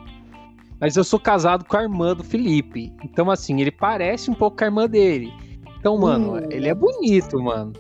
mas 0.80 0.96
eu 0.96 1.04
sou 1.04 1.20
casado 1.20 1.66
com 1.66 1.78
a 1.78 1.84
irmã 1.84 2.16
do 2.16 2.24
Felipe. 2.24 2.94
Então, 3.04 3.30
assim, 3.32 3.62
ele 3.62 3.72
parece 3.72 4.30
um 4.30 4.34
pouco 4.34 4.58
com 4.58 4.64
a 4.64 4.68
irmã 4.68 4.88
dele. 4.88 5.34
Então, 5.80 5.98
mano, 5.98 6.34
Hum. 6.34 6.48
ele 6.50 6.70
é 6.70 6.74
bonito, 6.74 7.42
mano. 7.42 7.74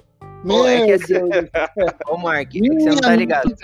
Ô, 0.45 0.65
é 0.67 0.81
que 0.81 0.85
Meu 0.87 0.95
assim-. 0.95 1.49
Ô, 2.09 2.17
Mark, 2.17 2.55
é 2.55 2.59
que 2.59 2.73
você 2.73 2.89
não 2.89 2.97
tá 2.97 3.15
ligado. 3.15 3.55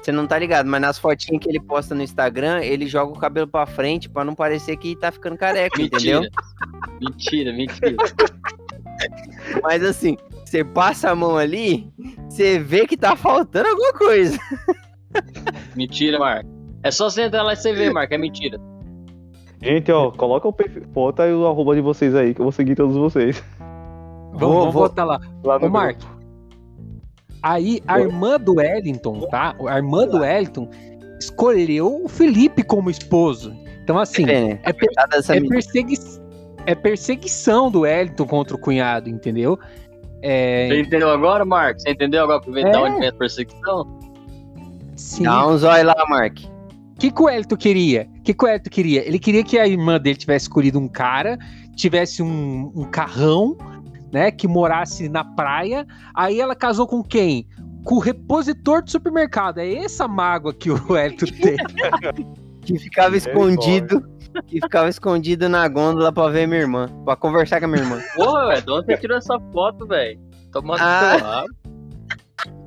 Você 0.00 0.12
não 0.12 0.26
tá 0.26 0.38
ligado, 0.38 0.66
mas 0.66 0.80
nas 0.80 0.98
fotinhas 0.98 1.42
que 1.42 1.48
ele 1.48 1.60
posta 1.60 1.94
no 1.94 2.02
Instagram, 2.02 2.60
ele 2.62 2.86
joga 2.86 3.12
o 3.12 3.18
cabelo 3.18 3.46
pra 3.46 3.66
frente 3.66 4.08
pra 4.08 4.24
não 4.24 4.34
parecer 4.34 4.76
que 4.76 4.96
tá 4.96 5.12
ficando 5.12 5.36
careca, 5.36 5.80
entendeu? 5.80 6.22
Mentira. 7.00 7.52
Mentira, 7.52 7.52
mentira. 7.52 7.96
Mas 9.62 9.82
assim, 9.82 10.16
você 10.44 10.64
passa 10.64 11.10
a 11.10 11.14
mão 11.14 11.36
ali, 11.36 11.90
você 12.28 12.58
vê 12.58 12.86
que 12.86 12.96
tá 12.96 13.16
faltando 13.16 13.68
alguma 13.68 13.92
coisa. 13.92 14.38
Mentira, 15.74 16.18
Marco. 16.18 16.48
É 16.82 16.90
só 16.90 17.10
você 17.10 17.22
entrar 17.22 17.42
lá 17.42 17.52
e 17.52 17.56
você 17.56 17.72
ver, 17.72 17.92
Marco. 17.92 18.14
É 18.14 18.18
mentira. 18.18 18.58
Gente, 19.62 19.92
ó, 19.92 20.10
coloca 20.10 20.48
o 20.48 20.52
perfil, 20.52 20.82
bota 20.86 21.24
aí 21.24 21.32
o 21.34 21.46
arroba 21.46 21.74
de 21.74 21.80
vocês 21.82 22.14
aí, 22.14 22.32
que 22.32 22.40
eu 22.40 22.44
vou 22.44 22.52
seguir 22.52 22.74
todos 22.74 22.96
vocês. 22.96 23.42
Vamos, 24.40 24.54
Vou- 24.54 24.58
vamos 24.60 24.74
vou- 24.74 24.82
botar 24.88 25.04
lá. 25.04 25.20
Lá 25.44 25.58
no 25.58 25.66
Ô, 25.66 25.70
Mark. 25.70 25.98
Aí, 27.42 27.80
a 27.86 28.00
irmã 28.00 28.38
do 28.38 28.56
Wellington, 28.56 29.20
tá? 29.30 29.54
A 29.66 29.76
irmã 29.76 30.06
do 30.06 30.18
Wellington 30.18 30.68
escolheu 31.18 32.04
o 32.04 32.08
Felipe 32.08 32.62
como 32.62 32.90
esposo. 32.90 33.54
Então, 33.82 33.98
assim, 33.98 34.24
Vê, 34.26 34.40
né? 34.40 34.60
é, 34.62 34.72
per- 34.72 34.88
é, 35.30 35.40
persegui- 35.40 35.98
é 36.66 36.74
perseguição 36.74 37.70
do 37.70 37.80
Wellington 37.80 38.26
contra 38.26 38.54
o 38.54 38.58
cunhado, 38.58 39.08
entendeu? 39.08 39.58
É, 40.22 40.68
Você 40.68 40.80
entendeu 40.82 41.10
agora, 41.10 41.44
Marco? 41.46 41.80
Você 41.80 41.90
entendeu 41.90 42.22
agora 42.24 42.40
que 42.42 42.50
vem 42.50 42.64
É. 42.66 42.70
da 42.70 42.82
onde 42.82 42.98
vem 42.98 43.08
a 43.08 43.12
perseguição? 43.12 43.98
sim. 44.94 45.22
Dá 45.22 45.46
um 45.46 45.56
zóio 45.56 45.86
lá, 45.86 45.94
Mark. 46.10 46.38
O 46.40 47.00
que, 47.00 47.10
que 47.10 47.22
o 47.22 47.24
Wellington 47.24 47.56
queria? 47.56 48.06
O 48.18 48.22
que, 48.22 48.34
que 48.34 48.44
o 48.44 48.46
Wellington 48.46 48.68
queria? 48.70 49.06
Ele 49.08 49.18
queria 49.18 49.42
que 49.42 49.58
a 49.58 49.66
irmã 49.66 49.98
dele 49.98 50.16
tivesse 50.18 50.44
escolhido 50.44 50.78
um 50.78 50.86
cara, 50.86 51.38
tivesse 51.74 52.22
um, 52.22 52.70
um 52.76 52.84
carrão, 52.84 53.56
né? 54.12 54.30
Que 54.30 54.46
morasse 54.48 55.08
na 55.08 55.24
praia. 55.24 55.86
Aí 56.14 56.40
ela 56.40 56.54
casou 56.54 56.86
com 56.86 57.02
quem? 57.02 57.46
Com 57.84 57.96
o 57.96 57.98
repositor 57.98 58.82
do 58.82 58.90
supermercado. 58.90 59.58
É 59.58 59.72
essa 59.74 60.06
mágoa 60.08 60.52
que 60.52 60.70
o 60.70 60.74
Wellington 60.92 61.26
tem. 61.40 61.56
Que 62.62 62.78
ficava 62.78 63.16
escondido. 63.16 64.02
Que 64.46 64.60
ficava 64.60 64.88
escondido 64.88 65.48
na 65.48 65.66
gôndola 65.66 66.12
pra 66.12 66.28
ver 66.28 66.46
minha 66.46 66.60
irmã. 66.60 66.86
Pra 67.04 67.16
conversar 67.16 67.58
com 67.58 67.66
a 67.66 67.68
minha 67.68 67.82
irmã. 67.82 67.98
Porra, 68.14 68.48
velho. 68.48 68.62
De 68.62 68.70
onde 68.72 68.86
você 68.86 68.96
tirou 68.98 69.16
essa 69.18 69.38
foto, 69.52 69.86
velho? 69.86 70.20
Tomando 70.52 70.80
Ah. 70.82 71.16
seu 71.18 71.26
rabo. 71.26 71.48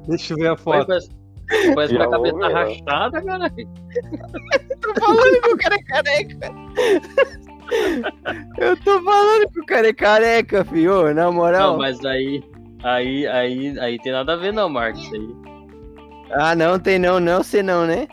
Deixa 0.07 0.33
eu 0.33 0.37
ver 0.37 0.47
a 0.49 0.57
Foi 0.57 0.77
foto. 0.77 0.85
com 0.87 0.93
essa- 0.93 1.09
com 1.09 1.87
Já 1.95 2.07
cabeça 2.09 2.47
rachada, 2.49 3.21
cara. 3.23 3.49
tô 4.81 4.93
falando 4.99 5.41
que 5.41 5.49
o 5.53 5.57
cara 5.57 5.75
é 5.75 5.83
careca. 5.83 6.51
Eu 8.57 8.77
tô 8.77 9.01
falando 9.01 9.49
que 9.51 9.59
o 9.59 9.65
cara 9.65 9.89
é 9.89 9.93
careca, 9.93 10.65
filho. 10.65 11.13
Na 11.13 11.31
moral. 11.31 11.71
Não, 11.71 11.77
mas 11.77 12.03
aí. 12.05 12.43
Aí, 12.83 13.25
aí, 13.27 13.79
aí 13.79 13.99
tem 13.99 14.11
nada 14.11 14.33
a 14.33 14.35
ver, 14.35 14.51
não, 14.51 14.69
Marcos. 14.69 15.09
Aí. 15.13 15.35
Ah, 16.31 16.55
não, 16.55 16.79
tem 16.79 16.99
não, 16.99 17.19
não, 17.19 17.43
sei 17.43 17.63
não, 17.63 17.85
né? 17.85 18.07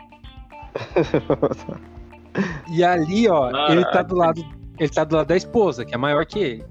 E 2.69 2.83
ali, 2.83 3.27
ó, 3.27 3.51
Caraca. 3.51 3.73
ele 3.73 3.85
tá 3.85 4.01
do 4.01 4.15
lado. 4.15 4.45
Ele 4.79 4.89
tá 4.89 5.03
do 5.03 5.15
lado 5.15 5.27
da 5.27 5.35
esposa, 5.35 5.83
que 5.83 5.93
é 5.93 5.97
maior 5.97 6.25
que 6.25 6.39
ele. 6.39 6.65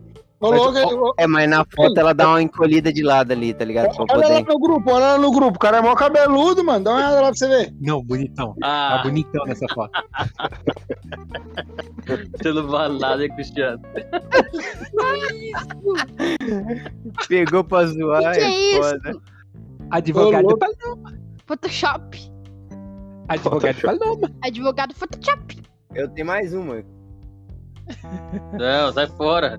É, 1.19 1.27
mas 1.27 1.51
na 1.51 1.65
foto 1.65 1.99
ela 1.99 2.15
dá 2.15 2.29
uma 2.29 2.41
encolhida 2.41 2.91
de 2.93 3.03
lado 3.03 3.33
ali, 3.33 3.53
tá 3.53 3.65
ligado? 3.65 3.89
Olha 3.99 4.17
lá 4.17 4.23
poder. 4.41 4.45
no 4.47 4.59
grupo, 4.59 4.91
olha 4.91 5.07
lá 5.13 5.19
no 5.19 5.31
grupo. 5.31 5.57
O 5.57 5.59
cara 5.59 5.79
é 5.79 5.81
mó 5.83 5.95
cabeludo, 5.95 6.65
mano. 6.65 6.85
Dá 6.85 6.91
uma 6.93 6.99
olhada 6.99 7.15
lá 7.17 7.23
pra 7.29 7.35
você 7.35 7.49
ver. 7.49 7.75
Não, 7.81 8.03
bonitão. 8.03 8.55
Tá 8.61 9.01
Ah, 9.01 9.03
bonitão 9.03 9.45
nessa 9.45 9.67
foto. 9.75 9.91
você 12.37 12.53
não 12.53 12.67
vale 12.69 12.99
nada, 12.99 13.23
hein, 13.23 13.31
Cristiano? 13.35 13.83
Pegou 17.29 17.63
pra 17.65 17.87
zoar, 17.87 18.33
Que 18.33 18.39
que 18.39 18.45
é 18.45 18.45
é 18.45 18.51
isso? 18.73 18.83
foda. 18.91 19.13
Advogado 19.91 20.47
Ô, 20.47 20.55
de. 20.55 20.59
Paloma. 20.59 21.13
Photoshop. 21.47 22.31
Advogado 23.29 23.75
de 23.77 23.83
Paloma. 23.83 24.31
Advogado 24.43 24.95
Photoshop. 24.95 25.63
Eu 25.95 26.09
tenho 26.09 26.27
mais 26.27 26.55
uma. 26.55 26.83
Não, 28.59 28.93
sai 28.93 29.07
fora. 29.09 29.59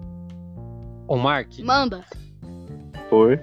Ô, 1.12 1.18
Mark. 1.18 1.60
Manda. 1.60 2.06
Foi. 3.10 3.38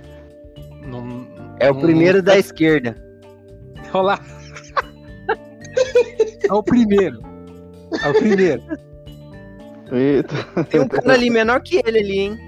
Não, 0.87 1.27
É 1.61 1.71
o 1.71 1.75
não- 1.75 1.83
primeiro 1.83 2.23
da 2.23 2.39
esquerda. 2.39 2.97
Olha 3.93 4.03
lá. 4.03 4.21
É 6.49 6.53
o 6.55 6.63
primeiro. 6.63 7.21
É 8.03 8.09
o 8.09 8.15
primeiro. 8.15 8.63
Eita. 9.93 10.65
Tem 10.65 10.81
um 10.81 10.89
cara 10.89 11.13
ali 11.13 11.29
menor 11.29 11.61
que 11.61 11.83
ele 11.85 11.99
ali, 11.99 12.19
hein? 12.21 12.39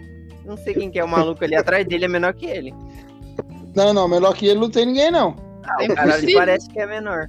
Não 0.46 0.56
sei 0.56 0.72
quem 0.72 0.90
que 0.90 0.98
é 0.98 1.04
o 1.04 1.08
maluco 1.08 1.44
ali 1.44 1.54
atrás 1.54 1.86
dele, 1.86 2.06
é 2.06 2.08
menor 2.08 2.32
que 2.32 2.46
ele. 2.46 2.72
Não, 3.76 3.92
não. 3.92 4.08
Melhor 4.08 4.34
que 4.34 4.46
ele 4.46 4.58
não 4.58 4.70
tem 4.70 4.86
ninguém, 4.86 5.10
não. 5.10 5.36
Ah, 5.64 5.84
É 5.84 5.92
o 5.92 5.94
cara 5.94 6.14
ali 6.14 6.32
parece 6.32 6.66
que 6.70 6.80
é 6.80 6.86
menor. 6.86 7.28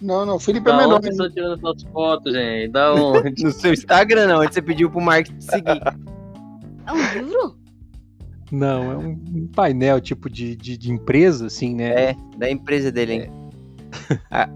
Não, 0.00 0.24
não. 0.24 0.36
O 0.36 0.38
Felipe 0.38 0.68
é 0.68 0.72
Da 0.72 0.78
menor. 0.78 0.98
onde 0.98 1.08
estão 1.08 1.28
tirando 1.28 1.58
essas 1.58 1.82
fotos, 1.90 2.32
gente? 2.32 2.68
Da 2.70 2.94
onde? 2.94 3.34
No 3.42 3.50
seu 3.50 3.72
Instagram, 3.72 4.28
não, 4.28 4.42
onde 4.42 4.54
você 4.54 4.62
pediu 4.62 4.88
pro 4.88 5.00
Mark 5.00 5.26
te 5.26 5.42
seguir. 5.44 5.80
É 6.86 6.92
um 6.92 7.12
livro? 7.12 7.56
Não, 8.50 8.92
é 8.92 8.96
um 8.96 9.46
painel 9.54 10.00
tipo 10.00 10.28
de, 10.28 10.54
de, 10.54 10.76
de 10.76 10.92
empresa, 10.92 11.46
assim, 11.46 11.74
né? 11.74 12.10
É, 12.10 12.16
da 12.36 12.50
empresa 12.50 12.92
dele, 12.92 13.12
hein? 13.14 13.30
Ah. 14.30 14.48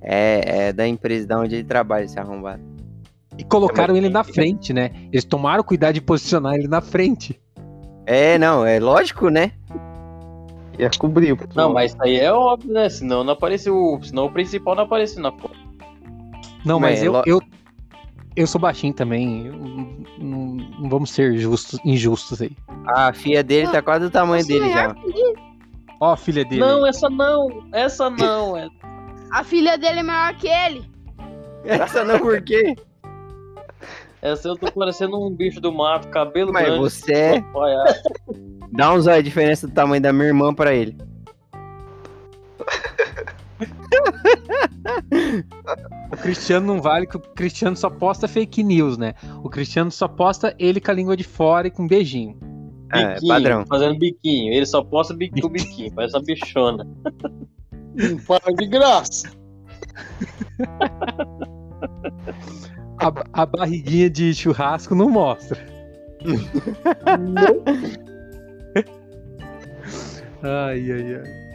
É, 0.00 0.68
é 0.68 0.72
da 0.72 0.86
empresa 0.86 1.26
da 1.26 1.38
onde 1.38 1.56
ele 1.56 1.64
trabalha, 1.64 2.04
esse 2.04 2.18
arrombado. 2.18 2.62
E 3.36 3.44
colocaram 3.44 3.96
ele 3.96 4.08
na 4.08 4.24
frente, 4.24 4.72
né? 4.72 4.90
Eles 5.12 5.24
tomaram 5.24 5.62
cuidado 5.62 5.94
de 5.94 6.00
posicionar 6.00 6.54
ele 6.54 6.68
na 6.68 6.80
frente. 6.80 7.38
É, 8.06 8.38
não, 8.38 8.64
é 8.64 8.80
lógico, 8.80 9.28
né? 9.28 9.52
Ia 10.78 10.88
cobrir. 10.98 11.36
Não, 11.54 11.72
mas 11.72 11.92
isso 11.92 12.02
aí 12.02 12.16
é 12.16 12.32
óbvio, 12.32 12.72
né? 12.72 12.88
Senão 12.88 13.22
não 13.22 13.32
apareceu. 13.34 13.98
Senão 14.02 14.26
o 14.26 14.32
principal 14.32 14.74
não 14.74 14.84
apareceu 14.84 15.20
na 15.22 15.32
foto. 15.32 15.56
Não, 16.64 16.80
mas 16.80 17.00
Mas 17.00 17.02
é 17.02 17.06
eu, 17.06 17.12
lo- 17.12 17.22
eu, 17.26 17.42
eu 18.40 18.46
sou 18.46 18.60
baixinho 18.60 18.92
também. 18.94 19.44
não- 19.50 19.98
não, 20.18 20.38
não 20.80 20.88
vamos 20.90 21.10
ser 21.10 21.36
justos, 21.38 21.78
injustos 21.84 22.42
aí. 22.42 22.50
A 22.86 23.12
filha 23.12 23.42
dele 23.42 23.68
tá 23.68 23.80
quase 23.80 24.04
do 24.04 24.10
tamanho 24.10 24.42
Você 24.42 24.52
dele 24.52 24.70
é 24.70 24.72
já. 24.72 24.96
Ó, 26.00 26.12
a 26.12 26.16
filha 26.16 26.44
dele. 26.44 26.60
Não, 26.60 26.86
essa 26.86 27.08
não. 27.08 27.68
Essa 27.72 28.10
não. 28.10 28.56
É... 28.56 28.68
A 29.32 29.44
filha 29.44 29.76
dele 29.78 30.00
é 30.00 30.02
maior 30.02 30.34
que 30.34 30.48
ele. 30.48 30.90
Essa 31.64 32.04
não 32.04 32.18
por 32.18 32.40
quê? 32.42 32.74
Essa 34.20 34.48
eu 34.48 34.56
tô 34.56 34.70
parecendo 34.72 35.24
um 35.24 35.30
bicho 35.30 35.60
do 35.60 35.72
mato, 35.72 36.08
cabelo 36.08 36.52
Mas 36.52 36.64
grande. 36.64 36.80
você 36.80 37.12
é. 37.12 37.44
Dá 38.72 38.92
um 38.92 39.00
zóio 39.00 39.18
a 39.18 39.22
diferença 39.22 39.68
do 39.68 39.72
tamanho 39.72 40.02
da 40.02 40.12
minha 40.12 40.26
irmã 40.26 40.52
pra 40.52 40.74
ele. 40.74 40.96
O 46.10 46.16
Cristiano 46.16 46.66
não 46.66 46.80
vale, 46.80 47.06
que 47.06 47.16
o 47.16 47.20
Cristiano 47.20 47.76
só 47.76 47.90
posta 47.90 48.26
fake 48.26 48.62
news, 48.62 48.96
né? 48.96 49.14
O 49.44 49.50
Cristiano 49.50 49.90
só 49.90 50.08
posta 50.08 50.54
ele 50.58 50.80
com 50.80 50.90
a 50.90 50.94
língua 50.94 51.16
de 51.16 51.24
fora 51.24 51.68
e 51.68 51.70
com 51.70 51.82
um 51.82 51.86
beijinho. 51.86 52.38
É, 52.92 53.14
Biquinho, 53.14 53.28
padrão. 53.28 53.64
Fazendo 53.68 53.98
biquinho. 53.98 54.52
Ele 54.52 54.64
só 54.64 54.82
posta 54.82 55.12
biquinho 55.12 55.42
com 55.42 55.50
biquinho, 55.50 55.92
parece 55.92 56.16
uma 56.16 56.22
bichona. 56.22 56.86
Não 57.94 58.18
para 58.26 58.54
de 58.54 58.66
graça. 58.66 59.30
A, 63.00 63.42
a 63.42 63.46
barriguinha 63.46 64.08
de 64.08 64.34
churrasco 64.34 64.94
não 64.94 65.10
mostra. 65.10 65.58
Ai, 70.42 70.90
ai, 70.90 71.14
ai. 71.14 71.47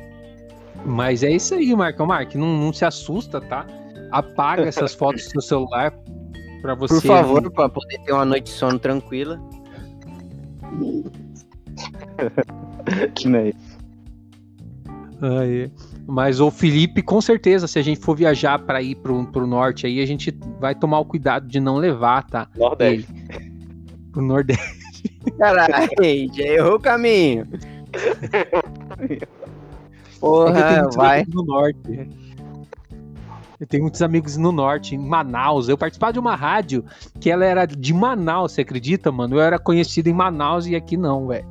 Mas 0.85 1.23
é 1.23 1.31
isso 1.31 1.55
aí, 1.55 1.75
Marcão. 1.75 2.05
Mark, 2.05 2.35
não, 2.35 2.57
não 2.57 2.73
se 2.73 2.85
assusta, 2.85 3.39
tá? 3.39 3.65
Apaga 4.11 4.63
essas 4.63 4.93
fotos 4.93 5.25
do 5.25 5.31
seu 5.31 5.41
celular 5.41 5.93
pra 6.61 6.75
você. 6.75 6.95
Por 6.95 7.01
favor, 7.01 7.51
pra 7.51 7.69
poder 7.69 7.97
ter 7.99 8.11
uma 8.11 8.25
noite 8.25 8.45
de 8.45 8.51
sono 8.51 8.79
tranquila. 8.79 9.39
Né? 13.25 13.53
Ai, 15.21 15.61
é. 15.61 15.71
Mas 16.05 16.41
o 16.41 16.51
Felipe, 16.51 17.01
com 17.01 17.21
certeza, 17.21 17.65
se 17.65 17.79
a 17.79 17.81
gente 17.81 18.01
for 18.01 18.15
viajar 18.15 18.59
pra 18.59 18.81
ir 18.81 18.95
pro, 18.95 19.25
pro 19.27 19.47
norte 19.47 19.87
aí, 19.87 20.01
a 20.01 20.05
gente 20.05 20.37
vai 20.59 20.75
tomar 20.75 20.99
o 20.99 21.05
cuidado 21.05 21.47
de 21.47 21.61
não 21.61 21.77
levar, 21.77 22.25
tá? 22.25 22.49
Nordeste. 22.57 23.07
Ele. 23.29 23.51
Pro 24.11 24.21
Nordeste. 24.21 25.17
Caralho, 25.37 25.89
já 26.35 26.43
errou 26.43 26.75
o 26.75 26.79
caminho. 26.79 27.47
É 30.23 30.51
que 30.51 30.51
eu 30.51 30.53
tenho 30.53 30.53
Porra, 30.53 30.79
muitos 30.81 30.95
vai. 30.95 31.21
amigos 31.21 31.35
no 31.35 31.43
norte. 31.45 31.79
é. 31.91 32.07
Eu 33.59 33.67
tenho 33.67 33.83
muitos 33.83 34.01
amigos 34.01 34.35
no 34.35 34.51
norte, 34.51 34.93
em 34.95 34.97
Manaus. 34.97 35.69
Eu 35.69 35.77
participava 35.77 36.11
de 36.11 36.19
uma 36.19 36.35
rádio 36.35 36.83
que 37.19 37.29
ela 37.29 37.45
era 37.45 37.65
de 37.65 37.93
Manaus, 37.93 38.51
você 38.51 38.61
acredita, 38.61 39.09
mano? 39.11 39.35
Eu 39.37 39.41
era 39.41 39.57
conhecido 39.57 40.07
em 40.07 40.13
Manaus 40.13 40.65
e 40.67 40.75
aqui 40.75 40.97
não, 40.97 41.27
velho. 41.27 41.47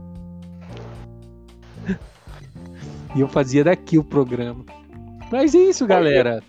E 3.15 3.21
eu 3.21 3.29
fazia 3.29 3.63
daqui 3.65 3.99
o 3.99 4.05
programa. 4.05 4.65
Mas 5.31 5.55
é 5.55 5.59
isso, 5.59 5.87
galera. 5.87 6.43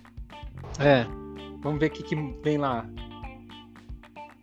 É. 0.80 1.06
Vamos 1.62 1.80
ver 1.80 1.88
o 1.88 1.92
que, 1.92 2.04
que 2.04 2.16
vem 2.44 2.58
lá. 2.58 2.86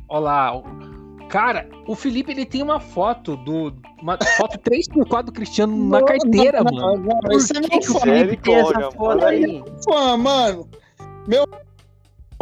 Olha 0.09 0.20
lá. 0.20 0.57
o- 0.57 0.90
Cara, 1.31 1.69
o 1.86 1.94
Felipe 1.94 2.32
ele 2.32 2.44
tem 2.44 2.61
uma 2.62 2.81
foto 2.81 3.36
do. 3.36 3.73
Uma 4.02 4.19
foto 4.36 4.59
3x4 4.69 5.23
do 5.23 5.32
Cristiano 5.32 5.89
na 5.89 6.02
carteira, 6.02 6.62
não, 6.65 6.73
mano. 6.74 7.05
não, 7.05 7.20
não, 7.23 7.32
Esse 7.32 7.57
é 7.57 7.61
Por 7.61 7.70
meu 7.70 7.70
que, 7.70 7.78
que 7.86 7.90
o 7.90 7.93
fã. 7.94 8.01
Felipe 8.01 8.36
tem 8.39 8.55
essa 8.57 8.90
foto 8.90 9.20
mano. 9.20 9.24
aí? 9.27 9.62
fã, 9.85 10.16
mano. 10.16 10.69
Meu 11.28 11.44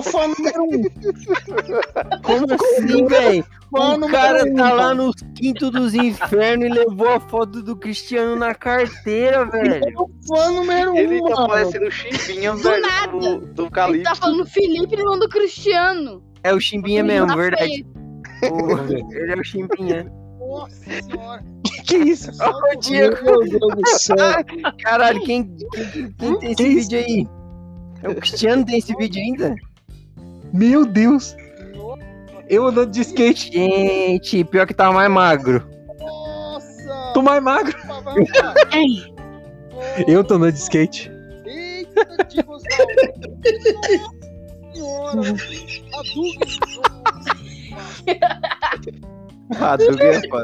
fã 0.02 0.28
número 0.28 0.62
um. 0.64 0.82
Como 2.22 2.46
assim, 2.54 3.04
velho? 3.06 3.44
O 3.70 4.08
cara 4.08 4.44
um, 4.44 4.54
tá 4.54 4.72
lá 4.72 4.82
mano. 4.88 5.06
nos 5.08 5.16
quintos 5.36 5.70
dos 5.70 5.92
infernos 5.94 6.66
e 6.66 6.68
levou 6.70 7.10
a 7.10 7.20
foto 7.20 7.62
do 7.62 7.76
Cristiano 7.76 8.36
na 8.36 8.54
carteira, 8.54 9.44
velho. 9.44 9.80
Meu 9.84 10.10
fã 10.26 10.50
número 10.52 10.96
Ele 10.96 11.20
um, 11.20 11.24
tá 11.26 11.34
mano. 11.34 11.48
parecendo 11.48 11.86
o 11.86 11.90
Chimbinha, 11.90 12.52
Do 12.52 12.58
velho, 12.62 12.82
nada. 12.82 13.12
do, 13.12 13.68
do 13.68 13.68
Ele 13.88 14.02
tá 14.02 14.14
falando 14.14 14.46
Felipe 14.46 14.94
e 14.94 15.02
não 15.02 15.18
do 15.18 15.28
Cristiano. 15.28 16.22
É 16.42 16.54
o 16.54 16.60
Chimbinha 16.60 17.04
mesmo, 17.04 17.26
Tá 17.26 17.36
verdade. 17.36 17.66
feio. 17.66 18.07
O- 18.42 19.12
Ele 19.14 19.32
é 19.32 19.34
o 19.36 19.44
Chimbinha. 19.44 20.12
Nossa 20.38 21.02
senhora. 21.02 21.44
Que 21.88 21.96
isso? 21.96 22.30
Ó, 22.42 22.50
o 22.50 22.62
Meu 22.64 22.78
Diego. 22.80 23.16
Deus 23.24 23.50
do 23.50 23.86
céu. 23.86 24.16
Caralho, 24.82 25.22
quem, 25.24 25.56
quem, 25.72 26.12
quem 26.12 26.38
tem 26.38 26.52
esse 26.52 26.56
Que 26.56 26.62
isso? 26.64 26.90
vídeo 26.90 26.98
aí? 26.98 27.28
É 28.02 28.08
o 28.10 28.14
Cristiano 28.16 28.64
tem 28.66 28.78
esse 28.78 28.94
vídeo 28.94 29.22
ainda? 29.22 29.54
Meu 30.52 30.84
Deus! 30.84 31.34
Eu 32.48 32.66
andando 32.66 32.90
de 32.90 33.00
skate, 33.00 33.50
Gente, 33.52 34.44
pior 34.44 34.66
que 34.66 34.74
tá 34.74 34.92
mais 34.92 35.10
magro. 35.10 35.66
Nossa. 35.98 37.10
tô 37.14 37.22
mais 37.22 37.42
magro. 37.42 37.74
Lá. 37.86 38.54
Eu 40.06 40.22
tô 40.24 40.34
andando 40.34 40.52
de 40.52 40.58
skate. 40.58 41.10
Eita, 41.46 42.04
dinossauro. 42.28 42.94
Senhora. 44.74 45.20
Hadouken. 45.94 46.48
Ah, 49.60 49.78
que 49.78 50.28
foda. 50.28 50.42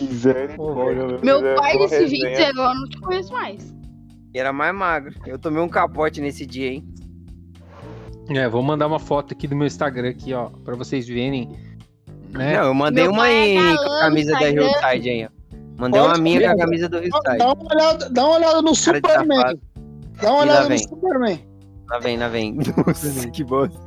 Misericórdia, 0.00 1.18
Meu 1.22 1.40
pai 1.56 1.74
é 1.74 1.78
desse 1.78 2.06
jeito, 2.08 2.40
eu 2.40 2.54
não 2.54 2.88
te 2.88 2.98
conheço 3.00 3.32
mais. 3.32 3.74
Era 4.34 4.52
mais 4.52 4.74
magro. 4.74 5.14
Eu 5.26 5.38
tomei 5.38 5.62
um 5.62 5.68
capote 5.68 6.20
nesse 6.20 6.44
dia, 6.46 6.70
hein? 6.72 6.84
É, 8.28 8.48
vou 8.48 8.62
mandar 8.62 8.86
uma 8.86 8.98
foto 8.98 9.32
aqui 9.32 9.48
do 9.48 9.56
meu 9.56 9.66
Instagram 9.66 10.10
aqui, 10.10 10.32
ó, 10.34 10.50
pra 10.64 10.76
vocês 10.76 11.08
verem. 11.08 11.48
Né? 12.30 12.56
Não, 12.58 12.66
eu 12.66 12.74
mandei 12.74 13.04
Meu 13.04 13.12
uma 13.12 13.22
pai 13.22 13.34
é 13.34 13.58
aí 13.58 13.76
com 13.76 13.82
galã 13.82 13.96
a 13.96 14.00
camisa 14.02 14.32
da 14.32 14.38
Instagram. 14.50 14.66
Hillside 14.66 15.10
aí, 15.10 15.24
ó. 15.26 15.28
Mandei 15.78 16.00
uma 16.00 16.18
minha 16.18 16.40
com 16.40 16.54
a 16.54 16.56
camisa 16.58 16.88
do 16.88 16.96
Hillside. 16.98 17.38
dá 17.38 17.52
uma 17.52 17.74
olhada, 17.74 18.10
dá 18.10 18.24
uma 18.26 18.36
olhada 18.36 18.62
no 18.62 18.72
Cara 18.76 19.00
de 19.00 19.08
Superman. 19.08 19.38
safado. 19.38 19.60
Dá 20.20 20.32
uma 20.32 20.44
E 20.44 20.46
lá 20.46 20.52
olhada 20.52 20.62
no 20.62 20.68
vem. 20.68 20.78
Superman. 20.78 21.49
Lá 21.90 21.98
vem, 21.98 22.16
lá 22.18 22.28
vem. 22.28 22.54
Nossa, 22.86 23.30
que 23.30 23.42
bosta. 23.44 23.78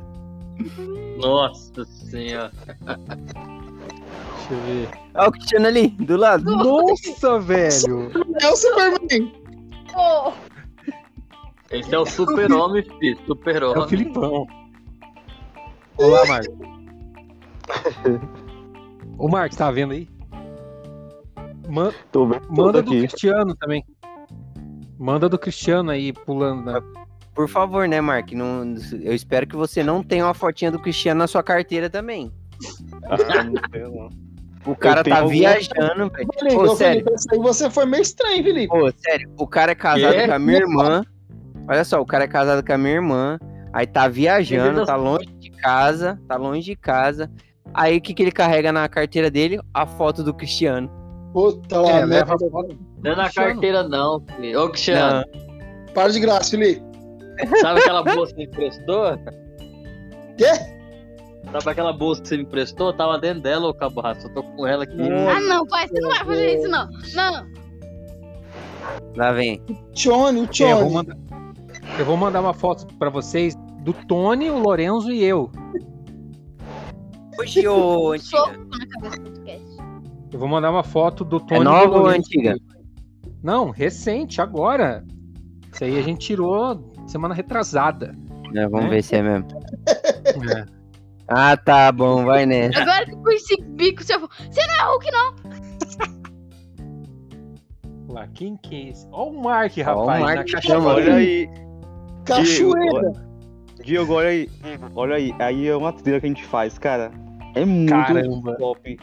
Nossa 1.18 1.84
senhora. 1.86 2.52
Deixa 2.84 4.52
eu 4.52 4.60
ver. 4.66 4.88
Olha 5.14 5.28
o 5.28 5.32
Cristiano 5.32 5.66
ali, 5.66 5.88
do 5.88 6.16
lado. 6.16 6.44
Nossa, 6.44 7.40
velho! 7.40 8.10
É 8.42 8.48
o 8.48 8.56
Superman. 8.56 9.32
Pô, 9.92 10.32
Esse 11.70 11.94
é 11.94 11.98
o 11.98 12.04
super-homem, 12.06 12.82
filho. 12.82 13.18
É 13.18 13.22
o 13.22 13.26
Super-homem. 13.26 13.88
Filipão. 13.88 14.46
Olá, 15.96 16.26
Marcos. 16.26 16.54
Ô, 19.16 19.28
Marcos, 19.28 19.56
tá 19.56 19.70
vendo 19.70 19.92
aí? 19.92 20.08
Man- 21.68 21.92
Tô 22.12 22.26
vendo 22.26 22.46
manda 22.50 22.82
do 22.82 22.90
aqui. 22.90 22.98
Cristiano 23.06 23.54
também. 23.56 23.84
Manda 24.98 25.28
do 25.28 25.38
Cristiano 25.38 25.90
aí, 25.90 26.12
pulando. 26.12 26.64
Né? 26.70 26.80
Por 27.34 27.48
favor, 27.48 27.88
né, 27.88 28.00
Mark? 28.00 28.30
Não, 28.32 28.74
eu 29.02 29.12
espero 29.12 29.46
que 29.46 29.56
você 29.56 29.82
não 29.82 30.02
tenha 30.02 30.24
uma 30.24 30.34
fotinha 30.34 30.70
do 30.70 30.78
Cristiano 30.78 31.18
na 31.18 31.26
sua 31.26 31.42
carteira 31.42 31.90
também. 31.90 32.32
Ah, 33.06 33.44
não 33.44 33.60
sei 33.70 33.82
não. 33.82 34.08
O 34.64 34.74
cara 34.74 35.04
tá 35.04 35.24
viajando, 35.26 36.10
velho. 36.10 36.28
Felipe, 36.38 36.56
Ô, 36.56 36.74
sério. 36.76 37.04
Felipe, 37.04 37.36
você 37.38 37.68
foi 37.68 37.84
meio 37.84 38.02
estranho, 38.02 38.42
Felipe. 38.42 38.68
Pô, 38.68 38.90
sério, 38.96 39.30
o 39.36 39.46
cara 39.46 39.72
é 39.72 39.74
casado 39.74 40.14
com 40.26 40.32
a 40.32 40.38
minha 40.38 40.58
irmã. 40.58 41.04
Olha 41.68 41.84
só, 41.84 42.00
o 42.00 42.06
cara 42.06 42.24
é 42.24 42.28
casado 42.28 42.64
com 42.64 42.72
a 42.72 42.78
minha 42.78 42.94
irmã. 42.94 43.38
Aí 43.72 43.86
tá 43.86 44.06
viajando, 44.08 44.86
tá 44.86 44.94
longe 44.96 45.26
de 45.26 45.50
casa, 45.50 46.18
tá 46.28 46.36
longe 46.36 46.62
de 46.62 46.76
casa. 46.76 47.28
Aí 47.74 47.98
o 47.98 48.00
que, 48.00 48.14
que 48.14 48.22
ele 48.22 48.30
carrega 48.32 48.70
na 48.72 48.88
carteira 48.88 49.30
dele? 49.30 49.58
A 49.74 49.84
foto 49.84 50.22
do 50.22 50.32
Cristiano. 50.32 50.88
Puta 51.32 51.80
lá, 51.80 51.90
É, 51.90 52.06
merda. 52.06 52.36
foto. 52.48 52.78
Não 53.02 53.12
é 53.12 53.16
na 53.16 53.30
carteira, 53.30 53.82
não, 53.86 54.24
filho. 54.36 54.62
Ô, 54.62 54.68
Cristiano, 54.70 55.24
Para 55.92 56.10
de 56.12 56.20
graça, 56.20 56.50
Felipe. 56.52 56.82
Sabe 57.60 57.80
aquela 57.80 58.02
bolsa 58.02 58.34
que 58.34 58.34
você 58.34 58.36
me 58.36 58.44
emprestou? 58.44 59.18
Quê? 60.36 60.74
Sabe 61.52 61.70
aquela 61.70 61.92
bolsa 61.92 62.22
que 62.22 62.28
você 62.28 62.36
me 62.36 62.42
emprestou? 62.42 62.92
Tava 62.92 63.18
dentro 63.18 63.42
dela, 63.42 63.68
ô 63.68 63.74
cabaço. 63.74 64.26
Eu 64.26 64.34
tô 64.34 64.42
com 64.42 64.66
ela 64.66 64.84
aqui. 64.84 65.00
ah 65.00 65.40
não, 65.40 65.66
pai, 65.66 65.88
você 65.88 66.00
não 66.00 66.08
vai 66.10 66.24
fazer 66.24 66.58
isso, 66.58 66.68
não. 66.68 66.88
Não. 67.14 67.46
Lá 69.16 69.32
vem. 69.32 69.62
Tchone, 69.92 70.40
o 70.40 70.48
É, 70.60 70.72
eu, 70.72 70.78
vou 70.80 70.90
mandar, 70.90 71.16
eu 71.98 72.04
vou 72.04 72.16
mandar 72.16 72.40
uma 72.40 72.54
foto 72.54 72.86
pra 72.98 73.10
vocês 73.10 73.54
do 73.82 73.92
Tony, 73.92 74.50
o 74.50 74.58
Lorenzo 74.58 75.12
e 75.12 75.22
eu. 75.22 75.50
Hoje, 77.38 77.66
ô, 77.66 78.12
antiga. 78.12 78.46
na 78.46 78.86
cabeça 78.86 79.16
do 79.16 79.30
podcast. 79.30 79.76
Eu 80.32 80.38
vou 80.38 80.48
mandar 80.48 80.70
uma 80.70 80.82
foto 80.82 81.24
do 81.24 81.38
Tony 81.40 81.60
É 81.60 81.64
nova 81.64 81.98
ou 81.98 82.06
antiga? 82.06 82.56
Não, 83.42 83.70
recente, 83.70 84.40
agora. 84.40 85.04
Isso 85.72 85.84
aí 85.84 85.98
a 85.98 86.02
gente 86.02 86.26
tirou 86.26 86.92
semana 87.14 87.32
retrasada. 87.34 88.14
É, 88.54 88.66
vamos 88.68 88.86
É? 88.86 88.88
ver 88.90 89.02
se 89.02 89.14
é 89.16 89.22
mesmo. 89.22 89.46
É. 90.52 90.64
Ah, 91.28 91.56
tá 91.56 91.90
bom, 91.92 92.24
vai 92.24 92.44
nessa. 92.44 92.82
Agora 92.82 93.04
que 93.06 93.12
eu 93.12 93.18
conheci 93.18 93.62
bico, 93.62 94.02
você 94.02 94.14
falou, 94.14 94.28
você 94.50 94.60
não 94.66 94.74
é 94.74 94.82
Hulk, 94.90 95.10
não. 95.12 95.34
Lá, 98.14 98.28
quem 98.34 98.56
que 98.56 98.74
é 98.74 98.88
esse? 98.90 99.06
Olha 99.10 99.30
o 99.30 99.42
Mark, 99.42 99.72
Ó, 99.78 99.80
o 99.80 99.84
rapaz. 100.06 100.20
Mark 100.22 100.48
chama. 100.62 100.94
Olha 100.94 101.14
aí, 101.14 101.48
Cachoeira. 102.24 103.12
Diego, 103.84 104.12
olha 104.14 104.28
aí. 104.28 104.48
Olha 104.94 105.16
aí, 105.16 105.34
aí 105.38 105.68
é 105.68 105.76
uma 105.76 105.92
trilha 105.92 106.20
que 106.20 106.26
a 106.26 106.28
gente 106.28 106.44
faz, 106.44 106.78
cara. 106.78 107.10
É 107.54 107.64
muito 107.64 107.90
Caramba. 107.90 108.56
top. 108.56 108.96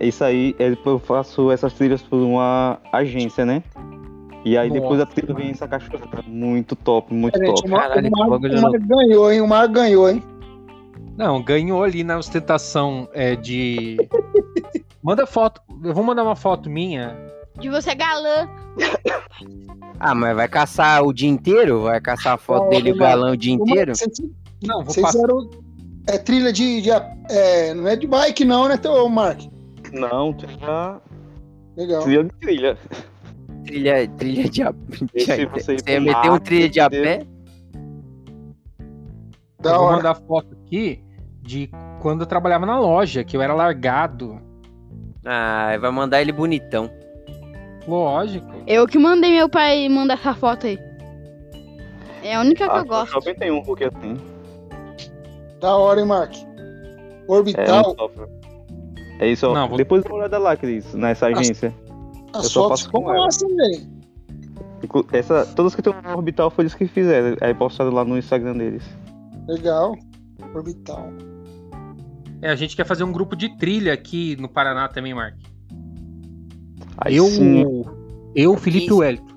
É 0.00 0.06
Isso 0.06 0.24
aí, 0.24 0.54
é, 0.58 0.76
eu 0.84 0.98
faço 0.98 1.50
essas 1.50 1.72
trilhas 1.74 2.02
por 2.02 2.16
uma 2.18 2.78
agência, 2.92 3.44
né? 3.44 3.62
E 4.44 4.58
aí 4.58 4.70
depois 4.70 5.00
a 5.00 5.06
trilha 5.06 5.32
vem 5.34 5.50
essa 5.50 5.66
cachoeira. 5.66 6.06
Muito 6.26 6.76
top, 6.76 7.12
muito 7.14 7.38
Gente, 7.38 7.62
top. 7.62 7.70
Caralho, 7.70 8.00
o 8.00 8.02
que 8.12 8.18
Mar- 8.20 8.28
bagulho 8.28 8.58
o 8.58 8.62
Mar 8.62 8.78
ganhou, 8.78 9.32
hein? 9.32 9.40
O 9.40 9.48
Mar 9.48 9.66
ganhou, 9.68 10.08
hein? 10.10 10.22
Não, 11.16 11.42
ganhou 11.42 11.82
ali 11.82 12.04
na 12.04 12.18
ostentação 12.18 13.08
é, 13.12 13.34
de. 13.36 13.96
Manda 15.02 15.26
foto. 15.26 15.60
Eu 15.82 15.94
vou 15.94 16.04
mandar 16.04 16.22
uma 16.24 16.36
foto 16.36 16.68
minha. 16.68 17.16
De 17.58 17.70
você 17.70 17.90
é 17.90 17.94
galã. 17.94 18.48
Ah, 20.00 20.14
mas 20.14 20.34
vai 20.34 20.48
caçar 20.48 21.02
o 21.04 21.12
dia 21.12 21.28
inteiro? 21.28 21.82
Vai 21.82 22.00
caçar 22.00 22.34
a 22.34 22.36
foto 22.36 22.66
Ô, 22.66 22.70
dele 22.70 22.92
o 22.92 22.96
galão 22.96 23.32
o 23.32 23.36
dia 23.36 23.52
inteiro? 23.52 23.92
Não, 24.62 24.76
vou 24.82 24.86
vocês 24.92 25.06
passar. 25.06 25.18
fizeram. 25.20 25.50
É 26.08 26.18
trilha 26.18 26.52
de. 26.52 26.82
de- 26.82 26.90
é, 26.90 27.72
não 27.72 27.88
é 27.88 27.96
de 27.96 28.06
bike, 28.06 28.44
não, 28.44 28.68
né, 28.68 28.76
teu 28.76 29.08
Mark? 29.08 29.40
Não, 29.92 30.34
tinha 30.34 31.00
Legal. 31.76 32.02
trilha 32.02 32.24
de 32.24 32.30
trilha. 32.40 32.78
Trilha, 33.64 34.08
trilha 34.16 34.48
de 34.48 34.62
a 34.62 34.72
pé. 35.12 35.18
Você 35.18 35.46
Você 35.46 35.76
ia 35.92 36.00
meter 36.00 36.30
um 36.30 36.38
trilha 36.38 36.68
de 36.68 36.80
a 36.80 36.90
pé? 36.90 37.26
Da 39.60 39.72
eu 39.72 39.78
vou 39.78 39.92
mandar 39.92 40.14
foto 40.14 40.54
aqui 40.64 41.02
de 41.42 41.70
quando 42.00 42.20
eu 42.22 42.26
trabalhava 42.26 42.66
na 42.66 42.78
loja, 42.78 43.24
que 43.24 43.36
eu 43.36 43.42
era 43.42 43.54
largado. 43.54 44.38
Ah, 45.24 45.76
vai 45.80 45.90
mandar 45.90 46.20
ele 46.20 46.32
bonitão. 46.32 46.90
Lógico. 47.88 48.46
Eu 48.66 48.86
que 48.86 48.98
mandei 48.98 49.30
meu 49.32 49.48
pai 49.48 49.88
mandar 49.88 50.14
essa 50.14 50.34
foto 50.34 50.66
aí. 50.66 50.78
É 52.22 52.34
a 52.34 52.40
única 52.40 52.66
que 52.66 52.74
Ah, 52.74 52.78
eu 52.78 52.84
gosto. 52.86 53.14
no 53.14 53.22
shopping 53.22 53.34
tem 53.38 53.50
um 53.50 53.60
Hulk 53.60 53.84
assim. 53.84 54.16
Da 55.60 55.76
hora, 55.76 56.00
hein, 56.00 56.06
Mark? 56.06 56.34
É, 56.34 56.44
Orbital. 57.26 57.94
software. 57.98 58.28
É 59.18 59.28
isso, 59.28 59.46
ó. 59.48 59.54
Não, 59.54 59.68
vou- 59.68 59.76
Depois 59.78 60.02
dá 60.02 60.10
uma 60.10 60.18
olhada 60.18 60.38
lá, 60.38 60.56
Cris, 60.56 60.92
nessa 60.94 61.26
agência. 61.28 61.72
As 62.34 62.44
eu 62.44 62.50
só 62.50 62.68
fotos 62.68 62.82
ficam 62.82 63.02
massa, 63.02 63.46
velho. 63.46 63.94
Essa, 65.12 65.46
todas 65.46 65.74
que 65.74 65.80
estão 65.80 65.94
no 66.02 66.16
orbital 66.16 66.50
foi 66.50 66.62
eles 66.62 66.74
que 66.74 66.86
fizeram. 66.86 67.36
Aí 67.40 67.54
postaram 67.54 67.92
lá 67.92 68.04
no 68.04 68.18
Instagram 68.18 68.56
deles. 68.56 68.82
Legal. 69.48 69.96
Orbital. 70.54 71.10
É, 72.42 72.50
a 72.50 72.56
gente 72.56 72.76
quer 72.76 72.84
fazer 72.84 73.04
um 73.04 73.12
grupo 73.12 73.34
de 73.34 73.56
trilha 73.56 73.92
aqui 73.92 74.36
no 74.36 74.48
Paraná 74.48 74.88
também, 74.88 75.14
Mark. 75.14 75.36
Aí 76.98 77.16
eu, 77.16 77.26
sim. 77.26 77.64
eu, 78.34 78.56
Felipe 78.56 78.86
Isso. 78.86 78.98
Wellington. 78.98 79.34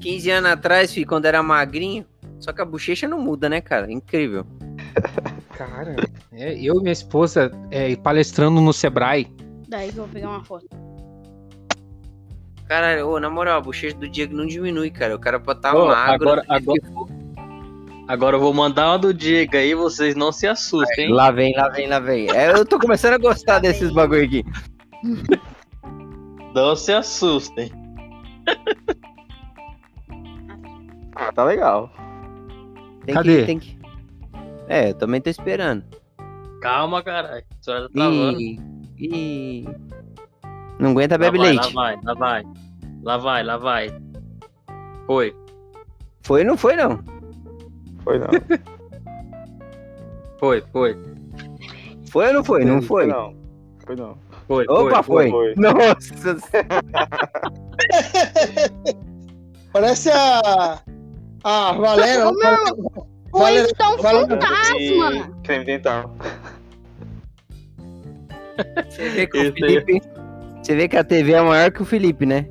15 0.00 0.30
anos 0.30 0.50
atrás, 0.50 0.92
filho, 0.92 1.06
quando 1.06 1.26
era 1.26 1.42
magrinho. 1.42 2.04
Só 2.40 2.52
que 2.52 2.60
a 2.60 2.64
bochecha 2.64 3.06
não 3.06 3.20
muda, 3.20 3.48
né, 3.48 3.60
cara? 3.60 3.90
Incrível. 3.90 4.46
Cara, 5.58 5.96
é, 6.32 6.54
eu 6.54 6.76
e 6.76 6.82
minha 6.82 6.92
esposa 6.92 7.50
é, 7.72 7.96
palestrando 7.96 8.60
no 8.60 8.72
Sebrae. 8.72 9.26
Daí 9.68 9.90
que 9.90 9.98
eu 9.98 10.04
vou 10.04 10.12
pegar 10.12 10.30
uma 10.30 10.44
foto. 10.44 10.68
Cara, 12.68 13.04
ô, 13.06 13.18
na 13.18 13.30
moral, 13.30 13.58
a 13.58 13.60
bochecha 13.60 13.96
do 13.96 14.08
Diego 14.08 14.36
não 14.36 14.46
diminui, 14.46 14.90
cara. 14.90 15.16
O 15.16 15.18
cara 15.18 15.40
pode 15.40 15.58
estar 15.60 15.74
Ô, 15.74 15.86
magro. 15.86 16.28
agora- 16.28 16.44
agora-. 16.48 17.18
Agora 18.06 18.36
eu 18.36 18.40
vou 18.40 18.54
mandar 18.54 18.88
uma 18.90 18.98
do 18.98 19.12
Diego 19.12 19.56
aí, 19.56 19.74
vocês 19.74 20.14
não 20.14 20.30
se 20.32 20.46
assustem. 20.46 21.06
hein? 21.08 21.12
Lá 21.14 21.30
vem, 21.30 21.54
lá 21.54 21.68
vem, 21.68 21.86
lá 21.88 21.98
vem. 21.98 22.30
É, 22.30 22.50
eu 22.52 22.64
tô 22.64 22.78
começando 22.78 23.14
a 23.14 23.18
gostar 23.18 23.58
desses 23.58 23.90
bagulho 23.92 24.24
aqui. 24.24 24.44
Não 26.54 26.74
se 26.74 26.92
assustem. 26.92 27.70
Tá 31.34 31.44
legal. 31.44 31.90
Tem 33.04 33.14
Cadê? 33.14 33.40
Que, 33.40 33.46
tem 33.46 33.58
que... 33.58 33.78
É, 34.68 34.90
eu 34.90 34.94
também 34.94 35.20
tô 35.20 35.28
esperando. 35.30 35.84
Calma, 36.62 37.02
caralho. 37.02 37.42
A 37.50 37.62
senhora 37.62 37.82
tá 37.88 37.94
travando. 37.94 38.40
Ih, 38.40 38.58
ih. 38.98 39.64
Não 40.78 40.90
aguenta, 40.90 41.14
Lá 41.14 41.18
bebe 41.18 41.38
vai, 41.38 41.48
leite. 41.48 41.74
Lá 41.74 41.82
vai, 41.82 41.98
lá 42.04 42.14
vai. 42.14 42.42
Lá 43.02 43.16
vai, 43.18 43.42
lá 43.42 43.56
vai. 43.56 43.90
Foi. 45.06 45.34
Foi 46.22 46.40
ou 46.42 46.46
não 46.46 46.56
foi, 46.56 46.76
não? 46.76 47.02
Foi 48.04 48.18
não. 48.18 48.28
Foi, 50.38 50.62
foi. 50.72 50.96
Foi 52.12 52.28
ou 52.28 52.32
não 52.34 52.44
foi? 52.44 52.64
Não 52.64 52.80
foi? 52.80 53.06
não. 53.08 53.34
Foi 53.84 53.96
não. 53.96 54.16
Foi, 54.46 54.64
Opa, 54.68 55.02
foi. 55.02 55.28
foi. 55.30 55.52
foi. 55.52 55.62
Nossa. 55.62 56.36
Parece 59.72 60.10
a. 60.10 60.78
A 61.44 61.72
Valéria. 61.72 62.28
Ô, 62.28 62.32
meu, 62.32 63.04
Ou 63.32 63.40
Valéria- 63.40 63.68
então 63.70 63.98
Valéria- 63.98 64.28
fantasma. 64.28 65.40
Creme 65.42 65.64
dental. 65.64 66.14
Você 68.88 69.08
vê 69.10 69.26
que 69.26 69.38
Esse 69.38 69.50
o 69.50 69.54
Felipe. 69.54 70.00
Você 70.68 70.74
vê 70.74 70.86
que 70.86 70.98
a 70.98 71.02
TV 71.02 71.32
é 71.32 71.40
maior 71.40 71.72
que 71.72 71.80
o 71.80 71.84
Felipe, 71.86 72.26
né? 72.26 72.44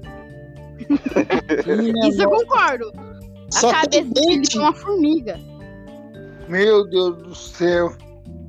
Isso 2.10 2.20
eu 2.24 2.28
concordo. 2.32 2.92
A 2.96 3.60
Só 3.60 3.70
cabeça 3.72 4.06
do 4.06 4.20
Felipe 4.24 4.58
é 4.58 4.60
uma 4.60 4.74
formiga. 4.74 5.40
Meu 6.50 6.90
Deus 6.90 7.16
do 7.22 7.36
céu. 7.36 7.96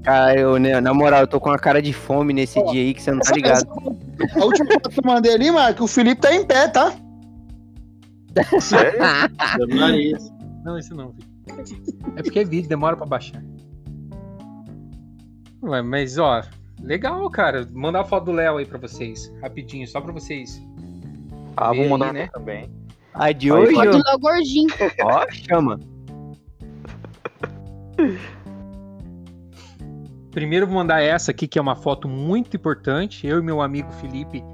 Cara, 0.04 0.34
eu, 0.40 0.56
né, 0.58 0.80
na 0.80 0.94
moral, 0.94 1.20
eu 1.20 1.26
tô 1.26 1.38
com 1.38 1.50
uma 1.50 1.58
cara 1.58 1.82
de 1.82 1.92
fome 1.92 2.32
nesse 2.32 2.54
dia 2.68 2.80
aí 2.80 2.94
que 2.94 3.02
você 3.02 3.10
não 3.10 3.18
tá 3.20 3.34
ligado. 3.34 3.58
essa- 3.58 4.40
a 4.40 4.44
última 4.46 4.72
foto 4.72 4.88
que 4.88 5.00
eu 5.00 5.04
mandei 5.04 5.34
ali, 5.34 5.50
Marco, 5.50 5.84
o 5.84 5.86
Felipe 5.86 6.22
tá 6.22 6.34
em 6.34 6.46
pé, 6.46 6.66
tá? 6.68 6.94
Sério? 8.62 8.98
Não, 10.64 10.78
isso 10.78 10.94
não, 10.94 11.12
filho. 11.12 11.28
É 12.16 12.22
porque 12.22 12.38
é 12.38 12.44
vídeo, 12.44 12.70
demora 12.70 12.96
pra 12.96 13.04
baixar. 13.04 13.42
Ué, 15.62 15.82
mas 15.82 16.16
ó, 16.16 16.40
legal, 16.80 17.28
cara. 17.30 17.64
Vou 17.64 17.80
mandar 17.80 18.00
a 18.00 18.05
foto 18.05 18.26
do 18.26 18.32
Léo 18.32 18.59
aí 18.59 18.66
pra 18.66 18.78
vocês, 18.78 19.32
rapidinho, 19.42 19.86
só 19.86 20.00
pra 20.00 20.12
vocês. 20.12 20.62
Ah, 21.56 21.72
vou 21.72 21.82
aí, 21.82 21.88
mandar 21.88 22.12
né? 22.12 22.28
também. 22.32 22.70
A 23.14 23.32
de 23.32 23.50
Aí, 23.50 23.59
hoje, 23.59 23.74
Pode 23.74 23.96
ó, 23.96 24.02
dar 24.02 24.14
o 24.14 24.18
gordinho. 24.18 24.68
ó, 25.02 25.26
chama. 25.30 25.80
Primeiro 30.30 30.66
vou 30.66 30.76
mandar 30.76 31.00
essa 31.00 31.32
aqui, 31.32 31.48
que 31.48 31.59
é 31.59 31.62
uma 31.62 31.74
foto 31.74 32.06
muito 32.06 32.56
importante. 32.56 33.26
Eu 33.26 33.38
e 33.38 33.42
meu 33.42 33.60
amigo 33.60 33.90
Felipe. 33.92 34.44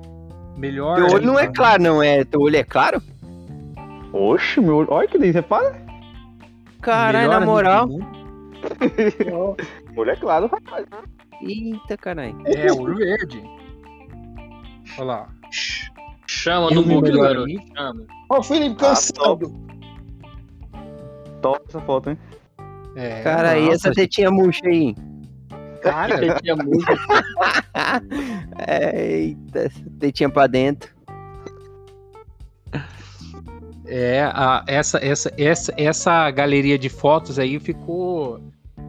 Melhor. 0.57 0.97
Teu 0.97 1.07
olho 1.07 1.27
não 1.27 1.39
é 1.39 1.47
claro, 1.49 1.83
não 1.83 2.03
é? 2.03 2.25
Teu 2.25 2.41
olho 2.41 2.57
é 2.57 2.65
claro? 2.65 3.03
Oxe, 4.13 4.61
meu 4.61 4.77
olho. 4.77 4.89
Olha 4.91 5.09
que 5.09 5.19
delícia, 5.19 5.41
repara. 5.41 5.85
Caralho, 6.81 7.29
na 7.29 7.41
moral. 7.41 7.87
do 7.87 7.97
olho 9.97 10.11
é 10.11 10.17
claro, 10.17 10.47
rapaz. 10.47 10.87
Eita, 11.43 11.97
caralho. 11.97 12.37
É, 12.47 12.73
olho 12.73 12.97
verde. 12.97 13.43
Olha 14.99 15.05
lá. 15.05 15.29
Chama 16.27 16.69
Eu 16.71 16.83
no 16.83 16.99
e 16.99 17.03
melhor 17.03 17.23
garoto. 17.23 17.51
Chama. 17.77 18.07
Ó, 18.31 18.39
o 18.39 18.43
Felipe 18.43 18.77
cansado. 18.77 19.53
Top 21.43 21.61
essa 21.69 21.81
foto, 21.81 22.11
hein? 22.11 22.19
É, 22.97 23.23
Cara, 23.23 23.59
e 23.59 23.63
nossa, 23.67 23.75
essa 23.89 23.93
tetinha 23.93 24.31
murcha 24.31 24.67
aí? 24.67 24.95
Cara, 25.83 26.25
Ele 26.25 26.35
tinha 26.41 26.57
muito. 26.57 26.87
Eita, 28.67 29.59
essa 29.59 29.83
tetinha 29.99 30.31
pra 30.31 30.47
dentro. 30.47 30.95
É, 33.87 34.23
a- 34.33 34.65
essa, 34.67 34.99
essa, 35.05 35.31
essa, 35.37 35.75
essa 35.77 36.31
galeria 36.31 36.79
de 36.79 36.89
fotos 36.89 37.39
aí 37.39 37.61
ficou, 37.61 38.41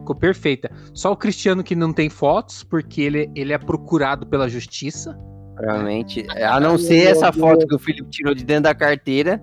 ficou 0.06 0.14
perfeita. 0.16 0.70
Só 0.94 1.10
o 1.12 1.16
Cristiano 1.16 1.64
que 1.64 1.74
não 1.74 1.92
tem 1.92 2.08
fotos, 2.08 2.62
porque 2.62 3.02
ele, 3.02 3.30
ele 3.34 3.52
é 3.52 3.58
procurado 3.58 4.24
pela 4.26 4.48
justiça. 4.48 5.18
Provavelmente. 5.56 6.24
A 6.42 6.60
não 6.60 6.78
ser 6.78 7.08
essa 7.08 7.32
foto 7.32 7.66
que 7.66 7.74
o 7.74 7.78
Felipe 7.78 8.08
tirou 8.10 8.34
de 8.34 8.44
dentro 8.44 8.64
da 8.64 8.74
carteira 8.74 9.42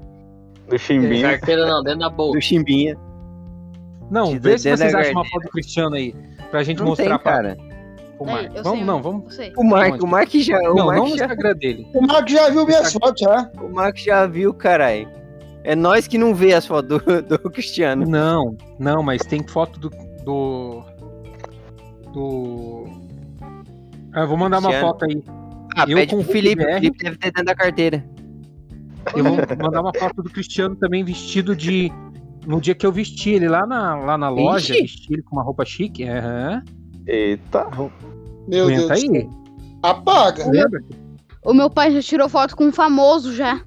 Do 0.70 0.78
chimbinho. 0.78 1.28
Carteira 1.28 1.66
não, 1.68 1.84
dentro 1.84 2.00
da 2.00 2.10
bolsa. 2.10 2.38
do 2.38 2.42
Chimbinha. 2.42 2.96
Não, 4.12 4.30
De 4.32 4.40
vê 4.40 4.58
se 4.58 4.70
vocês 4.76 4.94
acham 4.94 5.12
uma 5.14 5.26
foto 5.26 5.44
do 5.44 5.50
Cristiano 5.50 5.96
aí, 5.96 6.14
pra 6.52 6.62
gente 6.64 6.80
Não 6.80 6.88
mostrar 6.88 7.06
tem, 7.06 7.18
pra, 7.20 7.32
cara. 7.32 7.58
Peraí, 7.58 7.74
Mark. 8.26 8.52
Vamos, 8.64 8.78
sei, 8.78 8.86
não, 8.86 9.02
vamos. 9.02 9.38
O 9.58 9.64
Mark, 9.64 10.04
o 10.04 10.08
Mark 10.08 10.30
já. 10.36 10.58
O 10.60 10.76
Não, 10.76 10.86
Mark 10.86 11.00
não 11.00 11.08
já, 11.08 11.14
Instagram 11.16 11.56
dele. 11.56 11.88
O 11.94 12.02
Marco 12.06 12.30
já 12.30 12.50
viu 12.50 12.66
minhas 12.66 12.94
fotos, 12.94 13.22
já. 13.22 13.52
o 13.62 13.70
Mark 13.74 13.98
já 13.98 14.26
viu, 14.28 14.54
caralho. 14.54 15.10
É 15.64 15.76
nós 15.76 16.08
que 16.08 16.18
não 16.18 16.36
vê 16.36 16.54
as 16.54 16.66
fotos 16.66 17.02
do, 17.04 17.22
do 17.22 17.40
Cristiano. 17.50 18.06
Não, 18.06 18.56
não, 18.80 19.02
mas 19.02 19.22
tem 19.26 19.46
foto 19.48 19.80
do. 19.80 19.90
Do. 20.24 20.84
do... 22.14 22.86
Ah, 24.14 24.22
eu 24.22 24.28
vou 24.28 24.38
mandar 24.38 24.60
uma 24.60 24.72
foto 24.74 25.06
aí. 25.06 25.24
Ah, 25.76 25.86
Eu 25.88 25.98
pede 25.98 26.14
com 26.16 26.22
o 26.22 26.24
Felipe. 26.24 26.64
O. 26.64 26.68
Felipe 26.68 26.98
deve 27.04 27.18
ter 27.18 27.32
dentro 27.32 27.46
da 27.46 27.56
carteira. 27.56 28.06
Eu 29.16 29.24
vou 29.24 29.36
mandar 29.36 29.82
uma 29.82 29.92
foto 29.94 30.22
do 30.24 30.30
Cristiano 30.30 30.76
também 30.76 31.04
vestido 31.04 31.56
de. 31.56 31.92
No 32.46 32.60
dia 32.60 32.76
que 32.76 32.86
eu 32.86 32.92
vesti 32.92 33.32
ele 33.32 33.48
lá 33.48 33.66
na, 33.66 33.96
lá 33.96 34.18
na 34.18 34.30
loja, 34.30 34.74
Ixi. 34.74 34.82
vesti 34.82 35.14
ele 35.14 35.24
com 35.24 35.36
uma 35.36 35.44
roupa 35.44 35.64
chique. 35.66 36.04
Aham. 36.04 36.62
Eita. 37.08 37.68
Meu 38.48 38.68
Deus 38.68 38.82
do 38.90 38.96
céu. 38.98 39.12
aí. 39.14 39.30
Apaga. 39.82 40.50
Lembra? 40.50 40.82
O 41.44 41.54
meu 41.54 41.70
pai 41.70 41.92
já 41.92 42.02
tirou 42.02 42.30
foto 42.30 42.56
com 42.56 42.66
um 42.66 42.72
famoso 42.72 43.34
já. 43.34 43.62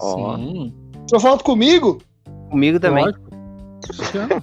Sim. 0.00 0.74
Tirou 1.06 1.20
foto 1.20 1.44
comigo? 1.44 1.98
Comigo 2.50 2.78
também. 2.80 3.04
Lógico. 3.04 3.30
Cristiano. 3.86 4.42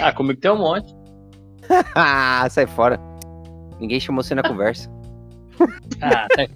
Ah, 0.00 0.12
comigo 0.12 0.40
tem 0.40 0.50
um 0.50 0.58
monte. 0.58 0.94
ah, 1.94 2.46
sai 2.50 2.66
fora. 2.66 3.00
Ninguém 3.80 4.00
chamou 4.00 4.22
você 4.22 4.34
na 4.34 4.42
conversa. 4.42 4.90
Ah, 6.00 6.26
tá. 6.28 6.46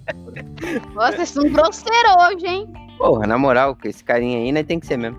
Nossa, 0.93 1.17
vocês 1.17 1.29
são 1.29 1.49
grosseiros 1.49 2.15
hoje, 2.19 2.47
hein? 2.47 2.73
Porra, 2.97 3.27
na 3.27 3.37
moral, 3.37 3.75
com 3.75 3.87
esse 3.87 4.03
carinha 4.03 4.39
aí, 4.39 4.51
né, 4.51 4.63
tem 4.63 4.79
que 4.79 4.87
ser 4.87 4.97
mesmo. 4.97 5.17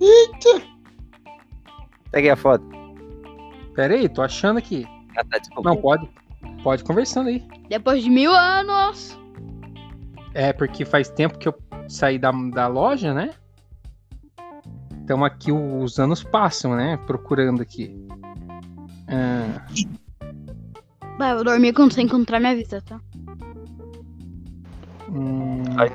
Eita. 0.00 0.66
Pega 2.10 2.28
aí 2.28 2.30
a 2.30 2.36
foto. 2.36 2.64
Pera 3.74 3.94
aí, 3.94 4.08
tô 4.08 4.22
achando 4.22 4.58
aqui. 4.58 4.86
Ah, 5.16 5.24
tá, 5.24 5.38
desculpa. 5.38 5.70
Não, 5.70 5.76
pode. 5.76 6.08
Pode 6.62 6.84
conversando 6.84 7.28
aí. 7.28 7.46
Depois 7.68 8.02
de 8.02 8.10
mil 8.10 8.32
anos. 8.32 9.18
É, 10.34 10.52
porque 10.52 10.84
faz 10.84 11.08
tempo 11.08 11.38
que 11.38 11.48
eu 11.48 11.54
saí 11.88 12.18
da, 12.18 12.30
da 12.30 12.66
loja, 12.66 13.14
né? 13.14 13.30
Então 15.04 15.22
aqui 15.22 15.52
os 15.52 15.98
anos 15.98 16.24
passam, 16.24 16.74
né? 16.74 16.96
Procurando 17.06 17.60
aqui. 17.60 17.94
Ah, 19.06 19.66
Vai, 21.18 21.32
eu 21.32 21.36
vou 21.36 21.44
dormir 21.44 21.74
quando 21.74 21.92
você 21.92 22.00
encontrar 22.00 22.40
minha 22.40 22.56
vista, 22.56 22.80
tá? 22.80 22.98
hum. 25.10 25.62
Ai. 25.76 25.94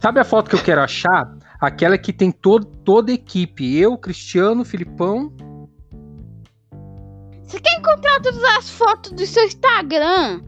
Sabe 0.00 0.18
a 0.18 0.24
foto 0.24 0.48
que 0.48 0.56
eu 0.56 0.62
quero 0.62 0.80
achar? 0.80 1.30
Aquela 1.60 1.98
que 1.98 2.10
tem 2.10 2.32
todo, 2.32 2.64
toda 2.64 3.12
a 3.12 3.14
equipe. 3.14 3.76
Eu, 3.76 3.98
Cristiano, 3.98 4.64
Filipão. 4.64 5.30
Você 7.42 7.60
quer 7.60 7.78
encontrar 7.78 8.18
todas 8.22 8.42
as 8.42 8.70
fotos 8.70 9.12
do 9.12 9.26
seu 9.26 9.44
Instagram? 9.44 10.40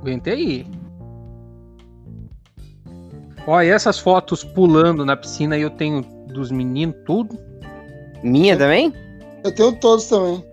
Aguenta 0.00 0.30
aí. 0.30 0.66
Olha, 3.50 3.72
essas 3.72 3.98
fotos 3.98 4.44
pulando 4.44 5.06
na 5.06 5.16
piscina 5.16 5.56
eu 5.56 5.70
tenho 5.70 6.02
dos 6.26 6.50
meninos, 6.50 6.94
tudo. 7.06 7.40
Minha 8.22 8.54
também? 8.58 8.92
Eu 9.42 9.54
tenho 9.54 9.74
todos 9.76 10.06
também. 10.06 10.44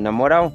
Na 0.00 0.10
moral, 0.10 0.50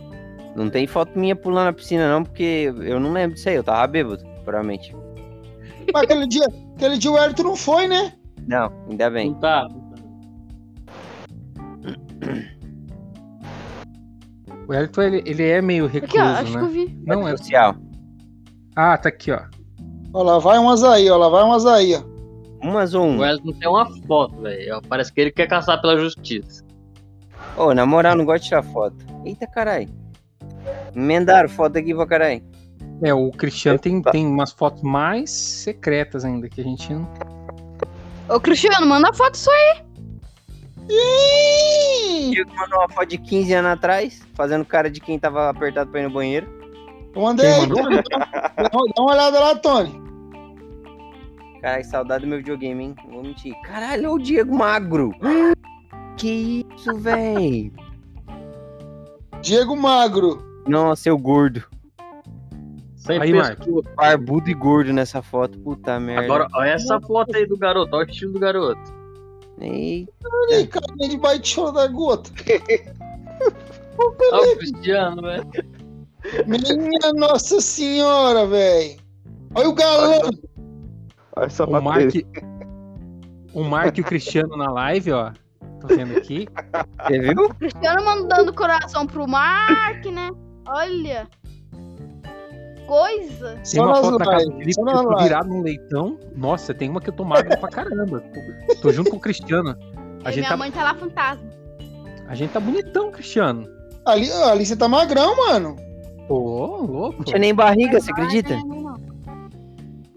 não 0.56 0.68
tem 0.68 0.88
foto 0.88 1.20
minha 1.20 1.36
pulando 1.36 1.66
na 1.66 1.74
piscina, 1.74 2.12
não, 2.12 2.24
porque 2.24 2.74
eu 2.80 3.00
não 3.00 3.14
lembro 3.14 3.36
disso 3.36 3.50
aí. 3.50 3.56
Eu 3.56 3.64
tava 3.64 3.86
bêbado, 3.86 4.24
provavelmente. 4.44 4.96
Mas 5.94 6.04
aquele 6.06 6.26
dia, 6.26 6.48
aquele 6.76 6.98
dia 6.98 7.12
o 7.12 7.20
Hélito 7.20 7.44
não 7.44 7.56
foi, 7.56 7.88
né? 7.88 8.12
Não, 8.48 8.74
ainda 8.90 9.12
bem. 9.12 9.30
Não 9.34 9.40
tá. 9.40 9.68
O 14.68 14.74
Elton, 14.74 15.02
ele, 15.04 15.22
ele 15.24 15.44
é 15.44 15.62
meio 15.62 15.86
Aqui, 15.86 16.00
recluso, 16.00 16.26
ó, 16.26 16.30
acho 16.30 16.52
que 16.52 16.58
eu 16.58 16.62
né? 16.64 16.70
vi. 16.70 17.04
Não 17.06 17.28
é. 17.28 17.38
Social. 17.38 17.76
Ah, 18.76 18.98
tá 18.98 19.10
aqui, 19.10 19.32
ó. 19.32 19.61
Ó, 20.14 20.24
lá 20.24 20.40
vai 20.40 20.58
umas 20.58 20.84
aí, 20.84 21.10
ó. 21.10 21.18
Lá 21.18 21.30
vai 21.30 21.44
umas 21.44 21.66
aí, 21.66 21.96
ó. 21.96 22.04
Umas 22.66 22.94
ou 22.94 23.06
um. 23.06 23.16
O 23.20 23.26
não 23.44 23.54
tem 23.54 23.68
uma 23.68 23.86
foto, 24.08 24.36
velho. 24.42 24.82
Parece 24.88 25.12
que 25.12 25.22
ele 25.22 25.32
quer 25.32 25.48
caçar 25.48 25.80
pela 25.82 25.98
justiça. 25.98 26.64
Ô, 27.58 27.74
na 27.74 27.86
moral, 27.86 28.16
não 28.16 28.26
gosto 28.26 28.44
de 28.44 28.50
tirar 28.50 28.64
foto. 28.64 28.96
Eita, 29.26 29.48
carai. 29.48 29.88
Emendaram 30.96 31.50
foto 31.50 31.78
aqui 31.78 31.94
pra 31.94 32.06
carai. 32.06 32.44
É, 33.04 33.14
o 33.14 33.32
Cristiano 33.32 33.80
tem, 33.80 34.00
tem 34.02 34.28
umas 34.28 34.52
fotos 34.52 34.84
mais 34.84 35.32
secretas 35.32 36.24
ainda 36.24 36.48
que 36.48 36.62
a 36.62 36.64
gente 36.64 36.94
não. 36.94 37.08
Ô, 38.30 38.40
Cristiano, 38.40 38.86
manda 38.86 39.12
foto 39.12 39.36
sua 39.36 39.52
aí. 39.54 39.82
Ih! 40.90 42.32
Diego 42.32 42.52
mandou 42.56 42.80
uma 42.80 42.90
foto 42.90 43.08
de 43.08 43.18
15 43.18 43.54
anos 43.54 43.72
atrás, 43.72 44.22
fazendo 44.36 44.64
cara 44.66 44.90
de 44.90 45.00
quem 45.00 45.18
tava 45.18 45.50
apertado 45.50 45.90
pra 45.90 46.00
ir 46.02 46.04
no 46.04 46.10
banheiro. 46.12 46.48
Eu 47.16 47.22
mandei 47.22 47.48
aí. 47.48 47.66
uma- 47.66 48.04
dá 48.04 48.70
uma 49.02 49.12
olhada 49.14 49.40
lá, 49.40 49.56
Tony. 49.56 50.01
Caralho, 51.62 51.86
saudade 51.86 52.26
do 52.26 52.30
meu 52.30 52.40
videogame, 52.40 52.84
hein? 52.84 52.96
Não 53.06 53.14
vou 53.14 53.24
mentir. 53.24 53.54
Caralho, 53.62 54.10
olha 54.10 54.12
o 54.12 54.20
Diego 54.20 54.56
magro. 54.56 55.12
Que 56.18 56.68
isso, 56.76 56.94
véi? 57.00 57.72
Diego 59.42 59.76
Magro. 59.76 60.44
Nossa, 60.68 61.10
eu 61.10 61.18
gordo. 61.18 61.64
Sem 62.96 63.20
Aí, 63.20 63.32
pescoço. 63.32 63.84
Barbudo 63.96 64.50
e 64.50 64.54
gordo 64.54 64.94
nessa 64.94 65.24
foto. 65.24 65.58
Puta 65.60 66.00
merda. 66.00 66.26
Agora, 66.26 66.48
olha 66.54 66.70
essa 66.70 67.02
foto 67.02 67.36
aí 67.36 67.48
do 67.48 67.58
garoto. 67.58 67.96
Olha 67.96 68.06
o 68.06 68.10
estilo 68.10 68.34
do 68.34 68.40
garoto. 68.40 68.94
Eita. 69.60 70.12
Olha 70.32 70.58
aí, 70.58 70.68
carinha 70.68 71.10
de 71.10 71.18
baitola 71.18 71.72
da 71.72 71.88
gota. 71.88 72.30
Olha 74.32 74.54
o 74.54 74.58
Cristiano, 74.58 75.22
velho. 75.24 75.48
Minha 76.46 77.14
Nossa 77.16 77.60
Senhora, 77.60 78.46
velho. 78.46 78.98
Olha 79.56 79.70
o 79.70 79.74
galã. 79.74 80.20
Olha 81.36 81.50
só 81.50 81.66
O 81.66 81.82
Mark. 81.82 82.14
O 83.54 83.64
Mark 83.64 83.98
e 83.98 84.02
o 84.02 84.04
Cristiano 84.04 84.56
na 84.58 84.72
live, 84.72 85.12
ó. 85.12 85.32
Tô 85.80 85.88
vendo 85.88 86.16
aqui. 86.18 86.48
Você 87.08 87.20
viu? 87.20 87.50
Cristiano 87.56 88.06
mandando 88.06 88.54
coração 88.54 89.06
pro 89.08 89.28
Mark, 89.28 90.06
né? 90.06 90.30
Olha. 90.68 91.28
Coisa. 92.88 93.56
Tem 93.56 93.66
Só 93.66 93.86
uma 93.86 93.96
foto 93.96 94.18
da 94.18 94.26
casa 94.26 94.46
do 94.46 94.52
Felipe 94.58 94.74
que 94.76 94.82
eu 94.82 95.04
tô 95.04 95.18
virado 95.18 95.50
num 95.50 95.62
leitão. 95.62 96.20
Nossa, 96.36 96.74
tem 96.74 96.90
uma 96.90 97.00
que 97.00 97.10
eu 97.10 97.14
tô 97.14 97.24
magro 97.24 97.58
pra 97.58 97.70
caramba. 97.70 98.22
Tô, 98.82 98.92
junto 98.92 99.10
com 99.12 99.18
o 99.18 99.20
Cristiano. 99.20 99.76
A 100.24 100.30
E 100.30 100.34
gente, 100.34 100.40
minha 100.42 100.50
tá, 100.50 100.58
mãe 100.58 100.72
tá 100.72 100.84
lá 100.84 100.94
fantasma. 100.96 101.44
a 102.28 102.36
gente 102.36 102.52
tá 102.52 102.60
bonitão, 102.60 103.12
Cristiano. 103.12 103.68
Ali, 104.06 104.32
ali 104.32 104.66
você 104.66 104.76
tá 104.76 104.88
magrão, 104.88 105.36
mano. 105.38 105.76
Pô, 106.28 106.78
louco. 106.86 107.18
Não 107.20 107.24
tinha 107.26 107.40
nem 107.40 107.54
barriga, 107.56 108.00
você 108.00 108.12
acredita? 108.12 108.56
Não, 108.58 108.82
não. 108.82 109.02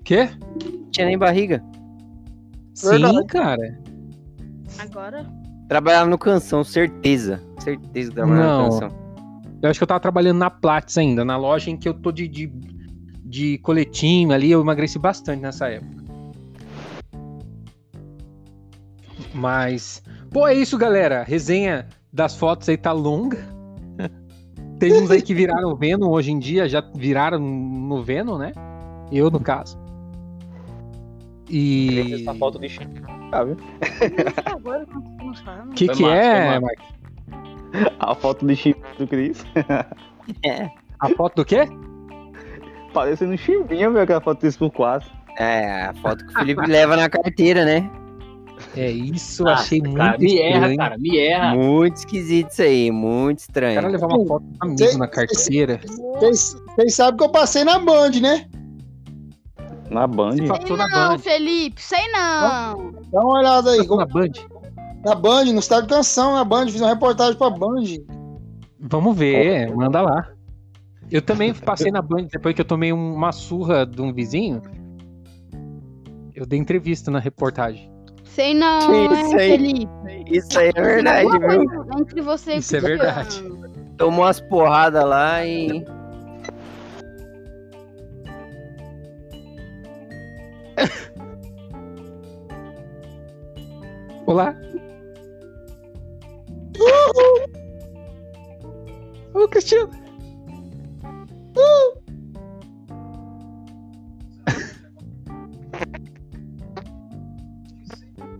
Quê? 0.04 0.28
Não 0.94 0.98
tinha 0.98 1.06
nem 1.08 1.18
barriga. 1.18 1.60
Sim, 2.72 2.90
Verdade. 2.90 3.26
cara. 3.26 3.78
Agora. 4.78 5.26
Trabalhava 5.68 6.08
no 6.08 6.16
canção, 6.16 6.62
certeza. 6.62 7.42
Certeza 7.58 8.10
que 8.10 8.14
trabalhava 8.14 8.46
Não. 8.46 8.64
no 8.64 8.70
canção. 8.70 9.04
Eu 9.60 9.70
acho 9.70 9.80
que 9.80 9.82
eu 9.82 9.88
tava 9.88 9.98
trabalhando 9.98 10.38
na 10.38 10.50
Platts 10.50 10.96
ainda, 10.96 11.24
na 11.24 11.36
loja 11.36 11.70
em 11.70 11.76
que 11.76 11.88
eu 11.88 11.94
tô 11.94 12.12
de, 12.12 12.28
de, 12.28 12.46
de 13.24 13.58
coletinho 13.58 14.32
ali, 14.32 14.52
eu 14.52 14.60
emagreci 14.60 14.98
bastante 14.98 15.40
nessa 15.40 15.68
época. 15.68 16.04
Mas, 19.34 20.00
pô, 20.30 20.46
é 20.46 20.54
isso, 20.54 20.78
galera. 20.78 21.22
A 21.22 21.24
resenha 21.24 21.88
das 22.12 22.36
fotos 22.36 22.68
aí 22.68 22.76
tá 22.76 22.92
longa. 22.92 23.38
Tem 24.78 24.92
uns 24.92 25.10
aí 25.10 25.22
que 25.22 25.34
viraram 25.34 25.74
Venom 25.74 26.10
hoje 26.10 26.30
em 26.30 26.38
dia, 26.38 26.68
já 26.68 26.80
viraram 26.94 27.40
no 27.40 28.00
Venom, 28.00 28.38
né? 28.38 28.52
Eu, 29.10 29.28
no 29.28 29.40
caso. 29.40 29.83
E. 31.54 32.14
Essa 32.14 32.34
foto 32.34 32.58
de 32.58 32.66
ah, 33.30 33.44
que 33.44 34.42
falando. 34.50 34.86
O 35.70 35.74
que, 35.74 35.88
que 35.88 36.02
massa, 36.02 36.16
é. 36.16 36.58
Mike? 36.60 36.82
A 38.00 38.14
foto 38.14 38.44
de 38.44 38.56
Chico 38.56 38.80
do 38.98 39.06
Cris. 39.06 39.44
É. 40.42 40.68
A 40.98 41.08
foto 41.10 41.36
do 41.36 41.44
quê? 41.44 41.68
Parecendo 42.92 43.34
um 43.34 43.36
chimbinha, 43.36 43.88
meu, 43.88 44.02
aquela 44.02 44.20
foto 44.20 44.40
desse 44.40 44.58
por 44.58 44.70
4. 44.72 45.08
É, 45.38 45.84
a 45.84 45.94
foto 45.94 46.24
que 46.26 46.32
o 46.32 46.38
Felipe 46.38 46.66
leva 46.66 46.96
na 46.96 47.08
carteira, 47.08 47.64
né? 47.64 47.88
É 48.76 48.90
isso, 48.90 49.46
Ah, 49.46 49.54
achei 49.54 49.80
muito 49.80 49.96
Cara, 49.96 50.18
me 50.18 50.38
erra, 50.38 50.56
estranho. 50.58 50.76
cara. 50.76 50.98
Me 50.98 51.18
erra. 51.18 51.54
Muito 51.54 51.96
esquisito 51.96 52.50
isso 52.50 52.62
aí, 52.62 52.90
muito 52.90 53.38
O 53.38 53.42
estranho. 53.42 53.74
cara 53.74 53.88
levar 53.88 54.06
uma 54.06 54.26
foto 54.26 54.44
do 54.44 54.56
amigo 54.60 54.98
na 54.98 55.08
carteira. 55.08 55.80
Vocês 56.14 56.56
vocês 56.76 56.94
sabem 56.94 57.16
que 57.18 57.24
eu 57.24 57.28
passei 57.30 57.62
na 57.64 57.78
Band, 57.78 58.12
né? 58.20 58.46
Na 59.90 60.06
Band. 60.06 60.32
Você 60.32 60.38
Sei 60.38 60.48
passou 60.48 60.76
na 60.76 60.88
não, 60.88 61.08
Band. 61.10 61.18
Felipe, 61.18 61.80
sei 61.82 62.08
não. 62.12 62.92
Dá 63.12 63.20
uma 63.20 63.38
olhada 63.38 63.70
aí. 63.70 63.78
Passou 63.78 63.96
na 63.98 64.06
Band? 64.06 64.30
Na 65.04 65.14
Band, 65.14 65.44
no 65.46 65.58
Estado 65.58 65.82
de 65.86 65.94
Canção, 65.94 66.34
na 66.34 66.44
Band. 66.44 66.66
Fiz 66.68 66.80
uma 66.80 66.88
reportagem 66.90 67.36
pra 67.36 67.50
Band. 67.50 67.82
Vamos 68.80 69.16
ver, 69.16 69.74
manda 69.74 70.00
lá. 70.00 70.28
Eu 71.10 71.20
também 71.22 71.52
passei 71.54 71.92
na 71.92 72.00
Band 72.02 72.26
depois 72.32 72.54
que 72.54 72.60
eu 72.60 72.64
tomei 72.64 72.92
um- 72.92 73.14
uma 73.14 73.30
surra 73.32 73.84
de 73.86 74.00
um 74.00 74.12
vizinho. 74.12 74.62
Eu 76.34 76.46
dei 76.46 76.58
entrevista 76.58 77.10
na 77.10 77.18
reportagem. 77.18 77.90
Sei 78.24 78.52
não, 78.54 78.78
isso 78.78 79.36
aí? 79.36 79.50
Felipe. 79.50 79.88
Isso 80.26 80.58
aí 80.58 80.72
é 80.74 80.82
verdade, 80.82 81.28
viu? 81.38 81.86
Entre 82.00 82.20
você 82.20 82.54
Isso 82.54 82.74
é 82.76 82.80
verdade. 82.80 83.44
Tomou 83.96 84.24
umas 84.24 84.40
porradas 84.40 85.04
lá 85.04 85.44
e. 85.46 85.84
Olá. 94.26 94.54
Ô, 99.34 99.48
Cristiano. 99.48 99.90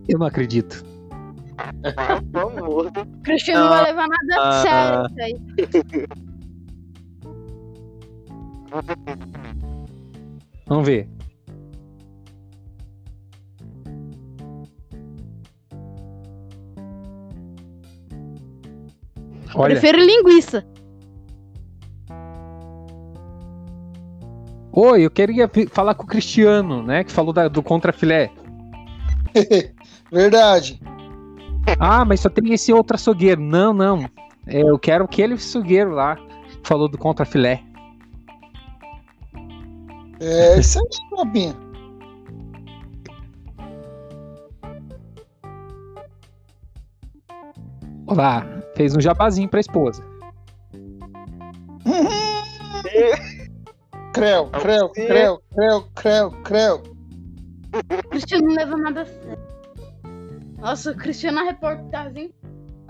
Eu 0.08 0.18
não 0.18 0.26
acredito. 0.26 0.84
Vamos. 2.32 2.90
Cristiano 3.22 3.60
não 3.62 3.68
vai 3.70 3.84
levar 3.84 4.06
nada 4.08 4.42
a 4.42 4.60
Ah. 4.60 4.62
sério 4.62 5.06
isso 5.06 5.20
aí. 5.22 5.40
Vamos 10.66 10.86
ver. 10.86 11.08
Olha, 19.54 19.78
Prefiro 19.78 19.98
linguiça. 20.04 20.64
oi, 24.72 25.02
eu 25.06 25.10
queria 25.10 25.48
falar 25.70 25.94
com 25.94 26.02
o 26.02 26.06
Cristiano, 26.06 26.82
né? 26.82 27.04
Que 27.04 27.12
falou 27.12 27.32
da- 27.32 27.48
do 27.48 27.62
contrafilé. 27.62 28.30
Verdade. 30.10 30.80
Ah, 31.78 32.04
mas 32.04 32.20
só 32.20 32.28
tem 32.28 32.52
esse 32.52 32.72
outro 32.72 32.94
açougueiro. 32.96 33.40
Não, 33.40 33.72
não. 33.72 34.04
É, 34.46 34.60
eu 34.62 34.78
quero 34.78 35.04
aquele 35.04 35.34
açougueiro 35.34 35.90
lá. 35.90 36.16
que 36.16 36.68
Falou 36.68 36.88
do 36.88 36.98
contra 36.98 37.24
filé. 37.24 37.62
É 40.20 40.58
isso 40.60 40.78
aí, 40.78 41.16
Fabinho. 41.16 41.56
Olá, 48.06 48.46
fez 48.76 48.94
um 48.96 49.00
jabazinho 49.00 49.48
pra 49.48 49.60
esposa. 49.60 50.04
Creu, 54.14 54.48
creu, 54.48 54.90
creu, 54.90 55.42
creu, 55.52 55.84
creu, 55.92 56.30
creu. 56.44 56.82
O 57.74 58.08
Cristiano 58.10 58.46
não 58.46 58.54
leva 58.54 58.76
nada 58.76 59.02
a 59.02 59.06
sério. 59.06 59.38
Nossa, 60.56 60.92
o 60.92 60.96
Cristiano 60.96 61.38
na 61.38 61.44
reportagem. 61.44 62.32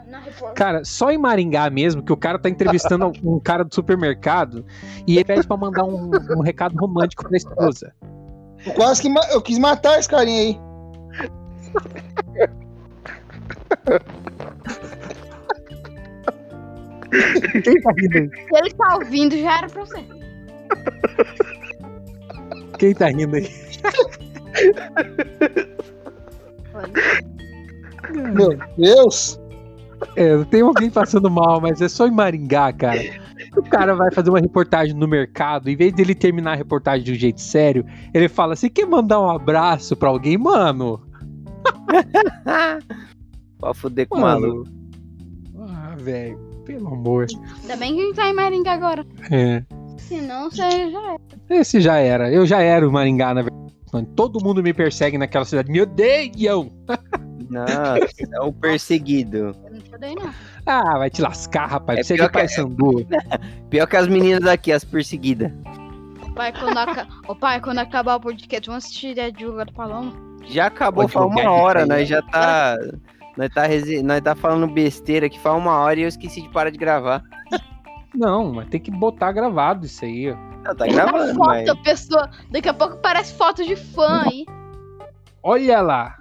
Na 0.07 0.19
reportagem. 0.19 0.55
Cara, 0.55 0.85
só 0.85 1.11
em 1.11 1.17
Maringá 1.17 1.71
mesmo, 1.71 2.03
que 2.03 2.13
o 2.13 2.17
cara 2.17 2.39
tá 2.39 2.51
entrevistando 2.51 3.11
um 3.25 3.41
cara 3.41 3.65
do 3.65 3.75
supermercado 3.75 4.67
e 5.07 5.15
ele 5.17 5.25
pede 5.25 5.47
pra 5.47 5.57
mandar 5.57 5.85
um, 5.85 6.11
um 6.37 6.43
recado 6.43 6.77
romântico 6.79 7.27
pra 7.27 7.39
esposa. 7.39 7.95
Eu 8.67 8.75
quase 8.75 9.01
que 9.01 9.09
eu 9.33 9.41
quis 9.41 9.59
matar 9.59 9.99
esse 9.99 10.09
carinha 10.09 10.43
aí. 10.43 10.61
Quem 17.63 17.81
tá 17.81 17.93
rindo 17.97 18.19
aí? 18.19 18.29
Se 18.29 18.57
ele 18.57 18.71
tá 18.75 18.95
ouvindo, 18.97 19.39
já 19.39 19.59
era 19.59 19.69
pra 19.69 19.85
você. 19.85 20.05
Quem 22.79 22.95
tá 22.95 23.09
rindo 23.09 23.37
aí? 23.37 23.51
Meu 28.35 28.59
Deus. 28.77 29.41
É, 30.17 30.45
tem 30.45 30.61
alguém 30.61 30.91
passando 30.91 31.31
mal, 31.31 31.61
mas 31.61 31.81
é 31.81 31.89
só 31.89 32.07
em 32.07 32.11
Maringá, 32.11 32.73
cara. 32.73 33.01
O 33.57 33.63
cara 33.63 33.95
vai 33.95 34.13
fazer 34.13 34.31
uma 34.31 34.41
reportagem 34.41 34.95
no 34.95 35.09
mercado, 35.09 35.69
em 35.69 35.77
vez 35.77 35.93
dele 35.93 36.15
terminar 36.15 36.53
a 36.53 36.57
reportagem 36.57 37.05
de 37.05 37.13
um 37.13 37.15
jeito 37.15 37.41
sério, 37.41 37.85
ele 38.13 38.29
fala: 38.29 38.55
Você 38.57 38.69
quer 38.69 38.87
mandar 38.87 39.21
um 39.21 39.31
abraço 39.31 39.97
pra 39.97 40.09
alguém, 40.09 40.37
mano? 40.37 41.01
Pode 43.59 43.79
fuder 43.79 44.09
com 44.09 44.19
o 44.19 44.21
maluco. 44.21 44.69
Ah, 45.59 45.95
velho, 45.97 46.39
pelo 46.65 46.89
amor. 46.89 47.27
Ainda 47.63 47.77
bem 47.77 47.95
que 47.95 48.01
a 48.01 48.05
gente 48.07 48.17
tá 48.17 48.29
em 48.29 48.35
Maringá 48.35 48.73
agora. 48.73 49.07
É. 49.31 49.63
Senão 49.99 50.51
você 50.51 50.91
já 50.91 51.13
é. 51.13 51.17
Esse 51.61 51.81
já 51.81 51.99
era. 51.99 52.31
Eu 52.31 52.45
já 52.47 52.61
era 52.61 52.87
o 52.89 52.93
Maringá, 52.93 53.33
na 53.35 53.43
verdade. 53.43 53.65
Todo 54.17 54.43
mundo 54.43 54.63
me 54.63 54.75
persegue 54.75 55.17
naquela 55.17 55.45
cidade. 55.45 55.71
Me 55.71 55.81
odeiam! 55.81 56.69
Nossa, 57.49 58.01
é 58.33 58.41
o 58.41 58.53
perseguido. 58.53 59.37
Eu 59.65 59.71
não 59.71 59.81
te 59.81 59.95
odeio, 59.95 60.17
não. 60.17 60.35
Ah, 60.67 60.99
vai 60.99 61.11
te 61.11 61.23
lascar, 61.23 61.67
rapaz. 61.67 62.01
É 62.01 62.03
Você 62.03 62.15
é 62.15 62.17
pior 62.17 62.27
que- 62.27 62.33
Pai 62.33 62.49
Sandu. 62.49 63.07
Pior 63.71 63.87
que 63.87 63.97
as 63.97 64.09
meninas 64.09 64.41
daqui, 64.41 64.73
as 64.73 64.85
perseguidas. 64.85 65.53
Pai, 66.35 66.53
quando, 66.53 66.77
aca... 66.79 67.07
Ô, 67.29 67.35
pai, 67.37 67.61
quando 67.61 67.79
acabar 67.79 68.17
o 68.17 68.21
podcast, 68.21 68.67
vamos 68.67 68.85
assistir 68.85 69.19
a 69.21 69.31
Divulga 69.31 69.67
do 69.67 69.73
Paloma. 69.73 70.13
Já 70.47 70.67
acabou 70.67 71.07
faz 71.07 71.27
uma 71.27 71.41
aqui, 71.41 71.47
hora, 71.49 71.87
nós 71.87 72.09
já 72.09 72.21
tá. 72.23 72.77
Nós 73.37 73.53
tá, 73.53 73.67
rese- 73.67 74.03
nós 74.03 74.21
tá 74.21 74.35
falando 74.35 74.67
besteira 74.73 75.27
aqui 75.27 75.39
faz 75.41 75.57
uma 75.57 75.79
hora 75.79 75.99
e 75.99 76.03
eu 76.03 76.09
esqueci 76.09 76.41
de 76.43 76.49
parar 76.51 76.71
de 76.71 76.79
gravar. 76.79 77.23
Não, 78.15 78.53
mas 78.53 78.69
tem 78.69 78.81
que 78.81 78.91
botar 78.93 79.33
gravado 79.33 79.87
isso 79.87 80.05
aí. 80.05 80.31
ó. 80.31 80.37
Não, 80.65 80.75
tá 80.77 80.87
gravando, 80.87 81.35
foto, 81.35 81.47
mas. 81.49 81.79
pessoa. 81.83 82.31
Daqui 82.51 82.69
a 82.69 82.75
pouco 82.75 82.97
parece 82.99 83.35
foto 83.35 83.65
de 83.65 83.75
fã 83.77 84.23
aí. 84.27 84.47
Olha 85.43 85.81
lá. 85.83 86.17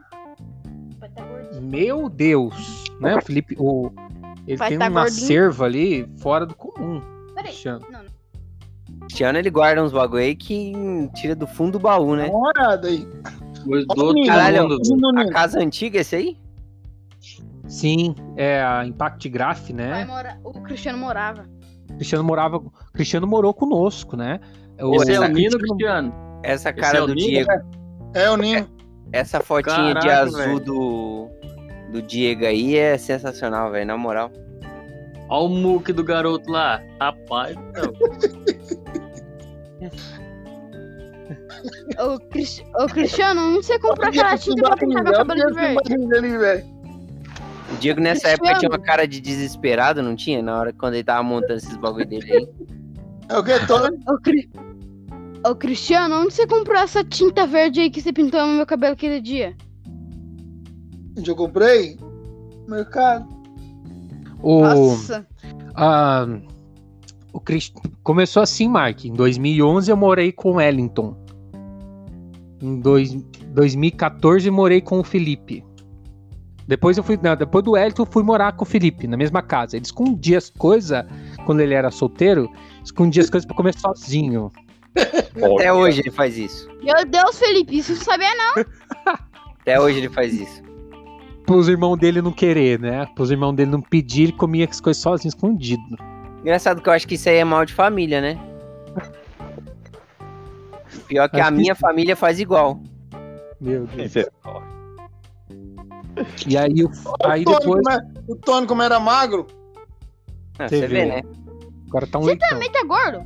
Tá. 1.15 1.23
Meu 1.61 2.09
Deus. 2.09 2.83
Né, 2.99 3.15
o 3.15 3.21
Felipe, 3.21 3.55
o... 3.59 3.91
ele 4.47 4.57
Vai 4.57 4.69
tem 4.69 4.79
tá 4.79 4.87
um 4.87 4.93
gordinho. 4.93 5.23
acervo 5.23 5.63
ali 5.63 6.09
fora 6.17 6.45
do 6.45 6.55
comum. 6.55 7.01
Peraí. 7.35 7.53
Não, 7.65 7.79
não. 7.91 8.13
Cristiano 9.01 9.37
ele 9.37 9.49
guarda 9.49 9.83
uns 9.83 9.91
bagulho 9.91 10.23
aí 10.23 10.35
que 10.35 10.73
tira 11.13 11.35
do 11.35 11.45
fundo 11.45 11.73
do 11.73 11.79
baú, 11.79 12.15
né? 12.15 12.27
Uma 12.29 12.51
olhada 12.57 12.87
aí. 12.87 13.07
Guardou 13.65 14.13
Menino, 14.13 14.33
Caralho, 14.33 14.77
A 15.17 15.29
casa 15.31 15.59
antiga, 15.59 15.99
esse 15.99 16.15
aí? 16.15 16.37
Sim, 17.73 18.13
é 18.37 18.61
a 18.61 18.85
Impact 18.85 19.27
Graph, 19.29 19.71
né? 19.71 20.05
mora- 20.05 20.37
O 20.43 20.53
Cristiano 20.61 20.97
morava. 20.99 21.45
Cristiano 21.95 22.23
morava, 22.23 22.61
Cristiano 22.93 23.25
morou 23.25 23.51
conosco, 23.53 24.15
né? 24.15 24.39
O- 24.79 24.95
Esse 24.97 25.13
é 25.13 25.19
o 25.19 25.27
Nino, 25.27 25.57
Cristiano-. 25.57 26.13
Essa 26.43 26.71
cara 26.71 26.99
é 26.99 27.01
do 27.01 27.15
Nino? 27.15 27.27
Diego. 27.27 27.49
É 28.13 28.29
o 28.29 28.37
Nino. 28.37 28.69
Essa 29.11 29.39
fotinha 29.41 29.95
de 29.95 30.07
Caraca, 30.07 30.21
azul 30.21 30.37
velho. 30.39 30.59
do, 30.59 31.29
do 31.91 32.01
Diego 32.03 32.45
aí 32.45 32.77
é 32.77 32.95
sensacional, 32.97 33.71
velho, 33.71 33.87
na 33.87 33.97
moral. 33.97 34.31
Olha 35.29 35.45
o 35.45 35.49
muque 35.49 35.91
do 35.91 36.03
garoto 36.03 36.51
lá. 36.51 36.79
Rapaz, 37.01 37.55
não. 37.55 37.91
Ô, 42.13 42.19
Cris- 42.29 42.63
Ô, 42.79 42.85
Cristiano, 42.87 43.53
você 43.55 43.79
comprou 43.79 44.07
Olha 44.07 44.09
aquela 44.09 44.37
tinta 44.37 44.61
pra 44.63 44.77
pintar 44.77 45.03
meu 45.03 45.13
cabelo 45.13 45.47
de 45.47 45.53
verde? 46.37 46.72
Diego 47.83 47.99
nessa 47.99 48.29
época 48.29 48.57
tinha 48.59 48.69
uma 48.69 48.79
cara 48.79 49.05
de 49.05 49.19
desesperado, 49.19 50.01
não 50.01 50.15
tinha? 50.15 50.41
Na 50.41 50.57
hora 50.57 50.71
quando 50.71 50.93
ele 50.93 51.03
tava 51.03 51.21
montando 51.21 51.55
esses 51.55 51.75
bagulho 51.75 52.05
dele 52.07 52.31
aí. 52.31 52.47
É 53.27 53.37
o 53.37 53.43
que? 53.43 53.59
Todo... 53.67 53.93
Ô, 54.07 54.17
Cri- 54.21 54.49
Ô, 55.45 55.53
Cristiano, 55.53 56.15
onde 56.15 56.33
você 56.33 56.47
comprou 56.47 56.77
essa 56.77 57.03
tinta 57.03 57.45
verde 57.45 57.81
aí 57.81 57.89
que 57.89 58.01
você 58.01 58.13
pintou 58.13 58.39
no 58.47 58.53
meu 58.53 58.65
cabelo 58.65 58.93
aquele 58.93 59.19
dia? 59.19 59.53
Onde 61.17 61.29
eu 61.29 61.35
comprei? 61.35 61.97
No 62.65 62.75
mercado. 62.77 63.27
o, 64.41 64.61
Nossa. 64.61 65.27
ah, 65.75 66.25
o 67.33 67.39
Cris- 67.41 67.73
começou 68.01 68.41
assim, 68.41 68.69
Mark. 68.69 69.03
Em 69.03 69.11
2011 69.13 69.91
eu 69.91 69.97
morei 69.97 70.31
com 70.31 70.51
o 70.51 70.55
Wellington. 70.55 71.17
Em 72.61 72.79
dois, 72.79 73.13
2014 73.47 74.47
eu 74.47 74.53
morei 74.53 74.79
com 74.79 75.01
o 75.01 75.03
Felipe. 75.03 75.61
Depois 76.67 76.97
eu 76.97 77.03
fui, 77.03 77.19
não, 77.21 77.35
depois 77.35 77.63
do 77.63 77.71
Wellington 77.71 78.03
eu 78.03 78.07
fui 78.07 78.23
morar 78.23 78.53
com 78.53 78.63
o 78.63 78.67
Felipe 78.67 79.07
na 79.07 79.17
mesma 79.17 79.41
casa. 79.41 79.75
Ele 79.75 79.85
escondia 79.85 80.37
as 80.37 80.49
coisas 80.49 81.05
quando 81.45 81.59
ele 81.59 81.73
era 81.73 81.91
solteiro, 81.91 82.49
escondia 82.83 83.21
as 83.21 83.29
coisas 83.29 83.45
pra 83.45 83.55
comer 83.55 83.77
sozinho. 83.77 84.51
Até 85.57 85.73
hoje 85.73 86.01
ele 86.01 86.11
faz 86.11 86.37
isso. 86.37 86.69
Meu 86.81 87.05
Deus, 87.05 87.37
Felipe, 87.37 87.77
isso 87.77 87.93
não 87.93 88.01
sabia 88.01 88.29
não. 88.35 88.65
Até 89.61 89.79
hoje 89.79 89.97
ele 89.97 90.09
faz 90.09 90.33
isso. 90.33 90.61
Pros 91.45 91.67
irmãos 91.67 91.97
dele 91.97 92.21
não 92.21 92.31
querer, 92.31 92.79
né? 92.79 93.05
Pros 93.13 93.29
irmãos 93.29 93.53
dele 93.53 93.71
não 93.71 93.81
pedir, 93.81 94.23
ele 94.23 94.31
comia 94.31 94.67
as 94.69 94.79
coisas 94.79 95.01
sozinho, 95.01 95.29
escondido. 95.29 95.81
Engraçado 96.41 96.81
que 96.81 96.87
eu 96.87 96.93
acho 96.93 97.07
que 97.07 97.15
isso 97.15 97.27
aí 97.27 97.37
é 97.37 97.43
mal 97.43 97.65
de 97.65 97.73
família, 97.73 98.21
né? 98.21 98.39
Pior 101.07 101.29
que 101.29 101.37
Acho 101.37 101.49
a 101.49 101.51
que 101.51 101.57
minha 101.57 101.75
família 101.75 102.15
faz 102.15 102.39
igual. 102.39 102.79
Meu 103.59 103.85
Deus. 103.87 104.07
Isso 104.07 104.19
é- 104.19 104.27
E 106.47 106.57
aí, 106.57 106.83
o- 106.83 106.91
aí 107.23 107.43
Tony, 107.43 107.57
depois. 107.59 107.83
como 107.83 107.89
é- 107.91 108.07
o 108.27 108.35
Tony, 108.35 108.67
como 108.67 108.81
era 108.81 108.99
magro, 108.99 109.47
Ah, 110.59 110.67
Você 110.69 110.85
vê, 110.87 111.05
né? 111.05 111.21
Agora 111.87 112.05
tá 112.05 112.19
um 112.19 112.21
Você 112.21 112.27
leitão. 112.31 112.49
também 112.49 112.71
tá 112.71 112.83
gordo? 112.83 113.25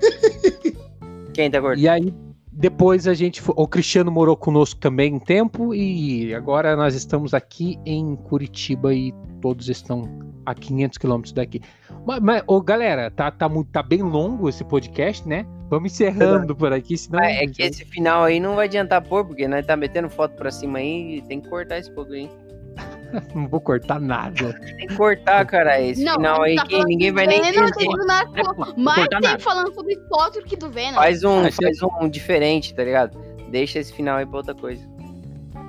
Quem 1.32 1.50
tá 1.50 1.60
gordo? 1.60 1.78
E 1.80 1.88
aí, 1.88 2.12
depois 2.52 3.06
a 3.06 3.14
gente. 3.14 3.42
O 3.46 3.66
Cristiano 3.68 4.10
morou 4.10 4.36
conosco 4.36 4.80
também 4.80 5.14
um 5.14 5.18
tempo. 5.20 5.72
E 5.74 6.34
agora 6.34 6.74
nós 6.76 6.94
estamos 6.94 7.32
aqui 7.34 7.78
em 7.86 8.16
Curitiba 8.16 8.92
e 8.94 9.12
todos 9.40 9.68
estão 9.68 10.02
a 10.44 10.54
500 10.54 10.98
quilômetros 10.98 11.32
daqui. 11.32 11.60
Mas, 12.06 12.20
mas, 12.20 12.42
ô, 12.46 12.60
galera, 12.60 13.10
tá, 13.10 13.30
tá, 13.30 13.48
muito, 13.48 13.70
tá 13.70 13.82
bem 13.82 14.02
longo 14.02 14.48
esse 14.48 14.64
podcast, 14.64 15.26
né? 15.28 15.46
Vamos 15.70 15.92
encerrando 15.92 16.54
por 16.54 16.72
aqui, 16.72 16.96
senão. 16.96 17.20
Ah, 17.20 17.30
é 17.30 17.46
que 17.46 17.62
esse 17.62 17.84
final 17.84 18.24
aí 18.24 18.38
não 18.38 18.54
vai 18.54 18.66
adiantar 18.66 19.02
pôr, 19.02 19.24
porque 19.24 19.48
nós 19.48 19.64
tá 19.66 19.76
metendo 19.76 20.08
foto 20.10 20.34
pra 20.36 20.50
cima 20.50 20.78
aí 20.78 21.16
e 21.16 21.22
tem 21.22 21.40
que 21.40 21.48
cortar 21.48 21.78
esse 21.78 21.90
pouco 21.92 22.12
aí. 22.12 22.30
Não 23.32 23.46
vou 23.46 23.60
cortar 23.60 24.00
nada. 24.00 24.52
Tem 24.76 24.88
que 24.88 24.96
cortar, 24.96 25.46
cara. 25.46 25.80
Esse 25.80 26.02
Não, 26.02 26.14
final 26.14 26.42
aí 26.42 26.56
tá 26.56 26.66
que 26.66 26.84
ninguém 26.84 27.12
vai 27.12 27.26
nem 27.28 27.38
entender. 27.38 27.70
tem 27.72 27.88
nada 28.06 28.28
É, 28.34 28.42
vou 28.42 28.74
Mais 28.76 28.98
cortar 28.98 29.20
tem 29.20 29.30
nada. 29.30 29.38
falando 29.42 29.72
sobre 29.72 29.96
Potter 30.08 30.42
que 30.44 30.56
do 30.56 30.68
Venom. 30.68 30.94
Faz 30.96 31.22
um, 31.22 31.38
Acho 31.44 31.56
faz 31.62 31.78
um 32.00 32.08
diferente, 32.08 32.74
tá 32.74 32.82
ligado? 32.82 33.16
Deixa 33.50 33.78
esse 33.78 33.92
final 33.92 34.16
aí 34.16 34.26
pra 34.26 34.38
outra 34.38 34.54
coisa. 34.54 34.84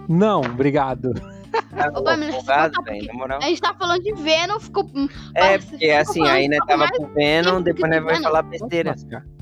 Não, 0.10 0.41
obrigado. 0.41 1.14
Tá 1.76 1.91
Ô, 1.94 2.03
você 2.03 2.45
tá 2.45 2.82
velho, 2.84 3.07
na 3.07 3.14
moral. 3.14 3.40
A 3.41 3.45
gente 3.48 3.61
tá 3.61 3.73
falando 3.73 4.02
de 4.03 4.14
Venom, 4.14 4.60
ficou. 4.60 4.86
É, 5.34 5.53
Nossa, 5.57 5.68
porque 5.69 5.90
assim, 5.91 6.27
aí 6.27 6.48
falando 6.48 6.65
tava 6.68 6.88
pro 6.91 7.14
Venom, 7.14 7.61
depois 7.61 7.91
nós 7.91 8.03
vai 8.03 8.22
falar 8.22 8.41
besteira. 8.44 8.95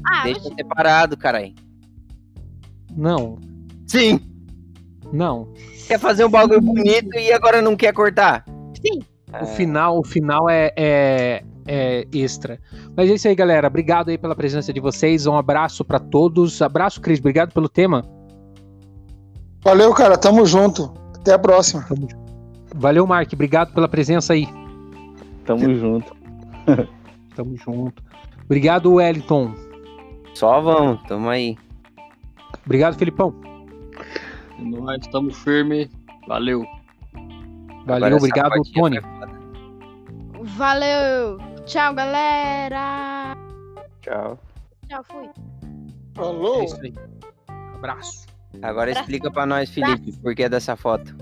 Ah, 0.05 0.23
Deixa 0.23 0.41
mas- 0.43 0.53
separado, 0.55 1.17
caralho. 1.17 1.53
Não, 2.95 3.39
Sim. 3.87 4.19
não. 5.11 5.51
Quer 5.87 5.99
fazer 5.99 6.25
um 6.25 6.29
bagulho 6.29 6.61
bonito 6.61 7.17
e 7.17 7.31
agora 7.33 7.61
não 7.61 7.75
quer 7.75 7.93
cortar? 7.93 8.45
sim. 8.79 9.01
O 9.41 9.45
final, 9.47 9.97
o 9.99 10.03
final 10.03 10.47
é, 10.47 10.71
é, 10.77 11.43
é 11.67 12.07
extra. 12.13 12.59
Mas 12.95 13.09
é 13.09 13.15
isso 13.15 13.27
aí, 13.27 13.33
galera. 13.33 13.67
Obrigado 13.67 14.09
aí 14.09 14.17
pela 14.17 14.35
presença 14.35 14.71
de 14.71 14.79
vocês. 14.79 15.25
Um 15.25 15.35
abraço 15.35 15.83
pra 15.83 15.99
todos. 15.99 16.61
Abraço, 16.61 17.01
Cris. 17.01 17.17
Obrigado 17.19 17.51
pelo 17.51 17.67
tema. 17.67 18.05
valeu, 19.63 19.91
cara, 19.91 20.17
tamo 20.17 20.45
junto. 20.45 20.93
Até 21.23 21.31
a 21.31 21.39
próxima. 21.39 21.85
Valeu, 22.75 23.07
Mark. 23.07 23.31
Obrigado 23.31 23.73
pela 23.73 23.87
presença 23.87 24.33
aí. 24.33 24.45
Tamo 25.45 25.73
junto. 25.73 26.13
Tamo 27.33 27.55
junto. 27.55 28.03
Obrigado, 28.43 28.91
Wellington. 28.95 29.55
Só 30.33 30.59
vamos, 30.59 31.01
tamo 31.03 31.29
aí. 31.29 31.57
Obrigado, 32.65 32.97
Felipão. 32.97 33.33
Nós 34.59 34.99
estamos 35.01 35.37
firmes. 35.37 35.87
Valeu. 36.27 36.65
Valeu, 37.85 38.07
Agora 38.07 38.15
obrigado, 38.17 38.61
Tony. 38.73 38.99
foda. 38.99 39.29
Valeu. 40.41 41.37
Tchau, 41.65 41.93
galera. 41.93 43.37
Tchau. 44.01 44.37
Tchau, 44.89 45.03
fui. 45.05 45.25
É 45.25 45.31
Falou. 46.15 46.63
isso 46.65 46.81
aí. 46.81 46.93
Abraço. 47.75 48.32
Agora 48.61 48.91
explica 48.91 49.31
pra 49.31 49.45
nós, 49.45 49.69
Felipe, 49.69 50.13
por 50.19 50.35
que 50.35 50.47
dessa 50.47 50.75
foto. 50.75 51.15